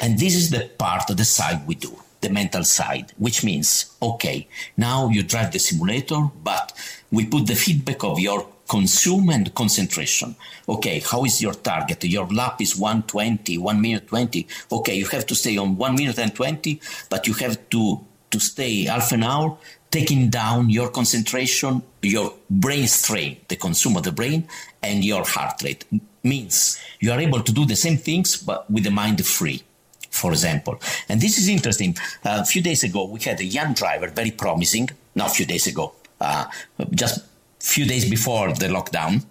And 0.00 0.18
this 0.18 0.34
is 0.34 0.50
the 0.50 0.70
part, 0.78 1.10
of 1.10 1.16
the 1.16 1.24
side 1.24 1.66
we 1.66 1.74
do, 1.74 1.98
the 2.20 2.30
mental 2.30 2.64
side, 2.64 3.12
which 3.16 3.42
means, 3.44 3.94
okay, 4.00 4.46
now 4.76 5.08
you 5.08 5.22
drive 5.22 5.52
the 5.52 5.58
simulator, 5.58 6.30
but 6.42 6.72
we 7.10 7.26
put 7.26 7.46
the 7.46 7.54
feedback 7.54 8.04
of 8.04 8.18
your 8.20 8.46
consume 8.68 9.30
and 9.30 9.52
concentration. 9.54 10.36
Okay, 10.68 11.00
how 11.00 11.24
is 11.24 11.40
your 11.42 11.54
target? 11.54 12.04
Your 12.04 12.26
lap 12.26 12.60
is 12.60 12.76
120, 12.76 13.58
1 13.58 13.80
minute 13.80 14.06
20. 14.06 14.46
Okay, 14.70 14.94
you 14.94 15.06
have 15.06 15.26
to 15.26 15.34
stay 15.34 15.56
on 15.56 15.76
1 15.76 15.94
minute 15.94 16.18
and 16.18 16.34
20, 16.34 16.80
but 17.08 17.26
you 17.26 17.34
have 17.34 17.68
to, 17.70 18.04
to 18.30 18.38
stay 18.38 18.84
half 18.84 19.10
an 19.12 19.22
hour, 19.24 19.56
taking 19.90 20.28
down 20.28 20.68
your 20.68 20.90
concentration, 20.90 21.82
your 22.02 22.34
brain 22.50 22.86
strain, 22.86 23.38
the 23.48 23.56
consume 23.56 23.96
of 23.96 24.02
the 24.02 24.12
brain, 24.12 24.46
and 24.82 25.04
your 25.04 25.24
heart 25.24 25.62
rate. 25.64 25.84
Means 26.22 26.78
you 27.00 27.10
are 27.12 27.20
able 27.20 27.40
to 27.40 27.52
do 27.52 27.64
the 27.64 27.76
same 27.76 27.96
things, 27.96 28.36
but 28.36 28.70
with 28.70 28.84
the 28.84 28.90
mind 28.90 29.24
free 29.24 29.62
for 30.10 30.32
example. 30.32 30.80
And 31.08 31.20
this 31.20 31.38
is 31.38 31.48
interesting. 31.48 31.96
A 32.24 32.44
few 32.44 32.62
days 32.62 32.82
ago, 32.82 33.04
we 33.04 33.20
had 33.20 33.38
a 33.40 33.44
young 33.44 33.74
driver, 33.74 34.08
very 34.08 34.30
promising, 34.30 34.88
not 35.14 35.30
a 35.30 35.34
few 35.34 35.46
days 35.46 35.66
ago, 35.66 35.92
uh, 36.20 36.46
just 36.90 37.27
few 37.60 37.84
days 37.84 38.08
before 38.08 38.52
the 38.52 38.66
lockdown, 38.66 39.24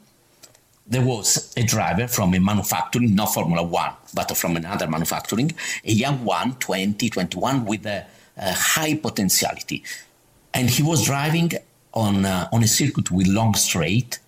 there 0.86 1.02
was 1.06 1.54
a 1.58 1.64
driver 1.64 2.08
from 2.08 2.34
a 2.34 2.40
manufacturing, 2.40 3.14
not 3.14 3.34
Formula 3.34 3.64
One, 3.64 3.94
but 4.14 4.36
from 4.38 4.56
another 4.56 4.88
manufacturing, 4.88 5.52
a 5.84 5.92
young 5.92 6.24
one, 6.24 6.56
20, 6.56 7.10
21, 7.10 7.66
with 7.66 7.86
a, 7.86 8.06
a 8.38 8.54
high 8.54 8.96
potentiality. 8.96 9.84
And 10.54 10.70
he 10.70 10.84
was 10.84 11.06
driving 11.06 11.52
on, 11.94 12.26
uh, 12.26 12.48
on 12.54 12.64
a 12.64 12.68
circuit 12.68 13.12
with 13.12 13.28
long 13.28 13.54
straight, 13.56 14.20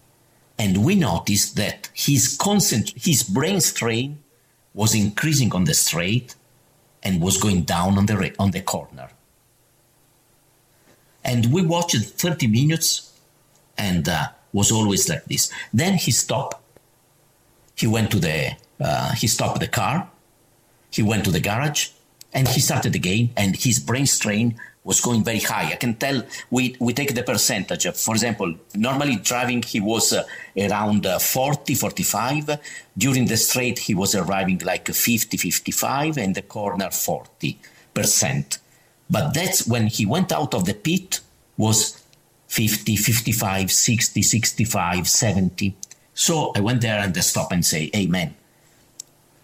and 0.58 0.84
we 0.84 0.95
noticed 0.95 1.56
that 1.56 1.89
his, 1.93 2.36
concent- 2.36 2.93
his 2.95 3.24
brain 3.24 3.62
strain 3.62 4.20
was 4.74 4.93
increasing 4.93 5.54
on 5.54 5.64
the 5.64 5.74
straight 5.74 6.36
and 7.02 7.22
was 7.22 7.38
going 7.38 7.62
down 7.62 7.97
on 7.97 8.06
the, 8.06 8.36
on 8.38 8.52
the 8.52 8.62
corner. 8.62 9.10
And 11.24 11.54
we 11.54 11.62
watched 11.62 11.95
30 11.95 12.47
minutes 12.47 13.09
and 13.80 14.08
uh, 14.08 14.28
was 14.54 14.72
always 14.72 15.10
like 15.10 15.26
this. 15.26 15.52
Then 15.74 15.96
he 15.96 16.12
stopped. 16.12 16.58
He 17.76 17.88
went 17.88 18.12
to 18.12 18.20
the, 18.20 18.52
uh, 18.80 19.14
he 19.14 19.28
stopped 19.28 19.60
the 19.60 19.68
car. 19.68 20.10
He 20.92 21.02
went 21.02 21.24
to 21.26 21.32
the 21.32 21.40
garage 21.40 21.90
and 22.34 22.48
he 22.48 22.60
started 22.60 22.94
again 22.96 23.30
and 23.38 23.56
his 23.56 23.80
brain 23.80 24.06
strain 24.06 24.60
was 24.84 25.02
going 25.02 25.24
very 25.24 25.40
high. 25.40 25.72
I 25.72 25.76
can 25.76 25.94
tell 25.96 26.24
we, 26.50 26.76
we 26.80 26.94
take 26.94 27.14
the 27.14 27.24
percentage. 27.24 27.86
Of, 27.86 27.98
For 27.98 28.16
example, 28.16 28.56
normally 28.76 29.18
driving, 29.18 29.62
he 29.62 29.80
was 29.80 30.14
uh, 30.14 30.24
around 30.58 31.06
uh, 31.06 31.20
40, 31.20 31.76
45. 31.76 32.60
During 32.98 33.28
the 33.28 33.38
straight, 33.38 33.80
he 33.80 33.94
was 33.94 34.16
arriving 34.16 34.60
like 34.60 34.88
50, 34.88 35.38
55 35.38 36.18
and 36.18 36.34
the 36.34 36.42
corner 36.42 36.88
40%. 36.88 38.58
But 39.10 39.34
that's 39.34 39.68
when 39.68 39.88
he 39.88 40.06
went 40.06 40.32
out 40.32 40.54
of 40.54 40.66
the 40.66 40.74
pit 40.74 41.20
was 41.58 42.02
50, 42.50 42.95
55, 42.95 43.72
60, 43.72 44.22
65, 44.22 45.08
70. 45.08 45.76
So 46.14 46.52
I 46.56 46.60
went 46.60 46.82
there 46.82 47.00
and 47.00 47.14
they 47.14 47.22
stop 47.22 47.52
and 47.52 47.64
say, 47.64 47.89
hey 47.93 48.08
man, 48.08 48.36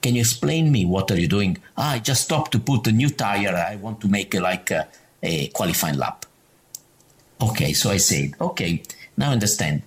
can 0.01 0.15
you 0.15 0.21
explain 0.21 0.71
me 0.71 0.85
what 0.85 1.09
are 1.11 1.19
you 1.19 1.27
doing? 1.27 1.57
Ah, 1.77 1.91
I 1.91 1.99
just 1.99 2.23
stopped 2.23 2.51
to 2.53 2.59
put 2.59 2.87
a 2.87 2.91
new 2.91 3.09
tire. 3.09 3.55
I 3.55 3.75
want 3.77 4.01
to 4.01 4.07
make 4.07 4.33
a, 4.33 4.39
like 4.39 4.71
a, 4.71 4.87
a 5.23 5.47
qualifying 5.49 5.97
lap. 5.97 6.25
Okay, 7.41 7.73
so 7.73 7.91
I 7.91 7.97
said, 7.97 8.33
okay, 8.41 8.81
now 9.17 9.31
understand. 9.31 9.83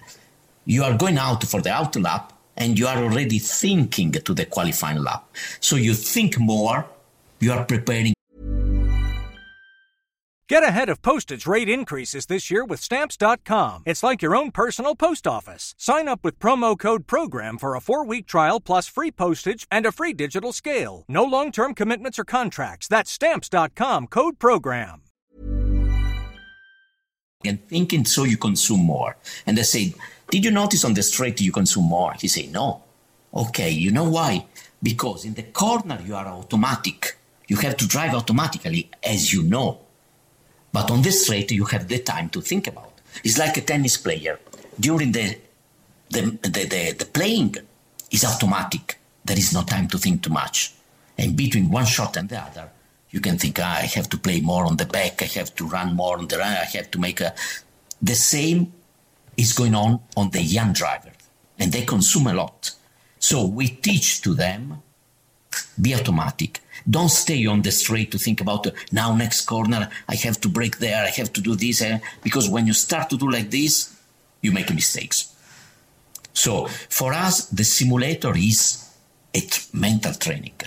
You 0.65 0.85
are 0.85 0.97
going 0.97 1.19
out 1.19 1.43
for 1.45 1.61
the 1.61 1.71
out 1.71 1.97
lap 1.97 2.33
and 2.57 2.79
you 2.79 2.87
are 2.87 2.99
already 2.99 3.41
thinking 3.41 4.13
to 4.13 4.33
the 4.33 4.47
qualifying 4.47 5.03
lap. 5.03 5.29
So 5.61 5.77
you 5.77 5.95
think 5.95 6.39
more, 6.39 6.87
you 7.41 7.53
are 7.53 7.65
preparing 7.65 8.15
Get 10.49 10.63
ahead 10.63 10.89
of 10.89 11.03
postage 11.03 11.47
rate 11.47 11.69
increases 11.69 12.25
this 12.25 12.51
year 12.51 12.65
with 12.65 12.81
Stamps.com. 12.81 13.83
It's 13.85 14.03
like 14.03 14.23
your 14.23 14.35
own 14.35 14.51
personal 14.51 14.95
post 14.97 15.27
office. 15.27 15.75
Sign 15.77 16.09
up 16.09 16.25
with 16.25 16.39
promo 16.39 16.77
code 16.79 17.07
PROGRAM 17.07 17.59
for 17.59 17.75
a 17.75 17.83
four 17.83 18.03
week 18.03 18.27
trial 18.27 18.59
plus 18.59 18.89
free 18.89 19.11
postage 19.11 19.67
and 19.71 19.85
a 19.85 19.93
free 19.93 20.15
digital 20.15 20.55
scale. 20.55 21.05
No 21.07 21.23
long 21.23 21.53
term 21.53 21.75
commitments 21.75 22.19
or 22.19 22.25
contracts. 22.25 22.89
That's 22.89 23.11
Stamps.com 23.11 24.07
code 24.07 24.39
PROGRAM. 24.39 25.03
And 27.45 27.69
thinking 27.69 28.07
so 28.07 28.25
you 28.25 28.39
consume 28.39 28.81
more. 28.81 29.19
And 29.47 29.59
they 29.59 29.65
say, 29.65 29.95
Did 30.31 30.47
you 30.47 30.51
notice 30.51 30.83
on 30.83 30.95
the 30.95 31.03
street 31.03 31.43
you 31.43 31.53
consume 31.53 31.85
more? 31.85 32.15
He 32.15 32.27
say, 32.27 32.47
No. 32.47 32.85
Okay, 33.35 33.69
you 33.69 33.91
know 33.91 34.09
why? 34.09 34.47
Because 34.83 35.27
in 35.27 35.35
the 35.35 35.43
corner 35.43 36.01
you 36.07 36.15
are 36.15 36.27
automatic. 36.27 37.19
You 37.49 37.57
have 37.57 37.77
to 37.77 37.87
drive 37.87 38.15
automatically, 38.15 38.89
as 39.03 39.31
you 39.35 39.43
know 39.43 39.81
but 40.73 40.91
on 40.91 41.03
the 41.03 41.13
straight, 41.13 41.51
you 41.51 41.65
have 41.67 41.89
the 41.89 41.99
time 41.99 42.29
to 42.31 42.41
think 42.41 42.67
about. 42.67 42.93
It's 43.25 43.39
like 43.39 43.57
a 43.57 43.63
tennis 43.63 43.97
player. 43.97 44.39
During 44.79 45.13
the, 45.13 45.39
the, 46.11 46.23
the, 46.43 46.49
the, 46.49 46.95
the 46.99 47.09
playing 47.13 47.57
is 48.11 48.25
automatic. 48.25 48.99
There 49.25 49.39
is 49.39 49.53
no 49.53 49.63
time 49.63 49.89
to 49.89 49.99
think 49.99 50.23
too 50.23 50.31
much. 50.31 50.73
And 51.17 51.37
between 51.37 51.71
one 51.71 51.87
shot 51.87 52.17
and 52.17 52.29
the 52.29 52.41
other, 52.41 52.71
you 53.11 53.21
can 53.21 53.39
think, 53.39 53.59
ah, 53.61 53.79
I 53.79 53.87
have 53.87 54.09
to 54.11 54.19
play 54.19 54.41
more 54.41 54.65
on 54.67 54.77
the 54.77 54.87
back, 54.87 55.23
I 55.23 55.27
have 55.27 55.55
to 55.57 55.67
run 55.67 55.95
more 55.95 56.19
on 56.19 56.29
the 56.29 56.39
run, 56.39 56.53
I 56.53 56.65
have 56.77 56.91
to 56.93 56.99
make 56.99 57.21
a. 57.21 57.35
The 58.01 58.15
same 58.15 58.73
is 59.37 59.53
going 59.53 59.75
on 59.75 60.01
on 60.17 60.31
the 60.31 60.43
young 60.43 60.73
driver, 60.73 61.13
and 61.59 61.73
they 61.73 61.85
consume 61.85 62.27
a 62.29 62.35
lot. 62.35 62.73
So 63.19 63.47
we 63.47 63.69
teach 63.69 64.21
to 64.23 64.35
them 64.35 64.83
be 65.81 65.95
automatic. 65.95 66.61
Don't 66.89 67.11
stay 67.11 67.47
on 67.47 67.63
the 67.63 67.71
straight 67.71 68.11
to 68.13 68.19
think 68.19 68.41
about 68.41 68.67
uh, 68.67 68.71
now 68.93 69.15
next 69.15 69.47
corner. 69.47 69.89
I 70.09 70.15
have 70.17 70.41
to 70.43 70.49
break 70.49 70.79
there. 70.79 71.05
I 71.05 71.11
have 71.11 71.33
to 71.35 71.41
do 71.41 71.55
this. 71.55 71.83
Uh, 71.83 71.99
because 72.23 72.49
when 72.49 72.67
you 72.67 72.73
start 72.73 73.11
to 73.11 73.17
do 73.17 73.31
like 73.31 73.51
this, 73.51 73.97
you 74.43 74.53
make 74.53 74.73
mistakes. 74.73 75.35
So 76.33 76.67
for 76.89 77.13
us, 77.13 77.47
the 77.47 77.65
simulator 77.65 78.33
is 78.37 78.89
a 79.35 79.43
mental 79.73 80.15
training. 80.15 80.61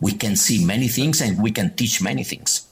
We 0.00 0.12
can 0.12 0.36
see 0.36 0.64
many 0.64 0.88
things 0.88 1.20
and 1.20 1.42
we 1.42 1.50
can 1.50 1.74
teach 1.76 2.02
many 2.02 2.24
things. 2.24 2.66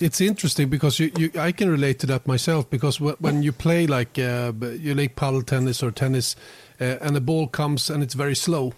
It's 0.00 0.20
interesting 0.20 0.68
because 0.68 0.98
you, 0.98 1.12
you, 1.16 1.30
I 1.38 1.52
can 1.52 1.70
relate 1.70 2.00
to 2.00 2.06
that 2.08 2.26
myself 2.26 2.68
because 2.68 3.00
when 3.00 3.42
you 3.42 3.52
play 3.52 3.86
like 3.86 4.18
uh, 4.18 4.52
you 4.60 4.94
play 4.94 5.08
paddle 5.08 5.42
tennis 5.42 5.82
or 5.82 5.92
tennis 5.92 6.34
uh, 6.80 6.96
and 7.00 7.14
the 7.14 7.20
ball 7.20 7.46
comes 7.46 7.90
and 7.90 8.02
it's 8.02 8.14
very 8.14 8.34
slow 8.34 8.72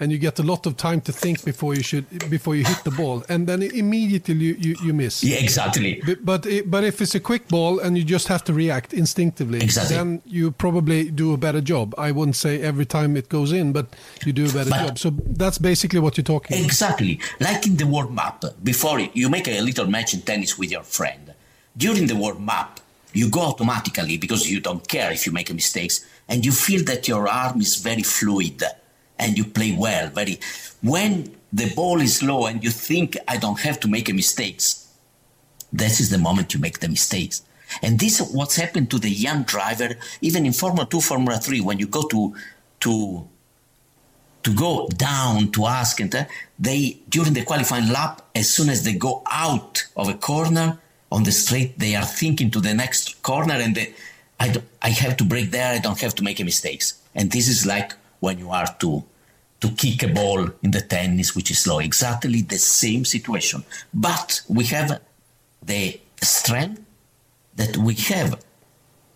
and 0.00 0.10
you 0.10 0.18
get 0.18 0.38
a 0.38 0.42
lot 0.42 0.66
of 0.66 0.76
time 0.76 1.00
to 1.00 1.12
think 1.12 1.44
before 1.44 1.74
you 1.74 1.82
should 1.82 2.06
before 2.28 2.56
you 2.56 2.64
hit 2.64 2.82
the 2.84 2.90
ball, 2.90 3.24
and 3.28 3.46
then 3.46 3.62
immediately 3.62 4.34
you, 4.34 4.54
you, 4.58 4.76
you 4.82 4.92
miss. 4.92 5.22
Yeah, 5.22 5.36
exactly. 5.36 6.02
But 6.04 6.24
but, 6.24 6.46
it, 6.46 6.70
but 6.70 6.84
if 6.84 7.00
it's 7.00 7.14
a 7.14 7.20
quick 7.20 7.48
ball 7.48 7.78
and 7.78 7.96
you 7.96 8.04
just 8.04 8.28
have 8.28 8.42
to 8.44 8.52
react 8.52 8.92
instinctively, 8.92 9.60
exactly. 9.62 9.96
then 9.96 10.22
you 10.26 10.50
probably 10.50 11.10
do 11.10 11.32
a 11.32 11.36
better 11.36 11.60
job. 11.60 11.94
I 11.96 12.10
wouldn't 12.10 12.36
say 12.36 12.60
every 12.60 12.86
time 12.86 13.16
it 13.16 13.28
goes 13.28 13.52
in, 13.52 13.72
but 13.72 13.86
you 14.24 14.32
do 14.32 14.46
a 14.46 14.52
better 14.52 14.70
but 14.70 14.86
job. 14.86 14.98
So 14.98 15.10
that's 15.10 15.58
basically 15.58 16.00
what 16.00 16.16
you're 16.16 16.24
talking. 16.24 16.62
Exactly, 16.64 17.20
about. 17.36 17.52
like 17.52 17.66
in 17.66 17.76
the 17.76 17.86
warm 17.86 18.18
up 18.18 18.44
before 18.62 18.98
you 19.00 19.28
make 19.28 19.48
a 19.48 19.60
little 19.60 19.86
match 19.86 20.14
in 20.14 20.22
tennis 20.22 20.58
with 20.58 20.70
your 20.70 20.82
friend. 20.82 21.34
During 21.76 22.06
the 22.06 22.14
warm 22.14 22.48
up, 22.48 22.80
you 23.12 23.28
go 23.30 23.40
automatically 23.40 24.16
because 24.16 24.50
you 24.50 24.60
don't 24.60 24.86
care 24.86 25.12
if 25.12 25.26
you 25.26 25.32
make 25.32 25.52
mistakes, 25.52 26.04
and 26.28 26.44
you 26.44 26.52
feel 26.52 26.84
that 26.84 27.06
your 27.06 27.28
arm 27.28 27.60
is 27.60 27.76
very 27.76 28.02
fluid 28.02 28.62
and 29.18 29.38
you 29.38 29.44
play 29.44 29.74
well. 29.76 30.08
Very 30.10 30.38
when 30.82 31.34
the 31.52 31.72
ball 31.74 32.00
is 32.00 32.22
low 32.22 32.46
and 32.46 32.62
you 32.64 32.70
think 32.70 33.16
I 33.28 33.36
don't 33.36 33.60
have 33.60 33.78
to 33.80 33.88
make 33.88 34.08
a 34.08 34.12
mistakes, 34.12 34.88
this 35.72 36.00
is 36.00 36.10
the 36.10 36.18
moment 36.18 36.54
you 36.54 36.60
make 36.60 36.80
the 36.80 36.88
mistakes. 36.88 37.42
And 37.82 37.98
this 37.98 38.20
is 38.20 38.32
what's 38.32 38.56
happened 38.56 38.90
to 38.90 38.98
the 38.98 39.10
young 39.10 39.42
driver, 39.44 39.96
even 40.20 40.46
in 40.46 40.52
Formula 40.52 40.86
Two, 40.88 41.00
Formula 41.00 41.38
Three, 41.38 41.60
when 41.60 41.78
you 41.78 41.86
go 41.86 42.02
to 42.08 42.34
to 42.80 43.28
to 44.44 44.54
go 44.54 44.86
down 44.88 45.50
to 45.52 45.66
ask 45.66 46.00
and 46.00 46.14
uh, 46.14 46.24
they 46.58 46.98
during 47.08 47.32
the 47.32 47.44
qualifying 47.44 47.88
lap, 47.88 48.22
as 48.34 48.48
soon 48.52 48.68
as 48.68 48.84
they 48.84 48.92
go 48.92 49.22
out 49.30 49.86
of 49.96 50.08
a 50.08 50.14
corner 50.14 50.78
on 51.10 51.24
the 51.24 51.32
straight, 51.32 51.78
they 51.78 51.94
are 51.96 52.04
thinking 52.04 52.50
to 52.50 52.60
the 52.60 52.74
next 52.74 53.22
corner 53.22 53.54
and 53.54 53.74
they, 53.74 53.94
I, 54.38 54.54
I 54.82 54.90
have 54.90 55.16
to 55.18 55.24
break 55.24 55.50
there. 55.50 55.72
I 55.72 55.78
don't 55.78 56.00
have 56.00 56.14
to 56.16 56.24
make 56.24 56.40
a 56.40 56.44
mistakes. 56.44 57.00
And 57.14 57.30
this 57.30 57.48
is 57.48 57.64
like 57.64 57.94
when 58.24 58.38
you 58.38 58.50
are 58.50 58.70
to 58.80 59.04
to 59.60 59.70
kick 59.70 60.02
a 60.02 60.08
ball 60.08 60.40
in 60.62 60.70
the 60.72 60.80
tennis, 60.82 61.34
which 61.34 61.50
is 61.50 61.60
slow. 61.60 61.78
Exactly 61.78 62.42
the 62.42 62.58
same 62.58 63.04
situation. 63.04 63.64
But 63.94 64.42
we 64.48 64.64
have 64.76 65.00
the 65.62 66.00
strength 66.20 66.82
that 67.56 67.76
we 67.76 67.94
have 68.12 68.30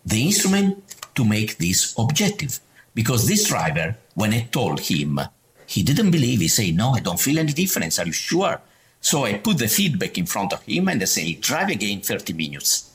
the 0.05 0.25
instrument 0.25 0.83
to 1.15 1.23
make 1.23 1.57
this 1.57 1.93
objective. 1.97 2.59
Because 2.95 3.27
this 3.27 3.47
driver, 3.47 3.95
when 4.15 4.33
I 4.33 4.41
told 4.51 4.79
him, 4.79 5.19
He 5.67 5.83
didn't 5.83 6.09
believe. 6.09 6.39
He 6.39 6.47
said, 6.47 6.73
no, 6.75 6.87
I 6.97 6.99
don't 6.99 7.19
feel 7.19 7.37
any 7.37 7.53
difference. 7.53 7.99
Are 7.99 8.07
you 8.07 8.11
sure? 8.11 8.59
So 9.01 9.25
I 9.25 9.35
put 9.35 9.59
the 9.59 9.67
feedback 9.67 10.17
in 10.17 10.25
front 10.25 10.51
of 10.51 10.63
him 10.63 10.87
and 10.87 10.99
I 10.99 11.05
say, 11.05 11.33
drive 11.35 11.69
again 11.69 12.01
30 12.01 12.33
minutes. 12.33 12.91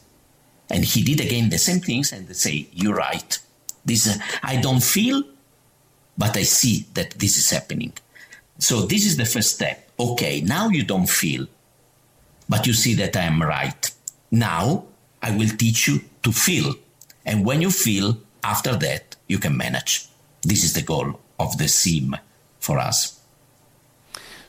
And 0.68 0.84
he 0.84 1.04
did 1.04 1.20
again 1.20 1.50
the 1.50 1.58
same 1.58 1.80
things 1.80 2.12
and 2.12 2.26
they 2.26 2.34
say, 2.34 2.66
you're 2.72 2.96
right. 2.96 3.38
This, 3.84 4.08
uh, 4.08 4.18
I 4.42 4.56
don't 4.56 4.82
feel, 4.82 5.22
but 6.16 6.36
I 6.36 6.42
see 6.42 6.86
that 6.94 7.10
this 7.12 7.36
is 7.36 7.50
happening. 7.50 7.92
So 8.58 8.82
this 8.82 9.04
is 9.04 9.16
the 9.16 9.24
first 9.24 9.54
step. 9.54 9.90
Okay, 9.98 10.40
now 10.40 10.68
you 10.68 10.84
don't 10.84 11.08
feel, 11.08 11.46
but 12.48 12.66
you 12.66 12.72
see 12.72 12.94
that 12.94 13.16
I 13.16 13.22
am 13.22 13.42
right. 13.42 13.90
Now 14.30 14.84
I 15.22 15.36
will 15.36 15.50
teach 15.50 15.88
you 15.88 16.00
to 16.22 16.32
feel. 16.32 16.74
And 17.24 17.44
when 17.44 17.62
you 17.62 17.70
feel, 17.70 18.18
after 18.42 18.76
that, 18.76 19.16
you 19.26 19.38
can 19.38 19.56
manage. 19.56 20.06
This 20.42 20.64
is 20.64 20.74
the 20.74 20.82
goal 20.82 21.18
of 21.38 21.56
the 21.58 21.68
sim 21.68 22.16
for 22.58 22.78
us. 22.78 23.13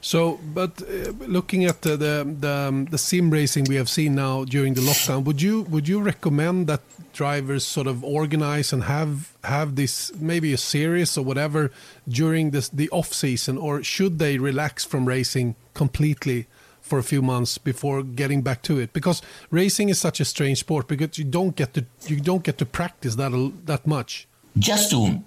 So, 0.06 0.40
but 0.54 0.84
uh, 0.84 1.14
looking 1.26 1.66
at 1.66 1.82
the 1.82 1.98
the, 1.98 2.36
the, 2.40 2.52
um, 2.52 2.86
the 2.86 2.98
sim 3.00 3.32
racing 3.32 3.66
we 3.66 3.76
have 3.78 3.90
seen 3.90 4.14
now 4.14 4.46
during 4.46 4.76
the 4.76 4.82
lockdown, 4.82 5.24
would 5.24 5.42
you 5.42 5.64
would 5.64 5.88
you 5.88 6.00
recommend 6.00 6.68
that 6.68 6.82
drivers 7.12 7.66
sort 7.66 7.88
of 7.88 8.04
organize 8.04 8.72
and 8.72 8.84
have 8.84 9.34
have 9.44 9.76
this 9.76 10.14
maybe 10.20 10.54
a 10.54 10.58
series 10.58 11.18
or 11.18 11.26
whatever 11.26 11.72
during 12.08 12.52
this 12.52 12.70
the 12.70 12.88
off 12.92 13.16
season, 13.16 13.58
or 13.58 13.82
should 13.82 14.20
they 14.20 14.38
relax 14.38 14.86
from 14.86 15.08
racing 15.08 15.56
completely 15.74 16.46
for 16.82 17.00
a 17.00 17.04
few 17.04 17.24
months 17.24 17.58
before 17.58 18.04
getting 18.04 18.44
back 18.44 18.62
to 18.62 18.78
it? 18.78 18.94
Because 18.94 19.24
racing 19.50 19.90
is 19.90 20.00
such 20.00 20.20
a 20.20 20.26
strange 20.26 20.60
sport 20.60 20.88
because 20.88 21.18
you 21.18 21.26
don't 21.26 21.56
get 21.56 21.74
to 21.74 21.84
you 22.06 22.20
don't 22.20 22.44
get 22.44 22.60
to 22.60 22.66
practice 22.68 23.16
that 23.16 23.32
that 23.66 23.88
much. 23.88 24.28
Just 24.56 24.92
to 24.92 25.20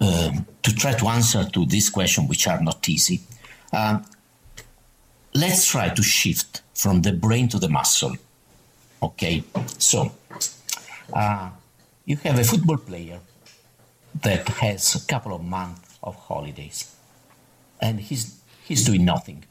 uh, 0.00 0.32
to 0.64 0.74
try 0.74 0.94
to 0.94 1.06
answer 1.06 1.44
to 1.44 1.64
this 1.64 1.90
question, 1.90 2.26
which 2.26 2.48
are 2.48 2.60
not 2.60 2.88
easy. 2.88 3.20
Um, 3.72 4.04
let's 5.36 5.66
try 5.66 5.88
to 5.90 6.02
shift 6.02 6.62
from 6.74 7.02
the 7.02 7.12
brain 7.12 7.48
to 7.48 7.58
the 7.58 7.68
muscle. 7.68 8.16
Okay, 9.02 9.44
so 9.78 10.12
uh, 11.12 11.50
you 12.04 12.16
have 12.16 12.38
a 12.38 12.44
football 12.44 12.78
player 12.78 13.20
that 14.22 14.48
has 14.48 14.94
a 14.94 15.06
couple 15.06 15.34
of 15.34 15.44
months 15.44 15.98
of 16.02 16.16
holidays, 16.16 16.94
and 17.80 18.00
he's 18.00 18.40
he's 18.64 18.84
doing 18.84 19.04
nothing, 19.04 19.44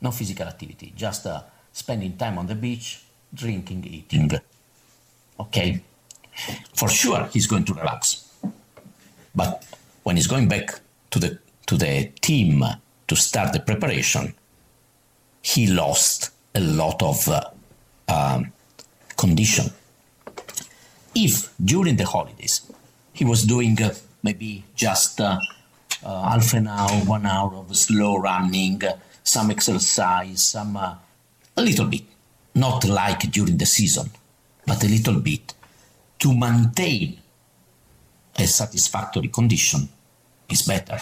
no 0.00 0.10
physical 0.10 0.46
activity, 0.46 0.92
just 0.94 1.26
uh, 1.26 1.42
spending 1.72 2.16
time 2.16 2.38
on 2.38 2.46
the 2.46 2.54
beach, 2.54 3.02
drinking, 3.32 3.84
eating. 3.86 4.30
Okay, 5.40 5.82
for 6.74 6.88
sure 6.88 7.28
he's 7.32 7.46
going 7.46 7.64
to 7.64 7.74
relax, 7.74 8.28
but 9.34 9.64
when 10.02 10.16
he's 10.16 10.26
going 10.26 10.48
back 10.48 10.80
to 11.10 11.18
the 11.18 11.38
to 11.66 11.76
the 11.76 12.12
team 12.20 12.62
to 13.08 13.16
start 13.16 13.52
the 13.52 13.60
preparation, 13.60 14.34
he 15.42 15.66
lost 15.66 16.30
a 16.54 16.60
lot 16.60 17.02
of 17.02 17.28
uh, 17.28 17.42
um, 18.08 18.52
condition. 19.16 19.66
If 21.14 21.52
during 21.62 21.96
the 21.96 22.06
holidays 22.06 22.62
he 23.12 23.24
was 23.24 23.42
doing 23.44 23.80
uh, 23.82 23.94
maybe 24.22 24.64
just 24.74 25.20
uh, 25.20 25.38
uh 26.04 26.30
half 26.30 26.54
an 26.54 26.68
hour, 26.68 26.90
one 27.04 27.26
hour 27.26 27.54
of 27.54 27.76
slow 27.76 28.16
running, 28.16 28.82
uh, 28.84 28.96
some 29.22 29.50
exercise, 29.50 30.42
some 30.42 30.76
uh, 30.76 30.94
a 31.56 31.62
little 31.62 31.86
bit, 31.86 32.02
not 32.54 32.84
like 32.84 33.20
during 33.30 33.56
the 33.56 33.66
season, 33.66 34.10
but 34.66 34.82
a 34.84 34.88
little 34.88 35.20
bit 35.20 35.54
to 36.18 36.34
maintain 36.34 37.18
a 38.36 38.46
satisfactory 38.46 39.28
condition 39.28 39.88
is 40.48 40.62
better. 40.62 41.00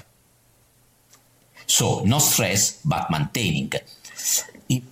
So 1.67 2.05
no 2.05 2.19
stress, 2.19 2.81
but 2.85 3.11
maintaining 3.11 3.73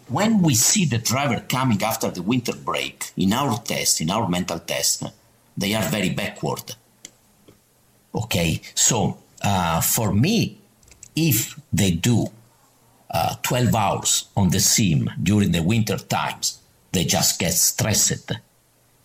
when 0.09 0.43
we 0.43 0.55
see 0.55 0.85
the 0.85 0.99
driver 0.99 1.45
coming 1.49 1.83
after 1.83 2.11
the 2.11 2.22
winter 2.22 2.53
break, 2.55 3.11
in 3.16 3.33
our 3.33 3.59
test, 3.59 4.01
in 4.01 4.11
our 4.11 4.29
mental 4.29 4.59
test, 4.59 5.05
they 5.57 5.74
are 5.74 5.89
very 5.89 6.11
backward. 6.11 6.74
Okay, 8.14 8.61
so 8.74 9.18
uh, 9.43 9.81
for 9.81 10.12
me, 10.12 10.59
if 11.14 11.59
they 11.72 11.93
do 11.93 12.26
uh, 13.11 13.35
12 13.43 13.74
hours 13.74 14.29
on 14.37 14.51
the 14.51 14.61
sim 14.61 15.11
during 15.22 15.53
the 15.53 15.62
winter 15.62 15.97
times, 15.97 16.61
they 16.93 17.05
just 17.05 17.39
get 17.39 17.53
stressed. 17.53 18.33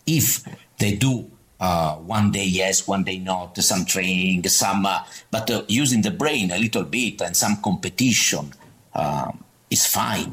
If 0.06 0.44
they 0.78 0.96
do 0.96 1.30
uh, 1.60 1.96
one 1.96 2.30
day 2.30 2.44
yes, 2.44 2.86
one 2.86 3.04
day 3.04 3.18
not, 3.18 3.56
some 3.58 3.84
training, 3.84 4.46
some, 4.48 4.86
uh, 4.86 5.04
but 5.30 5.50
uh, 5.50 5.62
using 5.68 6.02
the 6.02 6.10
brain 6.10 6.50
a 6.50 6.58
little 6.58 6.84
bit 6.84 7.20
and 7.22 7.36
some 7.36 7.56
competition, 7.62 8.52
um, 8.94 9.43
is 9.76 9.86
fine. 9.86 10.30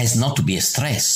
Has 0.00 0.12
not 0.22 0.34
to 0.36 0.42
be 0.42 0.56
a 0.56 0.64
stress, 0.72 1.06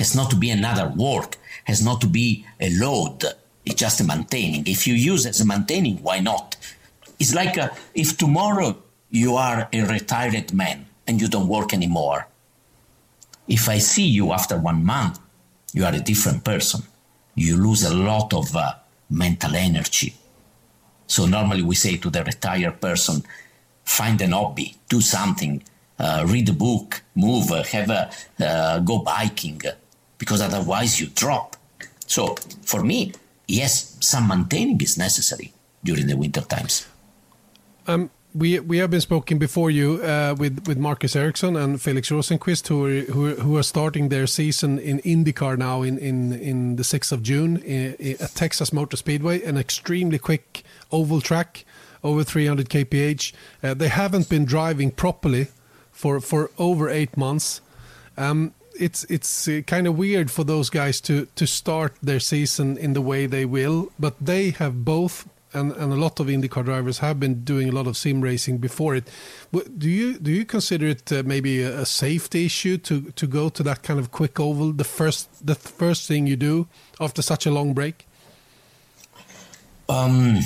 has 0.00 0.10
not 0.18 0.28
to 0.30 0.36
be 0.44 0.50
another 0.50 0.86
work, 1.08 1.30
has 1.70 1.80
not 1.88 1.98
to 2.02 2.08
be 2.20 2.28
a 2.60 2.68
load. 2.84 3.18
It's 3.64 3.80
just 3.84 4.00
a 4.00 4.04
maintaining. 4.04 4.62
If 4.66 4.86
you 4.86 4.94
use 4.94 5.22
as 5.26 5.40
a 5.40 5.46
maintaining, 5.46 5.96
why 6.06 6.18
not? 6.20 6.56
It's 7.20 7.34
like 7.40 7.56
a, 7.56 7.66
if 7.94 8.08
tomorrow 8.16 8.70
you 9.10 9.36
are 9.36 9.68
a 9.72 9.80
retired 9.96 10.52
man 10.52 10.86
and 11.06 11.20
you 11.20 11.28
don't 11.28 11.54
work 11.56 11.72
anymore. 11.72 12.20
If 13.48 13.68
I 13.68 13.78
see 13.78 14.08
you 14.18 14.32
after 14.32 14.56
one 14.58 14.84
month, 14.84 15.18
you 15.72 15.84
are 15.84 15.94
a 15.94 16.08
different 16.10 16.40
person. 16.44 16.80
You 17.34 17.56
lose 17.66 17.82
a 17.84 17.94
lot 17.94 18.34
of 18.34 18.46
uh, 18.56 18.74
mental 19.08 19.54
energy. 19.54 20.14
So 21.06 21.26
normally 21.26 21.62
we 21.62 21.76
say 21.76 21.96
to 21.98 22.10
the 22.10 22.24
retired 22.24 22.80
person, 22.80 23.22
find 23.84 24.20
an 24.20 24.32
hobby, 24.32 24.68
do 24.88 25.00
something, 25.00 25.62
uh, 25.62 25.75
read 26.26 26.48
a 26.48 26.52
book, 26.52 27.02
move, 27.14 27.50
uh, 27.50 27.62
have 27.64 27.90
a, 27.90 28.10
uh, 28.40 28.78
go 28.80 28.98
biking, 28.98 29.60
because 30.18 30.40
otherwise 30.40 31.00
you 31.00 31.06
drop. 31.08 31.56
So 32.06 32.36
for 32.62 32.82
me, 32.82 33.12
yes, 33.46 33.96
some 34.00 34.28
maintaining 34.28 34.80
is 34.80 34.96
necessary 34.96 35.52
during 35.84 36.06
the 36.06 36.16
winter 36.16 36.42
times. 36.42 36.86
Um, 37.86 38.10
we 38.34 38.60
we 38.60 38.78
have 38.78 38.90
been 38.90 39.00
spoken 39.00 39.38
before 39.38 39.70
you 39.70 40.02
uh, 40.02 40.34
with 40.38 40.66
with 40.66 40.78
Marcus 40.78 41.16
Ericsson 41.16 41.56
and 41.56 41.80
Felix 41.80 42.10
Rosenquist, 42.10 42.68
who 42.68 42.84
are, 42.84 43.00
who, 43.12 43.34
who 43.36 43.56
are 43.56 43.62
starting 43.62 44.08
their 44.10 44.26
season 44.26 44.78
in 44.78 44.98
IndyCar 45.00 45.56
now 45.56 45.82
in 45.82 45.98
in 45.98 46.32
in 46.32 46.76
the 46.76 46.84
sixth 46.84 47.12
of 47.12 47.22
June 47.22 47.56
in, 47.58 47.94
in, 47.94 48.16
at 48.20 48.34
Texas 48.34 48.72
Motor 48.72 48.96
Speedway, 48.96 49.42
an 49.42 49.56
extremely 49.56 50.18
quick 50.18 50.64
oval 50.92 51.20
track, 51.20 51.64
over 52.04 52.22
300 52.22 52.68
kph. 52.68 53.32
Uh, 53.62 53.74
they 53.74 53.88
haven't 53.88 54.28
been 54.28 54.44
driving 54.44 54.90
properly 54.90 55.48
for 55.96 56.20
for 56.20 56.50
over 56.58 56.88
eight 56.90 57.16
months. 57.16 57.60
Um, 58.16 58.52
it's 58.78 59.04
it's 59.04 59.48
uh, 59.48 59.62
kind 59.66 59.86
of 59.86 59.96
weird 59.96 60.30
for 60.30 60.44
those 60.44 60.70
guys 60.70 61.00
to 61.00 61.26
to 61.34 61.46
start 61.46 61.94
their 62.02 62.20
season 62.20 62.76
in 62.76 62.92
the 62.92 63.00
way 63.00 63.26
they 63.26 63.44
will, 63.44 63.90
but 63.98 64.14
they 64.20 64.50
have 64.50 64.84
both. 64.84 65.26
And, 65.52 65.72
and 65.72 65.90
a 65.90 65.96
lot 65.96 66.20
of 66.20 66.26
IndyCar 66.26 66.64
drivers 66.64 66.98
have 66.98 67.18
been 67.18 67.42
doing 67.44 67.70
a 67.70 67.72
lot 67.72 67.86
of 67.86 67.96
sim 67.96 68.20
racing 68.20 68.58
before 68.58 68.94
it. 68.94 69.08
Do 69.78 69.88
you 69.88 70.18
do 70.18 70.30
you 70.30 70.44
consider 70.44 70.88
it 70.88 71.10
uh, 71.10 71.22
maybe 71.24 71.62
a 71.62 71.86
safety 71.86 72.44
issue 72.44 72.76
to, 72.78 73.10
to 73.12 73.26
go 73.26 73.48
to 73.48 73.62
that 73.62 73.82
kind 73.82 73.98
of 73.98 74.10
quick 74.10 74.38
oval 74.38 74.72
the 74.72 74.84
first 74.84 75.46
the 75.46 75.54
first 75.54 76.08
thing 76.08 76.26
you 76.26 76.36
do 76.36 76.66
after 77.00 77.22
such 77.22 77.46
a 77.46 77.50
long 77.50 77.72
break? 77.72 78.06
Um, 79.88 80.40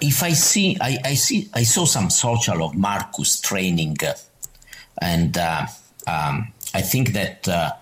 if 0.00 0.22
I 0.22 0.32
see, 0.32 0.76
I, 0.80 0.98
I, 1.04 1.14
see, 1.14 1.48
I 1.54 1.64
saw 1.64 1.84
some 1.84 2.10
social 2.10 2.62
of 2.62 2.74
Marcus 2.74 3.40
training, 3.40 3.96
uh, 4.04 4.14
and 5.00 5.36
uh, 5.36 5.66
um, 6.06 6.52
I 6.74 6.82
think 6.82 7.12
that 7.12 7.48
uh, 7.48 7.72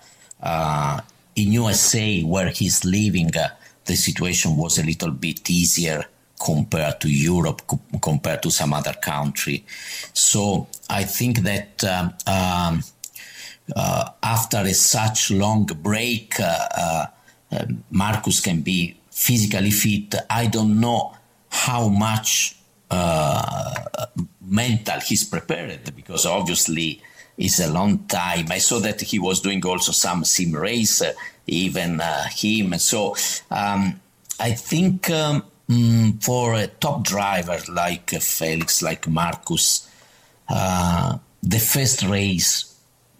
uh 0.41 1.01
in 1.35 1.51
USA 1.51 2.23
where 2.23 2.49
he's 2.49 2.83
living, 2.83 3.35
uh, 3.37 3.49
the 3.85 3.95
situation 3.95 4.57
was 4.57 4.79
a 4.79 4.83
little 4.83 5.11
bit 5.11 5.49
easier 5.49 6.03
compared 6.43 6.99
to 7.01 7.09
Europe, 7.09 7.61
co- 7.67 7.79
compared 8.01 8.41
to 8.43 8.49
some 8.49 8.73
other 8.73 8.93
country. 8.93 9.63
So 10.13 10.67
I 10.89 11.03
think 11.03 11.39
that 11.39 11.83
um, 11.83 12.13
um, 12.25 12.83
uh, 13.75 14.09
after 14.23 14.57
a 14.57 14.73
such 14.73 15.31
long 15.31 15.65
break, 15.65 16.33
Marcus 17.91 18.39
can 18.39 18.61
be 18.61 18.97
physically 19.11 19.71
fit. 19.71 20.15
I 20.29 20.47
don't 20.47 20.79
know 20.79 21.16
how 21.65 21.87
much 21.87 22.55
uh, 22.91 24.05
mental 24.41 24.99
he's 24.99 25.23
prepared 25.23 25.95
because 25.95 26.25
obviously 26.25 27.01
it's 27.37 27.59
a 27.59 27.71
long 27.71 27.99
time. 28.07 28.47
I 28.51 28.59
saw 28.59 28.79
that 28.79 29.01
he 29.01 29.19
was 29.19 29.41
doing 29.41 29.65
also 29.65 29.91
some 29.91 30.23
sim 30.23 30.53
race, 30.53 31.01
uh, 31.01 31.13
even 31.47 31.99
uh, 31.99 32.25
him. 32.29 32.77
So 32.79 33.15
um, 33.51 33.99
I 34.39 34.51
think 34.51 35.09
um, 35.09 35.43
mm, 35.69 36.23
for 36.23 36.53
a 36.53 36.67
top 36.67 37.03
driver 37.03 37.59
like 37.69 38.09
Felix, 38.21 38.81
like 38.81 39.07
Marcus, 39.07 39.89
uh, 40.49 41.17
the 41.43 41.59
first 41.59 42.03
race 42.03 42.75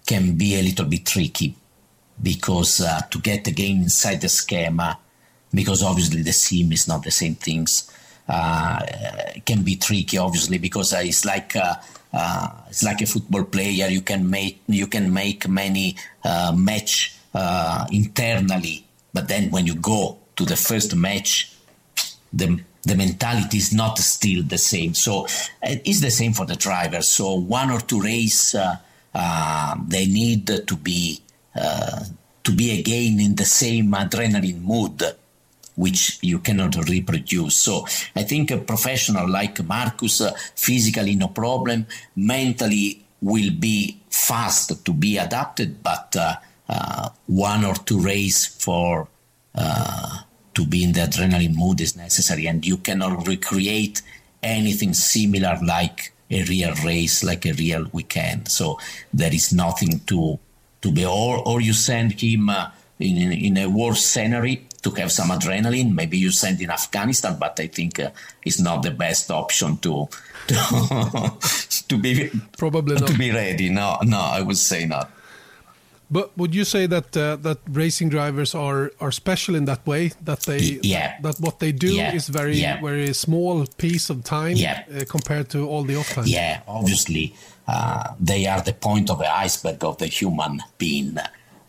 can 0.06 0.38
be 0.38 0.56
a 0.56 0.62
little 0.62 0.86
bit 0.86 1.06
tricky 1.06 1.56
because 2.22 2.82
uh, 2.82 3.02
to 3.12 3.20
get 3.20 3.48
again 3.48 3.84
inside 3.84 4.22
the 4.22 4.30
schema, 4.30 4.98
because 5.54 5.84
obviously 5.84 6.22
the 6.22 6.34
sim 6.34 6.72
is 6.72 6.88
not 6.88 7.04
the 7.04 7.12
same 7.12 7.36
things 7.36 7.92
can 8.28 9.64
be 9.64 9.76
tricky, 9.76 10.18
obviously, 10.18 10.58
because 10.58 10.94
uh, 10.94 11.02
it's 11.02 11.26
like 11.26 11.56
uh, 11.56 11.76
uh, 12.14 12.50
it's 12.70 12.84
like 12.84 13.02
a 13.02 13.06
football 13.06 13.44
player. 13.44 13.88
You 13.88 14.02
can 14.02 14.30
make 14.30 14.62
you 14.68 14.88
can 14.88 15.14
make 15.14 15.48
many 15.48 15.96
uh, 16.24 16.54
match 16.56 17.16
uh, 17.34 17.86
internally, 17.92 18.86
but 19.14 19.28
then 19.28 19.52
when 19.52 19.66
you 19.66 19.76
go 19.76 20.18
to 20.36 20.46
the 20.46 20.56
first 20.56 20.96
match, 20.96 21.54
the 22.34 22.60
the 22.84 22.96
mentality 22.96 23.58
is 23.58 23.74
not 23.74 23.98
still 24.00 24.44
the 24.44 24.58
same. 24.58 24.94
So 24.94 25.28
it's 25.62 26.02
the 26.02 26.12
same 26.12 26.34
for 26.34 26.46
the 26.46 26.56
drivers. 26.56 27.08
So 27.08 27.34
one 27.34 27.70
or 27.70 27.82
two 27.82 28.02
race, 28.02 28.56
uh, 28.56 28.78
uh, 29.14 29.76
they 29.88 30.06
need 30.06 30.48
to 30.48 30.76
be 30.76 31.22
uh, 31.54 32.06
to 32.44 32.52
be 32.52 32.80
again 32.80 33.20
in 33.20 33.36
the 33.36 33.46
same 33.46 33.92
adrenaline 33.92 34.62
mood, 34.62 35.04
which 35.78 36.20
you 36.22 36.40
cannot 36.40 36.76
reproduce. 36.90 37.56
So 37.56 37.86
I 38.16 38.24
think 38.24 38.52
a 38.52 38.58
professional 38.58 39.30
like 39.30 39.64
Marcus, 39.64 40.20
uh, 40.22 40.34
physically 40.56 41.16
no 41.16 41.30
problem, 41.30 41.86
mentally 42.16 43.06
will 43.22 43.52
be 43.52 44.02
fast 44.10 44.84
to 44.86 44.94
be 44.94 45.18
adapted, 45.18 45.82
but 45.82 46.16
uh, 46.16 46.36
uh, 46.68 47.10
one 47.28 47.64
or 47.64 47.76
two 47.76 48.00
race 48.02 48.46
for 48.46 49.08
to 50.58 50.66
be 50.66 50.84
in 50.84 50.92
the 50.92 51.02
adrenaline 51.02 51.56
mood 51.56 51.80
is 51.80 51.96
necessary, 51.96 52.48
and 52.48 52.66
you 52.66 52.78
cannot 52.78 53.28
recreate 53.28 54.02
anything 54.42 54.94
similar 54.94 55.56
like 55.64 56.14
a 56.32 56.44
real 56.46 56.74
race, 56.84 57.24
like 57.24 57.46
a 57.46 57.54
real 57.54 57.86
weekend. 57.94 58.50
So 58.50 58.80
there 59.14 59.34
is 59.34 59.54
nothing 59.54 60.02
to 60.08 60.40
to 60.82 60.92
be, 60.92 61.06
or 61.06 61.48
or 61.48 61.62
you 61.62 61.74
send 61.74 62.20
him 62.20 62.50
uh, 62.50 62.72
in 63.00 63.32
in 63.32 63.58
a 63.58 63.68
war 63.68 63.94
scenery 63.94 64.66
to 64.82 64.92
have 64.92 65.12
some 65.12 65.30
adrenaline. 65.30 65.94
Maybe 65.94 66.18
you 66.18 66.32
send 66.32 66.62
in 66.62 66.70
Afghanistan, 66.70 67.38
but 67.40 67.60
I 67.60 67.68
think 67.68 68.00
uh, 68.00 68.12
it's 68.44 68.60
not 68.60 68.84
the 68.84 68.92
best 68.92 69.32
option 69.32 69.78
to 69.78 70.08
to, 70.48 71.84
to 71.88 71.98
be 71.98 72.30
probably 72.58 72.96
not. 72.96 73.08
to 73.08 73.18
be 73.18 73.32
ready. 73.32 73.70
No, 73.70 73.98
no, 74.04 74.20
I 74.20 74.42
would 74.42 74.58
say 74.58 74.86
not. 74.86 75.12
But 76.10 76.38
would 76.38 76.56
you 76.56 76.64
say 76.64 76.86
that 76.88 77.18
uh, 77.18 77.36
that 77.38 77.58
racing 77.68 78.10
drivers 78.10 78.56
are 78.56 78.92
are 79.02 79.12
special 79.12 79.56
in 79.56 79.66
that 79.66 79.86
way 79.86 80.12
that 80.24 80.42
they 80.42 80.80
yeah. 80.82 81.20
that 81.22 81.36
what 81.40 81.60
they 81.60 81.74
do 81.74 81.94
yeah. 81.94 82.14
is 82.14 82.30
very 82.30 82.56
yeah. 82.56 82.80
very 82.80 83.14
small 83.14 83.66
piece 83.78 84.10
of 84.10 84.24
time 84.24 84.56
yeah. 84.56 84.84
uh, 84.90 85.04
compared 85.10 85.50
to 85.50 85.68
all 85.68 85.84
the 85.84 85.98
off 85.98 86.10
time? 86.14 86.24
Yeah, 86.28 86.62
obviously 86.66 87.36
uh, 87.68 88.14
they 88.20 88.46
are 88.48 88.62
the 88.62 88.74
point 88.74 89.10
of 89.10 89.20
the 89.20 89.30
iceberg 89.30 89.84
of 89.84 89.98
the 89.98 90.08
human 90.08 90.62
being, 90.78 91.18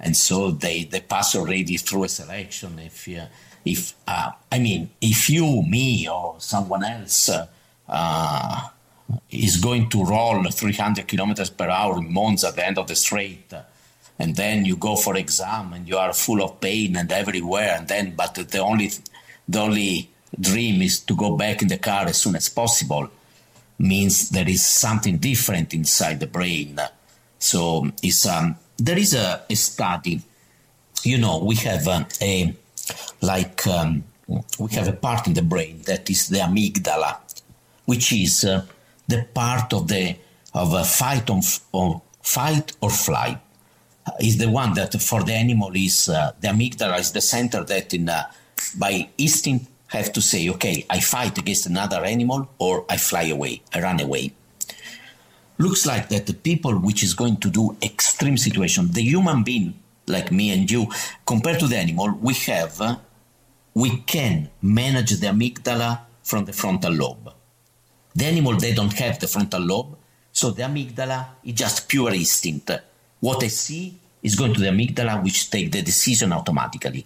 and 0.00 0.16
so 0.16 0.50
they 0.50 0.84
they 0.84 1.00
pass 1.00 1.34
already 1.34 1.76
through 1.76 2.04
a 2.04 2.08
selection. 2.08 2.78
If 2.78 3.08
if 3.64 3.94
uh, 4.06 4.32
I 4.50 4.58
mean 4.58 4.90
if 5.00 5.28
you, 5.30 5.62
me, 5.62 6.08
or 6.08 6.36
someone 6.38 6.84
else 6.84 7.30
uh, 7.88 8.68
is 9.30 9.56
going 9.56 9.88
to 9.90 10.04
roll 10.04 10.44
300 10.44 11.06
kilometers 11.06 11.50
per 11.50 11.68
hour 11.68 11.98
in 11.98 12.12
Monza 12.12 12.48
at 12.48 12.56
the 12.56 12.66
end 12.66 12.78
of 12.78 12.86
the 12.86 12.96
straight 12.96 13.52
and 14.18 14.34
then 14.36 14.64
you 14.64 14.76
go 14.76 14.96
for 14.96 15.16
exam 15.16 15.72
and 15.72 15.88
you 15.88 15.96
are 15.96 16.12
full 16.12 16.42
of 16.42 16.60
pain 16.60 16.96
and 16.96 17.10
everywhere 17.12 17.76
and 17.78 17.88
then 17.88 18.14
but 18.14 18.34
the 18.34 18.58
only 18.58 18.90
the 19.48 19.58
only 19.58 20.10
dream 20.38 20.82
is 20.82 21.00
to 21.00 21.14
go 21.16 21.36
back 21.36 21.62
in 21.62 21.68
the 21.68 21.78
car 21.78 22.06
as 22.06 22.20
soon 22.20 22.36
as 22.36 22.48
possible 22.48 23.08
means 23.78 24.30
there 24.30 24.48
is 24.48 24.66
something 24.66 25.16
different 25.18 25.72
inside 25.72 26.20
the 26.20 26.26
brain 26.26 26.78
so 27.38 27.88
it's 28.02 28.26
um 28.26 28.56
there 28.78 28.98
is 28.98 29.14
a, 29.14 29.42
a 29.50 29.54
study 29.54 30.20
you 31.02 31.18
know 31.18 31.38
we 31.38 31.54
have 31.56 31.86
um, 31.88 32.06
a 32.22 32.54
like 33.20 33.66
um, 33.66 34.04
we 34.58 34.70
have 34.72 34.88
a 34.88 34.92
part 34.92 35.26
in 35.26 35.34
the 35.34 35.42
brain 35.42 35.80
that 35.86 36.08
is 36.10 36.28
the 36.28 36.38
amygdala 36.38 37.18
which 37.86 38.12
is 38.12 38.44
uh, 38.44 38.64
the 39.06 39.26
part 39.34 39.72
of 39.72 39.88
the 39.88 40.14
of 40.54 40.74
a 40.74 40.84
fight 40.84 41.28
on, 41.30 41.40
or 41.72 42.02
fight 42.22 42.72
or 42.80 42.90
flight. 42.90 43.38
Is 44.20 44.38
the 44.38 44.48
one 44.48 44.72
that 44.74 44.92
for 45.02 45.22
the 45.22 45.34
animal 45.34 45.72
is 45.74 46.08
uh, 46.08 46.32
the 46.40 46.48
amygdala 46.48 46.98
is 46.98 47.12
the 47.12 47.20
center 47.20 47.62
that 47.64 47.92
in 47.92 48.08
uh, 48.08 48.24
by 48.78 49.08
instinct 49.18 49.66
have 49.88 50.12
to 50.12 50.20
say 50.20 50.48
okay 50.50 50.84
i 50.90 51.00
fight 51.00 51.36
against 51.38 51.66
another 51.66 52.04
animal 52.04 52.48
or 52.58 52.84
i 52.90 52.96
fly 52.96 53.24
away 53.24 53.60
i 53.74 53.80
run 53.80 54.00
away 54.00 54.32
looks 55.58 55.86
like 55.86 56.08
that 56.08 56.26
the 56.26 56.34
people 56.34 56.72
which 56.78 57.02
is 57.02 57.14
going 57.14 57.36
to 57.36 57.50
do 57.50 57.76
extreme 57.82 58.36
situation 58.36 58.90
the 58.92 59.02
human 59.02 59.42
being 59.42 59.74
like 60.06 60.30
me 60.32 60.50
and 60.50 60.70
you 60.70 60.86
compared 61.26 61.58
to 61.58 61.66
the 61.66 61.76
animal 61.76 62.10
we 62.20 62.34
have 62.34 62.80
uh, 62.80 62.96
we 63.74 63.98
can 63.98 64.48
manage 64.62 65.12
the 65.20 65.26
amygdala 65.26 66.00
from 66.22 66.44
the 66.44 66.52
frontal 66.52 66.92
lobe 66.92 67.32
the 68.14 68.24
animal 68.24 68.56
they 68.56 68.74
don't 68.74 68.94
have 68.94 69.18
the 69.18 69.28
frontal 69.28 69.60
lobe 69.60 69.96
so 70.32 70.50
the 70.50 70.62
amygdala 70.62 71.26
is 71.44 71.54
just 71.54 71.88
pure 71.88 72.14
instinct 72.14 72.70
what 73.20 73.42
I 73.42 73.48
see 73.48 73.98
is 74.22 74.34
going 74.34 74.54
to 74.54 74.60
the 74.60 74.68
amygdala, 74.68 75.22
which 75.22 75.50
take 75.50 75.72
the 75.72 75.82
decision 75.82 76.32
automatically. 76.32 77.04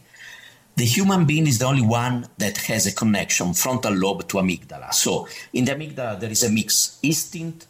The 0.74 0.84
human 0.84 1.26
being 1.26 1.46
is 1.46 1.58
the 1.58 1.66
only 1.66 1.82
one 1.82 2.26
that 2.38 2.56
has 2.58 2.86
a 2.86 2.94
connection 2.94 3.52
frontal 3.52 3.92
lobe 3.92 4.26
to 4.28 4.38
amygdala. 4.38 4.92
So 4.94 5.28
in 5.52 5.64
the 5.66 5.72
amygdala, 5.72 6.18
there 6.18 6.30
is 6.30 6.42
a 6.42 6.50
mix 6.50 6.98
instinct, 7.02 7.66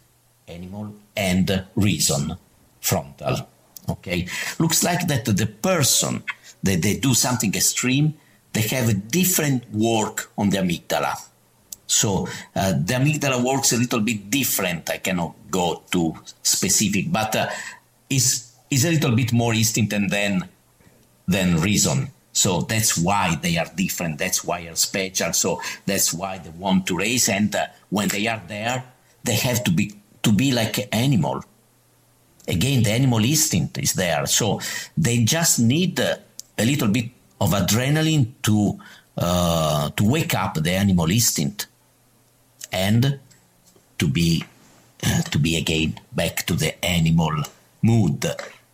animal, 0.47 0.93
and 1.15 1.65
reason, 1.75 2.35
frontal. 2.81 3.47
Okay, 3.89 4.27
looks 4.59 4.83
like 4.83 5.07
that 5.07 5.25
the 5.25 5.45
person 5.45 6.23
that 6.63 6.81
they 6.81 6.95
do 6.97 7.13
something 7.13 7.53
extreme, 7.53 8.13
they 8.53 8.61
have 8.61 8.89
a 8.89 8.93
different 8.93 9.69
work 9.73 10.31
on 10.37 10.49
the 10.49 10.57
amygdala. 10.57 11.15
So 11.85 12.27
uh, 12.55 12.71
the 12.71 12.93
amygdala 12.93 13.43
works 13.43 13.73
a 13.73 13.77
little 13.77 13.99
bit 13.99 14.29
different. 14.29 14.89
I 14.89 14.97
cannot 14.97 15.35
go 15.51 15.83
too 15.91 16.15
specific, 16.41 17.11
but 17.11 17.35
uh, 17.35 17.49
is 18.09 18.53
is 18.69 18.85
a 18.85 18.91
little 18.91 19.15
bit 19.15 19.33
more 19.33 19.53
instinct 19.53 19.93
and 19.93 20.09
then 20.09 20.47
than 21.27 21.59
reason. 21.61 22.09
So 22.31 22.61
that's 22.61 22.97
why 22.97 23.35
they 23.41 23.57
are 23.57 23.67
different. 23.75 24.17
That's 24.17 24.43
why 24.43 24.63
they're 24.63 24.75
special. 24.75 25.33
So 25.33 25.61
that's 25.85 26.13
why 26.13 26.39
they 26.39 26.49
want 26.49 26.87
to 26.87 26.97
race. 26.97 27.29
And 27.29 27.55
uh, 27.55 27.67
when 27.89 28.07
they 28.07 28.27
are 28.27 28.41
there, 28.47 28.83
they 29.23 29.35
have 29.35 29.63
to 29.65 29.71
be 29.71 29.93
to 30.23 30.31
be 30.31 30.51
like 30.51 30.77
an 30.79 30.87
animal. 30.91 31.43
Again, 32.47 32.83
the 32.83 32.91
animal 32.91 33.23
instinct 33.23 33.77
is 33.77 33.93
there. 33.93 34.25
So 34.25 34.59
they 34.97 35.23
just 35.23 35.59
need 35.59 35.99
a 35.99 36.19
little 36.57 36.89
bit 36.89 37.09
of 37.39 37.51
adrenaline 37.51 38.31
to 38.43 38.79
uh, 39.17 39.89
to 39.91 40.03
wake 40.03 40.33
up 40.33 40.55
the 40.55 40.71
animal 40.71 41.11
instinct 41.11 41.67
and 42.71 43.19
to 43.99 44.07
be 44.07 44.43
uh, 45.05 45.21
to 45.21 45.37
be 45.37 45.55
again 45.57 45.99
back 46.11 46.45
to 46.47 46.55
the 46.55 46.83
animal 46.83 47.43
mood, 47.81 48.25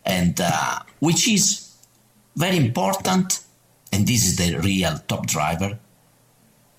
and 0.05 0.39
uh, 0.39 0.79
which 0.99 1.27
is 1.27 1.75
very 2.35 2.57
important. 2.57 3.41
And 3.91 4.07
this 4.07 4.23
is 4.27 4.35
the 4.37 4.59
real 4.59 4.99
top 5.07 5.25
driver. 5.25 5.77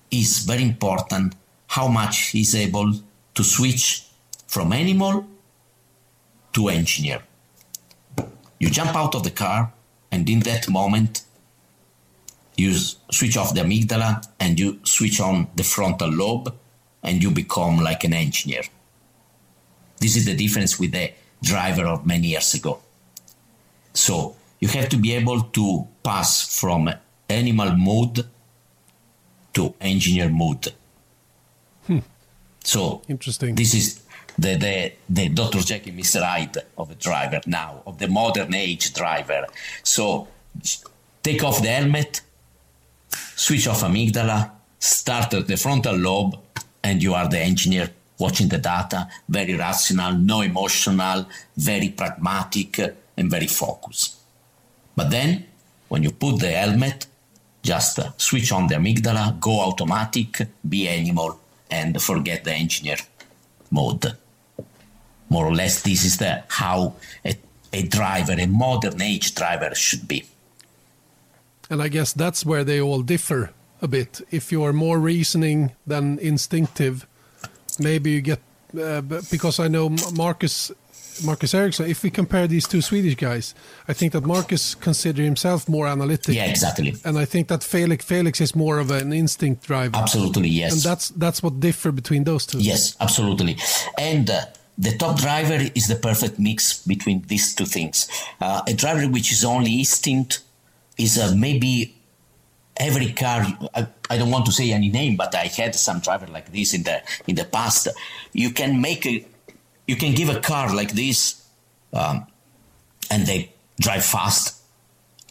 Is 0.09 0.39
very 0.39 0.63
important 0.63 1.35
how 1.67 1.87
much 1.87 2.31
he's 2.31 2.53
able 2.53 2.93
to 3.33 3.43
switch 3.43 4.05
from 4.51 4.73
animal 4.73 5.25
to 6.51 6.67
engineer. 6.67 7.21
You 8.59 8.69
jump 8.69 8.93
out 8.97 9.15
of 9.15 9.23
the 9.23 9.31
car, 9.31 9.71
and 10.11 10.29
in 10.29 10.41
that 10.41 10.67
moment, 10.69 11.23
you 12.57 12.73
switch 12.73 13.37
off 13.37 13.53
the 13.53 13.61
amygdala 13.61 14.27
and 14.41 14.59
you 14.59 14.81
switch 14.83 15.21
on 15.21 15.47
the 15.55 15.63
frontal 15.63 16.09
lobe, 16.09 16.53
and 17.01 17.23
you 17.23 17.31
become 17.31 17.77
like 17.77 18.03
an 18.03 18.13
engineer. 18.13 18.63
This 19.99 20.17
is 20.17 20.25
the 20.25 20.35
difference 20.35 20.77
with 20.77 20.91
the 20.91 21.13
driver 21.41 21.85
of 21.85 22.05
many 22.05 22.27
years 22.27 22.53
ago. 22.53 22.81
So 23.93 24.35
you 24.59 24.67
have 24.67 24.89
to 24.89 24.97
be 24.97 25.13
able 25.13 25.43
to 25.57 25.87
pass 26.03 26.59
from 26.59 26.89
animal 27.29 27.71
mode 27.77 28.27
to 29.53 29.73
engineer 29.79 30.27
mode. 30.27 30.73
Hmm. 31.87 31.99
So 32.63 33.01
Interesting. 33.07 33.55
This 33.55 33.73
is 33.73 34.01
the, 34.41 34.55
the, 34.55 34.93
the 35.07 35.29
Dr. 35.29 35.59
Jekyll, 35.59 35.93
Mr. 35.93 36.21
Hyde 36.23 36.57
of 36.77 36.89
a 36.91 36.95
driver 36.95 37.41
now, 37.45 37.83
of 37.85 37.99
the 37.99 38.07
modern 38.07 38.53
age 38.55 38.93
driver. 38.93 39.45
So 39.83 40.27
take 41.21 41.43
off 41.43 41.61
the 41.61 41.69
helmet, 41.69 42.21
switch 43.35 43.67
off 43.67 43.81
amygdala, 43.81 44.51
start 44.79 45.33
at 45.35 45.47
the 45.47 45.57
frontal 45.57 45.95
lobe, 45.95 46.39
and 46.83 47.03
you 47.03 47.13
are 47.13 47.29
the 47.29 47.39
engineer 47.39 47.91
watching 48.17 48.49
the 48.49 48.57
data, 48.57 49.07
very 49.29 49.55
rational, 49.55 50.13
no 50.13 50.41
emotional, 50.41 51.27
very 51.55 51.89
pragmatic, 51.89 52.79
and 53.17 53.29
very 53.29 53.47
focused. 53.47 54.17
But 54.95 55.11
then, 55.11 55.45
when 55.87 56.01
you 56.03 56.11
put 56.11 56.39
the 56.39 56.51
helmet, 56.51 57.05
just 57.61 57.99
switch 58.17 58.51
on 58.51 58.67
the 58.67 58.75
amygdala, 58.75 59.39
go 59.39 59.59
automatic, 59.59 60.47
be 60.67 60.87
animal, 60.87 61.39
and 61.69 62.01
forget 62.01 62.43
the 62.43 62.53
engineer 62.53 62.97
mode. 63.69 64.17
More 65.31 65.45
or 65.45 65.55
less, 65.55 65.81
this 65.81 66.03
is 66.03 66.17
the 66.17 66.43
how 66.49 66.95
a, 67.23 67.33
a 67.71 67.83
driver, 67.87 68.35
a 68.37 68.47
modern 68.47 69.01
age 69.01 69.33
driver, 69.33 69.73
should 69.73 70.05
be. 70.05 70.25
And 71.69 71.81
I 71.81 71.87
guess 71.87 72.11
that's 72.11 72.45
where 72.45 72.65
they 72.65 72.81
all 72.81 73.01
differ 73.01 73.51
a 73.81 73.87
bit. 73.87 74.19
If 74.29 74.51
you 74.51 74.61
are 74.65 74.73
more 74.73 74.99
reasoning 74.99 75.71
than 75.87 76.19
instinctive, 76.19 77.07
maybe 77.79 78.11
you 78.11 78.21
get 78.21 78.41
uh, 78.77 78.99
because 79.31 79.57
I 79.57 79.69
know 79.69 79.95
Marcus 80.13 80.71
Marcus 81.23 81.53
Ericsson. 81.53 81.89
If 81.89 82.03
we 82.03 82.09
compare 82.09 82.45
these 82.47 82.67
two 82.67 82.81
Swedish 82.81 83.15
guys, 83.15 83.55
I 83.87 83.93
think 83.93 84.11
that 84.11 84.25
Marcus 84.25 84.75
consider 84.75 85.23
himself 85.23 85.69
more 85.69 85.87
analytic. 85.87 86.35
Yeah, 86.35 86.45
exactly. 86.45 86.95
And 87.05 87.17
I 87.17 87.25
think 87.25 87.47
that 87.47 87.63
Felix 87.63 88.03
Felix 88.03 88.41
is 88.41 88.53
more 88.53 88.79
of 88.79 88.91
an 88.91 89.13
instinct 89.13 89.63
driver. 89.63 89.95
Absolutely, 89.95 90.49
yes. 90.49 90.73
And 90.73 90.81
that's 90.81 91.09
that's 91.09 91.41
what 91.41 91.61
differ 91.61 91.93
between 91.93 92.25
those 92.25 92.45
two. 92.45 92.59
Yes, 92.59 92.97
absolutely. 92.99 93.57
And 93.97 94.29
uh, 94.29 94.45
the 94.77 94.97
top 94.97 95.17
driver 95.17 95.59
is 95.75 95.87
the 95.87 95.95
perfect 95.95 96.39
mix 96.39 96.85
between 96.85 97.23
these 97.27 97.53
two 97.53 97.65
things. 97.65 98.07
Uh, 98.39 98.61
a 98.67 98.73
driver 98.73 99.07
which 99.07 99.31
is 99.31 99.43
only 99.43 99.79
instinct 99.79 100.41
is 100.97 101.17
uh, 101.17 101.33
maybe 101.35 101.95
every 102.77 103.11
car. 103.11 103.45
I, 103.73 103.87
I, 104.09 104.17
don't 104.17 104.31
want 104.31 104.45
to 104.47 104.51
say 104.51 104.71
any 104.71 104.89
name, 104.89 105.17
but 105.17 105.35
I 105.35 105.45
had 105.45 105.75
some 105.75 105.99
driver 105.99 106.27
like 106.27 106.51
this 106.51 106.73
in 106.73 106.83
the 106.83 107.01
in 107.27 107.35
the 107.35 107.45
past. 107.45 107.87
You 108.33 108.51
can 108.51 108.81
make 108.81 109.05
a, 109.05 109.25
you 109.87 109.95
can 109.95 110.13
give 110.13 110.29
a 110.29 110.39
car 110.39 110.73
like 110.73 110.93
this, 110.93 111.43
um, 111.93 112.25
and 113.09 113.25
they 113.25 113.53
drive 113.79 114.05
fast. 114.05 114.61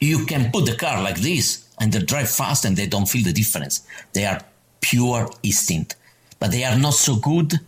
You 0.00 0.26
can 0.26 0.50
put 0.50 0.66
the 0.66 0.76
car 0.76 1.02
like 1.02 1.20
this, 1.20 1.68
and 1.78 1.92
they 1.92 2.00
drive 2.00 2.30
fast, 2.30 2.64
and 2.64 2.76
they 2.76 2.86
don't 2.86 3.08
feel 3.08 3.24
the 3.24 3.32
difference. 3.32 3.86
They 4.12 4.26
are 4.26 4.40
pure 4.80 5.30
instinct, 5.42 5.96
but 6.38 6.50
they 6.52 6.64
are 6.64 6.78
not 6.78 6.94
so 6.94 7.16
good 7.16 7.60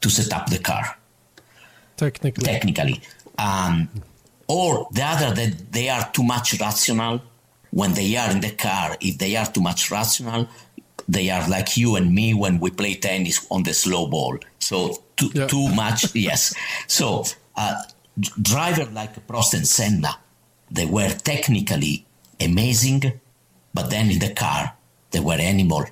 to 0.00 0.10
set 0.10 0.32
up 0.32 0.48
the 0.50 0.58
car. 0.58 0.96
Technically. 1.96 2.44
Technically. 2.44 3.00
Um, 3.38 3.88
or 4.46 4.88
the 4.92 5.02
other 5.02 5.34
that 5.34 5.72
they 5.72 5.88
are 5.88 6.08
too 6.12 6.22
much 6.22 6.58
rational 6.60 7.22
when 7.70 7.92
they 7.94 8.16
are 8.16 8.30
in 8.30 8.40
the 8.40 8.50
car. 8.52 8.96
If 9.00 9.18
they 9.18 9.36
are 9.36 9.46
too 9.46 9.60
much 9.60 9.90
rational, 9.90 10.48
they 11.08 11.30
are 11.30 11.48
like 11.48 11.76
you 11.76 11.96
and 11.96 12.14
me 12.14 12.34
when 12.34 12.58
we 12.60 12.70
play 12.70 12.94
tennis 12.94 13.46
on 13.50 13.62
the 13.62 13.74
slow 13.74 14.06
ball. 14.06 14.38
So 14.58 15.02
too, 15.16 15.30
yeah. 15.34 15.46
too 15.46 15.68
much, 15.74 16.14
yes. 16.14 16.54
So 16.86 17.24
uh, 17.56 17.82
driver 18.40 18.86
like 18.92 19.26
Prost 19.26 19.54
and 19.54 19.66
Senna, 19.66 20.18
they 20.70 20.86
were 20.86 21.10
technically 21.10 22.06
amazing, 22.40 23.20
but 23.74 23.90
then 23.90 24.10
in 24.10 24.18
the 24.18 24.32
car 24.32 24.74
they 25.10 25.20
were 25.20 25.34
animal. 25.34 25.84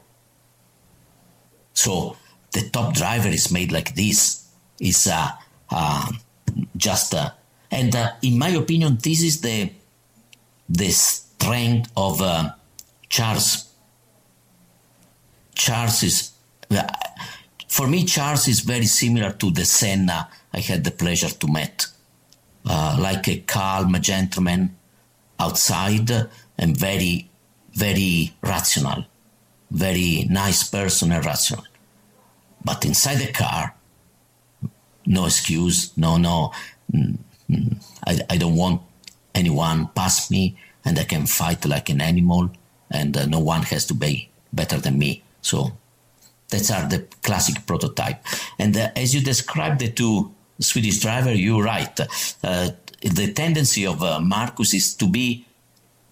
So 1.72 2.16
the 2.56 2.70
top 2.70 2.94
driver 2.94 3.28
is 3.28 3.52
made 3.52 3.70
like 3.70 3.94
this. 3.94 4.48
Is 4.80 5.06
uh, 5.06 5.30
uh, 5.70 6.10
just 6.76 7.14
uh, 7.14 7.30
and 7.70 7.94
uh, 7.94 8.12
in 8.22 8.38
my 8.38 8.48
opinion, 8.50 8.98
this 9.02 9.22
is 9.22 9.40
the 9.40 9.70
the 10.68 10.90
strength 10.90 11.90
of 11.96 12.22
uh, 12.22 12.50
Charles. 13.08 13.72
Charles 15.54 16.02
is 16.02 16.30
uh, 16.70 16.82
for 17.68 17.86
me. 17.86 18.04
Charles 18.04 18.48
is 18.48 18.60
very 18.60 18.86
similar 18.86 19.32
to 19.32 19.50
the 19.50 19.64
Senna 19.64 20.28
I 20.52 20.60
had 20.60 20.84
the 20.84 20.90
pleasure 20.90 21.28
to 21.28 21.46
meet, 21.46 21.86
like 22.64 23.28
a 23.28 23.38
calm 23.40 23.94
gentleman 24.00 24.74
outside 25.38 26.10
and 26.56 26.76
very, 26.76 27.28
very 27.72 28.34
rational, 28.40 29.04
very 29.70 30.26
nice 30.30 30.64
person 30.64 31.12
and 31.12 31.24
rational. 31.24 31.64
But 32.66 32.84
inside 32.84 33.18
the 33.18 33.30
car, 33.30 33.76
no 35.06 35.26
excuse, 35.26 35.96
no, 35.96 36.16
no, 36.16 36.52
mm, 36.92 37.16
mm, 37.48 37.76
I, 38.04 38.20
I 38.28 38.36
don't 38.36 38.56
want 38.56 38.82
anyone 39.36 39.86
past 39.94 40.32
me 40.32 40.58
and 40.84 40.98
I 40.98 41.04
can 41.04 41.26
fight 41.26 41.64
like 41.64 41.88
an 41.90 42.00
animal 42.00 42.50
and 42.90 43.16
uh, 43.16 43.26
no 43.26 43.38
one 43.38 43.62
has 43.62 43.86
to 43.86 43.94
be 43.94 44.30
better 44.52 44.78
than 44.78 44.98
me. 44.98 45.22
So 45.42 45.78
that's 46.48 46.72
are 46.72 46.88
the 46.88 47.06
classic 47.22 47.64
prototype. 47.66 48.24
And 48.58 48.76
uh, 48.76 48.90
as 48.96 49.14
you 49.14 49.20
described 49.20 49.78
the 49.78 49.92
two 49.92 50.34
Swedish 50.58 50.98
driver, 50.98 51.32
you're 51.32 51.62
right. 51.62 52.00
Uh, 52.42 52.70
the 53.00 53.32
tendency 53.32 53.86
of 53.86 54.02
uh, 54.02 54.18
Marcus 54.18 54.74
is 54.74 54.92
to 54.94 55.06
be 55.06 55.46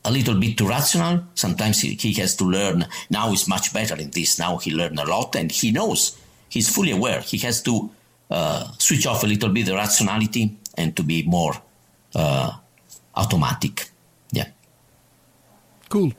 a 0.04 0.12
little 0.12 0.38
bit 0.38 0.56
too 0.56 0.68
rational. 0.68 1.24
Sometimes 1.34 1.80
he, 1.80 1.94
he, 1.94 2.12
has 2.20 2.36
to 2.36 2.44
learn. 2.44 2.86
Now 3.10 3.30
he's 3.30 3.48
much 3.48 3.72
better 3.72 3.96
in 3.96 4.10
this. 4.10 4.38
Now 4.38 4.58
he 4.58 4.70
learned 4.70 5.00
a 5.00 5.04
lot 5.04 5.34
and 5.34 5.50
he 5.50 5.72
knows 5.72 6.16
he's 6.54 6.68
fully 6.68 6.92
aware. 6.92 7.20
He 7.20 7.38
has 7.38 7.60
to 7.62 7.90
uh, 8.30 8.70
switch 8.78 9.06
off 9.06 9.24
a 9.24 9.26
little 9.26 9.50
bit 9.50 9.66
the 9.66 9.74
rationality 9.74 10.56
and 10.76 10.96
to 10.96 11.02
be 11.02 11.24
more 11.24 11.54
uh, 12.14 12.52
automatic. 13.16 13.90
Yeah. 14.30 14.48
Cool. 15.88 16.12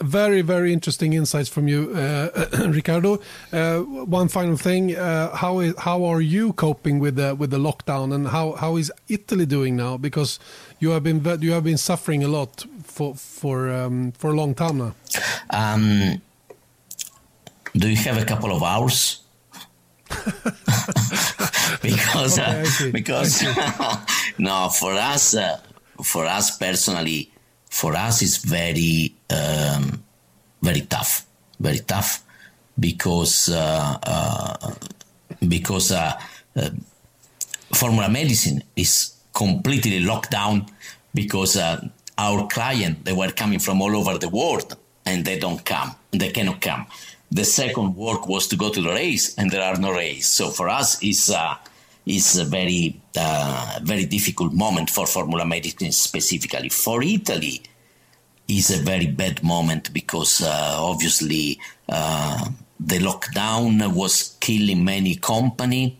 Very, 0.00 0.42
very 0.42 0.72
interesting 0.72 1.12
insights 1.12 1.48
from 1.48 1.68
you, 1.68 1.92
uh, 1.94 2.28
Ricardo. 2.80 3.20
Uh, 3.52 3.78
one 3.78 4.26
final 4.26 4.56
thing: 4.56 4.96
uh, 4.96 5.36
how 5.36 5.60
is 5.60 5.74
how 5.78 6.02
are 6.04 6.20
you 6.20 6.52
coping 6.54 6.98
with 6.98 7.14
the 7.14 7.36
with 7.36 7.50
the 7.50 7.58
lockdown, 7.58 8.12
and 8.12 8.26
how, 8.26 8.52
how 8.54 8.76
is 8.76 8.90
Italy 9.06 9.46
doing 9.46 9.76
now? 9.76 9.96
Because 9.96 10.40
you 10.80 10.90
have 10.90 11.04
been 11.04 11.22
you 11.40 11.52
have 11.52 11.62
been 11.62 11.78
suffering 11.78 12.24
a 12.24 12.28
lot 12.28 12.66
for 12.82 13.14
for 13.14 13.70
um, 13.70 14.10
for 14.18 14.30
a 14.30 14.34
long 14.34 14.56
time 14.56 14.78
now. 14.78 14.94
Um, 15.50 16.20
do 17.76 17.88
you 17.88 18.02
have 18.08 18.18
a 18.20 18.24
couple 18.24 18.50
of 18.50 18.64
hours? 18.64 19.21
because 21.82 22.38
okay, 22.38 22.88
uh, 22.88 22.92
because 22.92 23.42
no 24.38 24.68
for 24.68 24.92
us 24.92 25.34
uh, 25.34 25.58
for 26.02 26.26
us 26.26 26.56
personally 26.56 27.30
for 27.70 27.96
us 27.96 28.22
it's 28.22 28.38
very 28.38 29.14
um, 29.30 30.02
very 30.60 30.82
tough 30.82 31.26
very 31.58 31.80
tough 31.80 32.22
because 32.78 33.48
uh, 33.48 33.98
uh 34.02 34.74
because 35.48 35.92
uh, 35.92 36.12
uh, 36.56 36.70
formula 37.72 38.08
medicine 38.08 38.62
is 38.76 39.16
completely 39.32 40.00
locked 40.00 40.30
down 40.30 40.66
because 41.14 41.56
our 42.18 42.46
client 42.48 43.04
they 43.04 43.12
were 43.12 43.30
coming 43.32 43.58
from 43.58 43.80
all 43.82 43.96
over 43.96 44.18
the 44.18 44.28
world 44.28 44.76
and 45.06 45.24
they 45.24 45.38
don't 45.38 45.64
come 45.64 45.94
they 46.10 46.30
cannot 46.30 46.60
come 46.60 46.86
the 47.32 47.44
second 47.44 47.96
work 47.96 48.28
was 48.28 48.46
to 48.48 48.56
go 48.56 48.70
to 48.70 48.82
the 48.82 48.90
race, 48.90 49.34
and 49.36 49.50
there 49.50 49.62
are 49.62 49.78
no 49.78 49.90
race. 49.92 50.28
So 50.28 50.50
for 50.50 50.68
us, 50.68 51.02
it's 51.02 51.30
uh, 51.30 51.56
is 52.04 52.36
a 52.36 52.44
very 52.44 53.00
uh, 53.16 53.80
very 53.82 54.04
difficult 54.04 54.52
moment 54.52 54.90
for 54.90 55.06
Formula 55.06 55.46
Medicine 55.46 55.92
specifically. 55.92 56.68
For 56.68 57.02
Italy, 57.02 57.62
is 58.48 58.70
a 58.70 58.82
very 58.82 59.06
bad 59.06 59.42
moment 59.42 59.94
because 59.94 60.42
uh, 60.42 60.76
obviously 60.78 61.58
uh, 61.88 62.50
the 62.78 62.98
lockdown 62.98 63.94
was 63.94 64.36
killing 64.38 64.84
many 64.84 65.14
company, 65.16 65.96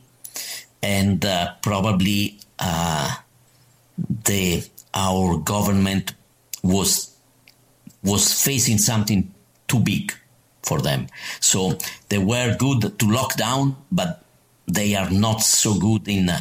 and 0.83 1.25
uh, 1.25 1.55
probably 1.63 2.39
uh, 2.59 3.11
the 3.97 4.63
our 4.93 5.39
government 5.39 6.13
was 6.63 7.17
was 8.05 8.45
facing 8.45 8.77
something 8.77 9.33
too 9.67 9.81
big 9.81 10.13
for 10.63 10.81
them. 10.81 11.09
So 11.41 11.79
they 12.09 12.19
were 12.19 12.57
good 12.57 12.99
to 12.99 13.07
lock 13.11 13.37
down, 13.37 13.77
but 13.91 14.25
they 14.67 14.95
are 14.95 15.11
not 15.11 15.43
so 15.43 15.79
good 15.79 16.09
in 16.09 16.31
uh, 16.31 16.41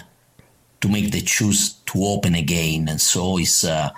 to 0.82 0.88
make 0.88 1.12
the 1.12 1.22
choose 1.22 1.74
to 1.88 2.04
open 2.04 2.36
again. 2.36 2.88
And 2.88 3.00
so 3.00 3.38
it's 3.38 3.64
uh, 3.64 3.92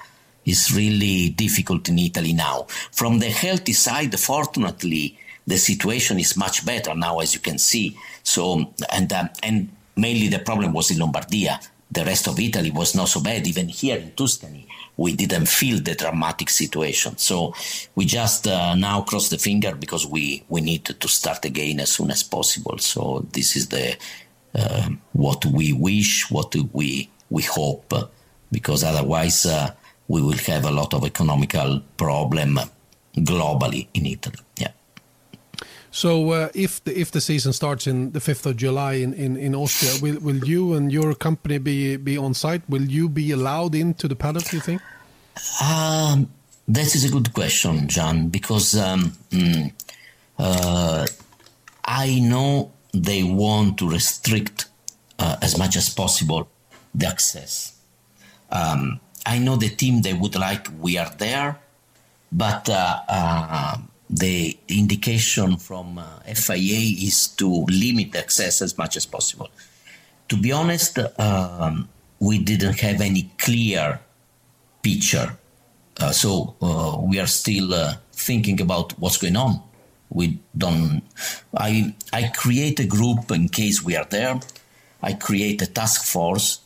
it's 0.46 0.72
really 0.72 1.30
difficult 1.30 1.88
in 1.90 2.00
Italy 2.00 2.34
now. 2.34 2.68
From 2.92 3.20
the 3.20 3.30
healthy 3.30 3.74
side, 3.74 4.18
fortunately, 4.20 5.18
the 5.48 5.58
situation 5.58 6.20
is 6.20 6.38
much 6.38 6.66
better 6.66 6.94
now, 6.96 7.20
as 7.20 7.34
you 7.34 7.40
can 7.40 7.58
see. 7.58 7.98
So 8.24 8.74
and 8.92 9.12
um, 9.14 9.30
and 9.42 9.70
mainly 9.96 10.28
the 10.28 10.40
problem 10.40 10.74
was 10.74 10.92
in 10.92 10.98
Lombardia. 10.98 11.60
The 11.92 12.06
rest 12.06 12.28
of 12.28 12.40
Italy 12.40 12.72
was 12.72 12.96
not 12.96 13.10
so 13.10 13.22
bad. 13.22 13.46
Even 13.46 13.68
here 13.68 13.98
in 13.98 14.12
Tuscany, 14.12 14.68
we 14.98 15.16
didn't 15.16 15.48
feel 15.48 15.80
the 15.80 15.96
dramatic 15.96 16.50
situation. 16.50 17.18
So 17.18 17.54
we 17.96 18.06
just 18.06 18.48
uh, 18.48 18.76
now 18.76 19.02
cross 19.02 19.30
the 19.30 19.38
finger 19.38 19.74
because 19.76 20.06
we, 20.06 20.44
we 20.50 20.62
need 20.62 20.86
to 20.86 21.08
start 21.08 21.46
again 21.46 21.80
as 21.80 21.92
soon 21.92 22.12
as 22.12 22.24
possible. 22.24 22.78
So 22.78 23.26
this 23.32 23.56
is 23.56 23.70
the 23.70 23.98
uh, 24.56 24.90
what 25.14 25.46
we 25.46 25.74
wish, 25.74 26.30
what 26.30 26.56
we 26.74 27.10
we 27.30 27.42
hope, 27.42 27.92
because 28.52 28.84
otherwise 28.84 29.48
uh, 29.48 29.74
we 30.08 30.22
will 30.22 30.38
have 30.38 30.66
a 30.66 30.72
lot 30.72 30.94
of 30.94 31.04
economical 31.06 31.82
problem 31.98 32.60
globally 33.18 33.88
in 33.96 34.06
Italy. 34.06 34.43
So 35.94 36.32
uh, 36.32 36.50
if 36.56 36.84
the 36.84 37.00
if 37.00 37.12
the 37.12 37.22
season 37.22 37.54
starts 37.54 37.86
in 37.86 38.14
the 38.14 38.20
fifth 38.20 38.48
of 38.48 38.58
July 38.58 38.94
in, 38.94 39.14
in, 39.14 39.38
in 39.38 39.54
Austria, 39.54 39.92
will 40.02 40.20
will 40.22 40.44
you 40.44 40.74
and 40.74 40.92
your 40.92 41.14
company 41.14 41.60
be 41.60 41.98
be 41.98 42.18
on 42.18 42.34
site? 42.34 42.68
Will 42.68 42.82
you 42.82 43.08
be 43.08 43.30
allowed 43.30 43.76
into 43.76 44.08
the 44.08 44.16
paddock? 44.16 44.46
Do 44.46 44.58
you 44.58 44.62
think? 44.62 44.82
Um, 45.62 46.34
that 46.68 46.96
is 46.96 47.06
a 47.06 47.12
good 47.12 47.32
question, 47.32 47.88
John, 47.88 48.30
because 48.30 48.76
um, 48.76 49.14
mm, 49.30 49.72
uh, 50.40 51.06
I 51.86 52.20
know 52.22 52.72
they 52.92 53.22
want 53.22 53.78
to 53.78 53.88
restrict 53.88 54.66
uh, 55.20 55.38
as 55.44 55.60
much 55.60 55.76
as 55.76 55.94
possible 55.94 56.50
the 56.96 57.06
access. 57.06 57.78
Um, 58.50 59.00
I 59.28 59.38
know 59.38 59.58
the 59.58 59.70
team 59.70 60.02
they 60.02 60.14
would 60.14 60.36
like 60.36 60.70
we 60.80 60.98
are 60.98 61.12
there, 61.20 61.60
but 62.32 62.68
uh, 62.68 63.00
uh 63.08 63.78
the 64.10 64.58
indication 64.68 65.58
from 65.58 65.98
uh, 65.98 66.20
FIA 66.34 67.06
is 67.08 67.28
to 67.30 67.66
limit 67.66 68.16
access 68.16 68.62
as 68.62 68.78
much 68.78 68.98
as 68.98 69.06
possible. 69.06 69.50
To 70.30 70.38
be 70.38 70.52
honest, 70.52 71.00
um, 71.20 71.90
we 72.20 72.40
didn't 72.40 72.80
have 72.80 73.02
any 73.02 73.32
clear 73.38 74.00
picture. 74.82 75.38
Uh, 76.00 76.12
so 76.12 76.56
uh, 76.62 76.98
we 77.02 77.20
are 77.20 77.28
still 77.28 77.74
uh, 77.74 77.96
thinking 78.12 78.62
about 78.62 78.98
what's 79.00 79.18
going 79.18 79.36
on. 79.36 79.62
We 80.10 80.40
don't. 80.56 81.02
I 81.58 81.96
I 82.12 82.32
create 82.36 82.80
a 82.80 82.86
group 82.86 83.32
in 83.32 83.50
case 83.50 83.84
we 83.84 83.96
are 83.96 84.06
there. 84.06 84.40
I 85.02 85.14
create 85.14 85.62
a 85.62 85.66
task 85.66 86.06
force 86.06 86.60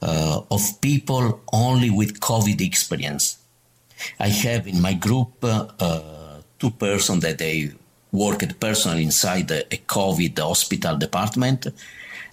uh, 0.00 0.40
of 0.50 0.80
people 0.80 1.42
only 1.52 1.90
with 1.90 2.20
COVID 2.20 2.60
experience. 2.60 3.38
I 4.18 4.28
have 4.28 4.66
in 4.66 4.80
my 4.80 4.94
group 4.94 5.42
uh, 5.42 5.68
two 6.58 6.70
persons 6.70 7.22
that 7.22 7.38
they 7.38 7.72
worked 8.12 8.60
personally 8.60 9.02
inside 9.02 9.50
a, 9.50 9.62
a 9.74 9.78
COVID 9.78 10.38
hospital 10.38 10.96
department, 10.96 11.66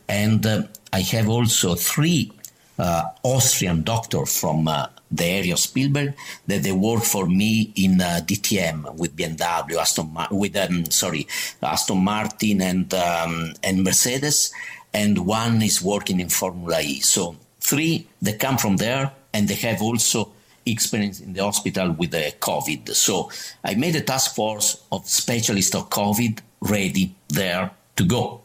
and 0.07 0.45
I 0.93 1.01
have 1.01 1.29
also 1.29 1.75
three 1.75 2.31
uh, 2.77 3.03
Austrian 3.23 3.83
doctors 3.83 4.39
from 4.39 4.67
uh, 4.67 4.87
the 5.11 5.25
area 5.25 5.53
of 5.53 5.59
Spielberg 5.59 6.15
that 6.47 6.63
they 6.63 6.71
work 6.71 7.03
for 7.03 7.27
me 7.27 7.71
in 7.75 8.01
uh, 8.01 8.21
DTM 8.23 8.95
with 8.95 9.15
BMW, 9.15 9.75
Aston 9.75 10.11
Mar- 10.13 10.29
with 10.31 10.55
um, 10.55 10.85
sorry 10.85 11.27
Aston 11.61 12.03
Martin 12.03 12.61
and 12.61 12.93
um, 12.93 13.53
and 13.63 13.83
Mercedes, 13.83 14.51
and 14.93 15.25
one 15.25 15.61
is 15.61 15.81
working 15.81 16.19
in 16.19 16.29
Formula 16.29 16.81
E. 16.81 16.99
So 17.01 17.35
three 17.59 18.07
they 18.21 18.33
come 18.33 18.57
from 18.57 18.77
there 18.77 19.11
and 19.33 19.47
they 19.47 19.55
have 19.55 19.81
also 19.81 20.31
experience 20.65 21.19
in 21.19 21.33
the 21.33 21.43
hospital 21.43 21.91
with 21.91 22.11
the 22.11 22.33
COVID. 22.39 22.89
So 22.95 23.31
I 23.63 23.75
made 23.75 23.95
a 23.95 24.01
task 24.01 24.35
force 24.35 24.83
of 24.91 25.07
specialists 25.07 25.75
of 25.75 25.89
COVID 25.89 26.39
ready 26.61 27.15
there 27.29 27.71
to 27.95 28.03
go. 28.03 28.41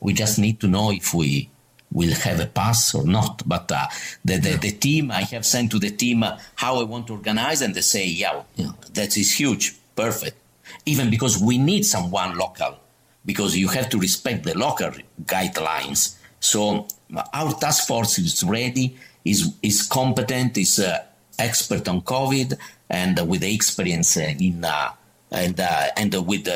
We 0.00 0.12
just 0.12 0.38
need 0.38 0.60
to 0.60 0.68
know 0.68 0.92
if 0.92 1.14
we 1.14 1.50
will 1.92 2.14
have 2.14 2.40
a 2.40 2.46
pass 2.46 2.94
or 2.94 3.06
not. 3.06 3.42
But 3.46 3.70
uh, 3.72 3.86
the, 4.24 4.38
the, 4.38 4.56
the, 4.56 4.72
team, 4.72 5.10
I 5.10 5.22
have 5.22 5.46
sent 5.46 5.70
to 5.72 5.78
the 5.78 5.90
team 5.90 6.22
uh, 6.22 6.38
how 6.54 6.80
I 6.80 6.84
want 6.84 7.06
to 7.08 7.14
organize, 7.14 7.62
and 7.62 7.74
they 7.74 7.80
say, 7.80 8.06
yeah, 8.06 8.42
yeah, 8.56 8.72
that 8.92 9.16
is 9.16 9.38
huge, 9.38 9.74
perfect. 9.94 10.36
Even 10.84 11.10
because 11.10 11.38
we 11.38 11.58
need 11.58 11.84
someone 11.84 12.36
local, 12.36 12.78
because 13.24 13.56
you 13.56 13.68
have 13.68 13.88
to 13.90 13.98
respect 13.98 14.44
the 14.44 14.56
local 14.56 14.90
guidelines. 15.24 16.16
So 16.40 16.86
our 17.32 17.54
task 17.54 17.86
force 17.86 18.18
is 18.18 18.44
ready, 18.44 18.96
is 19.24 19.54
is 19.62 19.86
competent, 19.86 20.58
is 20.58 20.78
uh, 20.78 21.04
expert 21.38 21.88
on 21.88 22.00
COVID, 22.02 22.54
and 22.88 23.28
with 23.28 23.42
experience 23.42 24.16
in 24.16 24.64
uh, 24.64 24.90
and 25.30 25.58
uh, 25.58 25.86
and 25.96 26.26
with 26.26 26.48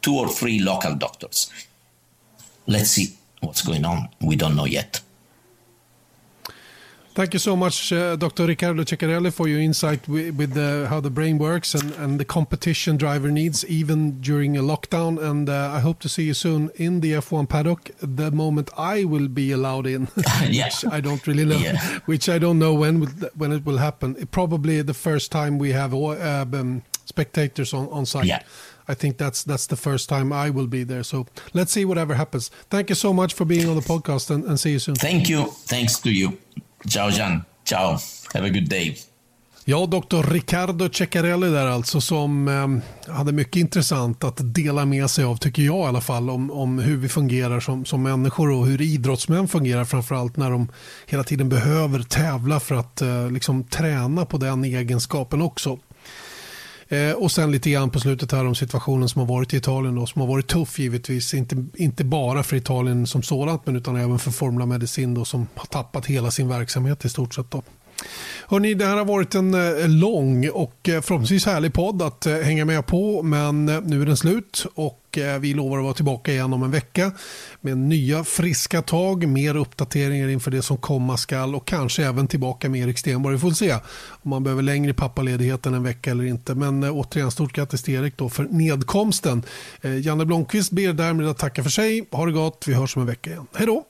two 0.00 0.14
or 0.14 0.28
three 0.28 0.60
local 0.60 0.94
doctors. 0.94 1.50
Let's 2.66 2.90
see 2.90 3.16
what's 3.40 3.62
going 3.62 3.84
on. 3.84 4.08
We 4.20 4.36
don't 4.36 4.56
know 4.56 4.66
yet. 4.66 5.00
Thank 7.14 7.34
you 7.34 7.38
so 7.38 7.54
much, 7.56 7.92
uh, 7.92 8.16
Dr. 8.16 8.46
Riccardo 8.46 8.84
Ceccarelli, 8.84 9.30
for 9.30 9.46
your 9.46 9.60
insight 9.60 10.08
with, 10.08 10.34
with 10.34 10.54
the, 10.54 10.86
how 10.88 10.98
the 10.98 11.10
brain 11.10 11.36
works 11.36 11.74
and, 11.74 11.92
and 11.96 12.18
the 12.18 12.24
competition 12.24 12.96
driver 12.96 13.30
needs, 13.30 13.66
even 13.66 14.18
during 14.22 14.56
a 14.56 14.62
lockdown. 14.62 15.22
And 15.22 15.50
uh, 15.50 15.72
I 15.74 15.80
hope 15.80 15.98
to 16.00 16.08
see 16.08 16.22
you 16.22 16.32
soon 16.32 16.70
in 16.76 17.00
the 17.00 17.12
F1 17.12 17.50
paddock. 17.50 17.90
The 18.00 18.30
moment 18.30 18.70
I 18.78 19.04
will 19.04 19.28
be 19.28 19.52
allowed 19.52 19.86
in, 19.86 20.08
yeah. 20.48 20.64
which 20.82 20.86
I 20.90 21.02
don't 21.02 21.26
really 21.26 21.44
know, 21.44 21.58
Yeah. 21.58 21.98
which 22.06 22.30
I 22.30 22.38
don't 22.38 22.58
know 22.58 22.72
when 22.72 23.02
when 23.36 23.52
it 23.52 23.66
will 23.66 23.78
happen. 23.78 24.16
It 24.18 24.30
probably 24.30 24.80
the 24.80 24.94
first 24.94 25.30
time 25.30 25.58
we 25.58 25.72
have 25.72 25.92
uh, 25.92 26.46
um, 26.50 26.82
spectators 27.04 27.74
on, 27.74 27.88
on 27.88 28.06
site. 28.06 28.24
Yeah. 28.24 28.40
I 28.88 28.94
think 28.94 29.18
that's 29.18 29.44
that's 29.44 29.66
the 29.66 29.76
first 29.76 30.08
time 30.08 30.32
I 30.32 30.48
will 30.48 30.66
be 30.66 30.82
there. 30.82 31.02
So 31.02 31.26
let's 31.52 31.72
see 31.72 31.84
whatever 31.84 32.14
happens. 32.14 32.50
Thank 32.70 32.88
you 32.88 32.94
so 32.96 33.12
much 33.12 33.34
for 33.34 33.44
being 33.44 33.68
on 33.68 33.76
the 33.76 33.82
podcast 33.82 34.30
and, 34.30 34.44
and 34.44 34.58
see 34.58 34.72
you 34.72 34.78
soon. 34.78 34.94
Thank 34.94 35.28
you. 35.28 35.44
Thanks 35.66 36.00
to 36.00 36.10
you. 36.10 36.38
Ciao, 36.88 37.10
Jan. 37.10 37.42
Ciao. 37.64 37.98
Have 38.34 38.46
a 38.46 38.50
good 38.52 38.68
day. 38.68 38.96
Ja, 39.64 39.86
doktor 39.86 40.22
Riccardo 40.22 40.88
Ceccarelli 40.88 41.48
där 41.50 41.66
alltså 41.66 42.00
som 42.00 42.48
eh, 42.48 43.14
hade 43.14 43.32
mycket 43.32 43.56
intressant 43.56 44.24
att 44.24 44.54
dela 44.54 44.84
med 44.84 45.10
sig 45.10 45.24
av, 45.24 45.36
tycker 45.36 45.62
jag 45.62 45.84
i 45.84 45.88
alla 45.88 46.00
fall, 46.00 46.30
om, 46.30 46.50
om 46.50 46.78
hur 46.78 46.96
vi 46.96 47.08
fungerar 47.08 47.60
som, 47.60 47.84
som 47.84 48.02
människor 48.02 48.50
och 48.50 48.66
hur 48.66 48.80
idrottsmän 48.82 49.48
fungerar 49.48 49.84
framförallt 49.84 50.36
när 50.36 50.50
de 50.50 50.68
hela 51.06 51.24
tiden 51.24 51.48
behöver 51.48 52.02
tävla 52.02 52.60
för 52.60 52.74
att 52.74 53.02
eh, 53.02 53.30
liksom 53.30 53.64
träna 53.64 54.26
på 54.26 54.38
den 54.38 54.64
egenskapen 54.64 55.42
också. 55.42 55.78
Eh, 56.92 57.12
och 57.12 57.32
sen 57.32 57.50
lite 57.50 57.70
grann 57.70 57.90
på 57.90 58.00
slutet 58.00 58.32
här 58.32 58.46
om 58.46 58.54
situationen 58.54 59.08
som 59.08 59.20
har 59.20 59.26
varit 59.26 59.54
i 59.54 59.56
Italien 59.56 59.94
då, 59.94 60.06
som 60.06 60.20
har 60.20 60.28
varit 60.28 60.46
tuff 60.46 60.78
givetvis. 60.78 61.34
Inte, 61.34 61.66
inte 61.74 62.04
bara 62.04 62.42
för 62.42 62.56
Italien 62.56 63.06
som 63.06 63.22
sådant 63.22 63.66
men 63.66 63.76
utan 63.76 63.96
även 63.96 64.18
för 64.18 64.30
Formula 64.30 64.66
Medicin 64.66 65.14
då, 65.14 65.24
som 65.24 65.46
har 65.54 65.66
tappat 65.66 66.06
hela 66.06 66.30
sin 66.30 66.48
verksamhet 66.48 67.04
i 67.04 67.08
stort 67.08 67.34
sett. 67.34 67.50
Då. 67.50 67.62
Hörrni, 68.48 68.74
det 68.74 68.86
här 68.86 68.96
har 68.96 69.04
varit 69.04 69.34
en 69.34 69.54
eh, 69.54 69.88
lång 69.88 70.48
och 70.48 70.88
eh, 70.88 71.00
förhoppningsvis 71.00 71.46
härlig 71.46 71.72
podd 71.72 72.02
att 72.02 72.26
eh, 72.26 72.34
hänga 72.34 72.64
med 72.64 72.86
på. 72.86 73.22
Men 73.22 73.66
nu 73.66 74.02
är 74.02 74.06
den 74.06 74.16
slut 74.16 74.66
och 74.74 74.98
vi 75.40 75.54
lovar 75.54 75.78
att 75.78 75.84
vara 75.84 75.94
tillbaka 75.94 76.32
igen 76.32 76.52
om 76.52 76.62
en 76.62 76.70
vecka 76.70 77.12
med 77.60 77.78
nya 77.78 78.24
friska 78.24 78.82
tag, 78.82 79.28
mer 79.28 79.56
uppdateringar 79.56 80.28
inför 80.28 80.50
det 80.50 80.62
som 80.62 80.76
komma 80.76 81.16
skall 81.16 81.54
och 81.54 81.64
kanske 81.64 82.06
även 82.06 82.26
tillbaka 82.26 82.68
med 82.68 82.80
Erik 82.80 82.98
Stenborg. 82.98 83.34
Vi 83.34 83.40
får 83.40 83.50
se 83.50 83.72
om 84.08 84.30
man 84.30 84.44
behöver 84.44 84.62
längre 84.62 84.94
pappaledighet 84.94 85.66
än 85.66 85.74
en 85.74 85.82
vecka 85.82 86.10
eller 86.10 86.24
inte. 86.24 86.54
Men 86.54 86.84
återigen 86.84 87.30
stort 87.30 87.52
grattis 87.52 87.82
till 87.82 87.94
Erik 87.94 88.16
då 88.16 88.28
för 88.28 88.44
nedkomsten. 88.44 89.42
Janne 90.02 90.24
Blomqvist 90.24 90.72
ber 90.72 90.92
därmed 90.92 91.28
att 91.28 91.38
tacka 91.38 91.62
för 91.62 91.70
sig. 91.70 92.08
Ha 92.10 92.26
det 92.26 92.32
gott, 92.32 92.64
vi 92.66 92.74
hörs 92.74 92.96
om 92.96 93.02
en 93.02 93.08
vecka 93.08 93.30
igen. 93.30 93.46
Hej 93.54 93.66
då! 93.66 93.84